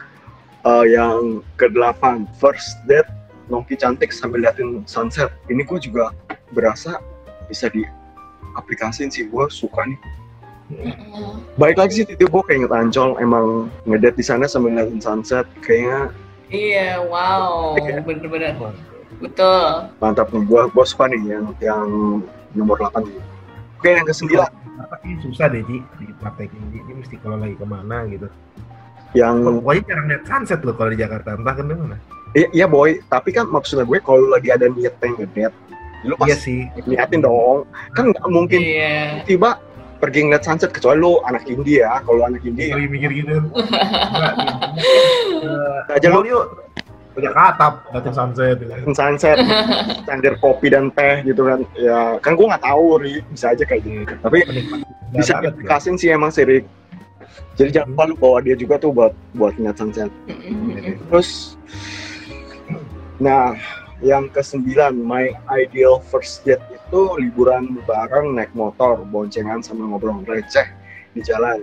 eh, 0.64 0.86
yang 0.96 1.44
ke-8 1.56 2.28
first 2.40 2.80
date 2.88 3.08
Nongki 3.50 3.74
cantik 3.74 4.14
sambil 4.14 4.46
liatin 4.46 4.86
sunset. 4.86 5.34
Ini 5.50 5.66
gue 5.66 5.78
juga 5.82 6.14
berasa 6.54 7.02
bisa 7.50 7.66
di 7.66 7.82
aplikasiin 8.54 9.10
sih 9.10 9.26
gue 9.26 9.44
suka 9.50 9.82
nih. 9.90 9.98
Mm-mm. 10.70 11.42
Baik 11.58 11.82
lagi 11.82 11.92
sih 11.98 12.04
itu 12.06 12.30
gue 12.30 12.42
kayak 12.46 12.62
inget 12.62 12.70
Ancol 12.70 13.18
emang 13.18 13.66
ngedate 13.90 14.14
di 14.14 14.22
sana 14.22 14.46
sambil 14.46 14.78
liatin 14.78 15.02
sunset 15.02 15.42
kayaknya 15.66 16.14
Iya, 16.50 16.98
wow. 17.06 17.78
Oke. 17.78 17.94
Bener-bener. 18.02 18.54
Betul. 19.22 19.66
mantap 20.02 20.30
nih. 20.34 20.42
Gue 20.46 20.66
gue 20.70 20.84
suka 20.86 21.06
nih 21.10 21.22
yang 21.38 21.46
yang 21.62 21.86
nomor 22.54 22.78
8 22.78 23.06
ini. 23.06 23.22
Oke 23.80 23.96
yang 23.96 24.04
ke-9 24.04 24.28
Tapi 24.76 25.08
susah 25.24 25.48
deh 25.48 25.64
Ji 25.64 25.80
di 25.96 26.06
praktekin 26.20 26.60
Ji. 26.68 26.84
Ini 26.84 26.92
mesti 27.00 27.16
kalau 27.24 27.40
lagi 27.40 27.56
ke 27.56 27.64
mana 27.64 28.04
gitu. 28.12 28.28
yang 29.16 29.40
Pokoknya 29.42 29.82
jarang 29.88 30.06
lihat 30.06 30.22
sunset 30.28 30.60
loh 30.62 30.76
kalau 30.76 30.92
di 30.92 31.00
Jakarta. 31.00 31.32
Entah 31.34 31.54
kan 31.56 31.64
mana. 31.64 31.96
iya, 32.36 32.46
iya 32.54 32.66
boy, 32.68 33.00
tapi 33.08 33.32
kan 33.32 33.48
maksudnya 33.48 33.82
gue 33.82 33.98
kalau 34.04 34.28
lagi 34.30 34.52
ada 34.52 34.68
niat 34.70 34.94
pengen 35.00 35.24
ngedate, 35.26 35.56
lu 36.06 36.14
Iya 36.14 36.36
pasti 36.36 36.68
sih. 36.70 36.86
niatin 36.86 37.24
dong. 37.24 37.64
Kan 37.96 38.12
nggak 38.12 38.28
mungkin 38.30 38.60
Iya. 38.60 39.24
tiba 39.26 39.58
pergi 39.98 40.28
ngeliat 40.28 40.44
sunset 40.44 40.70
kecuali 40.70 41.00
lu 41.00 41.18
anak 41.24 41.42
indie 41.44 41.80
ya 41.82 41.98
kalau 42.04 42.22
anak 42.22 42.44
indie 42.44 42.70
Lagi 42.70 42.86
mikir 42.86 43.10
gitu. 43.16 43.36
Enggak, 45.40 45.82
ya, 45.88 45.96
aja 45.96 46.08
lu 46.12 46.20
yuk. 46.22 46.46
Punya 47.10 47.30
katap, 47.34 47.84
datang 47.90 48.14
sunset. 48.14 48.56
gitu. 48.62 48.70
sunset 48.94 49.36
cangkir 50.08 50.34
kopi 50.38 50.70
dan 50.70 50.94
teh 50.94 51.26
gitu 51.26 51.42
kan. 51.42 51.60
Ya 51.74 52.16
kan 52.22 52.38
gua 52.38 52.54
nggak 52.54 52.64
tahu 52.64 52.84
Ri. 53.02 53.20
Bisa 53.34 53.50
aja 53.50 53.64
kayak 53.66 53.82
gitu 53.82 54.14
tapi 54.22 54.38
Menikmati. 54.46 54.84
bisa 55.14 55.34
dikasih 55.42 55.94
sih 55.98 56.10
emang 56.14 56.30
sih 56.30 56.46
Ri. 56.46 56.58
Jadi 57.58 57.76
jangan 57.76 57.92
lupa 57.92 58.04
lu 58.08 58.14
bawa 58.16 58.38
dia 58.40 58.56
juga 58.56 58.80
tuh 58.80 58.90
buat 58.94 59.12
buat 59.36 59.52
ngeliat 59.58 59.76
sunset. 59.76 60.10
Terus 61.10 61.58
nah 63.20 63.52
yang 64.00 64.32
kesembilan 64.32 64.96
my 64.96 65.28
ideal 65.52 66.00
first 66.00 66.40
date 66.48 66.64
itu 66.72 67.00
liburan 67.20 67.76
bareng 67.84 68.32
naik 68.32 68.48
motor 68.56 69.04
boncengan 69.12 69.60
sambil 69.60 69.92
ngobrol 69.92 70.24
receh 70.24 70.64
di 71.12 71.20
jalan 71.20 71.60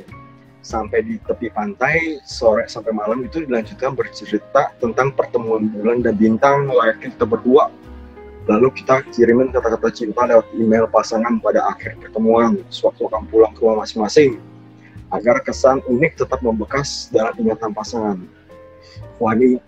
sampai 0.67 0.99
di 0.99 1.15
tepi 1.23 1.47
pantai 1.47 2.19
sore 2.27 2.67
sampai 2.67 2.91
malam 2.91 3.23
itu 3.23 3.47
dilanjutkan 3.47 3.95
bercerita 3.95 4.75
tentang 4.83 5.15
pertemuan 5.15 5.71
bulan 5.71 6.03
dan 6.03 6.19
bintang 6.19 6.67
layaknya 6.67 7.15
kita 7.15 7.23
berdua. 7.23 7.71
Lalu 8.51 8.75
kita 8.75 9.03
kirimin 9.15 9.55
kata-kata 9.55 9.87
cinta 9.95 10.27
lewat 10.27 10.51
email 10.59 10.87
pasangan 10.91 11.39
pada 11.39 11.63
akhir 11.71 11.95
pertemuan 12.03 12.59
sewaktu 12.67 13.07
akan 13.07 13.23
pulang 13.31 13.51
ke 13.55 13.63
rumah 13.63 13.87
masing-masing 13.87 14.43
agar 15.15 15.39
kesan 15.39 15.79
unik 15.87 16.19
tetap 16.19 16.43
membekas 16.43 17.07
dalam 17.15 17.31
ingatan 17.39 17.71
pasangan. 17.71 18.19
Wah 19.23 19.31
ini 19.39 19.59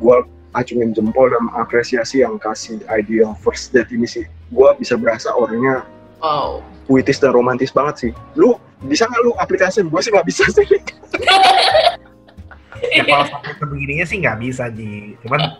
gue 0.00 0.16
acungin 0.56 0.96
jempol 0.96 1.28
dan 1.28 1.48
apresiasi 1.56 2.24
yang 2.24 2.40
kasih 2.40 2.80
ideal 2.88 3.36
first 3.40 3.72
date 3.72 3.92
ini 3.92 4.08
sih. 4.08 4.24
Gue 4.52 4.72
bisa 4.80 4.96
berasa 4.96 5.32
orangnya 5.32 5.84
Wow. 6.22 6.62
Puitis 6.86 7.18
dan 7.22 7.30
romantis 7.32 7.70
banget 7.70 7.94
sih 8.08 8.12
lu 8.34 8.58
bisa 8.82 9.06
nggak 9.06 9.22
lu 9.22 9.30
aplikasi 9.38 9.82
gue 9.86 10.00
sih 10.02 10.10
nggak 10.10 10.26
bisa 10.26 10.44
sih 10.50 10.66
Ya 12.92 13.06
kalau 13.06 13.26
sampai 13.30 13.54
sebegininya 13.62 14.02
sih 14.02 14.18
nggak 14.18 14.38
bisa 14.42 14.66
Ji. 14.74 15.14
Cuman 15.22 15.54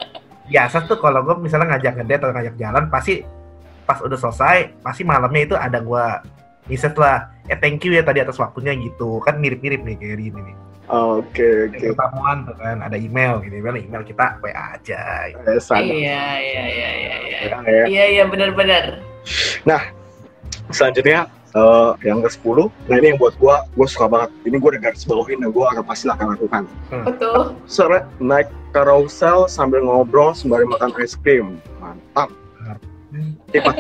biasa 0.51 0.90
tuh 0.90 0.99
kalau 0.99 1.23
gue 1.23 1.39
misalnya 1.39 1.78
ngajak 1.78 2.03
ngedate 2.03 2.23
atau 2.27 2.35
ngajak 2.35 2.55
jalan 2.59 2.85
pasti 2.90 3.23
pas 3.86 3.99
udah 4.03 4.19
selesai 4.19 4.82
pasti 4.82 5.03
malamnya 5.07 5.43
itu 5.47 5.55
ada 5.55 5.78
gue 5.78 6.05
message 6.66 6.99
lah 6.99 7.31
eh 7.47 7.59
thank 7.59 7.82
you 7.82 7.94
ya 7.94 8.03
tadi 8.03 8.23
atas 8.23 8.39
waktunya 8.39 8.74
gitu 8.78 9.19
kan 9.23 9.39
mirip-mirip 9.39 9.82
nih 9.82 9.97
kayak 9.99 10.19
gini 10.19 10.40
nih 10.51 10.57
oke 10.90 11.47
oke 11.70 11.78
Yang 11.78 11.94
pertemuan 11.94 12.36
tuh 12.47 12.55
kan 12.59 12.77
ada 12.85 12.97
email 12.99 13.43
gitu 13.43 13.55
kan 13.62 13.74
email 13.78 14.03
kita 14.03 14.27
WA 14.43 14.65
aja 14.77 15.03
gitu. 15.31 15.47
Eh, 15.47 15.59
Iya, 15.78 15.89
iya, 15.89 16.23
iya, 16.43 16.65
iya, 16.66 16.90
iya. 16.90 17.39
ya, 17.49 17.59
ya. 17.65 17.85
Iya, 17.86 18.05
iya, 18.19 18.24
benar-benar. 18.27 18.99
Selanjutnya 20.73 21.31
eh, 21.55 21.90
yang 22.03 22.24
ke 22.24 22.31
10 22.32 22.69
nah 22.89 22.97
ini 22.99 23.07
yang 23.15 23.19
buat 23.20 23.35
gue 23.36 23.57
gue 23.77 23.86
suka 23.86 24.07
banget 24.09 24.31
ini 24.49 24.57
gue 24.59 24.69
udah 24.73 24.82
garis 24.82 25.05
bawahin 25.05 25.39
dan 25.44 25.51
gue 25.53 25.65
akan 25.65 25.85
pasti 25.85 26.07
akan 26.09 26.27
lakukan 26.36 26.62
Betul. 26.90 27.55
sore 27.69 28.03
naik 28.19 28.49
carousel 28.73 29.47
sambil 29.47 29.85
ngobrol 29.85 30.32
sembari 30.32 30.65
makan 30.66 30.90
es 31.05 31.15
krim 31.15 31.61
mantap 31.78 32.32
Tapi 33.12 33.61
pas, 33.61 33.77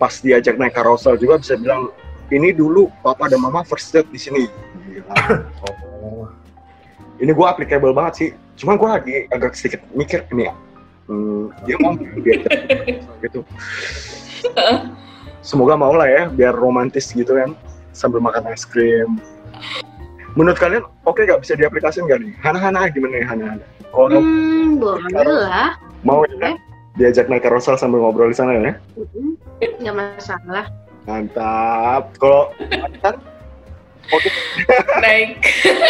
pas 0.00 0.14
diajak 0.24 0.56
naik 0.56 0.72
carousel 0.72 1.20
juga 1.20 1.36
bisa 1.36 1.60
bilang 1.60 1.92
ini 2.32 2.50
dulu 2.50 2.90
papa 3.06 3.30
dan 3.30 3.38
mama 3.38 3.62
first 3.62 3.94
date 3.94 4.08
di 4.10 4.18
sini. 4.18 4.50
Gila. 4.90 5.14
Oh. 6.02 6.26
Ini 7.22 7.30
gue 7.30 7.46
applicable 7.46 7.94
banget 7.94 8.14
sih. 8.18 8.30
Cuma 8.58 8.74
gue 8.74 8.88
lagi 8.88 9.14
agak 9.30 9.54
sedikit 9.54 9.80
mikir 9.94 10.26
ini. 10.34 10.50
Hmm, 11.06 11.54
dia 11.64 11.76
mau 11.78 11.94
diajak 12.24 12.50
gitu. 13.22 13.40
Semoga 15.46 15.78
mau 15.78 15.94
lah 15.94 16.10
ya, 16.10 16.22
biar 16.26 16.50
romantis 16.52 17.14
gitu 17.14 17.30
kan, 17.30 17.54
sambil 17.94 18.18
makan 18.18 18.50
es 18.50 18.66
krim. 18.66 19.22
Menurut 20.34 20.58
kalian, 20.58 20.82
oke 21.06 21.22
nggak 21.22 21.38
bisa 21.40 21.54
diaplikasikan 21.54 22.04
nggak 22.04 22.20
nih? 22.20 22.32
Hana-hana 22.42 22.90
gimana 22.90 23.14
ya 23.16 23.26
Hana-hana? 23.30 23.64
Kalau 23.88 24.10
Hmm, 24.10 24.76
boleh 24.76 25.06
lah. 25.40 25.78
mau 26.02 26.26
ya, 26.28 26.58
diajak 26.96 27.30
naik 27.30 27.46
carousel 27.46 27.78
sambil 27.78 28.02
ngobrol 28.02 28.28
di 28.28 28.34
sana 28.34 28.52
ya? 28.52 28.74
Mm-mm. 28.92 29.38
Nggak 29.80 29.94
masalah. 29.94 30.66
Mantap. 31.06 32.10
Kalau 32.18 32.50
kan, 33.00 33.14
oke 34.10 34.28
naik 34.98 35.38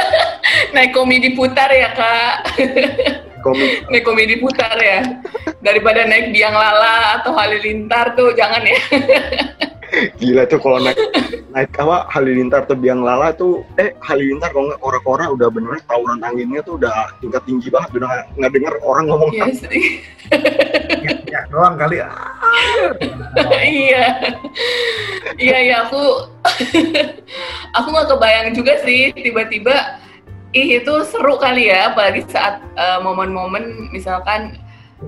naik 0.77 0.91
komedi 0.93 1.33
putar 1.33 1.69
ya 1.69 1.91
kak 1.91 2.35
komik 3.47 3.87
naik 3.87 4.03
komedi 4.03 4.35
putar 4.43 4.75
ya. 4.83 5.23
Daripada 5.63 6.03
naik 6.03 6.35
biang 6.35 6.55
lala 6.55 7.23
atau 7.23 7.31
halilintar 7.39 8.19
tuh 8.19 8.35
jangan 8.35 8.67
ya. 8.67 8.81
Gila 10.19 10.45
tuh 10.51 10.59
kalau 10.59 10.83
naik 10.83 10.99
naik 11.55 11.71
apa 11.79 12.11
halilintar 12.11 12.67
tuh 12.67 12.75
biang 12.75 13.07
lala 13.07 13.31
tuh 13.33 13.63
eh 13.79 13.95
halilintar 14.03 14.51
kalau 14.51 14.69
nggak 14.69 14.83
kora-kora 14.83 15.25
udah 15.31 15.49
bener 15.49 15.79
tawuran 15.87 16.21
anginnya 16.27 16.61
tuh 16.67 16.77
udah 16.77 17.15
tingkat 17.23 17.41
tinggi 17.47 17.71
banget 17.71 18.03
udah 18.03 18.09
nggak- 18.11 18.29
nggak 18.35 18.53
denger 18.59 18.75
orang 18.83 19.05
ngomong. 19.07 19.31
Iya 19.31 19.47
sih. 19.55 19.85
Ya, 21.31 21.41
doang 21.55 21.79
kali. 21.79 22.03
Ah. 22.03 22.11
iya. 23.63 24.05
Iya 25.39 25.57
iya 25.63 25.77
aku 25.87 26.03
aku 27.79 27.87
nggak 27.95 28.09
kebayang 28.11 28.49
juga 28.59 28.75
sih 28.83 29.15
tiba-tiba 29.15 30.03
ih 30.57 30.81
itu 30.81 30.95
seru 31.05 31.37
kali 31.37 31.69
ya 31.69 31.93
apalagi 31.93 32.25
saat 32.33 32.65
eh, 32.65 32.99
momen-momen 33.05 33.93
misalkan 33.93 34.57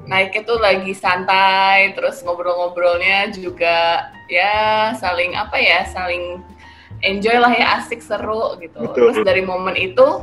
naiknya 0.04 0.44
tuh 0.44 0.60
lagi 0.60 0.92
santai 0.92 1.96
terus 1.96 2.20
ngobrol-ngobrolnya 2.20 3.32
juga 3.32 4.12
ya 4.28 4.92
saling 5.00 5.32
apa 5.32 5.56
ya 5.56 5.88
saling 5.88 6.44
enjoy 7.00 7.40
lah 7.40 7.52
ya 7.54 7.80
asik 7.80 8.04
seru 8.04 8.60
gitu. 8.60 8.76
Betul. 8.84 8.94
terus 8.94 9.16
dari 9.24 9.40
momen 9.40 9.72
itu 9.78 10.20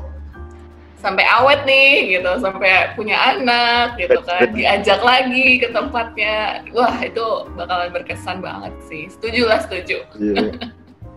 sampai 1.01 1.21
awet 1.21 1.61
nih 1.69 2.17
gitu 2.17 2.41
sampai 2.41 2.93
punya 2.97 3.13
anak 3.37 3.93
gitu 3.97 4.21
kan 4.25 4.49
diajak 4.53 5.01
lagi 5.01 5.61
ke 5.61 5.69
tempatnya. 5.73 6.65
Wah 6.73 6.97
itu 7.01 7.25
bakalan 7.57 7.89
berkesan 7.93 8.41
banget 8.41 8.73
sih. 8.85 9.09
Setuju 9.09 9.41
lah 9.49 9.59
setuju. 9.65 10.05
Iya. 10.17 10.53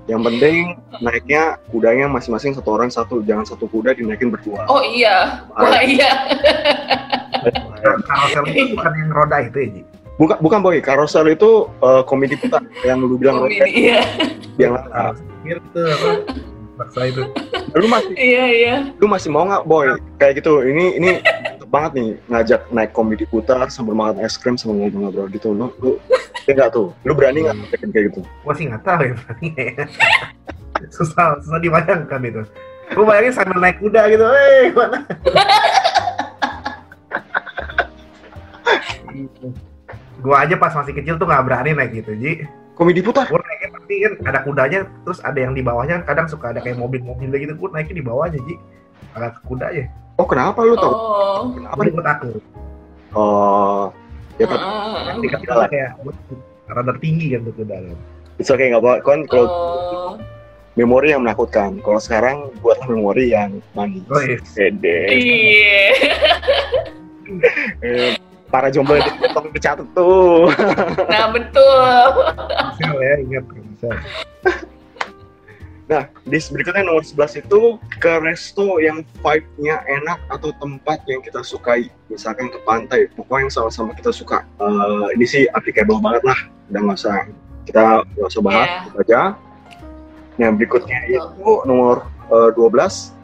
yang 0.09 0.25
penting 0.25 0.73
naiknya 1.05 1.61
kudanya 1.69 2.09
masing-masing 2.09 2.57
satu 2.57 2.81
orang 2.81 2.89
satu 2.89 3.21
jangan 3.29 3.45
satu 3.45 3.69
kuda 3.69 3.93
dinaikin 3.93 4.33
berdua. 4.33 4.65
Oh 4.73 4.81
iya. 4.81 5.45
Wah 5.53 5.85
iya. 5.85 6.09
Carousel 8.09 8.45
itu 8.51 8.73
bukan 8.73 8.93
yang 8.97 9.11
roda 9.13 9.37
itu 9.45 9.59
ya, 9.61 9.69
Ji? 9.71 9.83
bukan 10.19 10.37
bukan 10.41 10.59
boy. 10.65 10.81
Carousel 10.81 11.29
itu 11.29 11.69
eh, 11.85 12.03
komedi 12.09 12.35
putar 12.41 12.65
yang 12.83 13.05
lu 13.05 13.21
bilang 13.21 13.45
komedi 13.45 13.61
iya. 13.69 14.01
Yang 14.57 14.81
Carousel 14.89 15.29
itu 15.45 15.81
apa? 15.85 16.11
Paksa 16.79 17.01
itu. 17.11 17.23
lu 17.75 17.87
masih 17.91 18.15
iya 18.17 18.45
iya. 18.49 18.75
lu 18.97 19.07
masih 19.13 19.29
mau 19.29 19.45
nggak 19.45 19.69
boy? 19.69 19.93
Kayak 20.17 20.41
gitu. 20.41 20.65
Ini 20.65 20.85
ini 20.97 21.11
banget 21.69 21.93
nih 22.01 22.09
ngajak 22.33 22.61
naik 22.73 22.91
komedi 22.97 23.25
putar 23.29 23.69
sambil 23.69 23.93
makan 23.93 24.25
es 24.25 24.41
krim 24.41 24.57
sambil 24.57 24.89
ngobrol-ngobrol 24.89 25.29
gitu 25.29 25.53
lu 25.53 25.69
lu 25.85 26.01
ya 26.49 26.57
nggak 26.57 26.73
tuh 26.73 26.97
lu 27.05 27.13
berani 27.13 27.45
nggak 27.45 27.57
ngajakin 27.61 27.91
kayak 27.93 28.05
gitu 28.13 28.21
Gua 28.41 28.53
sih 28.57 28.65
nggak 28.67 28.83
tahu 28.85 29.01
ya 29.05 29.13
berarti 29.13 29.47
ya. 29.53 29.85
susah 30.95 31.43
susah 31.43 31.59
dibayangkan 31.59 32.21
itu. 32.23 32.43
Gua 32.97 33.05
bayangin 33.05 33.33
sambil 33.37 33.61
naik 33.61 33.77
kuda 33.83 34.09
gitu, 34.09 34.25
eh 34.25 34.73
mana? 34.73 35.05
gua 40.25 40.37
aja 40.47 40.57
pas 40.57 40.73
masih 40.73 40.95
kecil 40.97 41.21
tuh 41.21 41.27
nggak 41.29 41.45
berani 41.45 41.77
naik 41.77 41.93
gitu, 42.01 42.17
Ji. 42.17 42.49
komedi 42.79 43.03
putar 43.03 43.27
Gua 43.29 43.43
naiknya 43.43 43.69
pasti 43.77 43.95
kan 44.01 44.13
ada 44.25 44.41
kudanya, 44.47 44.81
terus 45.05 45.21
ada 45.21 45.37
yang 45.37 45.53
di 45.53 45.61
bawahnya, 45.61 46.01
kadang 46.07 46.31
suka 46.31 46.55
ada 46.55 46.65
kayak 46.65 46.79
mobil-mobil 46.81 47.29
gitu. 47.37 47.53
Gua 47.59 47.77
naiknya 47.77 48.01
di 48.01 48.05
bawahnya, 48.07 48.39
Ji. 48.49 48.57
Agak 49.13 49.43
kuda 49.45 49.69
aja. 49.69 49.85
Oh 50.19 50.27
kenapa 50.27 50.61
lu 50.67 50.75
tau 50.77 50.93
oh. 50.93 51.43
Kenapa? 51.55 51.81
Gue 51.87 52.05
takut? 52.05 52.43
oh. 53.15 53.85
Ya. 54.39 54.47
Nanti 54.47 55.27
kan 55.31 55.39
kita 55.43 55.67
kayak 55.67 55.91
rada 56.71 56.95
tinggi 57.03 57.35
kan 57.35 57.43
kuda 57.49 57.75
kan. 57.75 57.99
it's 58.39 58.51
okay 58.55 58.71
nggak 58.71 58.83
apa 58.85 59.03
kan 59.03 59.27
kalau 59.27 59.47
oh. 59.51 60.13
memori 60.79 61.11
yang 61.11 61.27
menakutkan. 61.27 61.83
Kalau 61.83 61.99
sekarang 61.99 62.55
buatlah 62.63 62.87
memori 62.87 63.35
yang 63.35 63.59
manis. 63.75 64.07
Oh, 64.11 64.23
iya. 64.23 64.39
Iya. 65.11 65.87
Eh, 67.85 68.17
para 68.49 68.73
jomblo 68.73 68.97
itu 68.97 69.13
tolong 69.37 69.53
dicatat 69.53 69.85
tuh. 69.93 70.49
Nah 71.13 71.29
betul. 71.29 72.09
Bisa 72.73 72.89
ya, 72.97 73.15
ingat 73.21 73.45
bisa. 73.53 73.89
Nah, 75.89 76.05
list 76.29 76.53
berikutnya 76.53 76.85
nomor 76.85 77.01
11 77.01 77.41
itu 77.41 77.81
ke 77.97 78.13
resto 78.21 78.77
yang 78.77 79.01
vibe-nya 79.25 79.81
enak 79.89 80.21
atau 80.29 80.53
tempat 80.61 81.01
yang 81.09 81.25
kita 81.25 81.41
sukai. 81.41 81.89
Misalkan 82.13 82.53
ke 82.53 82.61
pantai, 82.69 83.09
pokoknya 83.17 83.49
yang 83.49 83.53
sama-sama 83.53 83.97
kita 83.97 84.13
suka. 84.13 84.45
Eh, 84.61 85.07
ini 85.17 85.25
sih 85.25 85.43
applicable 85.57 85.97
banget 86.05 86.29
lah, 86.29 86.39
udah 86.69 86.81
nggak 86.93 86.99
usah 87.01 87.17
kita 87.65 88.05
nggak 88.05 88.29
usah 88.29 88.43
bahas, 88.45 88.69
Iya. 88.69 88.81
itu 88.85 88.97
aja. 89.01 89.21
Nah, 90.37 90.49
berikutnya 90.53 90.99
itu 91.09 91.53
nomor 91.65 92.05
eh, 92.29 92.51
12, 92.53 93.17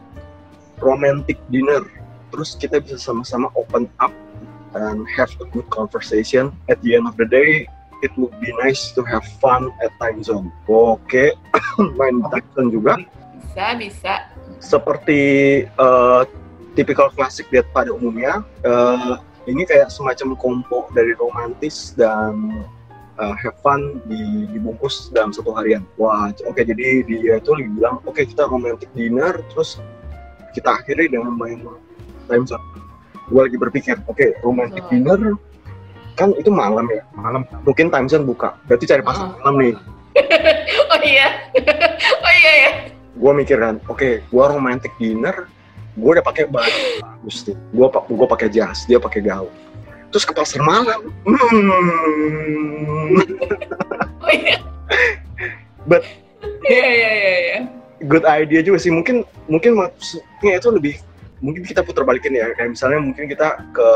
romantic 0.80 1.36
dinner. 1.52 1.84
Terus 2.32 2.56
kita 2.56 2.80
bisa 2.80 2.96
sama-sama 2.96 3.52
open 3.60 3.92
up 4.00 4.10
and 4.72 5.04
have 5.12 5.28
a 5.38 5.46
good 5.52 5.68
conversation. 5.68 6.48
At 6.72 6.80
the 6.80 6.96
end 6.96 7.04
of 7.04 7.20
the 7.20 7.28
day, 7.28 7.68
it 8.02 8.12
would 8.16 8.34
be 8.40 8.50
nice 8.62 8.90
to 8.92 9.02
have 9.04 9.22
fun 9.38 9.70
at 9.84 9.92
time 10.00 10.22
zone. 10.24 10.50
Oke, 10.66 11.34
main 11.98 12.22
time 12.32 12.48
zone 12.56 12.70
juga. 12.72 12.92
bisa 13.44 13.66
bisa 13.78 14.14
Seperti 14.58 15.20
eh, 15.68 16.22
typical 16.74 17.12
klasik 17.14 17.46
diet 17.52 17.68
pada 17.70 17.94
umumnya, 17.94 18.42
eh, 18.66 19.14
ini 19.46 19.62
kayak 19.68 19.92
semacam 19.92 20.34
kompo 20.34 20.90
dari 20.96 21.14
romantis 21.14 21.94
dan 21.94 22.66
eh, 23.20 23.34
have 23.38 23.54
fun 23.62 24.02
di- 24.10 24.48
dibungkus 24.50 25.12
dalam 25.14 25.30
satu 25.30 25.54
harian. 25.54 25.86
Wah, 26.00 26.34
oke 26.48 26.60
jadi 26.60 27.04
dia 27.06 27.38
itu 27.38 27.50
lagi 27.54 27.70
bilang, 27.70 28.02
oke 28.02 28.20
kita 28.24 28.48
romantic 28.50 28.90
dinner, 28.96 29.38
terus 29.54 29.78
kita 30.56 30.82
akhiri 30.82 31.10
dengan 31.10 31.34
main 31.34 31.62
time 32.26 32.44
zone. 32.48 32.64
Gue 33.30 33.48
lagi 33.48 33.56
berpikir, 33.56 33.96
oke 34.04 34.40
romantic 34.42 34.82
Betul. 34.88 34.92
dinner 34.92 35.20
kan 36.14 36.30
itu 36.34 36.50
malam 36.50 36.86
ya, 36.88 37.02
Malam. 37.12 37.42
Mungkin 37.62 37.90
time 37.90 38.06
zone 38.06 38.22
buka, 38.24 38.54
berarti 38.66 38.86
cari 38.86 39.02
pasar 39.02 39.28
Ah. 39.28 39.34
malam 39.42 39.54
nih. 39.60 39.74
oh 40.94 41.00
iya. 41.02 41.28
Oh 42.24 42.32
iya 42.32 42.52
ya. 42.56 42.70
Gue 43.14 43.32
mikir 43.32 43.56
kan, 43.56 43.78
oke, 43.86 44.20
gue 44.20 44.44
romantic 44.44 44.92
dinner, 44.98 45.46
gue 45.94 46.10
udah 46.12 46.22
pakai 46.22 46.44
baju. 46.46 46.82
Bagus 47.00 47.46
nih, 47.46 47.56
gue 47.56 47.86
gue 47.88 48.28
pakai 48.28 48.48
jas, 48.50 48.84
dia 48.84 48.98
pakai 48.98 49.22
gaun, 49.22 49.48
terus 50.10 50.26
ke 50.26 50.34
pasar 50.34 50.60
malam, 50.60 51.08
hmm, 51.24 53.16
oh 54.24 54.32
iya. 54.34 54.58
But- 55.86 56.04
iya 56.68 56.84
iya 56.84 57.10
iya 57.12 57.34
iya. 57.38 57.58
Good 58.04 58.26
idea 58.28 58.60
juga 58.60 58.76
sih, 58.82 58.92
mungkin 58.92 59.24
mungkin 59.48 59.78
maksudnya 59.78 60.60
itu 60.60 60.68
lebih, 60.68 60.94
mungkin 61.40 61.64
kita 61.64 61.80
putar 61.80 62.04
balikin 62.04 62.36
ya, 62.36 62.52
kayak 62.52 62.76
misalnya 62.76 63.00
mungkin 63.00 63.24
kita 63.30 63.62
ke 63.72 63.88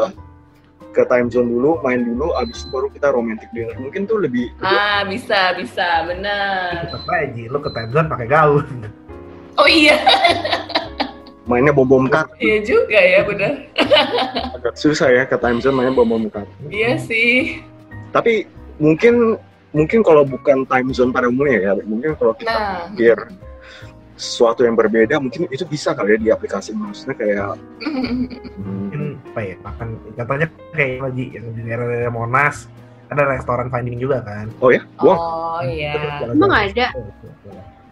ke 0.93 1.03
time 1.07 1.29
zone 1.29 1.49
dulu, 1.53 1.79
main 1.85 2.03
dulu, 2.03 2.33
abis 2.41 2.65
itu 2.65 2.69
baru 2.73 2.89
kita 2.91 3.09
romantic 3.13 3.49
dinner, 3.53 3.77
mungkin 3.79 4.09
tuh 4.09 4.19
lebih, 4.21 4.51
ah 4.65 5.05
bisa 5.05 5.55
bisa 5.55 6.09
benar 6.09 6.89
tetap 6.89 7.05
aja, 7.09 7.27
Ji. 7.33 7.45
Lu 7.49 7.59
ke 7.61 7.71
time 7.73 7.91
zone 7.93 8.09
pakai 8.09 8.27
gaun. 8.29 8.67
oh 9.61 9.69
iya. 9.69 9.97
Mainnya 11.49 11.73
bom 11.73 11.89
bom 11.89 12.05
kar, 12.13 12.29
iya 12.37 12.61
juga 12.61 13.01
ya 13.01 13.25
benar 13.25 13.53
agak 14.61 14.77
susah 14.77 15.09
ya 15.09 15.25
ke 15.25 15.37
time 15.41 15.65
zone 15.65 15.81
mainnya 15.81 15.97
bom 15.97 16.09
bom 16.09 16.29
kar. 16.29 16.45
iya 16.69 17.01
sih. 17.01 17.65
Tapi 18.13 18.45
mungkin 18.77 19.41
mungkin 19.73 20.01
kalau 20.05 20.25
bukan 20.29 20.69
time 20.69 20.93
zone 20.93 21.13
pada 21.13 21.29
umumnya 21.29 21.73
ya, 21.73 21.73
mungkin 21.85 22.13
kalau 22.21 22.37
kita 22.37 22.53
nah. 22.53 22.89
pikir 22.93 23.17
sesuatu 24.19 24.67
yang 24.67 24.75
berbeda 24.75 25.17
mungkin 25.17 25.47
itu 25.49 25.63
bisa 25.63 25.95
kali 25.95 26.15
ya 26.15 26.19
di 26.19 26.29
aplikasi 26.29 26.75
maksudnya 26.75 27.15
kayak 27.15 27.55
Mungkin 28.59 29.03
apa 29.31 29.41
ya, 29.41 29.55
makan. 29.63 29.89
Contohnya 30.13 30.47
kayak 30.75 30.99
lagi 31.01 31.25
yang 31.33 31.47
di 31.55 31.61
daerah 31.63 32.11
Monas, 32.11 32.67
ada 33.09 33.23
restoran 33.25 33.71
finding 33.71 33.97
juga 33.97 34.21
kan. 34.21 34.51
oh 34.59 34.69
ya 34.69 34.83
gua 34.99 35.15
oh 35.15 35.61
iya 35.63 35.95
Emang 36.29 36.51
ada? 36.53 36.87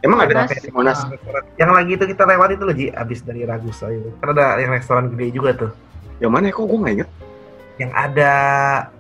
emang 0.03 0.19
ada 0.21 0.35
Monas. 0.37 0.51
di 0.53 0.71
Monas 0.71 0.99
Restoran- 1.09 1.47
Yang 1.57 1.71
lagi 1.73 1.91
itu 1.95 2.05
kita 2.07 2.23
lewat 2.27 2.49
itu 2.53 2.63
loh 2.63 2.75
Ji, 2.75 2.87
abis 2.93 3.19
dari 3.23 3.41
Ragusa 3.43 3.87
itu. 3.89 4.11
Kan 4.19 4.29
ada 4.35 4.59
yang 4.59 4.71
restoran 4.71 5.09
gede 5.11 5.27
juga 5.33 5.51
tuh. 5.57 5.71
yang 6.17 6.33
mana 6.33 6.49
ya 6.49 6.53
kok 6.53 6.65
gua 6.65 6.79
nggak 6.81 6.95
inget 6.97 7.11
yang 7.77 7.93
ada 7.93 8.33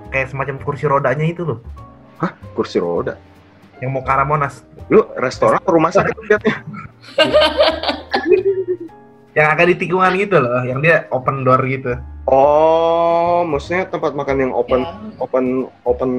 kayak 0.08 0.28
semacam 0.28 0.54
kursi 0.60 0.84
rodanya 0.84 1.24
itu 1.24 1.42
loh 1.42 1.58
Kursi 2.52 2.76
roda. 2.76 3.16
Yang 3.78 3.90
mau 3.90 4.00
ke 4.00 4.08
arah 4.08 4.24
Monas 4.24 4.64
Lu 4.86 5.02
restoran 5.14 5.58
atau 5.58 5.72
rumah 5.72 5.90
sakit 5.90 6.14
liatnya? 6.22 6.56
yang 9.34 9.46
agak 9.50 9.68
di 9.68 9.76
tikungan 9.78 10.16
gitu 10.16 10.36
loh 10.38 10.62
yang 10.62 10.80
dia 10.80 11.04
open 11.10 11.42
door 11.42 11.60
gitu 11.62 11.92
Oh, 12.26 13.46
maksudnya 13.46 13.86
tempat 13.86 14.10
makan 14.12 14.36
yang 14.40 14.52
open 14.52 14.82
Ya. 14.82 14.90
open 15.18 15.44
open 15.84 16.10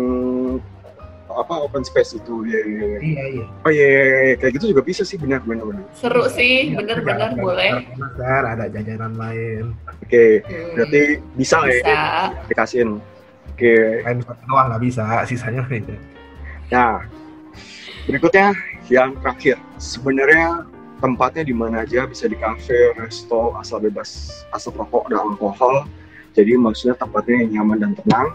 apa 1.27 1.53
open 1.59 1.83
space 1.83 2.15
itu 2.15 2.47
ya, 2.47 2.55
ya, 2.57 2.85
ya. 2.87 2.99
iya 2.99 3.23
iya 3.29 3.45
oh 3.61 3.69
iya, 3.69 3.85
iya, 3.85 4.01
iya. 4.23 4.35
kayak 4.37 4.53
gitu 4.55 4.71
juga 4.71 4.81
bisa 4.81 5.03
sih 5.03 5.15
benar 5.15 5.43
benar 5.43 5.67
benar 5.67 5.83
Seru 5.91 6.23
sih, 6.27 6.71
Iya, 6.71 6.79
bener-bener 6.79 7.29
ada- 7.29 7.35
boleh. 7.37 7.71
kan, 8.15 8.43
ada 8.47 8.65
jajanan 8.67 9.13
lain 9.13 9.75
oke 9.99 10.23
Hmm, 10.41 10.67
berarti 10.73 11.01
bisa 11.35 11.55
lah 11.57 11.67
ya 11.67 11.75
bisa. 11.75 11.97
aplikasiin 12.41 12.89
oke 13.51 13.73
lain 14.01 14.17
satu 14.23 14.43
doang 14.45 14.65
nggak 14.71 14.81
bisa 14.81 15.03
sisanya 15.25 15.61
itu 15.67 15.93
nah 16.67 17.03
berikutnya 18.07 18.55
yang 18.87 19.19
terakhir. 19.19 19.59
Sebenarnya 19.75 20.63
tempatnya 21.03 21.43
di 21.43 21.53
mana 21.53 21.83
aja? 21.83 22.07
Bisa 22.07 22.31
di 22.31 22.39
kafe 22.39 22.95
resto 22.95 23.53
asal 23.59 23.83
bebas 23.83 24.41
asal 24.55 24.71
rokok 24.73 25.11
dan 25.11 25.35
alkohol. 25.35 25.83
Jadi 26.33 26.55
maksudnya 26.55 26.95
tempatnya 26.95 27.43
yang 27.43 27.61
nyaman 27.61 27.77
dan 27.83 27.91
tenang. 27.99 28.27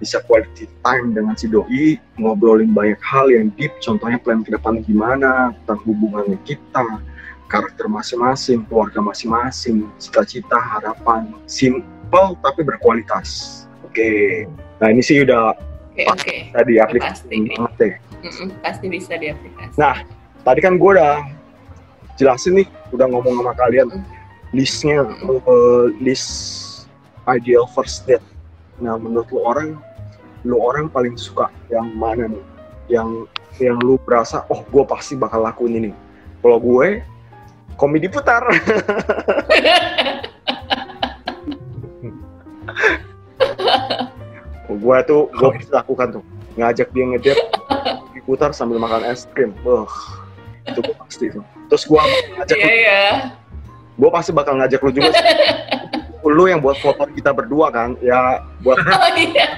Bisa 0.00 0.20
quality 0.24 0.64
time 0.80 1.12
dengan 1.12 1.36
si 1.36 1.44
doi 1.48 2.00
ngobrolin 2.20 2.72
banyak 2.72 3.00
hal 3.00 3.32
yang 3.32 3.48
deep. 3.56 3.72
Contohnya 3.80 4.20
plan 4.20 4.44
ke 4.44 4.52
depan 4.52 4.84
gimana 4.84 5.52
tentang 5.64 5.80
hubungannya 5.88 6.36
kita 6.44 7.00
karakter 7.50 7.90
masing-masing 7.90 8.62
keluarga 8.70 9.02
masing-masing 9.02 9.88
cita-cita 10.00 10.56
harapan. 10.56 11.32
Simple 11.48 12.36
tapi 12.40 12.60
berkualitas. 12.64 13.64
Oke. 13.84 14.44
Nah 14.80 14.88
ini 14.92 15.04
sih 15.04 15.24
udah 15.24 15.52
Oke, 15.90 16.06
oke. 16.06 16.36
tadi 16.54 16.78
aplikasi 16.78 17.26
banget 17.28 17.72
deh 17.76 17.94
Mm-mm, 18.20 18.48
Pasti 18.60 18.86
bisa 18.88 19.16
di 19.16 19.32
aplikasi. 19.32 19.76
Nah, 19.80 20.04
tadi 20.44 20.60
kan 20.60 20.76
gue 20.76 20.90
udah 20.92 21.24
jelasin 22.16 22.60
nih, 22.60 22.68
udah 22.92 23.06
ngomong 23.08 23.40
sama 23.40 23.52
kalian 23.56 23.88
Mm. 23.88 24.04
listnya, 24.52 24.98
Mm. 25.06 25.40
eh, 25.40 25.86
list 26.04 26.28
ideal 27.28 27.64
first 27.70 28.04
date. 28.04 28.24
Nah, 28.80 28.96
menurut 28.96 29.28
lo 29.32 29.40
orang, 29.44 29.76
lo 30.44 30.56
orang 30.60 30.88
paling 30.88 31.16
suka 31.16 31.48
yang 31.68 31.88
mana 31.96 32.28
nih? 32.28 32.44
Yang 32.90 33.08
yang 33.60 33.76
lu 33.80 34.00
berasa, 34.00 34.44
oh 34.48 34.64
gue 34.64 34.84
pasti 34.88 35.12
bakal 35.14 35.44
lakuin 35.44 35.84
ini. 35.84 35.92
Kalau 36.40 36.56
gue, 36.56 37.04
komedi 37.76 38.08
putar. 38.08 38.40
gue 44.70 44.96
tuh, 45.04 45.28
gue 45.28 45.48
bisa 45.60 45.70
lakukan 45.84 46.08
tuh. 46.20 46.24
Ngajak 46.56 46.88
dia 46.90 47.04
ngedate, 47.06 47.42
diputar 48.30 48.54
sambil 48.54 48.78
makan 48.78 49.02
es 49.02 49.26
krim. 49.34 49.50
Wah, 49.66 49.90
itu 50.62 50.78
gue 50.78 50.94
pasti 50.94 51.26
tuh. 51.34 51.42
Terus 51.66 51.82
gue 51.82 51.98
ngajak 52.38 52.54
Iya, 52.56 52.70
iya. 52.70 53.02
gue 53.98 54.06
pasti 54.08 54.30
bakal 54.30 54.54
ngajak 54.54 54.78
lu 54.80 54.94
juga 54.94 55.10
lu 56.22 56.46
yang 56.46 56.62
buat 56.62 56.78
foto 56.78 57.10
kita 57.10 57.34
berdua 57.34 57.74
kan 57.74 57.98
ya 57.98 58.38
buat 58.62 58.78
Oh 58.86 59.10
iya. 59.18 59.50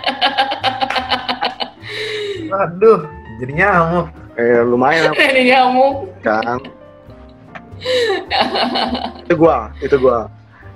Waduh, 2.49 3.05
jadi 3.39 3.53
nyamuk. 3.55 4.07
eh, 4.35 4.65
lumayan 4.65 5.13
Ini 5.21 5.53
nyamuk. 5.53 6.09
kan 6.25 6.57
itu 9.21 9.35
gua 9.35 9.69
itu 9.83 9.97
gua 9.99 10.31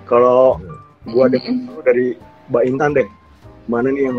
kalau 0.04 0.58
gua 1.06 1.30
Mm-mm. 1.30 1.80
dari 1.80 2.18
Mbak 2.50 2.62
Intan 2.66 2.90
deh 2.92 3.08
mana 3.66 3.90
nih 3.90 4.08
yang 4.08 4.18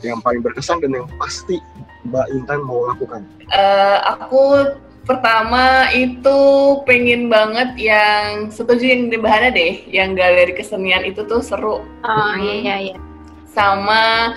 yang 0.00 0.18
paling 0.20 0.40
berkesan 0.40 0.80
dan 0.80 0.92
yang 0.92 1.06
pasti 1.16 1.60
Mbak 2.04 2.26
Intan 2.32 2.60
mau 2.64 2.88
lakukan 2.88 3.22
Eh, 3.46 3.98
aku 4.02 4.74
pertama 5.02 5.86
itu 5.94 6.38
pengen 6.82 7.30
banget 7.30 7.78
yang 7.78 8.50
setuju 8.50 8.82
yang 8.82 9.06
di 9.06 9.14
Bahana 9.14 9.54
deh, 9.54 9.86
yang 9.86 10.18
galeri 10.18 10.50
kesenian 10.50 11.06
itu 11.06 11.22
tuh 11.22 11.38
seru 11.40 11.78
Oh 11.78 11.84
Hmm. 12.02 12.42
iya 12.42 12.54
iya 12.58 12.76
iya. 12.90 12.96
sama 13.46 14.34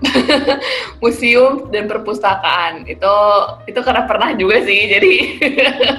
museum 1.02 1.68
dan 1.68 1.84
perpustakaan 1.84 2.88
itu 2.88 3.14
itu 3.68 3.80
karena 3.80 4.08
pernah 4.08 4.32
juga 4.32 4.64
sih 4.64 4.88
jadi 4.88 5.12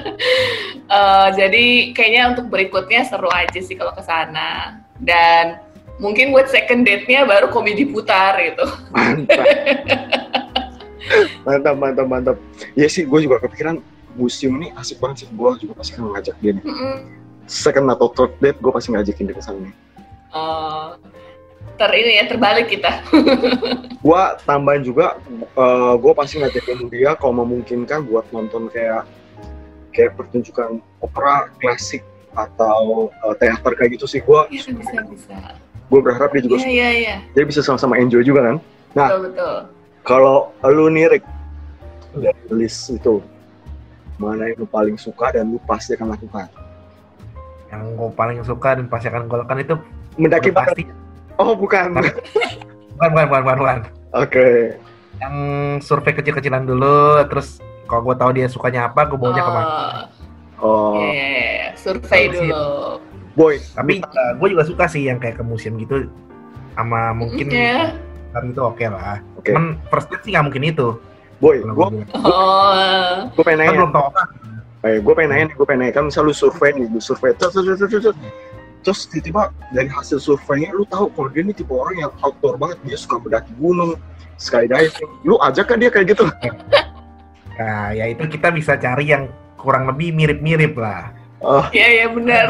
eh, 0.98 1.28
jadi 1.38 1.64
kayaknya 1.94 2.22
untuk 2.34 2.46
berikutnya 2.50 3.06
seru 3.06 3.30
aja 3.30 3.58
sih 3.58 3.74
kalau 3.74 3.94
ke 3.94 4.02
sana 4.02 4.80
dan 4.98 5.58
mungkin 6.02 6.34
buat 6.34 6.50
second 6.50 6.82
date-nya 6.82 7.22
baru 7.22 7.46
komedi 7.54 7.86
putar 7.86 8.34
gitu. 8.42 8.66
Mantap. 8.90 9.46
Mantap 11.46 11.74
mantap 11.78 12.06
mantap. 12.10 12.36
Ya 12.74 12.90
sih 12.90 13.06
gue 13.06 13.20
juga 13.22 13.38
kepikiran 13.38 13.78
museum 14.18 14.58
ini 14.58 14.74
asik 14.74 14.98
banget 14.98 15.24
sih. 15.24 15.28
Gue 15.30 15.54
juga 15.62 15.78
pasti 15.78 15.94
akan 15.94 16.18
ngajak 16.18 16.36
dia 16.42 16.52
nih. 16.58 16.64
Mm-mm. 16.66 16.96
second 17.50 17.90
atau 17.90 18.06
third 18.14 18.32
date 18.38 18.58
gue 18.62 18.70
pasti 18.70 18.94
ngajakin 18.94 19.28
dia 19.30 19.36
ke 19.38 19.42
sana 19.42 19.58
nih. 19.62 19.74
Eh, 20.32 20.88
ter 21.76 21.90
ini 21.92 22.12
ya 22.22 22.24
terbalik 22.30 22.66
kita. 22.70 23.02
Gua 24.06 24.34
tambahin 24.42 24.82
juga 24.82 25.18
eh 25.38 25.94
gue 25.98 26.12
pasti 26.14 26.42
ngajakin 26.42 26.90
dia 26.90 27.14
kalau 27.14 27.44
memungkinkan 27.46 28.06
buat 28.06 28.26
nonton 28.34 28.66
kayak 28.70 29.06
kayak 29.92 30.16
pertunjukan 30.18 30.80
opera 31.02 31.50
klasik 31.60 32.02
atau 32.32 33.10
eh, 33.10 33.34
teater 33.38 33.72
kayak 33.74 34.00
gitu 34.00 34.06
sih. 34.06 34.22
Gue 34.22 34.46
Iya 34.48 34.70
bisa 34.72 35.02
bisa 35.06 35.38
gue 35.92 36.00
berharap 36.00 36.32
dia 36.32 36.40
juga 36.40 36.56
iya 36.58 36.64
iya 36.64 36.88
iya 36.90 37.14
dia 37.30 37.44
bisa 37.44 37.60
sama-sama 37.60 37.94
enjoy 37.94 38.24
juga 38.24 38.40
kan 38.42 38.56
Nah. 38.92 39.08
betul 39.08 39.20
betul 39.26 39.54
kalau 40.02 40.36
lu 40.62 40.88
nih 40.88 41.08
Rick 41.10 41.24
dari 42.14 42.32
list 42.50 42.88
itu 42.90 43.20
mana 44.16 44.46
yang 44.46 44.58
lu 44.58 44.66
paling 44.66 44.96
suka 44.96 45.30
dan 45.30 45.48
lu 45.48 45.60
pasti 45.62 45.92
akan 45.92 46.08
lakukan 46.10 46.48
Yang 47.68 47.82
gue 47.90 48.10
paling 48.12 48.38
suka 48.42 48.68
dan 48.74 48.84
pasti 48.86 49.08
akan 49.08 49.24
gue 49.24 49.38
lakukan 49.38 49.58
itu 49.58 49.74
mendaki 50.14 50.50
pasti. 50.50 50.82
oh 51.36 51.52
bukan 51.52 51.92
oke 51.94 52.12
Bukan, 52.92 53.08
bukan, 53.10 53.26
bukan, 53.26 53.42
bukan, 53.42 53.56
bukan. 53.58 53.78
Yang 55.18 55.34
survei 55.80 56.12
kecil-kecilan 56.12 56.62
dulu, 56.62 56.94
terus 57.26 57.58
kalau 57.84 58.04
gue 58.04 58.14
tahu 58.14 58.30
dia 58.30 58.46
sukanya 58.46 58.86
apa, 58.86 59.06
gue 59.06 59.16
bawanya 59.16 59.40
ke 59.40 59.50
mana. 59.50 59.66
oh 60.58 61.00
Iya, 61.00 61.10
iya, 61.10 61.40
iya. 61.48 61.68
survei 61.74 62.28
sih- 62.28 62.46
dulu. 62.46 63.00
Boy 63.32 63.56
Tapi 63.72 64.04
gue 64.38 64.48
juga 64.52 64.64
suka 64.64 64.84
sih 64.88 65.08
yang 65.08 65.16
kayak 65.16 65.40
ke 65.40 65.44
museum 65.44 65.80
gitu, 65.80 66.08
sama 66.76 67.16
mungkin 67.16 67.48
hari 68.32 68.48
itu 68.48 68.62
oke 68.64 68.84
lah. 68.88 69.20
oke 69.36 69.52
Cuman 69.52 69.76
first 69.92 70.08
date 70.08 70.22
sih 70.24 70.30
nggak 70.32 70.44
mungkin 70.48 70.64
itu. 70.64 70.88
boy 71.42 71.58
gue 71.58 71.74
gua 71.74 71.90
bilang. 71.90 72.06
Oh, 72.22 73.26
gue 73.34 73.42
pengen 73.42 73.58
nanya 73.66 73.72
belum. 73.82 73.90
Eh, 74.82 74.98
gue 75.02 75.12
pengen 75.14 75.30
nanya 75.34 75.44
nih, 75.50 75.54
gue 75.58 75.66
pengen 75.66 75.80
nanya 75.86 75.94
kan 75.94 76.04
misal 76.06 76.22
lu 76.26 76.34
survei 76.34 76.70
nih, 76.74 76.86
lu 76.86 77.02
survei 77.02 77.34
terus 77.34 77.54
terus 77.54 77.66
terus 77.66 77.90
terus, 77.90 78.02
terus. 78.14 78.16
terus 78.82 79.00
tiba-tiba 79.10 79.54
dari 79.70 79.90
hasil 79.90 80.18
surveinya 80.18 80.74
lu 80.74 80.82
tahu 80.90 81.06
kalau 81.14 81.30
dia 81.30 81.42
nih 81.46 81.54
tipe 81.54 81.70
orang 81.70 81.96
yang 82.02 82.12
outdoor 82.22 82.58
banget, 82.58 82.78
dia 82.86 82.98
suka 82.98 83.22
mendaki 83.22 83.52
gunung, 83.58 83.94
skydiving, 84.38 85.10
lu 85.22 85.38
ajak 85.42 85.70
kan 85.70 85.78
dia 85.82 85.90
kayak 85.90 86.14
gitu? 86.14 86.26
Nah, 87.52 87.92
ya 87.92 88.08
itu 88.08 88.24
kita 88.32 88.48
bisa 88.48 88.80
cari 88.80 89.12
yang 89.12 89.28
kurang 89.60 89.84
lebih 89.86 90.16
mirip-mirip 90.16 90.72
lah. 90.72 91.12
Oh, 91.42 91.64
iya 91.74 91.86
iya 91.92 92.06
benar. 92.08 92.46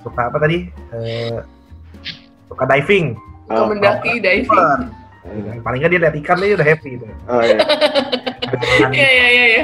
Suka 0.00 0.32
apa 0.32 0.36
tadi? 0.40 0.72
Eh, 0.96 1.38
suka 2.48 2.64
diving. 2.66 3.14
ah, 3.46 3.68
Mendaki 3.68 4.16
diving. 4.18 4.48
Super. 4.48 4.88
Paling 5.60 5.78
nggak 5.84 5.92
dia 5.92 6.00
lihat 6.00 6.14
ikan 6.24 6.40
dia 6.40 6.56
udah 6.56 6.66
happy 6.66 6.90
itu. 6.96 7.04
ah, 7.28 7.42
iya. 7.44 7.58
Iya 8.90 9.08
iya 9.08 9.26
iya 9.28 9.44
iya. 9.46 9.62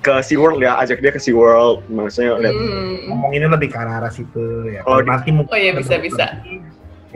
Ke 0.00 0.18
SeaWorld 0.18 0.58
ya, 0.58 0.78
ajak 0.78 0.98
dia 0.98 1.10
ke 1.10 1.20
SeaWorld, 1.20 1.84
maksudnya 1.86 2.38
lihat 2.38 2.54
Hmm. 2.54 3.10
Ngomong 3.10 3.30
ini 3.34 3.46
lebih 3.46 3.68
ke 3.70 3.78
arah 3.78 4.10
situ 4.10 4.66
ya. 4.66 4.82
Oh, 4.82 4.98
Kalau 4.98 5.06
nanti 5.06 5.30
mungkin 5.30 5.52
Oh 5.52 5.58
iya 5.58 5.70
bisa 5.74 5.94
bisa. 5.98 6.26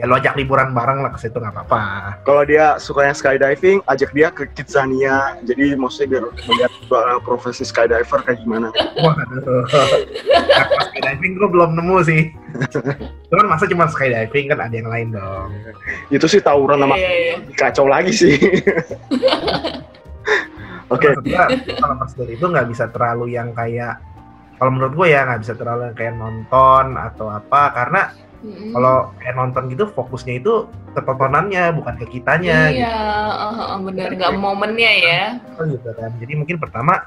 Ya 0.01 0.09
lo 0.09 0.17
ajak 0.17 0.33
liburan 0.33 0.73
bareng 0.73 1.05
lah 1.05 1.13
ke 1.13 1.21
situ 1.21 1.37
nggak 1.37 1.53
apa-apa. 1.53 2.17
kalau 2.25 2.41
dia 2.41 2.81
sukanya 2.81 3.13
skydiving, 3.13 3.85
ajak 3.85 4.09
dia 4.17 4.33
ke 4.33 4.49
Kidzania, 4.49 5.37
jadi 5.45 5.77
maksudnya 5.77 6.17
biar 6.17 6.25
melihat 6.49 6.73
uh, 6.89 7.21
profesi 7.21 7.61
skydiver 7.61 8.25
kayak 8.25 8.41
gimana. 8.41 8.73
Waduh. 8.97 9.61
Nah, 10.25 10.65
skydiving 10.89 11.37
gue 11.37 11.49
belum 11.53 11.77
nemu 11.77 11.97
sih. 12.01 12.33
Cuman 13.29 13.45
masa 13.45 13.69
cuma 13.69 13.85
skydiving 13.93 14.49
kan 14.49 14.65
ada 14.65 14.73
yang 14.73 14.89
lain 14.89 15.13
dong. 15.13 15.53
Itu 16.09 16.25
sih 16.25 16.41
tawuran 16.41 16.81
sama 16.81 16.97
Iya 16.97 17.11
iya. 17.13 17.35
kacau 17.53 17.85
lagi 17.85 18.09
sih. 18.09 18.41
Oke, 20.91 21.07
gua, 21.23 21.45
kalau 21.77 21.95
date 22.03 22.35
itu 22.35 22.45
nggak 22.49 22.67
bisa 22.73 22.89
terlalu 22.89 23.37
yang 23.37 23.55
kayak 23.55 24.01
kalau 24.59 24.77
menurut 24.77 24.93
gue 24.93 25.07
ya 25.13 25.23
nggak 25.23 25.41
bisa 25.45 25.53
terlalu 25.55 25.81
yang 25.87 25.97
kayak 25.97 26.13
nonton 26.19 26.85
atau 26.99 27.27
apa 27.31 27.61
karena 27.71 28.01
Mm-mm. 28.41 28.73
kalau 28.73 29.13
kayak 29.21 29.35
nonton 29.37 29.63
gitu 29.69 29.85
fokusnya 29.93 30.41
itu 30.41 30.65
ke 30.91 31.01
tontonannya 31.01 31.71
bukan 31.77 31.93
ke 32.01 32.05
kitanya 32.09 32.73
Iya, 32.73 32.97
uh, 33.37 33.77
uh, 33.77 33.79
benar 33.85 34.09
nggak 34.11 34.33
momennya 34.33 34.91
ya. 34.97 35.23
gitu, 35.55 35.77
gitu 35.77 35.89
kan 35.93 36.09
jadi 36.17 36.33
mungkin 36.35 36.57
pertama 36.57 37.05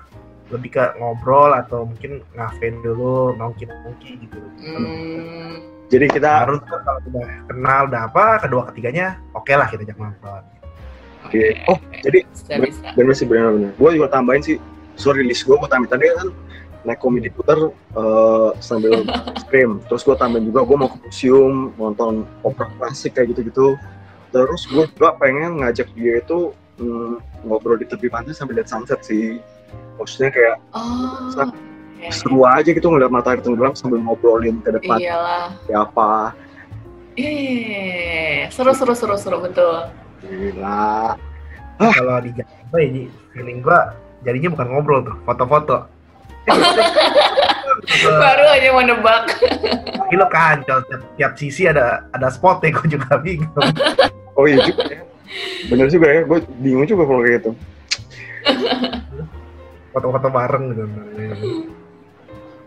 lebih 0.52 0.76
ke 0.76 0.84
ngobrol 0.96 1.50
atau 1.50 1.88
mungkin 1.88 2.22
ngafen 2.36 2.78
dulu 2.80 3.34
nongki 3.34 3.66
nongki 3.66 4.10
gitu 4.22 4.38
Hmm. 4.64 5.60
Jadi 5.92 6.10
kita 6.10 6.48
Harus 6.48 6.58
kalau 6.64 6.96
udah 7.06 7.28
kenal 7.46 7.80
udah 7.86 8.00
apa, 8.08 8.24
kedua 8.40 8.62
ketiganya 8.72 9.20
oke 9.30 9.52
lah 9.52 9.68
kita 9.68 9.84
ajak 9.84 9.98
nonton. 10.00 10.42
Oke. 11.28 11.60
Oh, 11.68 11.76
jadi 12.00 12.24
bisa 12.24 12.56
ben- 12.56 12.72
bisa. 12.72 12.88
bener 12.96 13.14
sih 13.14 13.26
bener-bener. 13.28 13.70
Gue 13.76 13.90
juga 13.94 14.08
tambahin 14.10 14.42
sih, 14.42 14.56
sorry 14.96 15.22
list 15.22 15.44
gue 15.44 15.54
gue 15.54 15.68
tambahin 15.68 15.92
tadi 15.92 16.04
kan 16.08 16.28
naik 16.84 17.00
komedi 17.00 17.32
puter 17.32 17.72
eh, 17.72 18.50
sambil 18.60 19.04
scream. 19.42 19.80
Terus 19.88 20.04
gue 20.04 20.16
tambahin 20.16 20.48
juga 20.48 20.64
gue 20.64 20.76
mau 20.76 20.88
ke 20.92 20.98
museum 21.04 21.72
nonton 21.80 22.28
opera 22.44 22.68
klasik 22.78 23.16
kayak 23.16 23.34
gitu-gitu. 23.34 23.76
Terus 24.30 24.62
gue 24.68 24.84
juga 24.94 25.16
pengen 25.16 25.64
ngajak 25.64 25.88
dia 25.96 26.20
itu 26.20 26.52
mm, 26.78 27.46
ngobrol 27.48 27.80
di 27.80 27.86
tepi 27.88 28.06
pantai 28.12 28.36
sambil 28.36 28.60
lihat 28.60 28.68
sunset 28.68 29.00
sih. 29.02 29.40
Maksudnya 29.98 30.30
kayak 30.30 30.56
Oh. 30.76 31.50
Ya, 32.04 32.12
seru 32.12 32.44
aja 32.44 32.68
gitu 32.68 32.84
ngeliat 32.92 33.08
matahari 33.08 33.40
tenggelam 33.40 33.72
sambil 33.72 33.96
ngobrolin 34.04 34.60
ke 34.60 34.76
depan 34.76 35.00
Iyalah. 35.00 35.56
siapa. 35.64 36.36
Iya. 37.16 38.52
seru 38.52 38.76
seru 38.76 38.92
seru 38.92 39.16
seru 39.16 39.38
betul. 39.40 39.88
Gila. 40.20 41.16
Kalau 41.80 42.16
di 42.20 42.30
Jakarta 42.36 42.76
ya, 42.76 43.08
feeling 43.32 43.58
gua 43.64 43.96
jadinya 44.20 44.52
bukan 44.52 44.66
ngobrol 44.68 45.00
tuh, 45.00 45.16
foto-foto. 45.24 45.93
Baru 48.22 48.44
aja 48.48 48.68
mau 48.72 48.84
nebak. 48.84 49.22
Tapi 49.96 50.14
lo 50.16 50.26
kacau, 50.28 50.78
tiap, 50.84 51.02
tiap 51.16 51.32
sisi 51.36 51.68
ada 51.68 52.04
ada 52.12 52.28
spotnya, 52.28 52.72
gue 52.74 52.98
juga 52.98 53.18
bingung. 53.20 53.50
Oh 54.34 54.50
iya 54.50 54.66
juga 54.66 54.82
ya. 54.90 54.98
Bener 55.70 55.86
juga 55.86 56.10
ya, 56.10 56.26
gue 56.26 56.42
bingung 56.58 56.90
juga 56.90 57.06
kalau 57.06 57.22
kayak 57.22 57.38
gitu. 57.38 57.50
Foto-foto 59.94 60.26
bareng 60.26 60.64
gitu. 60.74 60.82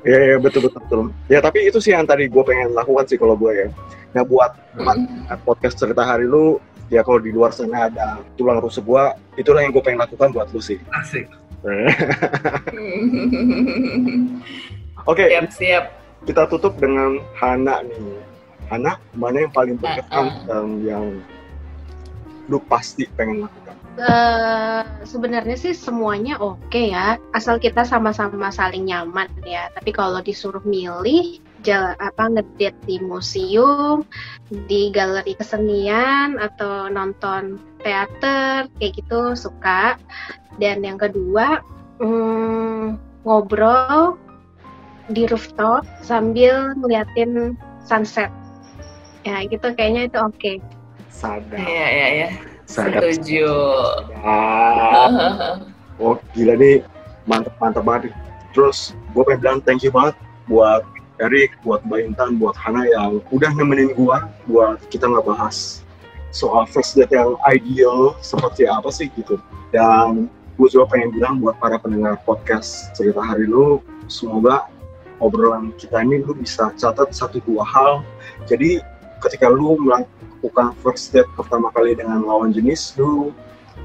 Iya, 0.08 0.20
iya 0.32 0.36
betul, 0.40 0.72
betul 0.72 0.80
betul. 0.80 0.99
Ya 1.28 1.44
tapi 1.44 1.68
itu 1.68 1.84
sih 1.84 1.91
yang 1.91 2.08
tadi 2.08 2.32
gue 2.32 2.44
pengen 2.48 2.72
lakukan 2.72 3.04
sih 3.04 3.20
kalau 3.20 3.36
gue 3.36 3.52
ya. 3.52 3.68
Nah 4.16 4.24
buat 4.24 4.56
buat 4.80 4.98
podcast 5.44 5.76
cerita 5.76 6.08
hari 6.08 6.24
lu, 6.24 6.64
ya 6.88 7.04
kalau 7.04 7.20
di 7.20 7.36
luar 7.36 7.52
sana 7.52 7.91
ada 7.91 8.24
tulang 8.40 8.64
rusuk 8.64 8.88
gue, 8.88 9.04
itulah 9.44 9.60
yang 9.60 9.76
gue 9.76 9.84
pengen 9.84 9.99
lakukan 9.99 10.32
buat 10.32 10.48
lu 10.56 10.64
sih. 10.64 10.80
Asik. 10.95 11.28
Oke, 15.10 15.24
siap 15.32 15.48
siap. 15.56 15.84
kita 16.28 16.44
tutup 16.52 16.76
dengan 16.78 17.24
Hana 17.34 17.82
nih. 17.86 17.98
Hana, 18.68 19.00
mana 19.16 19.48
yang 19.48 19.54
paling 19.56 19.80
berkesan 19.80 20.28
Uh-uh. 20.28 20.46
dan 20.46 20.84
yang 20.84 21.24
lu 22.52 22.60
pasti 22.68 23.08
pengen 23.16 23.48
lakukan? 23.48 23.78
Eh, 23.98 24.82
sebenarnya 25.10 25.58
sih 25.58 25.74
semuanya 25.74 26.38
oke 26.38 26.78
ya, 26.78 27.18
asal 27.34 27.58
kita 27.58 27.82
sama-sama 27.82 28.54
saling 28.54 28.86
nyaman 28.86 29.26
ya. 29.42 29.74
Tapi 29.74 29.90
kalau 29.90 30.22
disuruh 30.22 30.62
milih, 30.62 31.42
jalan 31.68 31.99
apa 31.99 32.31
ngedate 32.31 32.80
di 32.88 32.95
museum, 33.03 34.07
di 34.72 34.88
galeri 34.95 35.35
kesenian 35.35 36.39
atau 36.39 36.88
nonton 36.88 37.60
teater 37.84 38.72
kayak 38.80 38.95
gitu 38.95 39.35
suka. 39.35 39.99
Dan 40.56 40.88
yang 40.88 40.95
kedua, 40.95 41.60
hmm, 41.99 42.95
ngobrol 43.27 44.15
di 45.11 45.27
rooftop 45.27 45.84
sambil 45.99 46.72
ngeliatin 46.80 47.60
sunset. 47.84 48.31
Ya 49.27 49.44
gitu 49.44 49.76
kayaknya 49.76 50.07
itu 50.07 50.18
oke. 50.23 50.53
Sadar, 51.11 51.60
Iya 51.60 51.88
iya 51.91 52.07
iya. 52.15 52.30
sadar, 52.64 53.03
Setuju. 53.11 53.52
Oh 55.98 56.14
gila 56.38 56.53
nih, 56.53 56.85
mantep 57.26 57.57
mantep 57.57 57.81
banget. 57.81 58.14
Terus 58.53 58.94
gue 59.18 59.26
pengen 59.26 59.41
bilang 59.41 59.60
thank 59.65 59.81
you 59.81 59.89
banget 59.89 60.14
buat 60.45 60.85
Erik, 61.18 61.57
buat 61.65 61.81
Mbak 61.89 62.14
Intan, 62.14 62.38
buat 62.38 62.53
Hana 62.53 62.85
yang 62.85 63.18
udah 63.34 63.49
nemenin 63.57 63.89
gue 63.98 64.18
buat 64.45 64.77
kita 64.94 65.10
ngebahas 65.10 65.81
soal 66.30 66.69
first 66.69 66.94
date 66.94 67.10
yang 67.10 67.34
ideal 67.49 68.14
seperti 68.22 68.69
apa 68.69 68.94
sih 68.94 69.10
gitu. 69.18 69.41
Dan 69.73 70.30
gue 70.61 70.68
juga 70.69 70.94
pengen 70.94 71.18
bilang 71.18 71.41
buat 71.41 71.57
para 71.57 71.81
pendengar 71.81 72.22
podcast 72.22 72.94
cerita 72.94 73.18
hari 73.18 73.49
lu, 73.49 73.81
semoga 74.06 74.69
obrolan 75.18 75.73
kita 75.81 76.06
ini 76.06 76.22
lu 76.22 76.38
bisa 76.38 76.69
catat 76.77 77.10
satu 77.10 77.41
dua 77.49 77.65
hal. 77.65 78.06
Jadi 78.45 78.77
ketika 79.26 79.49
lu 79.49 79.73
melakukan 79.81 80.77
first 80.85 81.10
date 81.10 81.30
pertama 81.34 81.73
kali 81.73 81.98
dengan 81.98 82.22
lawan 82.22 82.53
jenis, 82.53 82.94
lu 83.02 83.34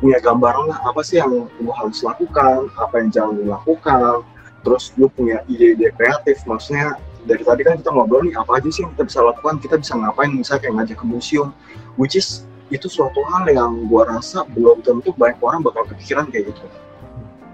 punya 0.04 0.20
gambaran 0.20 0.68
lah 0.68 0.84
apa 0.84 1.00
sih 1.00 1.16
yang 1.16 1.48
lu 1.48 1.70
harus 1.72 2.04
lakukan, 2.04 2.68
apa 2.76 2.94
yang 3.00 3.08
jangan 3.08 3.32
lu 3.40 3.44
lakukan, 3.48 4.20
terus 4.60 4.92
lu 5.00 5.08
punya 5.08 5.40
ide-ide 5.48 5.88
kreatif, 5.96 6.44
maksudnya 6.44 7.00
dari 7.22 7.42
tadi 7.46 7.62
kan 7.62 7.78
kita 7.78 7.90
ngobrol 7.94 8.26
nih 8.26 8.34
apa 8.34 8.58
aja 8.58 8.68
sih 8.68 8.82
yang 8.82 8.90
kita 8.98 9.04
bisa 9.06 9.20
lakukan, 9.22 9.54
kita 9.62 9.76
bisa 9.78 9.94
ngapain, 9.94 10.30
misalnya 10.34 10.60
kayak 10.66 10.74
ngajak 10.82 10.96
ke 10.98 11.06
museum, 11.06 11.48
which 11.94 12.18
is 12.18 12.46
itu 12.72 12.88
suatu 12.88 13.20
hal 13.30 13.44
yang 13.52 13.84
gua 13.86 14.08
rasa 14.08 14.48
belum 14.56 14.80
tentu 14.80 15.12
banyak 15.14 15.38
orang 15.44 15.60
bakal 15.60 15.84
kepikiran 15.86 16.26
kayak 16.32 16.50
gitu. 16.50 16.64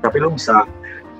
Tapi 0.01 0.16
lu 0.23 0.31
bisa 0.32 0.65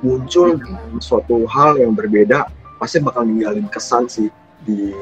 muncul 0.01 0.55
dengan 0.55 1.03
suatu 1.03 1.45
hal 1.51 1.77
yang 1.77 1.93
berbeda, 1.93 2.47
pasti 2.79 3.03
bakal 3.03 3.27
ninggalin 3.27 3.67
kesan 3.69 4.07
sih 4.07 4.31
di 4.63 4.95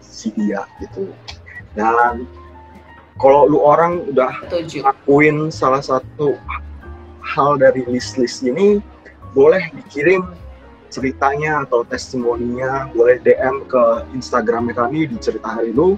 si 0.00 0.32
dia 0.32 0.64
gitu. 0.80 1.12
Dan 1.76 2.24
kalau 3.20 3.46
lu 3.46 3.60
orang 3.60 4.08
udah 4.08 4.32
lakuin 4.80 5.52
salah 5.52 5.84
satu 5.84 6.34
hal 7.22 7.60
dari 7.60 7.84
list-list 7.86 8.42
ini 8.42 8.80
boleh 9.36 9.68
dikirim 9.76 10.26
ceritanya 10.92 11.64
atau 11.64 11.88
testimoninya 11.88 12.92
boleh 12.92 13.16
DM 13.24 13.64
ke 13.64 13.84
Instagramnya 14.12 14.76
kami 14.76 15.08
di 15.08 15.16
cerita 15.16 15.56
hari 15.56 15.72
lu 15.72 15.96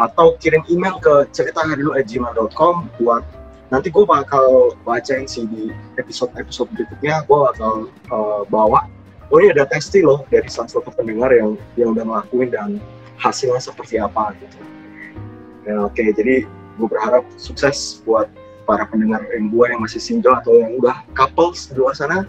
atau 0.00 0.40
kirim 0.40 0.64
email 0.72 0.96
ke 0.96 1.28
ceritaharilu@gmail.com 1.36 2.88
buat 2.96 3.20
nanti 3.68 3.92
gue 3.92 4.02
bakal 4.08 4.74
bacain 4.82 5.28
sih 5.28 5.44
di 5.44 5.68
episode-episode 6.00 6.72
berikutnya. 6.72 7.22
Gue 7.28 7.38
bakal 7.52 7.92
uh, 8.08 8.42
bawa. 8.48 8.88
Oh 9.30 9.38
ini 9.38 9.54
ada 9.54 9.68
testi 9.68 10.02
loh 10.02 10.26
dari 10.32 10.48
salah 10.50 10.72
satu 10.72 10.90
pendengar 10.90 11.30
yang 11.30 11.54
yang 11.78 11.94
udah 11.94 12.02
ngelakuin 12.02 12.50
dan 12.50 12.70
hasilnya 13.20 13.62
seperti 13.62 14.00
apa 14.00 14.34
gitu. 14.40 14.58
Ya, 15.68 15.86
oke 15.86 16.02
jadi 16.02 16.48
gue 16.48 16.88
berharap 16.88 17.22
sukses 17.36 18.00
buat 18.08 18.26
para 18.64 18.88
pendengar 18.88 19.22
yang 19.30 19.52
gue 19.52 19.64
yang 19.68 19.84
masih 19.84 20.00
single 20.00 20.34
atau 20.40 20.56
yang 20.56 20.74
udah 20.80 21.04
couples 21.14 21.68
di 21.68 21.78
luar 21.78 21.94
sana 21.94 22.24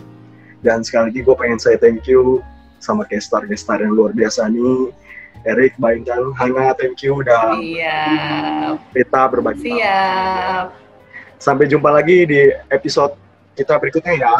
dan 0.61 0.85
sekali 0.85 1.09
lagi 1.11 1.19
gue 1.25 1.35
pengen 1.35 1.59
saya 1.59 1.77
thank 1.77 2.05
you 2.05 2.41
sama 2.81 3.05
gestar-gestar 3.05 3.81
yang 3.81 3.93
luar 3.93 4.13
biasa 4.13 4.49
nih 4.49 4.93
Erik, 5.41 5.73
Mbak 5.81 6.05
Intan, 6.05 6.23
Hana, 6.37 6.77
thank 6.77 7.01
you 7.01 7.17
udah 7.17 7.57
Siap. 7.57 8.75
kita 8.93 9.21
berbagi 9.25 9.73
Siap. 9.73 10.65
Sampai 11.41 11.65
jumpa 11.65 11.89
lagi 11.89 12.29
di 12.29 12.53
episode 12.69 13.17
kita 13.57 13.73
berikutnya 13.81 14.13
ya. 14.21 14.35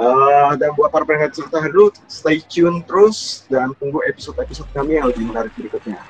Eh, 0.00 0.50
dan 0.56 0.72
buat 0.76 0.88
para 0.88 1.04
pendengar 1.04 1.32
cerita 1.32 1.60
dulu, 1.64 1.92
stay 2.08 2.40
tune 2.48 2.80
terus 2.88 3.44
dan 3.52 3.72
tunggu 3.76 4.00
episode-episode 4.08 4.68
kami 4.72 4.96
yang 4.96 5.08
lebih 5.08 5.28
menarik 5.28 5.52
berikutnya. 5.56 6.00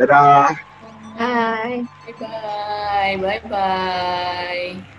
Dadah! 0.00 0.52
Hai. 1.14 1.84
Bye 2.04 2.14
bye. 2.18 3.14
Bye 3.20 3.42
bye. 3.48 4.93